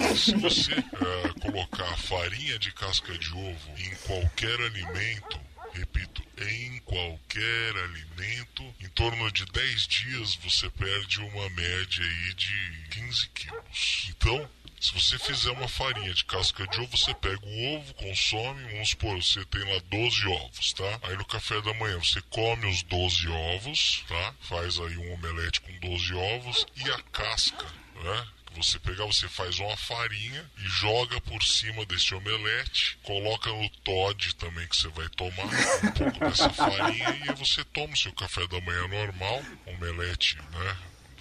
É, 0.00 0.14
se 0.14 0.34
você 0.36 0.72
é, 0.72 1.40
colocar 1.40 1.96
farinha 1.98 2.58
de 2.58 2.72
casca 2.72 3.16
de 3.16 3.32
ovo 3.32 3.78
em 3.78 3.94
qualquer 4.06 4.60
alimento, 4.60 5.40
repito, 5.72 6.22
em 6.38 6.78
qualquer 6.80 7.76
alimento, 7.76 8.74
em 8.80 8.88
torno 8.90 9.30
de 9.32 9.44
10 9.46 9.86
dias 9.86 10.34
você 10.36 10.68
perde 10.70 11.20
uma 11.20 11.50
média 11.50 12.04
aí 12.04 12.34
de 12.34 12.86
15 12.90 13.28
quilos. 13.28 14.06
Então, 14.10 14.50
se 14.78 14.92
você 14.92 15.18
fizer 15.18 15.50
uma 15.52 15.68
farinha 15.68 16.12
de 16.12 16.24
casca 16.24 16.66
de 16.66 16.80
ovo, 16.80 16.96
você 16.96 17.14
pega 17.14 17.40
o 17.44 17.74
ovo, 17.76 17.94
consome, 17.94 18.62
vamos 18.72 18.90
supor, 18.90 19.22
você 19.22 19.44
tem 19.46 19.62
lá 19.64 19.80
12 19.90 20.28
ovos, 20.28 20.72
tá? 20.74 21.00
Aí 21.04 21.16
no 21.16 21.24
café 21.24 21.60
da 21.62 21.72
manhã 21.74 21.98
você 21.98 22.20
come 22.30 22.66
os 22.66 22.82
12 22.82 23.28
ovos, 23.28 24.04
tá? 24.06 24.34
Faz 24.42 24.78
aí 24.78 24.96
um 24.98 25.14
omelete 25.14 25.60
com 25.62 25.72
12 25.78 26.14
ovos 26.14 26.66
e 26.76 26.90
a 26.90 27.00
casca, 27.12 27.66
né? 28.02 28.28
Você 28.56 28.78
pegar, 28.78 29.04
você 29.04 29.28
faz 29.28 29.58
uma 29.58 29.76
farinha 29.76 30.50
e 30.56 30.62
joga 30.62 31.20
por 31.20 31.42
cima 31.42 31.84
desse 31.84 32.14
omelete, 32.14 32.98
coloca 33.02 33.52
no 33.52 33.68
Todd 33.84 34.34
também 34.36 34.66
que 34.66 34.76
você 34.76 34.88
vai 34.88 35.08
tomar 35.10 35.44
um 35.44 35.92
pouco 35.92 36.18
dessa 36.20 36.48
farinha 36.48 37.10
e 37.10 37.28
aí 37.28 37.34
você 37.34 37.62
toma 37.64 37.92
o 37.92 37.96
seu 37.96 38.12
café 38.12 38.46
da 38.46 38.60
manhã 38.62 38.88
normal, 38.88 39.42
omelete, 39.66 40.36
né? 40.36 40.76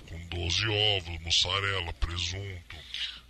Com 0.07 0.27
12 0.27 0.67
ovos, 0.97 1.21
mussarela, 1.21 1.91
presunto, 1.93 2.75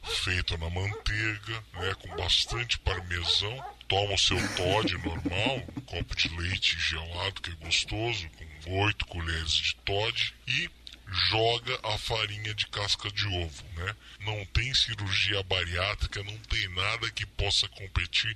feito 0.05 0.57
na 0.57 0.69
manteiga, 0.69 1.63
né, 1.73 1.95
com 1.95 2.15
bastante 2.15 2.77
parmesão. 2.79 3.75
Toma 3.87 4.13
o 4.13 4.17
seu 4.17 4.37
Todd 4.55 4.97
normal, 4.97 5.63
um 5.75 5.81
copo 5.81 6.15
de 6.15 6.27
leite 6.29 6.79
gelado 6.79 7.41
que 7.41 7.51
é 7.51 7.55
gostoso, 7.55 8.27
com 8.63 8.81
8 8.81 9.05
colheres 9.05 9.51
de 9.51 9.75
Todd 9.77 10.33
e 10.47 10.69
joga 11.07 11.79
a 11.83 11.97
farinha 11.97 12.53
de 12.53 12.65
casca 12.67 13.11
de 13.11 13.27
ovo, 13.27 13.63
né? 13.75 13.95
Não 14.21 14.43
tem 14.45 14.73
cirurgia 14.73 15.43
bariátrica, 15.43 16.23
não 16.23 16.37
tem 16.37 16.67
nada 16.69 17.11
que 17.11 17.25
possa 17.25 17.67
competir 17.69 18.35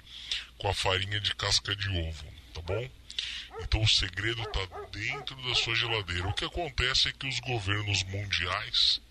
com 0.58 0.68
a 0.68 0.74
farinha 0.74 1.20
de 1.20 1.34
casca 1.34 1.76
de 1.76 1.90
ovo, 1.90 2.26
tá 2.54 2.62
bom? 2.62 2.90
Então 3.62 3.82
o 3.82 3.88
segredo 3.88 4.42
está 4.44 4.66
dentro 4.92 5.36
da 5.48 5.56
sua 5.56 5.76
geladeira. 5.76 6.28
O 6.28 6.34
que 6.34 6.46
acontece 6.46 7.10
é 7.10 7.12
que 7.12 7.28
os 7.28 7.40
governos 7.40 8.04
mundiais 8.04 9.02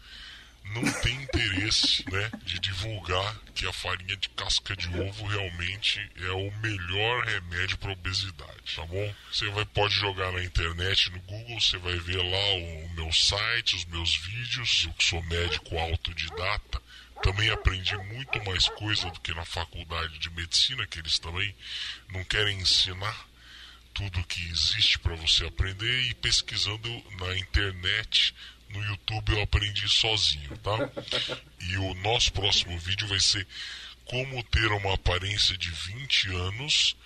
não 0.65 0.83
têm 1.01 1.15
interesse 1.23 2.05
né, 2.11 2.31
de 2.45 2.59
divulgar 2.59 3.37
que 3.55 3.67
a 3.67 3.73
farinha 3.73 4.17
de 4.17 4.29
casca 4.31 4.77
de 4.77 4.89
ovo 5.01 5.27
realmente 5.27 6.01
é 6.17 6.31
o 6.31 6.51
melhor 6.61 7.25
remédio 7.25 7.79
para 7.79 7.93
obesidade, 7.93 8.77
tá 8.77 8.85
bom? 8.85 9.15
Você 9.33 9.49
vai, 9.51 9.65
pode 9.65 9.95
jogar 9.95 10.31
na 10.33 10.43
internet, 10.43 11.11
no 11.11 11.21
Google, 11.21 11.61
você 11.61 11.79
vai 11.79 11.97
ver 11.97 12.19
lá 12.19 12.55
o, 12.55 12.85
o 12.85 12.95
meu 12.95 13.13
site, 13.13 13.77
os 13.77 13.85
meus 13.87 14.15
vídeos. 14.17 14.85
Eu 14.87 14.93
que 14.93 15.05
sou 15.05 15.23
médico 15.25 15.79
autodidata, 15.79 16.81
também 17.23 17.51
aprendi 17.51 17.97
muito 17.97 18.43
mais 18.45 18.69
coisa 18.69 19.11
do 19.11 19.21
que 19.21 19.35
na 19.35 19.45
faculdade 19.45 20.19
de 20.19 20.31
medicina, 20.31 20.87
que 20.87 20.99
eles 20.99 21.19
também 21.19 21.55
não 22.11 22.23
querem 22.25 22.61
ensinar 22.61 23.27
tudo 23.93 24.25
que 24.25 24.41
existe 24.49 24.99
para 25.01 25.17
você 25.17 25.45
aprender 25.45 26.03
e 26.03 26.15
pesquisando 26.15 26.89
na 27.19 27.37
internet, 27.37 28.33
no 28.73 28.83
YouTube 28.85 29.33
eu 29.33 29.43
aprendi 29.43 29.89
sozinho, 29.89 30.57
tá? 30.59 30.91
E 31.61 31.77
o 31.77 31.95
nosso 31.95 32.33
próximo 32.33 32.79
vídeo 32.79 33.07
vai 33.09 33.21
ser 33.21 33.47
como 34.05 34.43
ter 34.45 34.71
uma 34.73 34.95
aparência 34.95 35.57
de 35.57 35.71
20 35.71 36.35
anos, 36.35 36.97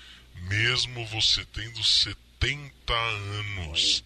mesmo 0.48 1.04
você 1.06 1.44
tendo 1.52 1.82
70 1.82 2.92
anos, 2.92 4.04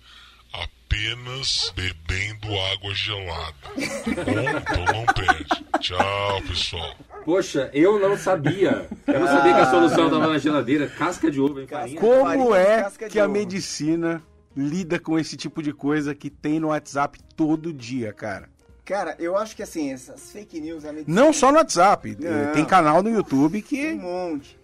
apenas 0.53 1.73
bebendo 1.75 2.59
água 2.73 2.95
gelada. 2.95 3.55
Tá 3.63 4.25
bom? 4.25 4.59
Então 4.59 4.85
não 4.85 5.07
perde. 5.07 5.65
Tchau, 5.81 6.43
pessoal. 6.43 6.97
Poxa, 7.25 7.71
eu 7.75 7.99
não 7.99 8.17
sabia. 8.17 8.89
Eu 9.07 9.21
não 9.21 9.27
sabia 9.27 9.55
que 9.55 9.61
a 9.61 9.71
solução 9.71 10.07
estava 10.07 10.29
na 10.29 10.39
geladeira. 10.39 10.87
Casca 10.89 11.31
de 11.31 11.41
ovo 11.41 11.67
farinha. 11.67 12.01
Como 12.01 12.55
é 12.55 12.91
que 13.11 13.19
a 13.19 13.29
medicina 13.29 14.23
lida 14.57 14.99
com 14.99 15.19
esse 15.19 15.37
tipo 15.37 15.63
de 15.63 15.73
coisa 15.73 16.15
que 16.15 16.31
tem 16.31 16.59
no 16.59 16.69
WhatsApp 16.69 17.19
todo 17.37 17.73
dia, 17.73 18.13
cara? 18.13 18.49
Cara, 18.85 19.17
eu 19.19 19.37
acho 19.37 19.55
que 19.57 19.63
assim, 19.63 19.93
essas 19.93 20.31
fake 20.31 20.61
news, 20.61 20.85
medicina 20.85 21.05
Não 21.09 21.33
só 21.33 21.51
no 21.51 21.59
WhatsApp, 21.59 22.17
Não. 22.21 22.53
tem 22.53 22.65
canal 22.65 23.03
no 23.03 23.11
YouTube 23.11 23.61
tem 23.61 23.95
um 23.95 23.99
que. 23.99 24.03
monte. 24.03 24.59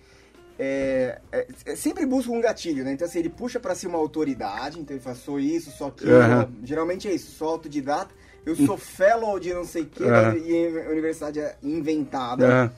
É, 0.58 1.18
é, 1.32 1.46
é, 1.66 1.76
sempre 1.76 2.06
busca 2.06 2.30
um 2.30 2.40
gatilho, 2.40 2.84
né? 2.84 2.92
Então, 2.92 3.06
assim, 3.06 3.18
ele 3.18 3.28
puxa 3.28 3.58
pra 3.58 3.74
si 3.74 3.86
uma 3.86 3.98
autoridade, 3.98 4.78
então 4.78 4.94
ele 4.94 5.02
fala, 5.02 5.16
sou 5.16 5.40
isso, 5.40 5.72
sou 5.72 5.88
aquilo. 5.88 6.14
Aham. 6.14 6.48
Geralmente 6.62 7.08
é 7.08 7.14
isso, 7.14 7.32
sou 7.32 7.48
autodidata. 7.48 8.14
Eu 8.46 8.54
sou 8.54 8.76
fellow 8.76 9.38
de 9.40 9.52
não 9.52 9.64
sei 9.64 9.82
o 9.82 9.86
que, 9.86 10.02
e 10.02 10.86
a 10.86 10.90
universidade 10.90 11.40
é 11.40 11.56
inventada. 11.62 12.46
Aham. 12.46 12.72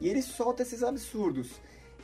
E 0.00 0.08
ele 0.08 0.22
solta 0.22 0.62
esses 0.62 0.82
absurdos. 0.82 1.48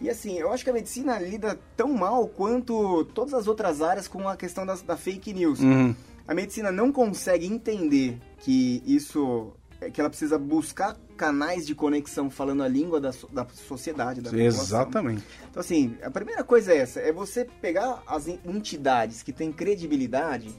E 0.01 0.11
assim, 0.11 0.39
eu 0.39 0.53
acho 0.53 0.63
que 0.63 0.71
a 0.71 0.73
medicina 0.73 1.19
lida 1.19 1.59
tão 1.77 1.93
mal 1.93 2.27
quanto 2.29 3.05
todas 3.15 3.33
as 3.35 3.47
outras 3.47 3.81
áreas 3.81 4.07
com 4.07 4.29
a 4.29 4.37
questão 4.37 4.67
das, 4.67 4.83
da 4.83 4.97
fake 4.97 5.33
news. 5.33 5.61
Uhum. 5.61 5.95
A 6.29 6.35
medicina 6.35 6.71
não 6.73 6.93
consegue 6.93 7.47
entender 7.47 8.19
que 8.39 8.83
isso. 8.85 9.53
que 9.93 10.01
ela 10.01 10.11
precisa 10.11 10.39
buscar 10.39 10.97
canais 11.17 11.67
de 11.67 11.75
conexão 11.75 12.29
falando 12.29 12.63
a 12.63 12.69
língua 12.69 13.01
da, 13.01 13.11
da 13.33 13.47
sociedade, 13.55 14.21
da 14.21 14.31
população. 14.31 14.63
Exatamente. 14.65 15.25
Então, 15.51 15.61
assim, 15.61 15.97
a 16.03 16.11
primeira 16.11 16.45
coisa 16.45 16.73
é 16.73 16.79
essa: 16.79 17.01
é 17.01 17.13
você 17.13 17.47
pegar 17.63 18.03
as 18.07 18.27
en- 18.29 18.41
entidades 18.45 19.23
que 19.23 19.33
têm 19.33 19.51
credibilidade 19.53 20.53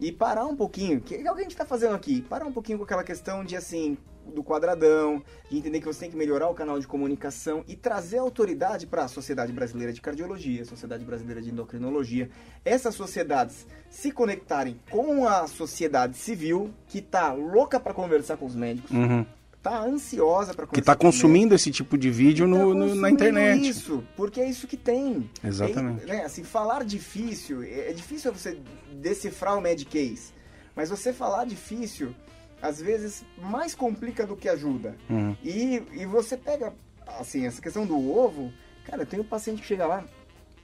e 0.00 0.10
parar 0.10 0.46
um 0.46 0.56
pouquinho, 0.56 1.00
que 1.00 1.14
é 1.14 1.30
o 1.30 1.34
que 1.34 1.40
a 1.40 1.42
gente 1.42 1.52
está 1.52 1.64
fazendo 1.64 1.94
aqui, 1.94 2.22
parar 2.22 2.46
um 2.46 2.52
pouquinho 2.52 2.78
com 2.78 2.84
aquela 2.84 3.04
questão 3.04 3.44
de, 3.44 3.56
assim, 3.56 3.96
do 4.32 4.42
quadradão, 4.42 5.22
de 5.50 5.58
entender 5.58 5.80
que 5.80 5.86
você 5.86 6.00
tem 6.00 6.10
que 6.10 6.16
melhorar 6.16 6.48
o 6.48 6.54
canal 6.54 6.78
de 6.78 6.86
comunicação 6.86 7.64
e 7.68 7.76
trazer 7.76 8.18
autoridade 8.18 8.86
para 8.86 9.04
a 9.04 9.08
Sociedade 9.08 9.52
Brasileira 9.52 9.92
de 9.92 10.00
Cardiologia, 10.00 10.64
Sociedade 10.64 11.04
Brasileira 11.04 11.40
de 11.42 11.50
Endocrinologia, 11.50 12.30
essas 12.64 12.94
sociedades 12.94 13.66
se 13.90 14.10
conectarem 14.10 14.78
com 14.90 15.26
a 15.26 15.46
sociedade 15.46 16.16
civil, 16.16 16.70
que 16.88 17.00
tá 17.00 17.32
louca 17.32 17.78
para 17.78 17.92
conversar 17.94 18.36
com 18.36 18.46
os 18.46 18.54
médicos, 18.56 18.90
Uhum. 18.90 19.24
tá 19.62 19.80
ansiosa 19.82 20.52
para 20.52 20.66
Que 20.66 20.82
tá 20.82 20.94
consumindo 20.94 21.54
esse 21.54 21.70
tipo 21.70 21.96
de 21.96 22.10
vídeo 22.10 22.46
no, 22.46 22.72
Tá 22.72 22.78
no- 22.78 22.94
na 22.94 23.10
internet. 23.10 23.66
Isso, 23.68 24.04
porque 24.16 24.40
é 24.40 24.48
isso 24.48 24.66
que 24.66 24.76
tem. 24.76 25.30
Exatamente. 25.42 26.02
É, 26.04 26.06
né, 26.06 26.24
assim, 26.24 26.44
falar 26.44 26.84
difícil, 26.84 27.62
é 27.62 27.90
é 27.90 27.92
difícil 27.92 28.32
você 28.32 28.58
decifrar 28.92 29.56
o 29.56 29.62
Mad 29.62 29.82
Case, 29.84 30.32
mas 30.76 30.90
você 30.90 31.12
falar 31.12 31.44
difícil, 31.46 32.14
às 32.62 32.80
vezes, 32.80 33.24
mais 33.38 33.74
complica 33.74 34.26
do 34.26 34.36
que 34.36 34.48
ajuda. 34.48 34.96
Uhum. 35.10 35.36
E, 35.42 35.82
e 35.92 36.06
você 36.06 36.36
pega, 36.36 36.72
assim, 37.06 37.46
essa 37.46 37.60
questão 37.60 37.84
do 37.86 37.96
ovo, 38.10 38.52
cara, 38.86 39.04
tem 39.06 39.20
um 39.20 39.24
paciente 39.24 39.60
que 39.62 39.66
chega 39.68 39.86
lá, 39.86 40.04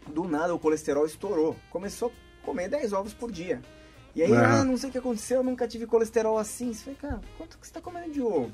do 0.06 0.24
nada 0.24 0.54
o 0.54 0.58
colesterol 0.58 1.04
estourou, 1.06 1.54
começou 1.70 2.08
a 2.42 2.46
comer 2.46 2.68
10 2.68 2.92
ovos 2.92 3.12
por 3.14 3.30
dia. 3.30 3.60
E 4.14 4.22
aí, 4.22 4.32
É. 4.32 4.36
ah, 4.36 4.64
não 4.64 4.76
sei 4.76 4.88
o 4.88 4.92
que 4.92 4.98
aconteceu, 4.98 5.38
eu 5.38 5.44
nunca 5.44 5.68
tive 5.68 5.86
colesterol 5.86 6.36
assim. 6.38 6.72
Você 6.72 6.84
fala, 6.94 6.96
cara, 6.96 7.20
quanto 7.38 7.58
que 7.58 7.66
você 7.66 7.72
tá 7.72 7.80
comendo 7.80 8.10
de 8.12 8.20
ovo? 8.20 8.52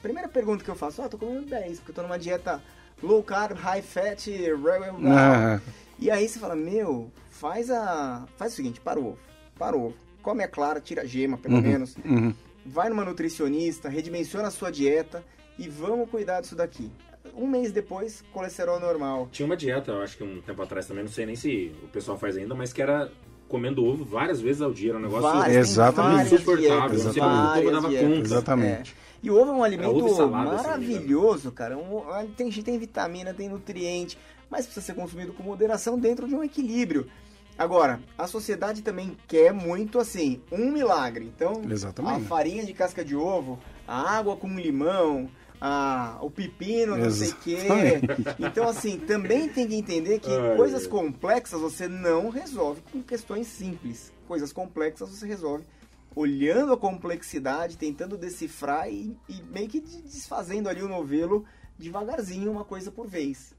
Primeira 0.00 0.28
pergunta 0.28 0.62
que 0.64 0.70
eu 0.70 0.74
faço, 0.76 1.02
ah, 1.02 1.08
tô 1.08 1.18
comendo 1.18 1.42
10, 1.46 1.78
porque 1.78 1.90
eu 1.90 1.94
tô 1.96 2.02
numa 2.02 2.18
dieta 2.18 2.62
low 3.02 3.22
carb, 3.22 3.56
high 3.58 3.82
fat, 3.82 4.28
Ah, 5.06 5.60
e 5.98 6.10
aí 6.10 6.28
você 6.28 6.38
fala, 6.38 6.54
meu, 6.56 7.10
faz 7.30 7.70
a. 7.70 8.26
Faz 8.36 8.52
o 8.52 8.56
seguinte, 8.56 8.80
para 8.80 8.98
o 8.98 9.08
ovo. 9.08 9.18
Para 9.58 9.76
o 9.76 9.86
ovo. 9.86 9.96
Come 10.22 10.42
a 10.42 10.48
clara, 10.48 10.80
tira 10.80 11.02
a 11.02 11.04
gema, 11.06 11.36
pelo 11.36 11.56
Uhum. 11.56 11.60
menos. 11.62 11.96
uhum. 12.04 12.34
Vai 12.64 12.88
numa 12.88 13.04
nutricionista, 13.04 13.88
redimensiona 13.88 14.48
a 14.48 14.50
sua 14.50 14.70
dieta 14.70 15.22
e 15.58 15.68
vamos 15.68 16.08
cuidar 16.08 16.40
disso 16.40 16.56
daqui. 16.56 16.90
Um 17.34 17.46
mês 17.46 17.72
depois, 17.72 18.22
colesterol 18.32 18.78
normal. 18.80 19.28
Tinha 19.32 19.46
uma 19.46 19.56
dieta, 19.56 19.90
eu 19.92 20.02
acho 20.02 20.16
que 20.16 20.24
um 20.24 20.40
tempo 20.40 20.62
atrás 20.62 20.86
também, 20.86 21.04
não 21.04 21.10
sei 21.10 21.26
nem 21.26 21.36
se 21.36 21.72
o 21.82 21.88
pessoal 21.88 22.18
faz 22.18 22.36
ainda, 22.36 22.54
mas 22.54 22.72
que 22.72 22.80
era 22.82 23.10
comendo 23.48 23.84
ovo 23.84 24.04
várias 24.04 24.40
vezes 24.40 24.62
ao 24.62 24.72
dia. 24.72 24.90
Era 24.90 24.98
um 24.98 25.02
negócio 25.02 25.22
Várias, 25.22 25.68
Exatamente. 25.70 26.34
Insuportável, 26.34 26.58
dietas, 26.88 27.04
não 27.04 27.12
sei 27.12 27.22
dava 27.72 27.88
conta. 27.88 28.20
Exatamente. 28.20 28.94
É. 29.00 29.04
E 29.22 29.30
o 29.30 29.40
ovo 29.40 29.52
é 29.52 29.54
um 29.54 29.62
alimento 29.64 30.08
salada, 30.14 30.50
maravilhoso, 30.56 31.50
cara. 31.50 31.78
Um- 31.78 32.02
tem, 32.36 32.50
tem 32.50 32.78
vitamina, 32.78 33.32
tem 33.32 33.48
nutriente, 33.48 34.18
mas 34.50 34.66
precisa 34.66 34.84
ser 34.84 34.94
consumido 34.94 35.32
com 35.32 35.42
moderação 35.42 35.98
dentro 35.98 36.28
de 36.28 36.34
um 36.34 36.44
equilíbrio. 36.44 37.06
Agora, 37.56 38.00
a 38.18 38.26
sociedade 38.26 38.82
também 38.82 39.16
quer 39.28 39.52
muito 39.52 39.98
assim, 39.98 40.40
um 40.50 40.72
milagre. 40.72 41.24
Então, 41.24 41.62
Exatamente. 41.70 42.24
a 42.24 42.26
farinha 42.26 42.64
de 42.64 42.72
casca 42.72 43.04
de 43.04 43.14
ovo, 43.14 43.58
a 43.86 44.16
água 44.16 44.36
com 44.36 44.48
limão, 44.58 45.30
a, 45.60 46.18
o 46.20 46.30
pepino, 46.30 46.96
não 46.96 47.10
sei 47.10 47.30
o 47.30 47.36
quê. 47.36 47.52
Exatamente. 47.52 48.36
Então, 48.40 48.68
assim, 48.68 48.98
também 48.98 49.48
tem 49.48 49.68
que 49.68 49.76
entender 49.76 50.18
que 50.18 50.30
Ai, 50.30 50.56
coisas 50.56 50.86
complexas 50.86 51.60
você 51.60 51.86
não 51.86 52.28
resolve 52.28 52.82
com 52.92 53.02
questões 53.02 53.46
simples. 53.46 54.12
Coisas 54.26 54.52
complexas 54.52 55.08
você 55.08 55.26
resolve 55.26 55.64
olhando 56.16 56.72
a 56.72 56.76
complexidade, 56.76 57.76
tentando 57.76 58.16
decifrar 58.16 58.88
e, 58.88 59.16
e 59.28 59.42
meio 59.50 59.68
que 59.68 59.80
desfazendo 59.80 60.68
ali 60.68 60.82
o 60.82 60.88
novelo 60.88 61.44
devagarzinho, 61.78 62.52
uma 62.52 62.64
coisa 62.64 62.90
por 62.90 63.06
vez. 63.06 63.54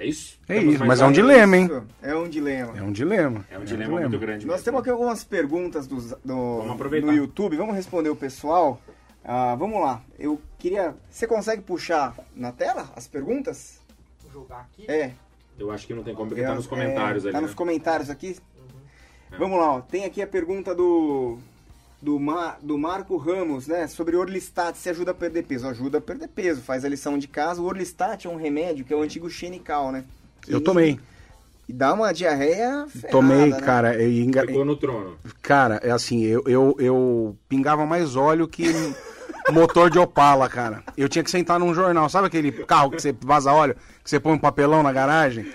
É 0.00 0.06
isso? 0.06 0.38
É 0.48 0.54
Temos 0.54 0.74
isso, 0.74 0.78
mais 0.78 0.88
mas 0.88 1.00
é 1.02 1.06
um 1.06 1.12
dilema, 1.12 1.56
hein? 1.58 1.64
Isso 1.66 1.84
é 2.00 2.16
um 2.16 2.26
dilema. 2.26 2.78
É 2.78 2.82
um 2.82 2.90
dilema. 2.90 3.44
É 3.50 3.58
um 3.58 3.64
dilema 3.64 4.00
muito 4.00 4.18
grande. 4.18 4.46
Nós 4.46 4.56
mesmo. 4.56 4.64
temos 4.64 4.80
aqui 4.80 4.88
algumas 4.88 5.22
perguntas 5.22 5.86
do, 5.86 6.00
Vamos 6.24 6.72
aproveitar. 6.72 7.06
no 7.06 7.12
YouTube. 7.12 7.54
Vamos 7.58 7.74
responder 7.74 8.08
o 8.08 8.16
pessoal. 8.16 8.80
Ah, 9.22 9.54
vamos 9.56 9.78
lá. 9.78 10.02
Eu 10.18 10.40
queria. 10.58 10.94
Você 11.10 11.26
consegue 11.26 11.60
puxar 11.60 12.16
na 12.34 12.50
tela 12.50 12.90
as 12.96 13.06
perguntas? 13.06 13.78
Vou 14.22 14.32
jogar 14.32 14.60
aqui. 14.60 14.90
É. 14.90 15.12
Eu 15.58 15.70
acho 15.70 15.86
que 15.86 15.92
não 15.92 16.02
tem 16.02 16.14
como, 16.14 16.30
porque 16.30 16.42
tá 16.42 16.54
nos 16.54 16.66
comentários 16.66 17.26
é, 17.26 17.28
ali. 17.28 17.32
Tá 17.34 17.40
né? 17.42 17.46
nos 17.46 17.54
comentários 17.54 18.08
aqui. 18.08 18.38
É. 19.30 19.36
Vamos 19.36 19.58
lá, 19.58 19.74
ó. 19.74 19.80
Tem 19.82 20.06
aqui 20.06 20.22
a 20.22 20.26
pergunta 20.26 20.74
do. 20.74 21.36
Do, 22.02 22.18
Mar, 22.18 22.58
do 22.62 22.78
Marco 22.78 23.16
Ramos, 23.16 23.66
né? 23.66 23.86
Sobre 23.86 24.16
Orlistat, 24.16 24.74
se 24.76 24.88
ajuda 24.88 25.10
a 25.10 25.14
perder 25.14 25.42
peso. 25.44 25.66
Ajuda 25.68 25.98
a 25.98 26.00
perder 26.00 26.28
peso, 26.28 26.62
faz 26.62 26.84
a 26.84 26.88
lição 26.88 27.18
de 27.18 27.28
casa. 27.28 27.60
O 27.60 27.66
Orlistat 27.66 28.26
é 28.26 28.30
um 28.30 28.36
remédio 28.36 28.84
que 28.84 28.92
é 28.92 28.96
o 28.96 29.02
antigo 29.02 29.28
Xenical, 29.28 29.92
né? 29.92 30.04
Que- 30.40 30.52
Eu 30.54 30.60
tomei. 30.62 30.98
E 31.68 31.72
dá 31.72 31.92
uma 31.92 32.12
diarreia 32.12 32.86
ferrada, 32.88 33.10
Tomei, 33.10 33.50
né? 33.50 33.60
cara. 33.60 33.94
Eu 33.94 34.10
enga... 34.10 34.40
Ficou 34.46 34.64
no 34.64 34.76
trono. 34.76 35.16
Cara, 35.42 35.78
é 35.84 35.90
assim, 35.90 36.24
eu, 36.24 36.42
eu, 36.46 36.74
eu 36.80 37.36
pingava 37.48 37.86
mais 37.86 38.16
óleo 38.16 38.48
que 38.48 38.64
motor 39.52 39.88
de 39.90 39.98
Opala, 39.98 40.48
cara. 40.48 40.82
Eu 40.96 41.08
tinha 41.08 41.22
que 41.22 41.30
sentar 41.30 41.60
num 41.60 41.72
jornal. 41.74 42.08
Sabe 42.08 42.26
aquele 42.26 42.50
carro 42.50 42.90
que 42.90 43.00
você 43.00 43.12
vaza 43.20 43.52
óleo, 43.52 43.76
que 44.02 44.10
você 44.10 44.18
põe 44.18 44.32
um 44.32 44.38
papelão 44.38 44.82
na 44.82 44.90
garagem? 44.92 45.46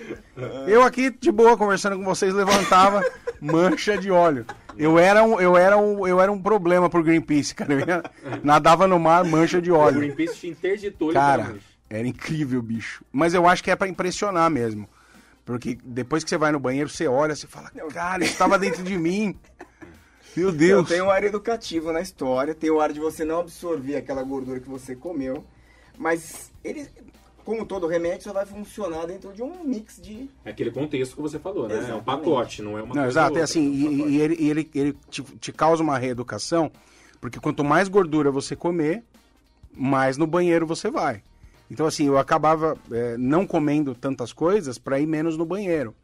Eu 0.68 0.84
aqui, 0.84 1.10
de 1.10 1.32
boa, 1.32 1.58
conversando 1.58 1.98
com 1.98 2.06
vocês, 2.06 2.34
levantava 2.34 3.04
mancha 3.42 3.98
de 3.98 4.10
óleo. 4.12 4.46
Eu 4.78 4.98
era 5.00 5.24
um, 5.24 5.40
eu 5.40 5.56
era 5.58 5.78
um, 5.78 6.08
eu 6.08 6.20
era 6.20 6.32
um 6.32 6.42
problema 6.42 6.90
pro 6.90 7.04
Greenpeace, 7.04 7.54
cara. 7.56 7.74
Eu 7.74 7.80
ia- 7.80 8.04
nadava 8.44 8.88
no 8.88 9.00
mar, 9.00 9.24
mancha 9.26 9.62
de 9.62 9.72
O 9.72 9.76
óleo. 9.76 10.00
Greenpeace 10.00 10.36
te 10.40 10.48
interditou 10.48 11.12
Cara, 11.14 11.56
era 11.90 12.08
incrível, 12.08 12.62
bicho. 12.62 13.04
Mas 13.12 13.34
eu 13.34 13.48
acho 13.48 13.64
que 13.64 13.72
é 13.72 13.76
pra 13.76 13.88
impressionar 13.88 14.50
mesmo. 14.50 14.88
Porque 15.46 15.78
depois 15.84 16.24
que 16.24 16.30
você 16.30 16.38
vai 16.38 16.52
no 16.52 16.60
banheiro, 16.60 16.90
você 16.90 17.08
olha, 17.08 17.36
você 17.36 17.46
fala, 17.48 17.70
cara, 17.94 18.24
isso 18.24 18.38
tava 18.38 18.58
dentro 18.58 18.84
de 18.84 18.98
mim. 18.98 19.38
Meu 20.36 20.50
Então, 20.50 20.58
Deus. 20.58 20.90
tem 20.90 21.02
um 21.02 21.10
ar 21.10 21.24
educativo 21.24 21.94
na 21.94 22.02
história, 22.02 22.54
tem 22.54 22.70
o 22.70 22.82
ar 22.82 22.92
de 22.92 23.00
você 23.00 23.24
não 23.24 23.40
absorver 23.40 23.96
aquela 23.96 24.22
gordura 24.22 24.60
que 24.60 24.68
você 24.68 24.94
comeu, 24.94 25.46
mas 25.98 26.52
ele, 26.62 26.90
como 27.46 27.66
todo 27.66 27.86
remédio, 27.86 28.24
só 28.24 28.34
vai 28.34 28.46
funcionar 28.46 29.06
dentro 29.06 29.32
de 29.32 29.44
um 29.44 29.64
mix 29.64 30.02
de... 30.02 30.28
É 30.44 30.50
aquele 30.50 30.72
contexto 30.72 31.16
que 31.16 31.22
você 31.22 31.38
falou, 31.38 31.68
né? 31.68 31.76
É 31.76 31.78
um 31.78 31.82
Exatamente. 31.82 32.06
pacote, 32.06 32.62
não 32.64 32.72
é 32.72 32.82
uma 32.82 32.88
Não, 32.96 33.04
coisa 33.04 33.08
exato, 33.08 33.38
é 33.38 33.42
assim, 33.44 33.66
é 33.66 33.90
um 33.90 34.08
e, 34.08 34.12
e 34.16 34.22
ele, 34.22 34.50
ele, 34.50 34.70
ele 34.74 34.98
te, 35.10 35.22
te 35.22 35.54
causa 35.54 35.84
uma 35.84 35.98
reeducação, 35.98 36.72
porque 37.22 37.40
quanto 37.40 37.64
mais 37.64 37.88
gordura 37.88 38.32
você 38.32 38.56
comer, 38.56 39.04
mais 39.72 40.18
no 40.18 40.26
banheiro 40.26 40.66
você 40.66 40.90
vai. 40.90 41.22
Então, 41.70 41.86
assim, 41.86 42.08
eu 42.08 42.18
acabava 42.18 42.78
é, 42.92 43.16
não 43.18 43.46
comendo 43.46 43.94
tantas 43.94 44.34
coisas 44.34 44.78
para 44.78 45.00
ir 45.00 45.06
menos 45.06 45.38
no 45.38 45.46
banheiro. 45.46 45.96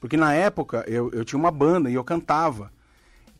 Porque 0.00 0.16
na 0.16 0.32
época 0.32 0.84
eu, 0.86 1.10
eu 1.12 1.24
tinha 1.24 1.38
uma 1.38 1.50
banda 1.50 1.90
e 1.90 1.94
eu 1.94 2.04
cantava. 2.04 2.70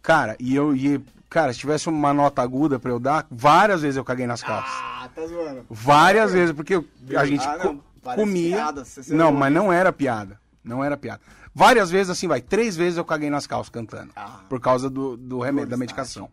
Cara, 0.03 0.37
e 0.41 0.55
eu 0.55 0.75
e, 0.75 1.01
cara, 1.29 1.53
se 1.53 1.59
tivesse 1.61 1.89
uma 1.89 2.13
nota 2.15 2.43
aguda 2.43 2.79
para 2.79 2.91
eu 2.91 2.99
dar, 2.99 3.27
várias 3.31 3.83
vezes 3.83 3.97
eu 3.97 4.05
caguei 4.05 4.27
nas 4.27 4.43
calças. 4.43 4.71
Ah, 4.75 5.09
tá 5.15 5.27
zoando. 5.27 5.65
Várias 5.71 6.33
vezes, 6.33 6.55
porque 6.55 6.75
eu- 6.77 6.85
a 7.17 7.25
gente 7.27 7.47
Ah, 7.47 7.57
não, 7.59 7.77
co- 8.03 8.15
comia. 8.15 8.57
piada, 8.57 8.83
não, 9.09 9.17
não- 9.17 9.33
mas 9.33 9.53
não 9.53 9.73
era 9.73 9.93
piada. 9.93 10.41
Não 10.65 10.85
era 10.85 10.97
piada. 10.97 11.21
Várias 11.55 11.91
vezes, 11.91 12.11
assim, 12.11 12.29
vai. 12.29 12.41
Três 12.41 12.77
vezes 12.77 12.99
eu 12.99 13.05
caguei 13.05 13.31
nas 13.31 13.47
calças 13.47 13.71
cantando. 13.71 14.11
Ah. 14.15 14.41
por 14.49 14.61
causa 14.61 14.89
do, 14.91 15.17
do 15.17 15.41
remédio, 15.41 15.71
da 15.71 15.77
medicação. 15.77 16.31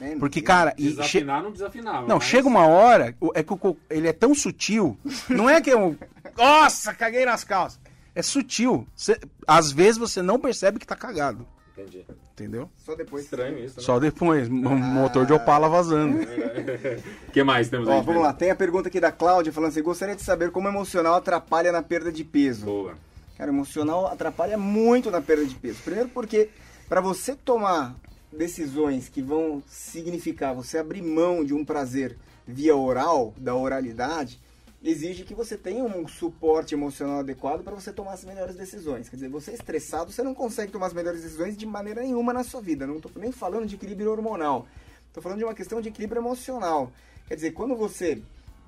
Entende? 0.00 0.20
Porque, 0.20 0.40
cara, 0.40 0.72
e 0.78 0.90
che- 0.90 0.96
Desafinar 0.96 1.42
não 1.42 1.50
desafinava. 1.50 2.06
não, 2.06 2.16
mas- 2.18 2.24
chega 2.24 2.46
uma 2.46 2.66
hora, 2.66 3.16
é 3.34 3.42
que 3.42 3.52
o 3.52 3.76
ele 3.90 4.06
é 4.06 4.12
tão 4.12 4.32
sutil. 4.34 4.96
Não 5.28 5.50
é 5.50 5.60
que 5.60 5.70
eu. 5.70 5.96
Nossa, 6.36 6.94
caguei 6.94 7.24
nas 7.26 7.42
calças. 7.42 7.80
É 8.14 8.22
sutil. 8.22 8.86
Cê- 8.94 9.18
às 9.46 9.72
vezes 9.72 9.96
você 9.98 10.22
não 10.22 10.38
percebe 10.38 10.78
que 10.78 10.86
tá 10.86 10.94
cagado. 10.94 11.44
Entendi. 11.76 12.04
Entendeu? 12.38 12.70
Só 12.78 12.94
depois... 12.94 13.24
Estranho 13.24 13.58
isso, 13.58 13.78
né? 13.78 13.82
Só 13.82 13.98
depois, 13.98 14.48
um 14.48 14.76
motor 14.76 15.26
de 15.26 15.32
Opala 15.32 15.68
vazando. 15.68 16.18
O 16.18 17.32
que 17.32 17.42
mais 17.42 17.68
temos 17.68 17.88
Ó, 17.88 17.98
aí? 17.98 18.02
vamos 18.02 18.22
lá, 18.22 18.32
tem 18.32 18.50
a 18.50 18.56
pergunta 18.56 18.88
aqui 18.88 19.00
da 19.00 19.10
Cláudia 19.10 19.52
falando 19.52 19.70
assim, 19.70 19.82
gostaria 19.82 20.14
de 20.14 20.22
saber 20.22 20.52
como 20.52 20.68
o 20.68 20.70
emocional 20.70 21.14
atrapalha 21.14 21.72
na 21.72 21.82
perda 21.82 22.12
de 22.12 22.22
peso. 22.22 22.64
Boa. 22.64 22.94
Cara, 23.36 23.50
emocional 23.50 24.06
atrapalha 24.06 24.56
muito 24.56 25.10
na 25.10 25.20
perda 25.20 25.44
de 25.44 25.54
peso. 25.54 25.80
Primeiro 25.82 26.08
porque 26.10 26.50
para 26.88 27.00
você 27.00 27.34
tomar 27.34 27.96
decisões 28.32 29.08
que 29.08 29.20
vão 29.20 29.62
significar 29.68 30.54
você 30.54 30.78
abrir 30.78 31.02
mão 31.02 31.44
de 31.44 31.54
um 31.54 31.64
prazer 31.64 32.16
via 32.46 32.76
oral, 32.76 33.34
da 33.36 33.54
oralidade, 33.54 34.40
exige 34.82 35.24
que 35.24 35.34
você 35.34 35.56
tenha 35.56 35.82
um 35.82 36.06
suporte 36.06 36.74
emocional 36.74 37.20
adequado 37.20 37.62
para 37.62 37.74
você 37.74 37.92
tomar 37.92 38.12
as 38.12 38.24
melhores 38.24 38.56
decisões. 38.56 39.08
Quer 39.08 39.16
dizer, 39.16 39.28
você 39.28 39.52
estressado, 39.52 40.12
você 40.12 40.22
não 40.22 40.34
consegue 40.34 40.70
tomar 40.70 40.86
as 40.86 40.92
melhores 40.92 41.22
decisões 41.22 41.56
de 41.56 41.66
maneira 41.66 42.02
nenhuma 42.02 42.32
na 42.32 42.44
sua 42.44 42.60
vida. 42.60 42.86
Não 42.86 42.96
estou 42.96 43.10
nem 43.16 43.32
falando 43.32 43.66
de 43.66 43.74
equilíbrio 43.74 44.10
hormonal. 44.10 44.66
Estou 45.08 45.22
falando 45.22 45.38
de 45.38 45.44
uma 45.44 45.54
questão 45.54 45.80
de 45.80 45.88
equilíbrio 45.88 46.20
emocional. 46.20 46.92
Quer 47.26 47.34
dizer, 47.34 47.50
quando 47.52 47.74
você, 47.74 48.22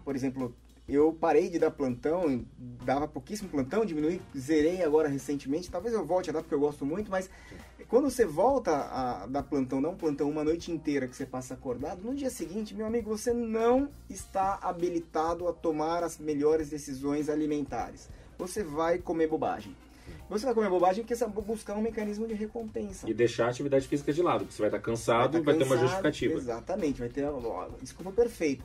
por 0.04 0.16
exemplo, 0.16 0.54
eu 0.88 1.12
parei 1.12 1.48
de 1.48 1.58
dar 1.58 1.70
plantão, 1.70 2.44
dava 2.84 3.06
pouquíssimo 3.06 3.48
plantão, 3.48 3.84
diminui, 3.84 4.20
zerei 4.36 4.82
agora 4.82 5.08
recentemente. 5.08 5.70
Talvez 5.70 5.94
eu 5.94 6.04
volte 6.04 6.30
a 6.30 6.32
dar 6.32 6.42
porque 6.42 6.54
eu 6.54 6.60
gosto 6.60 6.84
muito, 6.84 7.10
mas 7.10 7.30
quando 7.90 8.08
você 8.08 8.24
volta 8.24 8.70
a 8.70 9.26
dar 9.26 9.42
plantão, 9.42 9.80
não 9.80 9.90
um 9.90 9.96
plantão 9.96 10.30
uma 10.30 10.44
noite 10.44 10.70
inteira 10.70 11.08
que 11.08 11.16
você 11.16 11.26
passa 11.26 11.54
acordado, 11.54 12.04
no 12.04 12.14
dia 12.14 12.30
seguinte, 12.30 12.72
meu 12.72 12.86
amigo, 12.86 13.10
você 13.10 13.34
não 13.34 13.88
está 14.08 14.60
habilitado 14.62 15.48
a 15.48 15.52
tomar 15.52 16.04
as 16.04 16.16
melhores 16.16 16.70
decisões 16.70 17.28
alimentares. 17.28 18.08
Você 18.38 18.62
vai 18.62 18.98
comer 18.98 19.26
bobagem. 19.26 19.74
Você 20.28 20.46
vai 20.46 20.54
comer 20.54 20.70
bobagem 20.70 21.02
porque 21.02 21.16
você 21.16 21.26
vai 21.26 21.42
buscar 21.42 21.74
um 21.74 21.82
mecanismo 21.82 22.28
de 22.28 22.34
recompensa. 22.34 23.10
E 23.10 23.12
deixar 23.12 23.46
a 23.46 23.50
atividade 23.50 23.88
física 23.88 24.12
de 24.12 24.22
lado, 24.22 24.44
porque 24.44 24.54
você 24.54 24.62
vai 24.62 24.68
estar 24.68 24.80
cansado, 24.80 25.32
vai, 25.32 25.42
Vai 25.42 25.54
tá 25.54 25.58
ter 25.58 25.64
uma 25.64 25.74
cansado, 25.74 25.80
justificativa. 25.80 26.34
Exatamente, 26.34 27.00
vai 27.00 27.08
ter 27.08 27.24
ó, 27.24 27.68
desculpa 27.82 28.12
perfeita. 28.12 28.64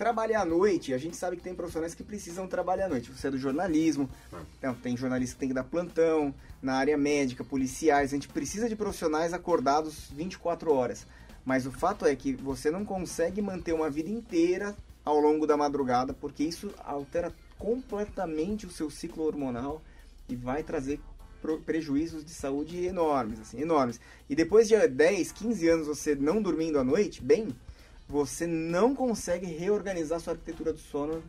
Trabalhar 0.00 0.40
à 0.40 0.44
noite, 0.46 0.94
a 0.94 0.98
gente 0.98 1.14
sabe 1.14 1.36
que 1.36 1.42
tem 1.42 1.54
profissionais 1.54 1.94
que 1.94 2.02
precisam 2.02 2.46
trabalhar 2.46 2.86
à 2.86 2.88
noite. 2.88 3.12
Você 3.12 3.26
é 3.26 3.30
do 3.30 3.36
jornalismo, 3.36 4.08
Ah. 4.32 4.40
então, 4.56 4.74
tem 4.74 4.96
jornalista 4.96 5.34
que 5.34 5.40
tem 5.40 5.48
que 5.50 5.54
dar 5.54 5.62
plantão, 5.62 6.34
na 6.62 6.72
área 6.76 6.96
médica, 6.96 7.44
policiais, 7.44 8.10
a 8.10 8.16
gente 8.16 8.26
precisa 8.26 8.66
de 8.66 8.74
profissionais 8.74 9.34
acordados 9.34 10.10
24 10.10 10.72
horas. 10.72 11.06
Mas 11.44 11.66
o 11.66 11.70
fato 11.70 12.06
é 12.06 12.16
que 12.16 12.32
você 12.32 12.70
não 12.70 12.82
consegue 12.82 13.42
manter 13.42 13.74
uma 13.74 13.90
vida 13.90 14.08
inteira 14.08 14.74
ao 15.04 15.20
longo 15.20 15.46
da 15.46 15.54
madrugada, 15.54 16.14
porque 16.14 16.44
isso 16.44 16.72
altera 16.82 17.30
completamente 17.58 18.64
o 18.64 18.70
seu 18.70 18.88
ciclo 18.88 19.24
hormonal 19.24 19.82
e 20.30 20.34
vai 20.34 20.62
trazer 20.62 20.98
prejuízos 21.66 22.24
de 22.24 22.30
saúde 22.30 22.86
enormes, 22.86 23.38
assim, 23.38 23.60
enormes. 23.60 24.00
E 24.30 24.34
depois 24.34 24.66
de 24.66 24.78
10, 24.88 25.30
15 25.30 25.68
anos 25.68 25.86
você 25.86 26.14
não 26.14 26.40
dormindo 26.40 26.78
à 26.78 26.84
noite, 26.84 27.22
bem, 27.22 27.48
você 28.10 28.46
não 28.46 28.94
consegue 28.94 29.46
reorganizar 29.46 30.18
sua 30.18 30.32
arquitetura 30.32 30.72
do 30.72 30.80
sono 30.80 31.22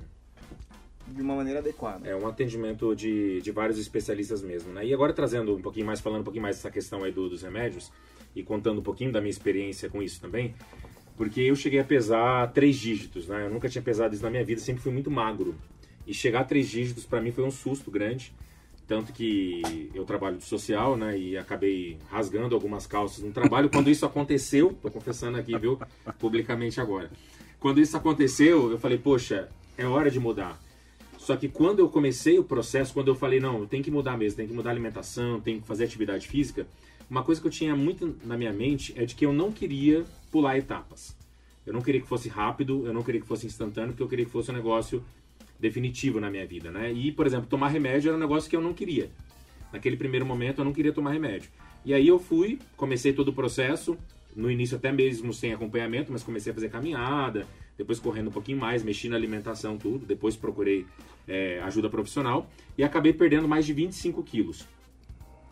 de 1.08 1.22
uma 1.22 1.36
maneira 1.36 1.60
adequada. 1.60 2.08
É 2.08 2.16
um 2.16 2.28
atendimento 2.28 2.96
de, 2.96 3.40
de 3.42 3.52
vários 3.52 3.78
especialistas 3.78 4.42
mesmo, 4.42 4.74
né? 4.74 4.86
E 4.86 4.94
agora 4.94 5.14
trazendo 5.14 5.56
um 5.56 5.62
pouquinho 5.62 5.86
mais, 5.86 6.00
falando 6.00 6.22
um 6.22 6.24
pouquinho 6.24 6.42
mais 6.42 6.56
dessa 6.56 6.72
questão 6.72 7.04
aí 7.04 7.12
do- 7.12 7.30
dos 7.30 7.44
remédios 7.44 7.92
e 8.36 8.42
contando 8.42 8.80
um 8.80 8.84
pouquinho 8.84 9.12
da 9.12 9.20
minha 9.22 9.30
experiência 9.30 9.90
com 9.90 10.02
isso 10.02 10.20
também, 10.20 10.56
porque 11.18 11.42
eu 11.42 11.56
cheguei 11.56 11.80
a 11.80 11.84
pesar 11.84 12.52
três 12.52 12.78
dígitos, 12.78 13.28
né? 13.28 13.46
Eu 13.46 13.50
nunca 13.52 13.70
tinha 13.70 13.82
pesado 13.82 14.16
isso 14.16 14.24
na 14.24 14.30
minha 14.32 14.44
vida, 14.44 14.60
sempre 14.60 14.82
fui 14.82 14.92
muito 14.92 15.12
magro. 15.12 15.54
E 16.08 16.14
chegar 16.16 16.40
a 16.40 16.44
três 16.44 16.68
dígitos 16.68 17.06
para 17.06 17.22
mim 17.22 17.32
foi 17.32 17.44
um 17.44 17.52
susto 17.52 17.92
grande, 17.92 18.34
tanto 18.88 19.14
que 19.14 19.90
eu 19.94 20.04
trabalho 20.06 20.38
de 20.38 20.44
social, 20.44 20.98
né? 20.98 21.18
E 21.18 21.38
acabei 21.38 21.98
rasgando 22.10 22.56
algumas 22.56 22.86
calças 22.86 23.24
no 23.24 23.32
trabalho. 23.32 23.70
Quando 23.70 23.90
isso 23.90 24.06
aconteceu, 24.06 24.78
tô 24.82 24.90
confessando 24.92 25.38
aqui, 25.38 25.58
viu? 25.58 25.80
Publicamente 26.20 26.82
agora. 26.82 27.10
Quando 27.60 27.80
isso 27.80 27.96
aconteceu, 27.96 28.72
eu 28.72 28.78
falei, 28.78 28.98
poxa, 28.98 29.50
é 29.78 29.86
hora 29.86 30.10
de 30.10 30.20
mudar. 30.20 30.60
Só 31.18 31.36
que 31.36 31.48
quando 31.48 31.80
eu 31.80 31.88
comecei 31.88 32.40
o 32.40 32.44
processo, 32.44 32.94
quando 32.94 33.10
eu 33.10 33.16
falei, 33.16 33.40
não, 33.40 33.68
tem 33.68 33.82
que 33.82 33.92
mudar 33.92 34.18
mesmo, 34.18 34.38
tem 34.38 34.48
que 34.48 34.54
mudar 34.54 34.72
a 34.72 34.74
alimentação, 34.74 35.40
tem 35.40 35.62
que 35.62 35.68
fazer 35.68 35.84
atividade 35.84 36.28
física, 36.28 36.66
uma 37.12 37.24
coisa 37.24 37.40
que 37.40 37.46
eu 37.46 37.52
tinha 37.52 37.76
muito 37.76 38.16
na 38.24 38.38
minha 38.38 38.54
mente 38.54 38.94
é 38.98 39.06
de 39.06 39.14
que 39.14 39.26
eu 39.26 39.34
não 39.34 39.52
queria 39.52 40.06
pular 40.32 40.58
etapas. 40.58 41.16
Eu 41.66 41.74
não 41.74 41.82
queria 41.82 42.02
que 42.02 42.08
fosse 42.08 42.28
rápido, 42.28 42.86
eu 42.88 42.94
não 42.94 43.04
queria 43.04 43.22
que 43.22 43.28
fosse 43.28 43.46
instantâneo, 43.46 43.90
porque 43.90 44.02
eu 44.02 44.08
queria 44.08 44.26
que 44.26 44.32
fosse 44.32 44.50
um 44.50 44.54
negócio 44.54 45.04
definitivo 45.62 46.20
na 46.20 46.30
minha 46.30 46.46
vida, 46.46 46.72
né? 46.72 46.92
E, 46.92 47.12
por 47.12 47.28
exemplo, 47.28 47.46
tomar 47.48 47.68
remédio 47.68 48.10
era 48.10 48.18
um 48.18 48.20
negócio 48.20 48.50
que 48.50 48.56
eu 48.56 48.62
não 48.62 48.74
queria. 48.74 49.12
Naquele 49.72 49.96
primeiro 49.96 50.26
momento 50.26 50.60
eu 50.60 50.66
não 50.66 50.74
queria 50.74 50.92
tomar 50.92 51.12
remédio. 51.12 51.50
E 51.86 51.94
aí 51.94 52.08
eu 52.08 52.20
fui, 52.20 52.60
comecei 52.76 53.14
todo 53.14 53.30
o 53.30 53.34
processo, 53.34 53.98
no 54.36 54.50
início 54.50 54.76
até 54.76 54.92
mesmo 54.92 55.32
sem 55.32 55.54
acompanhamento, 55.54 56.12
mas 56.12 56.24
comecei 56.24 56.52
a 56.52 56.54
fazer 56.56 56.70
caminhada, 56.70 57.46
depois 57.78 58.00
correndo 58.00 58.30
um 58.30 58.32
pouquinho 58.32 58.58
mais, 58.58 58.84
mexi 58.84 59.08
na 59.08 59.16
alimentação, 59.16 59.78
tudo. 59.78 60.06
Depois 60.06 60.36
procurei 60.36 60.86
é, 61.28 61.62
ajuda 61.62 61.90
profissional 61.90 62.50
e 62.78 62.84
acabei 62.84 63.14
perdendo 63.14 63.48
mais 63.48 63.66
de 63.66 63.74
25 63.74 64.24
quilos, 64.24 64.68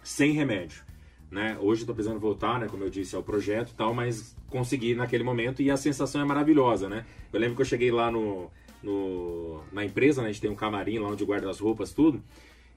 sem 0.03 0.32
remédio. 0.32 0.84
Né? 1.30 1.55
Hoje 1.62 1.82
estou 1.82 1.93
precisando 1.93 2.20
voltar, 2.20 2.60
né, 2.60 2.68
como 2.68 2.84
eu 2.84 2.89
disse, 2.89 3.16
ao 3.16 3.22
projeto 3.22 3.70
e 3.70 3.76
tal, 3.76 3.93
mas 3.93 4.36
consegui 4.47 4.95
naquele 4.95 5.24
momento 5.24 5.62
e 5.62 5.70
a 5.70 5.78
sensação 5.78 6.20
é 6.20 6.26
maravilhosa, 6.26 6.89
né? 6.89 7.05
Eu 7.32 7.39
lembro 7.39 7.55
que 7.55 7.62
eu 7.62 7.66
cheguei 7.66 7.91
lá 7.91 8.10
no, 8.10 8.49
no, 8.84 9.62
na 9.72 9.84
empresa, 9.84 10.22
né, 10.22 10.30
a 10.30 10.32
gente 10.32 10.42
tem 10.42 10.50
um 10.50 10.56
camarim 10.56 11.00
lá 11.00 11.10
onde 11.10 11.26
guarda 11.26 11.50
as 11.50 11.60
roupas, 11.60 11.92
tudo, 11.92 12.24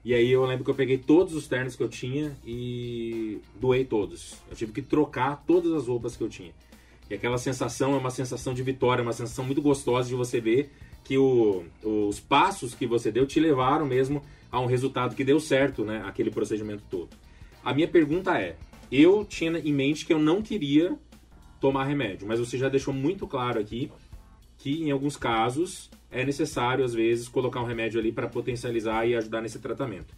e 0.05 0.13
aí 0.13 0.29
eu 0.29 0.45
lembro 0.45 0.65
que 0.65 0.69
eu 0.69 0.75
peguei 0.75 0.97
todos 0.97 1.33
os 1.33 1.47
ternos 1.47 1.75
que 1.75 1.83
eu 1.83 1.87
tinha 1.87 2.35
e 2.45 3.39
doei 3.55 3.85
todos. 3.85 4.35
Eu 4.49 4.55
tive 4.55 4.73
que 4.73 4.81
trocar 4.81 5.43
todas 5.47 5.71
as 5.71 5.87
roupas 5.87 6.17
que 6.17 6.23
eu 6.23 6.27
tinha. 6.27 6.51
E 7.09 7.13
aquela 7.13 7.37
sensação 7.37 7.93
é 7.93 7.97
uma 7.97 8.09
sensação 8.09 8.53
de 8.53 8.61
vitória, 8.63 9.01
uma 9.01 9.13
sensação 9.13 9.45
muito 9.45 9.61
gostosa 9.61 10.09
de 10.09 10.15
você 10.15 10.41
ver 10.41 10.71
que 11.05 11.17
o, 11.17 11.63
os 11.81 12.19
passos 12.19 12.73
que 12.73 12.85
você 12.85 13.11
deu 13.11 13.25
te 13.25 13.39
levaram 13.39 13.85
mesmo 13.85 14.21
a 14.51 14.59
um 14.59 14.65
resultado 14.65 15.15
que 15.15 15.23
deu 15.23 15.39
certo, 15.39 15.85
né? 15.85 16.03
Aquele 16.05 16.31
procedimento 16.31 16.83
todo. 16.89 17.09
A 17.63 17.73
minha 17.73 17.87
pergunta 17.87 18.37
é: 18.37 18.57
eu 18.91 19.23
tinha 19.23 19.57
em 19.57 19.73
mente 19.73 20.05
que 20.05 20.13
eu 20.13 20.19
não 20.19 20.41
queria 20.41 20.97
tomar 21.61 21.85
remédio, 21.85 22.27
mas 22.27 22.39
você 22.39 22.57
já 22.57 22.67
deixou 22.67 22.93
muito 22.93 23.25
claro 23.25 23.59
aqui 23.59 23.89
que 24.57 24.83
em 24.83 24.91
alguns 24.91 25.17
casos 25.17 25.89
é 26.11 26.25
necessário 26.25 26.85
às 26.85 26.93
vezes 26.93 27.27
colocar 27.27 27.61
um 27.61 27.65
remédio 27.65 27.99
ali 27.99 28.11
para 28.11 28.27
potencializar 28.27 29.05
e 29.05 29.15
ajudar 29.15 29.41
nesse 29.41 29.59
tratamento. 29.59 30.13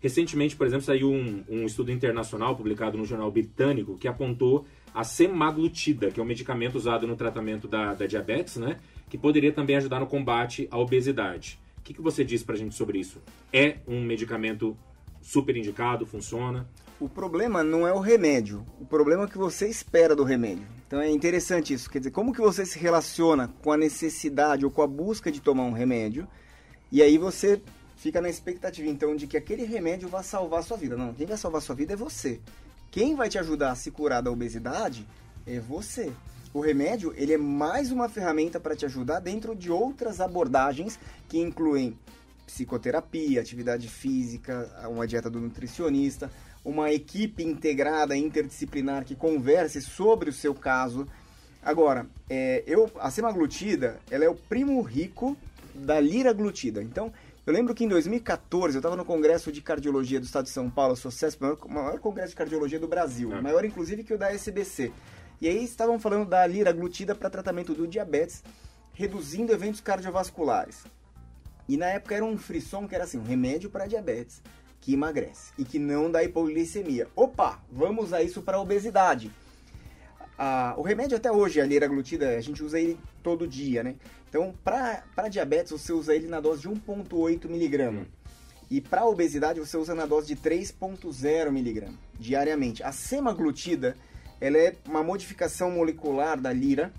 Recentemente, 0.00 0.54
por 0.54 0.66
exemplo, 0.66 0.84
saiu 0.84 1.10
um, 1.10 1.42
um 1.48 1.66
estudo 1.66 1.90
internacional 1.90 2.54
publicado 2.54 2.96
no 2.96 3.04
jornal 3.04 3.30
britânico 3.30 3.98
que 3.98 4.06
apontou 4.06 4.64
a 4.94 5.02
semaglutida, 5.02 6.10
que 6.10 6.20
é 6.20 6.22
um 6.22 6.26
medicamento 6.26 6.76
usado 6.76 7.06
no 7.06 7.16
tratamento 7.16 7.66
da, 7.66 7.94
da 7.94 8.06
diabetes, 8.06 8.56
né? 8.56 8.76
Que 9.08 9.18
poderia 9.18 9.52
também 9.52 9.76
ajudar 9.76 9.98
no 9.98 10.06
combate 10.06 10.68
à 10.70 10.78
obesidade. 10.78 11.58
O 11.78 11.82
que, 11.82 11.94
que 11.94 12.00
você 12.00 12.24
diz 12.24 12.42
pra 12.42 12.54
gente 12.54 12.74
sobre 12.74 12.98
isso? 12.98 13.20
É 13.52 13.78
um 13.88 14.00
medicamento 14.02 14.76
super 15.20 15.56
indicado, 15.56 16.06
funciona? 16.06 16.68
O 17.00 17.08
problema 17.08 17.62
não 17.62 17.86
é 17.86 17.92
o 17.92 18.00
remédio, 18.00 18.66
o 18.80 18.84
problema 18.84 19.22
é 19.22 19.26
o 19.26 19.28
que 19.28 19.38
você 19.38 19.68
espera 19.68 20.16
do 20.16 20.24
remédio. 20.24 20.66
Então 20.84 21.00
é 21.00 21.08
interessante 21.08 21.72
isso, 21.72 21.88
quer 21.88 21.98
dizer, 21.98 22.10
como 22.10 22.32
que 22.32 22.40
você 22.40 22.66
se 22.66 22.76
relaciona 22.76 23.54
com 23.62 23.70
a 23.70 23.76
necessidade 23.76 24.64
ou 24.64 24.70
com 24.70 24.82
a 24.82 24.86
busca 24.86 25.30
de 25.30 25.40
tomar 25.40 25.62
um 25.62 25.72
remédio, 25.72 26.26
e 26.90 27.00
aí 27.00 27.16
você 27.16 27.62
fica 27.96 28.20
na 28.20 28.28
expectativa 28.28 28.88
então 28.88 29.14
de 29.14 29.28
que 29.28 29.36
aquele 29.36 29.64
remédio 29.64 30.08
vai 30.08 30.24
salvar 30.24 30.58
a 30.58 30.62
sua 30.62 30.76
vida. 30.76 30.96
Não, 30.96 31.14
quem 31.14 31.26
vai 31.26 31.36
salvar 31.36 31.60
a 31.60 31.62
sua 31.62 31.76
vida 31.76 31.92
é 31.92 31.96
você. 31.96 32.40
Quem 32.90 33.14
vai 33.14 33.28
te 33.28 33.38
ajudar 33.38 33.70
a 33.70 33.76
se 33.76 33.92
curar 33.92 34.20
da 34.20 34.30
obesidade 34.32 35.06
é 35.46 35.60
você. 35.60 36.10
O 36.52 36.60
remédio, 36.60 37.14
ele 37.16 37.34
é 37.34 37.38
mais 37.38 37.92
uma 37.92 38.08
ferramenta 38.08 38.58
para 38.58 38.74
te 38.74 38.86
ajudar 38.86 39.20
dentro 39.20 39.54
de 39.54 39.70
outras 39.70 40.20
abordagens 40.20 40.98
que 41.28 41.38
incluem 41.38 41.96
psicoterapia, 42.46 43.42
atividade 43.42 43.86
física, 43.88 44.68
uma 44.88 45.06
dieta 45.06 45.28
do 45.28 45.38
nutricionista, 45.38 46.30
uma 46.68 46.92
equipe 46.92 47.42
integrada, 47.42 48.14
interdisciplinar 48.14 49.04
que 49.04 49.14
converse 49.14 49.80
sobre 49.80 50.28
o 50.28 50.32
seu 50.32 50.54
caso. 50.54 51.06
Agora, 51.62 52.06
é, 52.28 52.62
eu, 52.66 52.90
a 53.00 53.10
semaglutida, 53.10 53.98
ela 54.10 54.24
é 54.24 54.28
o 54.28 54.34
primo 54.34 54.80
rico 54.82 55.34
da 55.74 55.98
liraglutida. 55.98 56.82
Então, 56.82 57.10
eu 57.46 57.52
lembro 57.54 57.74
que 57.74 57.84
em 57.84 57.88
2014 57.88 58.76
eu 58.76 58.80
estava 58.80 58.96
no 58.96 59.04
Congresso 59.04 59.50
de 59.50 59.62
Cardiologia 59.62 60.20
do 60.20 60.26
Estado 60.26 60.44
de 60.44 60.50
São 60.50 60.68
Paulo, 60.68 60.94
o 60.94 61.42
maior, 61.42 61.58
maior 61.68 61.98
congresso 62.00 62.30
de 62.30 62.36
cardiologia 62.36 62.78
do 62.78 62.86
Brasil, 62.86 63.32
É. 63.32 63.40
maior 63.40 63.64
inclusive 63.64 64.04
que 64.04 64.12
o 64.12 64.18
da 64.18 64.30
SBC. 64.30 64.92
E 65.40 65.48
aí 65.48 65.64
estavam 65.64 65.98
falando 65.98 66.28
da 66.28 66.46
liraglutida 66.46 67.14
para 67.14 67.30
tratamento 67.30 67.72
do 67.72 67.86
diabetes, 67.86 68.42
reduzindo 68.92 69.52
eventos 69.52 69.80
cardiovasculares. 69.80 70.84
E 71.66 71.76
na 71.78 71.86
época 71.86 72.14
era 72.14 72.24
um 72.24 72.36
frisson 72.36 72.86
que 72.86 72.94
era 72.94 73.04
assim, 73.04 73.18
um 73.18 73.22
remédio 73.22 73.70
para 73.70 73.86
diabetes, 73.86 74.42
que 74.80 74.94
emagrece 74.94 75.52
e 75.58 75.64
que 75.64 75.78
não 75.78 76.10
dá 76.10 76.22
hipoglicemia. 76.22 77.08
Opa, 77.14 77.60
vamos 77.70 78.06
usar 78.06 78.22
isso 78.22 78.42
para 78.42 78.60
obesidade. 78.60 79.30
Ah, 80.38 80.74
o 80.76 80.82
remédio 80.82 81.16
até 81.16 81.32
hoje, 81.32 81.60
a 81.60 81.66
liraglutida, 81.66 82.36
a 82.36 82.40
gente 82.40 82.62
usa 82.62 82.78
ele 82.78 82.96
todo 83.22 83.46
dia, 83.46 83.82
né? 83.82 83.96
Então, 84.28 84.54
para 84.62 85.28
diabetes, 85.28 85.72
você 85.72 85.92
usa 85.92 86.14
ele 86.14 86.28
na 86.28 86.38
dose 86.40 86.62
de 86.62 86.68
1,8 86.68 87.48
miligrama. 87.48 88.06
E 88.70 88.80
para 88.80 89.06
obesidade, 89.06 89.58
você 89.58 89.76
usa 89.76 89.94
na 89.94 90.06
dose 90.06 90.26
de 90.28 90.36
3,0 90.36 91.50
miligrama 91.50 91.98
diariamente. 92.20 92.82
A 92.82 92.92
semaglutida, 92.92 93.96
ela 94.40 94.58
é 94.58 94.76
uma 94.86 95.02
modificação 95.02 95.70
molecular 95.70 96.38
da 96.40 96.52
lira 96.52 96.92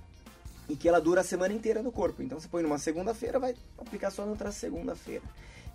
e 0.67 0.75
que 0.75 0.89
ela 0.89 0.99
dura 0.99 1.21
a 1.21 1.23
semana 1.23 1.53
inteira 1.53 1.81
no 1.81 1.91
corpo. 1.91 2.21
Então, 2.21 2.39
você 2.39 2.47
põe 2.47 2.63
numa 2.63 2.77
segunda-feira, 2.77 3.39
vai 3.39 3.55
aplicar 3.77 4.11
só 4.11 4.25
na 4.25 4.31
outra 4.31 4.51
segunda-feira. 4.51 5.23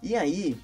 E 0.03 0.17
aí, 0.17 0.57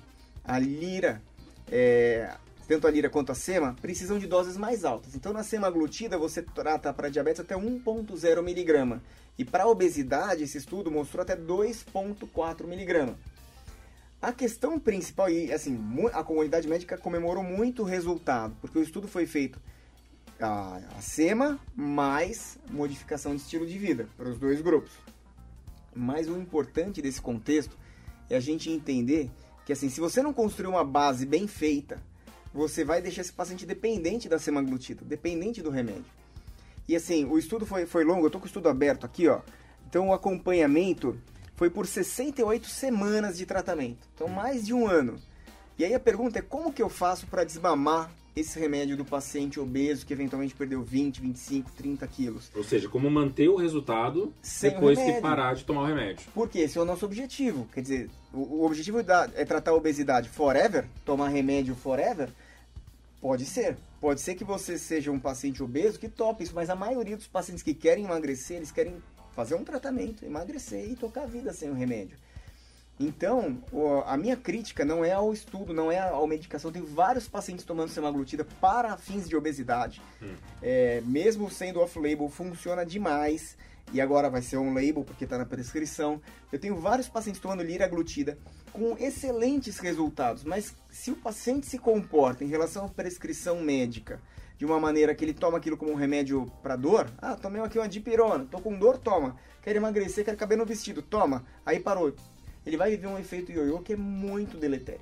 a 0.44 0.58
lira, 0.58 1.22
é, 1.70 2.34
tanto 2.66 2.86
a 2.86 2.90
lira 2.90 3.08
quanto 3.08 3.32
a 3.32 3.34
sema, 3.34 3.74
precisam 3.80 4.18
de 4.18 4.26
doses 4.26 4.56
mais 4.56 4.84
altas. 4.84 5.14
Então, 5.14 5.32
na 5.32 5.42
semaglutida, 5.42 6.18
você 6.18 6.42
trata 6.42 6.92
para 6.92 7.08
diabetes 7.08 7.40
até 7.40 7.54
1,0 7.54 8.42
miligrama. 8.42 9.02
E 9.38 9.44
para 9.44 9.66
obesidade, 9.66 10.44
esse 10.44 10.58
estudo 10.58 10.90
mostrou 10.90 11.22
até 11.22 11.36
2,4 11.36 12.66
miligrama. 12.66 13.16
A 14.20 14.32
questão 14.32 14.78
principal, 14.78 15.30
e 15.30 15.50
assim, 15.50 15.78
a 16.12 16.22
comunidade 16.22 16.68
médica 16.68 16.98
comemorou 16.98 17.42
muito 17.42 17.82
o 17.82 17.86
resultado, 17.86 18.54
porque 18.60 18.78
o 18.78 18.82
estudo 18.82 19.08
foi 19.08 19.26
feito 19.26 19.58
a, 20.38 20.76
a 20.96 21.00
SEMA 21.00 21.58
mais 21.74 22.58
modificação 22.70 23.34
de 23.34 23.40
estilo 23.40 23.66
de 23.66 23.78
vida 23.78 24.08
para 24.16 24.28
os 24.28 24.38
dois 24.38 24.60
grupos. 24.60 24.92
Mas 25.94 26.28
o 26.28 26.36
importante 26.36 27.00
desse 27.00 27.20
contexto 27.20 27.76
é 28.28 28.36
a 28.36 28.40
gente 28.40 28.70
entender 28.70 29.30
que 29.70 29.74
assim, 29.74 29.88
se 29.88 30.00
você 30.00 30.20
não 30.20 30.32
construir 30.32 30.66
uma 30.66 30.82
base 30.82 31.24
bem 31.24 31.46
feita, 31.46 32.02
você 32.52 32.84
vai 32.84 33.00
deixar 33.00 33.20
esse 33.20 33.32
paciente 33.32 33.64
dependente 33.64 34.28
da 34.28 34.36
semaglutida, 34.36 35.04
dependente 35.04 35.62
do 35.62 35.70
remédio. 35.70 36.06
E 36.88 36.96
assim, 36.96 37.24
o 37.24 37.38
estudo 37.38 37.64
foi, 37.64 37.86
foi 37.86 38.02
longo, 38.02 38.26
eu 38.26 38.30
tô 38.30 38.40
com 38.40 38.46
o 38.46 38.48
estudo 38.48 38.68
aberto 38.68 39.06
aqui, 39.06 39.28
ó. 39.28 39.42
Então 39.88 40.08
o 40.08 40.12
acompanhamento 40.12 41.16
foi 41.54 41.70
por 41.70 41.86
68 41.86 42.66
semanas 42.66 43.38
de 43.38 43.46
tratamento. 43.46 44.08
Então 44.12 44.26
mais 44.26 44.66
de 44.66 44.74
um 44.74 44.88
ano. 44.88 45.20
E 45.78 45.84
aí 45.84 45.94
a 45.94 46.00
pergunta 46.00 46.40
é 46.40 46.42
como 46.42 46.72
que 46.72 46.82
eu 46.82 46.88
faço 46.88 47.28
para 47.28 47.44
desmamar 47.44 48.10
esse 48.34 48.58
remédio 48.58 48.96
do 48.96 49.04
paciente 49.04 49.60
obeso 49.60 50.04
que 50.04 50.12
eventualmente 50.12 50.52
perdeu 50.52 50.82
20, 50.82 51.20
25, 51.20 51.70
30 51.76 52.06
quilos? 52.08 52.50
Ou 52.56 52.64
seja, 52.64 52.88
como 52.88 53.08
manter 53.08 53.48
o 53.48 53.54
resultado 53.54 54.34
Sem 54.42 54.70
o 54.70 54.74
depois 54.74 54.98
que 54.98 55.04
remédio. 55.04 55.22
parar 55.22 55.54
de 55.54 55.64
tomar 55.64 55.82
o 55.82 55.86
remédio. 55.86 56.26
Porque 56.34 56.58
esse 56.58 56.76
é 56.76 56.80
o 56.80 56.84
nosso 56.84 57.06
objetivo. 57.06 57.68
Quer 57.72 57.82
dizer, 57.82 58.10
o, 58.32 58.38
o 58.60 58.64
objetivo 58.64 59.02
da- 59.02 59.28
é 59.34 59.44
tratar 59.44 59.72
a 59.72 59.74
obesidade 59.74 60.28
forever, 60.28 60.84
tomar 61.04 61.28
remédio 61.28 61.74
forever? 61.74 62.28
Pode 63.20 63.44
ser. 63.44 63.76
Pode 64.00 64.20
ser 64.20 64.34
que 64.34 64.44
você 64.44 64.78
seja 64.78 65.10
um 65.10 65.20
paciente 65.20 65.62
obeso 65.62 65.98
que 65.98 66.08
tope 66.08 66.42
isso, 66.44 66.54
mas 66.54 66.70
a 66.70 66.74
maioria 66.74 67.16
dos 67.16 67.26
pacientes 67.26 67.62
que 67.62 67.74
querem 67.74 68.04
emagrecer, 68.04 68.56
eles 68.56 68.72
querem 68.72 69.02
fazer 69.36 69.54
um 69.54 69.64
tratamento, 69.64 70.24
emagrecer 70.24 70.90
e 70.90 70.96
tocar 70.96 71.22
a 71.24 71.26
vida 71.26 71.52
sem 71.52 71.68
o 71.70 71.74
remédio. 71.74 72.16
Então, 72.98 73.62
a 74.06 74.14
minha 74.16 74.36
crítica 74.36 74.84
não 74.84 75.02
é 75.02 75.12
ao 75.12 75.32
estudo, 75.32 75.72
não 75.72 75.90
é 75.90 75.98
à 75.98 76.26
medicação. 76.26 76.70
Tem 76.70 76.82
vários 76.82 77.26
pacientes 77.26 77.64
tomando 77.64 77.88
semaglutida 77.90 78.44
para 78.60 78.94
fins 78.98 79.26
de 79.26 79.34
obesidade. 79.34 80.02
É, 80.62 81.00
mesmo 81.06 81.50
sendo 81.50 81.80
off-label, 81.80 82.28
funciona 82.28 82.84
demais. 82.84 83.56
E 83.92 84.00
agora 84.00 84.30
vai 84.30 84.40
ser 84.40 84.56
on-label 84.56 85.02
porque 85.04 85.24
está 85.24 85.36
na 85.36 85.44
prescrição. 85.44 86.20
Eu 86.52 86.58
tenho 86.58 86.76
vários 86.76 87.08
pacientes 87.08 87.40
tomando 87.40 87.62
liraglutida 87.62 88.38
com 88.72 88.96
excelentes 88.98 89.78
resultados. 89.78 90.44
Mas 90.44 90.74
se 90.90 91.10
o 91.10 91.16
paciente 91.16 91.66
se 91.66 91.78
comporta 91.78 92.44
em 92.44 92.48
relação 92.48 92.84
à 92.84 92.88
prescrição 92.88 93.60
médica 93.60 94.20
de 94.56 94.64
uma 94.64 94.78
maneira 94.78 95.14
que 95.14 95.24
ele 95.24 95.34
toma 95.34 95.58
aquilo 95.58 95.76
como 95.76 95.90
um 95.90 95.96
remédio 95.96 96.46
para 96.62 96.76
dor, 96.76 97.10
ah, 97.18 97.34
tomei 97.34 97.60
aqui 97.62 97.78
uma 97.78 97.88
dipirona, 97.88 98.44
tô 98.44 98.60
com 98.60 98.78
dor, 98.78 98.98
toma. 98.98 99.36
Quero 99.62 99.78
emagrecer, 99.78 100.24
quero 100.24 100.36
caber 100.36 100.56
no 100.56 100.64
vestido, 100.66 101.02
toma. 101.02 101.44
Aí 101.66 101.80
parou. 101.80 102.14
Ele 102.64 102.76
vai 102.76 102.90
viver 102.90 103.06
um 103.08 103.18
efeito 103.18 103.50
ioiô 103.50 103.80
que 103.80 103.94
é 103.94 103.96
muito 103.96 104.56
deletério. 104.56 105.00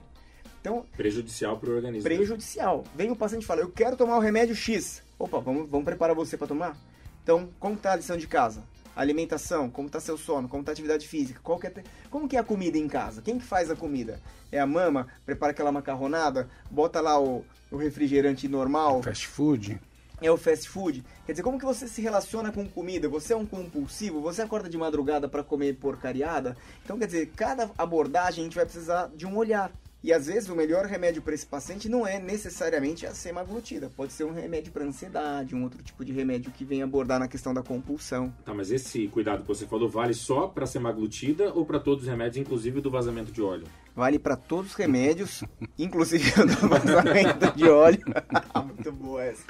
Então, 0.60 0.86
Prejudicial 0.96 1.58
para 1.58 1.70
o 1.70 1.74
organismo. 1.74 2.02
prejudicial. 2.04 2.84
Vem 2.94 3.10
o 3.10 3.16
paciente 3.16 3.42
e 3.42 3.46
fala, 3.46 3.60
eu 3.60 3.70
quero 3.70 3.96
tomar 3.96 4.16
o 4.16 4.20
remédio 4.20 4.54
X. 4.54 5.02
Opa, 5.18 5.38
vamos, 5.40 5.68
vamos 5.68 5.84
preparar 5.84 6.14
você 6.16 6.36
para 6.36 6.46
tomar? 6.48 6.76
Então, 7.22 7.50
como 7.60 7.76
tá 7.76 7.92
a 7.92 7.96
lição 7.96 8.16
de 8.16 8.26
casa? 8.26 8.62
Alimentação, 9.00 9.70
como 9.70 9.88
tá 9.88 10.00
seu 10.00 10.18
sono, 10.18 10.48
como 10.48 10.64
tá 10.64 10.72
a 10.72 10.74
atividade 10.74 11.06
física, 11.06 11.38
qual 11.40 11.56
que 11.56 11.68
é, 11.68 11.72
como 12.10 12.28
que 12.28 12.36
é 12.36 12.40
a 12.40 12.44
comida 12.44 12.76
em 12.76 12.88
casa? 12.88 13.22
Quem 13.22 13.38
que 13.38 13.44
faz 13.44 13.70
a 13.70 13.76
comida? 13.76 14.20
É 14.50 14.58
a 14.58 14.66
mama? 14.66 15.06
Prepara 15.24 15.52
aquela 15.52 15.70
macarronada, 15.70 16.48
bota 16.68 17.00
lá 17.00 17.16
o, 17.20 17.44
o 17.70 17.76
refrigerante 17.76 18.48
normal, 18.48 19.00
Fast 19.00 19.28
food. 19.28 19.78
é 20.20 20.28
o 20.32 20.36
fast 20.36 20.68
food. 20.68 21.04
Quer 21.24 21.32
dizer, 21.32 21.44
como 21.44 21.60
que 21.60 21.64
você 21.64 21.86
se 21.86 22.02
relaciona 22.02 22.50
com 22.50 22.68
comida? 22.68 23.08
Você 23.08 23.32
é 23.32 23.36
um 23.36 23.46
compulsivo? 23.46 24.20
Você 24.20 24.42
acorda 24.42 24.68
de 24.68 24.76
madrugada 24.76 25.28
para 25.28 25.44
comer 25.44 25.76
porcariada? 25.76 26.56
Então, 26.84 26.98
quer 26.98 27.06
dizer, 27.06 27.30
cada 27.36 27.70
abordagem 27.78 28.40
a 28.40 28.44
gente 28.46 28.56
vai 28.56 28.64
precisar 28.64 29.12
de 29.14 29.24
um 29.24 29.36
olhar. 29.36 29.70
E 30.02 30.12
às 30.12 30.26
vezes 30.26 30.48
o 30.48 30.54
melhor 30.54 30.86
remédio 30.86 31.20
para 31.20 31.34
esse 31.34 31.44
paciente 31.44 31.88
não 31.88 32.06
é 32.06 32.20
necessariamente 32.20 33.04
a 33.04 33.12
semaglutida. 33.12 33.90
Pode 33.96 34.12
ser 34.12 34.22
um 34.24 34.32
remédio 34.32 34.70
para 34.72 34.84
ansiedade, 34.84 35.56
um 35.56 35.64
outro 35.64 35.82
tipo 35.82 36.04
de 36.04 36.12
remédio 36.12 36.52
que 36.52 36.64
vem 36.64 36.82
abordar 36.82 37.18
na 37.18 37.26
questão 37.26 37.52
da 37.52 37.62
compulsão. 37.64 38.32
Tá, 38.44 38.54
mas 38.54 38.70
esse 38.70 39.08
cuidado 39.08 39.42
que 39.42 39.48
você 39.48 39.66
falou 39.66 39.88
vale 39.88 40.14
só 40.14 40.46
para 40.46 40.66
semaglutida 40.66 41.52
ou 41.52 41.66
para 41.66 41.80
todos 41.80 42.04
os 42.04 42.08
remédios, 42.08 42.36
inclusive 42.36 42.80
do 42.80 42.90
vazamento 42.90 43.32
de 43.32 43.42
óleo? 43.42 43.66
Vale 43.96 44.20
para 44.20 44.36
todos 44.36 44.70
os 44.70 44.76
remédios, 44.76 45.42
inclusive 45.76 46.42
o 46.42 46.46
do 46.46 46.68
vazamento 46.68 47.56
de 47.56 47.68
óleo. 47.68 47.98
Muito 48.64 48.92
boa 48.92 49.24
essa. 49.24 49.42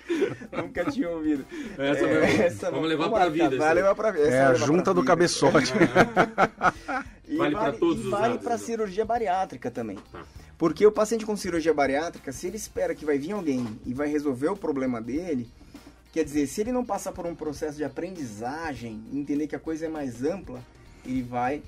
Nunca 0.51 0.85
tinha 0.91 1.11
ouvido. 1.11 1.45
Essa 1.77 2.07
É, 2.07 2.21
mesmo. 2.21 2.43
essa 2.43 2.71
Vamos 2.71 2.89
levar 2.89 3.05
vamos 3.05 3.19
pra 3.19 3.25
lá, 3.27 3.31
vida 3.31 3.59
Vai 3.59 3.75
levar 3.75 3.95
pra 3.95 4.11
vida. 4.11 4.27
essa 4.27 4.35
É 4.37 4.45
vai 4.47 4.55
a 4.55 4.67
junta 4.67 4.95
do 4.95 5.03
vida. 5.03 5.13
cabeçote. 5.13 5.75
E 7.29 7.37
Vale 7.37 7.55
pra 7.55 7.73
todos 7.73 8.05
os 8.05 8.11
Vale 8.11 8.39
para 8.39 8.55
então. 8.55 8.67
cirurgia 8.67 9.05
bariátrica 9.05 9.71
também. 9.71 9.99
Tá. 10.11 10.25
Porque 10.57 10.85
o 10.85 10.91
paciente 10.91 11.25
com 11.25 11.37
cirurgia 11.37 11.75
bariátrica, 11.75 12.33
se 12.33 12.47
ele 12.47 12.57
espera 12.57 12.95
que 12.95 13.05
vai 13.05 13.19
vir 13.19 13.33
alguém 13.33 13.79
e 13.87 13.95
vai 13.95 14.09
resolver 14.09 14.49
o 14.49 14.57
problema 14.57 15.01
dele, 15.01 15.49
quer 16.13 16.25
dizer, 16.25 16.47
se 16.47 16.63
ele 16.63 16.73
não 16.73 16.85
passar 16.85 17.13
por 17.13 17.27
um 17.27 17.35
processo 17.35 17.77
de 17.77 17.85
aprendizagem, 17.85 19.05
entender 19.13 19.47
que 19.47 19.55
a 19.55 19.61
coisa 19.61 19.87
é 19.87 19.89
mais 19.89 20.25
ampla, 20.25 20.61
ele 21.05 21.23
vai 21.23 21.63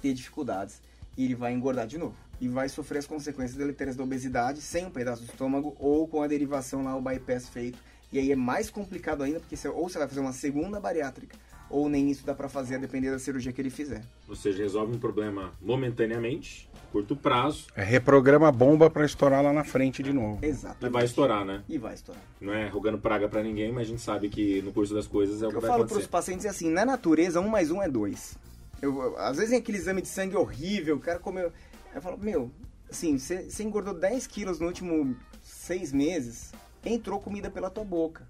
ter 0.00 0.14
dificuldades 0.14 0.80
e 1.16 1.24
ele 1.24 1.34
vai 1.34 1.52
engordar 1.52 1.86
de 1.86 1.98
novo. 1.98 2.14
E 2.40 2.48
vai 2.48 2.68
sofrer 2.68 2.98
as 2.98 3.06
consequências 3.06 3.56
deletérias 3.56 3.96
da 3.96 4.04
obesidade 4.04 4.60
sem 4.60 4.86
um 4.86 4.90
pedaço 4.90 5.22
do 5.22 5.30
estômago 5.30 5.74
ou 5.78 6.06
com 6.06 6.22
a 6.22 6.26
derivação 6.26 6.84
lá, 6.84 6.96
o 6.96 7.00
bypass 7.00 7.48
feito. 7.48 7.78
E 8.12 8.18
aí 8.18 8.30
é 8.30 8.36
mais 8.36 8.70
complicado 8.70 9.22
ainda, 9.22 9.40
porque 9.40 9.56
você, 9.56 9.68
ou 9.68 9.88
você 9.88 9.98
vai 9.98 10.06
fazer 10.08 10.20
uma 10.20 10.32
segunda 10.32 10.78
bariátrica, 10.78 11.36
ou 11.68 11.88
nem 11.88 12.10
isso 12.10 12.24
dá 12.24 12.34
pra 12.34 12.48
fazer, 12.48 12.76
a 12.76 12.78
depender 12.78 13.10
da 13.10 13.18
cirurgia 13.18 13.52
que 13.52 13.60
ele 13.60 13.70
fizer. 13.70 14.02
Ou 14.28 14.36
seja, 14.36 14.62
resolve 14.62 14.94
um 14.94 14.98
problema 14.98 15.52
momentaneamente, 15.60 16.68
curto 16.92 17.16
prazo, 17.16 17.66
É, 17.74 17.82
reprograma 17.82 18.48
a 18.48 18.52
bomba 18.52 18.88
pra 18.90 19.04
estourar 19.04 19.42
lá 19.42 19.52
na 19.52 19.64
frente 19.64 20.02
de 20.02 20.12
novo. 20.12 20.38
e 20.42 20.46
Exatamente. 20.46 20.92
vai 20.92 21.04
estourar, 21.04 21.44
né? 21.44 21.62
E 21.68 21.78
vai 21.78 21.94
estourar. 21.94 22.22
Não 22.40 22.52
é 22.52 22.68
rogando 22.68 22.98
praga 22.98 23.28
para 23.28 23.42
ninguém, 23.42 23.72
mas 23.72 23.86
a 23.86 23.90
gente 23.90 24.02
sabe 24.02 24.28
que 24.28 24.62
no 24.62 24.72
curso 24.72 24.94
das 24.94 25.06
coisas 25.06 25.42
é 25.42 25.46
o 25.46 25.48
que 25.48 25.52
que 25.54 25.56
eu 25.56 25.60
vai 25.60 25.70
falo 25.70 25.80
para 25.84 25.86
os 25.86 25.92
acontecer. 25.92 26.10
pacientes 26.10 26.46
assim, 26.46 26.70
na 26.70 26.84
natureza, 26.84 27.40
um 27.40 27.48
mais 27.48 27.70
um 27.70 27.82
é 27.82 27.88
dois. 27.88 28.36
Eu, 28.80 29.00
eu- 29.02 29.16
às 29.18 29.36
vezes 29.36 29.50
tem 29.50 29.58
aquele 29.58 29.78
exame 29.78 30.02
de 30.02 30.08
sangue 30.08 30.36
horrível, 30.36 30.96
o 30.96 31.00
cara 31.00 31.18
comeu... 31.18 31.52
Eu 31.94 32.02
falo, 32.02 32.18
meu, 32.18 32.50
assim, 32.90 33.18
você 33.18 33.50
você 33.50 33.62
engordou 33.62 33.94
10 33.94 34.26
quilos 34.26 34.60
no 34.60 34.66
último 34.66 35.16
seis 35.42 35.92
meses, 35.92 36.52
entrou 36.84 37.18
comida 37.18 37.50
pela 37.50 37.70
tua 37.70 37.84
boca. 37.84 38.26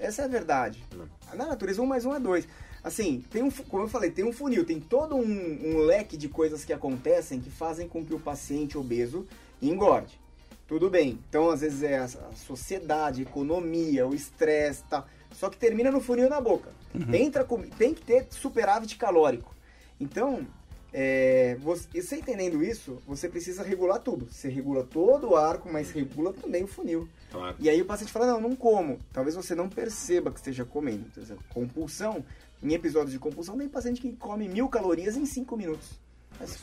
Essa 0.00 0.22
é 0.22 0.24
a 0.24 0.28
verdade. 0.28 0.84
Não. 0.94 1.08
Na 1.34 1.46
natureza, 1.46 1.82
um 1.82 1.86
mais 1.86 2.04
um 2.04 2.14
é 2.14 2.20
dois. 2.20 2.46
Assim, 2.82 3.24
tem 3.30 3.42
um, 3.42 3.50
como 3.50 3.84
eu 3.84 3.88
falei, 3.88 4.10
tem 4.10 4.24
um 4.24 4.32
funil, 4.32 4.64
tem 4.64 4.78
todo 4.78 5.16
um, 5.16 5.22
um 5.22 5.78
leque 5.78 6.16
de 6.16 6.28
coisas 6.28 6.64
que 6.64 6.72
acontecem 6.72 7.40
que 7.40 7.50
fazem 7.50 7.88
com 7.88 8.04
que 8.04 8.12
o 8.12 8.20
paciente 8.20 8.76
obeso 8.76 9.26
engorde. 9.62 10.20
Tudo 10.66 10.90
bem. 10.90 11.18
Então, 11.28 11.50
às 11.50 11.60
vezes 11.60 11.82
é 11.82 11.98
a 11.98 12.04
a 12.04 12.36
sociedade, 12.36 13.20
a 13.20 13.24
economia, 13.24 14.06
o 14.06 14.14
estresse 14.14 14.82
tal. 14.88 15.06
Só 15.32 15.48
que 15.50 15.56
termina 15.56 15.90
no 15.90 16.00
funil 16.00 16.28
na 16.28 16.40
boca. 16.40 16.70
Entra 17.12 17.44
com, 17.44 17.60
tem 17.62 17.92
que 17.92 18.02
ter 18.02 18.26
superávit 18.30 18.96
calórico. 18.96 19.54
Então, 19.98 20.46
é, 20.92 21.56
você, 21.60 21.88
você 22.00 22.16
entendendo 22.16 22.62
isso, 22.62 23.02
você 23.06 23.28
precisa 23.28 23.62
regular 23.62 23.98
tudo. 23.98 24.28
Você 24.30 24.48
regula 24.48 24.84
todo 24.84 25.30
o 25.30 25.36
arco, 25.36 25.68
mas 25.70 25.90
regula 25.90 26.32
também 26.32 26.62
o 26.62 26.68
funil. 26.68 27.08
Claro. 27.34 27.56
E 27.58 27.68
aí 27.68 27.82
o 27.82 27.84
paciente 27.84 28.12
fala, 28.12 28.26
não, 28.26 28.40
não 28.40 28.56
como. 28.56 29.00
Talvez 29.12 29.34
você 29.34 29.54
não 29.54 29.68
perceba 29.68 30.30
que 30.30 30.38
esteja 30.38 30.64
comendo. 30.64 31.04
Exemplo, 31.16 31.44
compulsão, 31.48 32.24
em 32.62 32.72
episódios 32.72 33.12
de 33.12 33.18
compulsão, 33.18 33.58
tem 33.58 33.68
paciente 33.68 34.00
que 34.00 34.12
come 34.12 34.48
mil 34.48 34.68
calorias 34.68 35.16
em 35.16 35.26
cinco 35.26 35.56
minutos. 35.56 35.90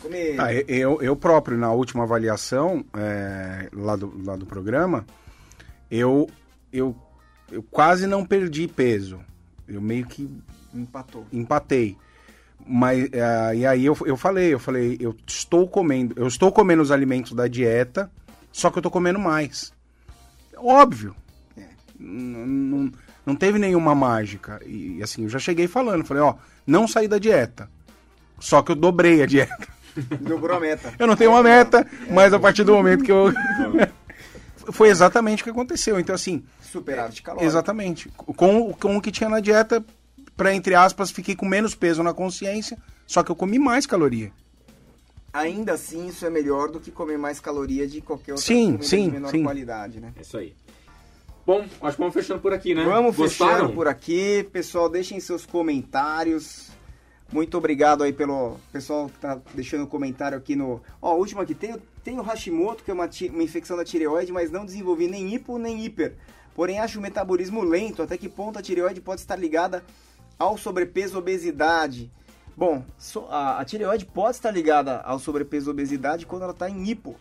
Comer... 0.02 0.40
Ah, 0.40 0.54
eu, 0.54 1.02
eu 1.02 1.16
próprio, 1.16 1.58
na 1.58 1.72
última 1.72 2.04
avaliação 2.04 2.84
é, 2.94 3.70
lá, 3.74 3.96
do, 3.96 4.22
lá 4.24 4.36
do 4.36 4.46
programa, 4.46 5.06
eu, 5.90 6.30
eu, 6.74 6.96
eu 7.52 7.64
quase 7.64 8.08
não 8.08 8.26
perdi 8.26 8.68
peso. 8.68 9.20
Eu 9.68 9.82
meio 9.82 10.06
que 10.06 10.30
Empatou. 10.74 11.26
empatei. 11.32 11.98
Mas 12.66 13.10
eh, 13.12 13.56
e 13.56 13.66
aí 13.66 13.86
eu, 13.86 13.98
eu 14.06 14.16
falei, 14.16 14.54
eu 14.54 14.60
falei, 14.60 14.98
eu 15.00 15.16
estou 15.26 15.68
comendo, 15.68 16.14
eu 16.18 16.28
estou 16.28 16.52
comendo 16.52 16.82
os 16.82 16.92
alimentos 16.92 17.34
da 17.34 17.48
dieta, 17.48 18.12
só 18.52 18.70
que 18.70 18.78
eu 18.78 18.82
estou 18.82 18.92
comendo 18.92 19.18
mais. 19.18 19.74
Óbvio. 20.64 21.16
É. 21.58 21.62
N- 22.00 22.46
Não, 22.46 22.92
não 23.26 23.36
teve 23.36 23.58
nenhuma 23.60 23.94
mágica. 23.96 24.60
E 24.66 25.02
assim, 25.04 25.24
eu 25.24 25.30
já 25.30 25.40
cheguei 25.40 25.68
falando, 25.68 26.06
falei, 26.06 26.24
ó, 26.24 26.36
não 26.66 26.88
saí 26.88 27.08
da 27.08 27.18
dieta. 27.18 27.70
Só 28.40 28.62
que 28.62 28.72
eu 28.72 28.76
dobrei 28.76 29.22
a 29.22 29.26
dieta. 29.26 29.68
Dobrou 30.22 30.56
a 30.56 30.60
meta. 30.60 30.94
Eu 30.98 31.06
não 31.06 31.18
tenho 31.18 31.32
uma 31.32 31.44
meta, 31.44 31.86
mas 32.10 32.34
a 32.34 32.40
partir 32.40 32.64
do 32.64 32.74
momento 32.74 33.04
que 33.04 33.12
eu. 33.12 33.32
Foi 34.72 34.90
exatamente 34.90 35.42
o 35.42 35.44
que 35.44 35.50
aconteceu. 35.50 36.00
Então, 36.00 36.16
assim, 36.16 36.44
Superávit 36.62 37.22
calórico. 37.22 37.46
Exatamente. 37.46 38.10
Com, 38.16 38.72
com 38.74 38.96
o 38.98 39.02
que 39.02 39.12
tinha 39.12 39.30
na 39.30 39.40
dieta, 39.40 39.84
para 40.38 40.54
entre 40.54 40.76
aspas, 40.76 41.12
fiquei 41.12 41.36
com 41.36 41.46
menos 41.46 41.76
peso 41.76 42.02
na 42.04 42.14
consciência, 42.14 42.78
só 43.06 43.22
que 43.22 43.32
eu 43.32 43.36
comi 43.36 43.60
mais 43.60 43.86
caloria. 43.86 44.32
Ainda 45.34 45.74
assim, 45.74 46.08
isso 46.08 46.26
é 46.26 46.30
melhor 46.30 46.70
do 46.70 46.80
que 46.80 46.92
comer 46.92 47.18
mais 47.18 47.40
caloria 47.40 47.88
de 47.88 48.02
qualquer 48.02 48.34
outra 48.34 48.46
Sim, 48.46 48.66
comida 48.66 48.84
sim, 48.84 49.06
de 49.06 49.12
menor 49.12 49.32
sim. 49.32 49.44
qualidade, 49.44 50.00
né? 50.00 50.14
É 50.18 50.22
isso 50.22 50.38
aí. 50.38 50.54
Bom, 51.46 51.62
acho 51.82 51.96
que 51.96 52.02
vamos 52.02 52.14
fechando 52.14 52.42
por 52.42 52.54
aqui, 52.54 52.76
né? 52.76 52.84
Vamos 52.84 53.16
Gostaram? 53.16 53.54
fechando 53.54 53.74
por 53.74 53.88
aqui. 53.88 54.48
Pessoal, 54.52 54.90
deixem 54.90 55.20
seus 55.20 55.46
comentários. 55.46 56.70
Muito 57.32 57.58
obrigado 57.58 58.04
aí 58.04 58.12
pelo 58.12 58.58
pessoal 58.74 59.08
que 59.08 59.18
tá 59.20 59.40
deixando 59.54 59.88
comentário 59.88 60.38
aqui 60.38 60.54
no... 60.56 60.82
Ó, 61.02 61.16
último 61.16 61.40
aqui. 61.42 61.56
Tem, 61.56 61.74
o- 61.74 61.82
tem 62.04 62.20
o 62.20 62.22
Hashimoto, 62.22 62.84
que 62.84 62.92
é 62.92 62.94
uma, 62.94 63.08
ti- 63.08 63.30
uma 63.34 63.42
infecção 63.42 63.78
da 63.78 63.86
tireoide, 63.86 64.34
mas 64.34 64.52
não 64.52 64.66
desenvolvi 64.66 65.08
nem 65.08 65.34
hipo 65.34 65.58
nem 65.58 65.84
hiper. 65.84 66.14
Porém, 66.54 66.80
acho 66.80 67.00
o 67.00 67.02
metabolismo 67.02 67.64
lento. 67.64 68.02
Até 68.04 68.18
que 68.18 68.28
ponto 68.28 68.60
a 68.60 68.62
tireoide 68.62 69.00
pode 69.00 69.22
estar 69.22 69.38
ligada 69.38 69.82
ao 70.38 70.58
sobrepeso 70.58 71.18
obesidade? 71.18 72.12
Bom, 72.56 72.84
a, 73.30 73.60
a 73.60 73.66
tireoide 73.66 74.06
pode 74.06 74.36
estar 74.36 74.52
ligada 74.52 75.02
ao 75.02 75.20
sobrepeso 75.20 75.72
obesidade 75.72 76.26
quando 76.26 76.44
ela 76.44 76.52
está 76.52 76.70
em 76.70 76.90
hipo. 76.90 77.16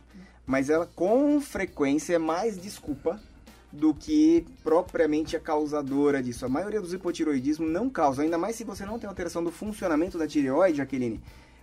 Mas 0.47 0.69
ela, 0.69 0.86
com 0.94 1.40
frequência, 1.40 2.15
é 2.15 2.19
mais 2.19 2.61
desculpa 2.61 3.20
do 3.73 3.94
que 3.94 4.44
propriamente 4.65 5.36
a 5.36 5.40
causadora 5.40 6.23
disso. 6.23 6.44
A 6.44 6.48
maioria 6.48 6.81
dos 6.81 6.93
hipotiroidismos 6.93 7.70
não 7.70 7.89
causa, 7.89 8.23
ainda 8.23 8.36
mais 8.36 8.57
se 8.57 8.65
você 8.65 8.85
não 8.85 8.98
tem 8.98 9.09
alteração 9.09 9.44
do 9.44 9.51
funcionamento 9.52 10.19
da 10.19 10.27
tireoide, 10.27 10.78
Jaqueline, 10.78 11.20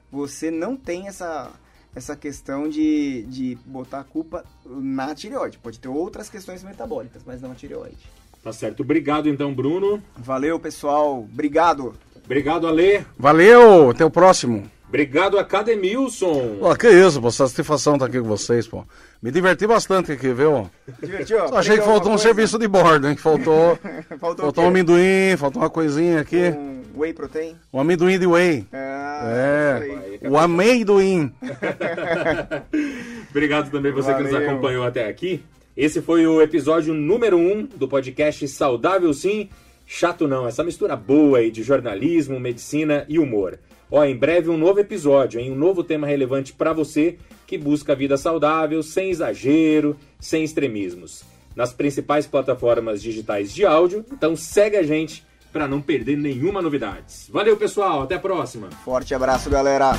você 0.10 0.50
não 0.50 0.78
tem 0.78 1.08
essa, 1.08 1.52
essa 1.94 2.16
questão 2.16 2.70
de, 2.70 3.24
de 3.24 3.58
botar 3.66 4.00
a 4.00 4.04
culpa 4.04 4.46
na 4.66 5.14
tireoide. 5.14 5.58
Pode 5.58 5.80
ter 5.80 5.90
outras 5.90 6.30
questões 6.30 6.64
metabólicas, 6.64 7.24
mas 7.26 7.42
não 7.42 7.52
a 7.52 7.56
tireoide. 7.56 7.98
Tá 8.42 8.54
certo. 8.54 8.82
Obrigado, 8.82 9.28
então, 9.28 9.54
Bruno. 9.54 10.02
Valeu, 10.16 10.58
pessoal. 10.58 11.20
Obrigado. 11.20 11.94
Obrigado, 12.28 12.68
Ale. 12.68 13.06
Valeu, 13.18 13.92
até 13.92 14.04
o 14.04 14.10
próximo. 14.10 14.70
Obrigado, 14.90 15.40
Academilson. 15.40 16.58
Pô, 16.60 16.76
que 16.76 16.90
isso, 16.90 17.22
pô, 17.22 17.32
satisfação 17.32 17.98
tá 17.98 18.06
aqui 18.06 18.20
com 18.20 18.28
vocês, 18.28 18.68
pô. 18.68 18.84
Me 19.24 19.32
diverti 19.32 19.66
bastante 19.66 20.12
aqui, 20.12 20.34
viu? 20.34 20.70
Divertiu? 21.02 21.48
Só 21.48 21.58
achei 21.58 21.78
que 21.78 21.86
faltou 21.86 22.12
um 22.12 22.18
serviço 22.18 22.60
de 22.60 22.68
bordo, 22.68 23.08
hein? 23.08 23.16
Faltou, 23.18 23.80
Faltou, 24.20 24.46
faltou 24.46 24.64
um 24.66 24.68
amendoim, 24.68 25.38
faltou 25.38 25.62
uma 25.62 25.70
coisinha 25.70 26.20
aqui. 26.20 26.50
Um 26.50 27.00
whey 27.00 27.14
protein? 27.14 27.56
Um 27.72 27.80
amendoim 27.80 28.20
de 28.20 28.28
whey. 28.28 28.66
Ah, 28.74 29.80
aí. 29.80 30.20
É, 30.22 30.30
o 30.30 30.38
amendoim. 30.38 31.32
Obrigado 33.32 33.72
também 33.72 33.94
você 33.94 34.14
que 34.14 34.24
nos 34.24 34.32
Valeu. 34.34 34.50
acompanhou 34.50 34.86
até 34.86 35.08
aqui. 35.08 35.42
Esse 35.78 36.02
foi 36.02 36.28
o 36.28 36.42
episódio 36.42 36.94
número 36.94 37.38
1 37.38 37.52
um 37.52 37.64
do 37.64 37.88
podcast 37.88 38.46
Saudável 38.50 39.14
Sim, 39.14 39.50
Chato 39.90 40.28
Não. 40.28 40.46
Essa 40.46 40.66
mistura 40.66 40.98
boa 40.98 41.40
aí 41.40 41.50
de 41.50 41.64
jornalismo, 41.64 42.40
medicina 42.40 43.06
e 43.08 43.18
humor. 43.18 43.58
Ó, 43.90 44.04
em 44.04 44.16
breve 44.16 44.50
um 44.50 44.58
novo 44.58 44.82
episódio, 44.82 45.40
hein? 45.40 45.50
Um 45.50 45.56
novo 45.56 45.82
tema 45.82 46.06
relevante 46.06 46.52
para 46.52 46.74
você 46.74 47.18
que 47.48 47.58
busca 47.58 47.96
vida 47.96 48.18
saudável, 48.18 48.84
sem 48.84 49.10
exagero, 49.10 49.96
sem 50.20 50.44
extremismos. 50.44 51.24
Nas 51.56 51.72
principais 51.72 52.28
plataformas 52.28 53.02
digitais 53.02 53.54
de 53.54 53.66
áudio. 53.66 54.06
Então 54.12 54.36
segue 54.36 54.76
a 54.76 54.84
gente 54.84 55.26
para 55.54 55.70
não 55.70 55.82
perder 55.82 56.18
nenhuma 56.18 56.62
novidade. 56.62 57.06
Valeu, 57.30 57.56
pessoal. 57.56 58.02
Até 58.02 58.16
a 58.16 58.20
próxima. 58.20 58.70
Forte 58.84 59.16
abraço, 59.16 59.50
galera. 59.50 59.94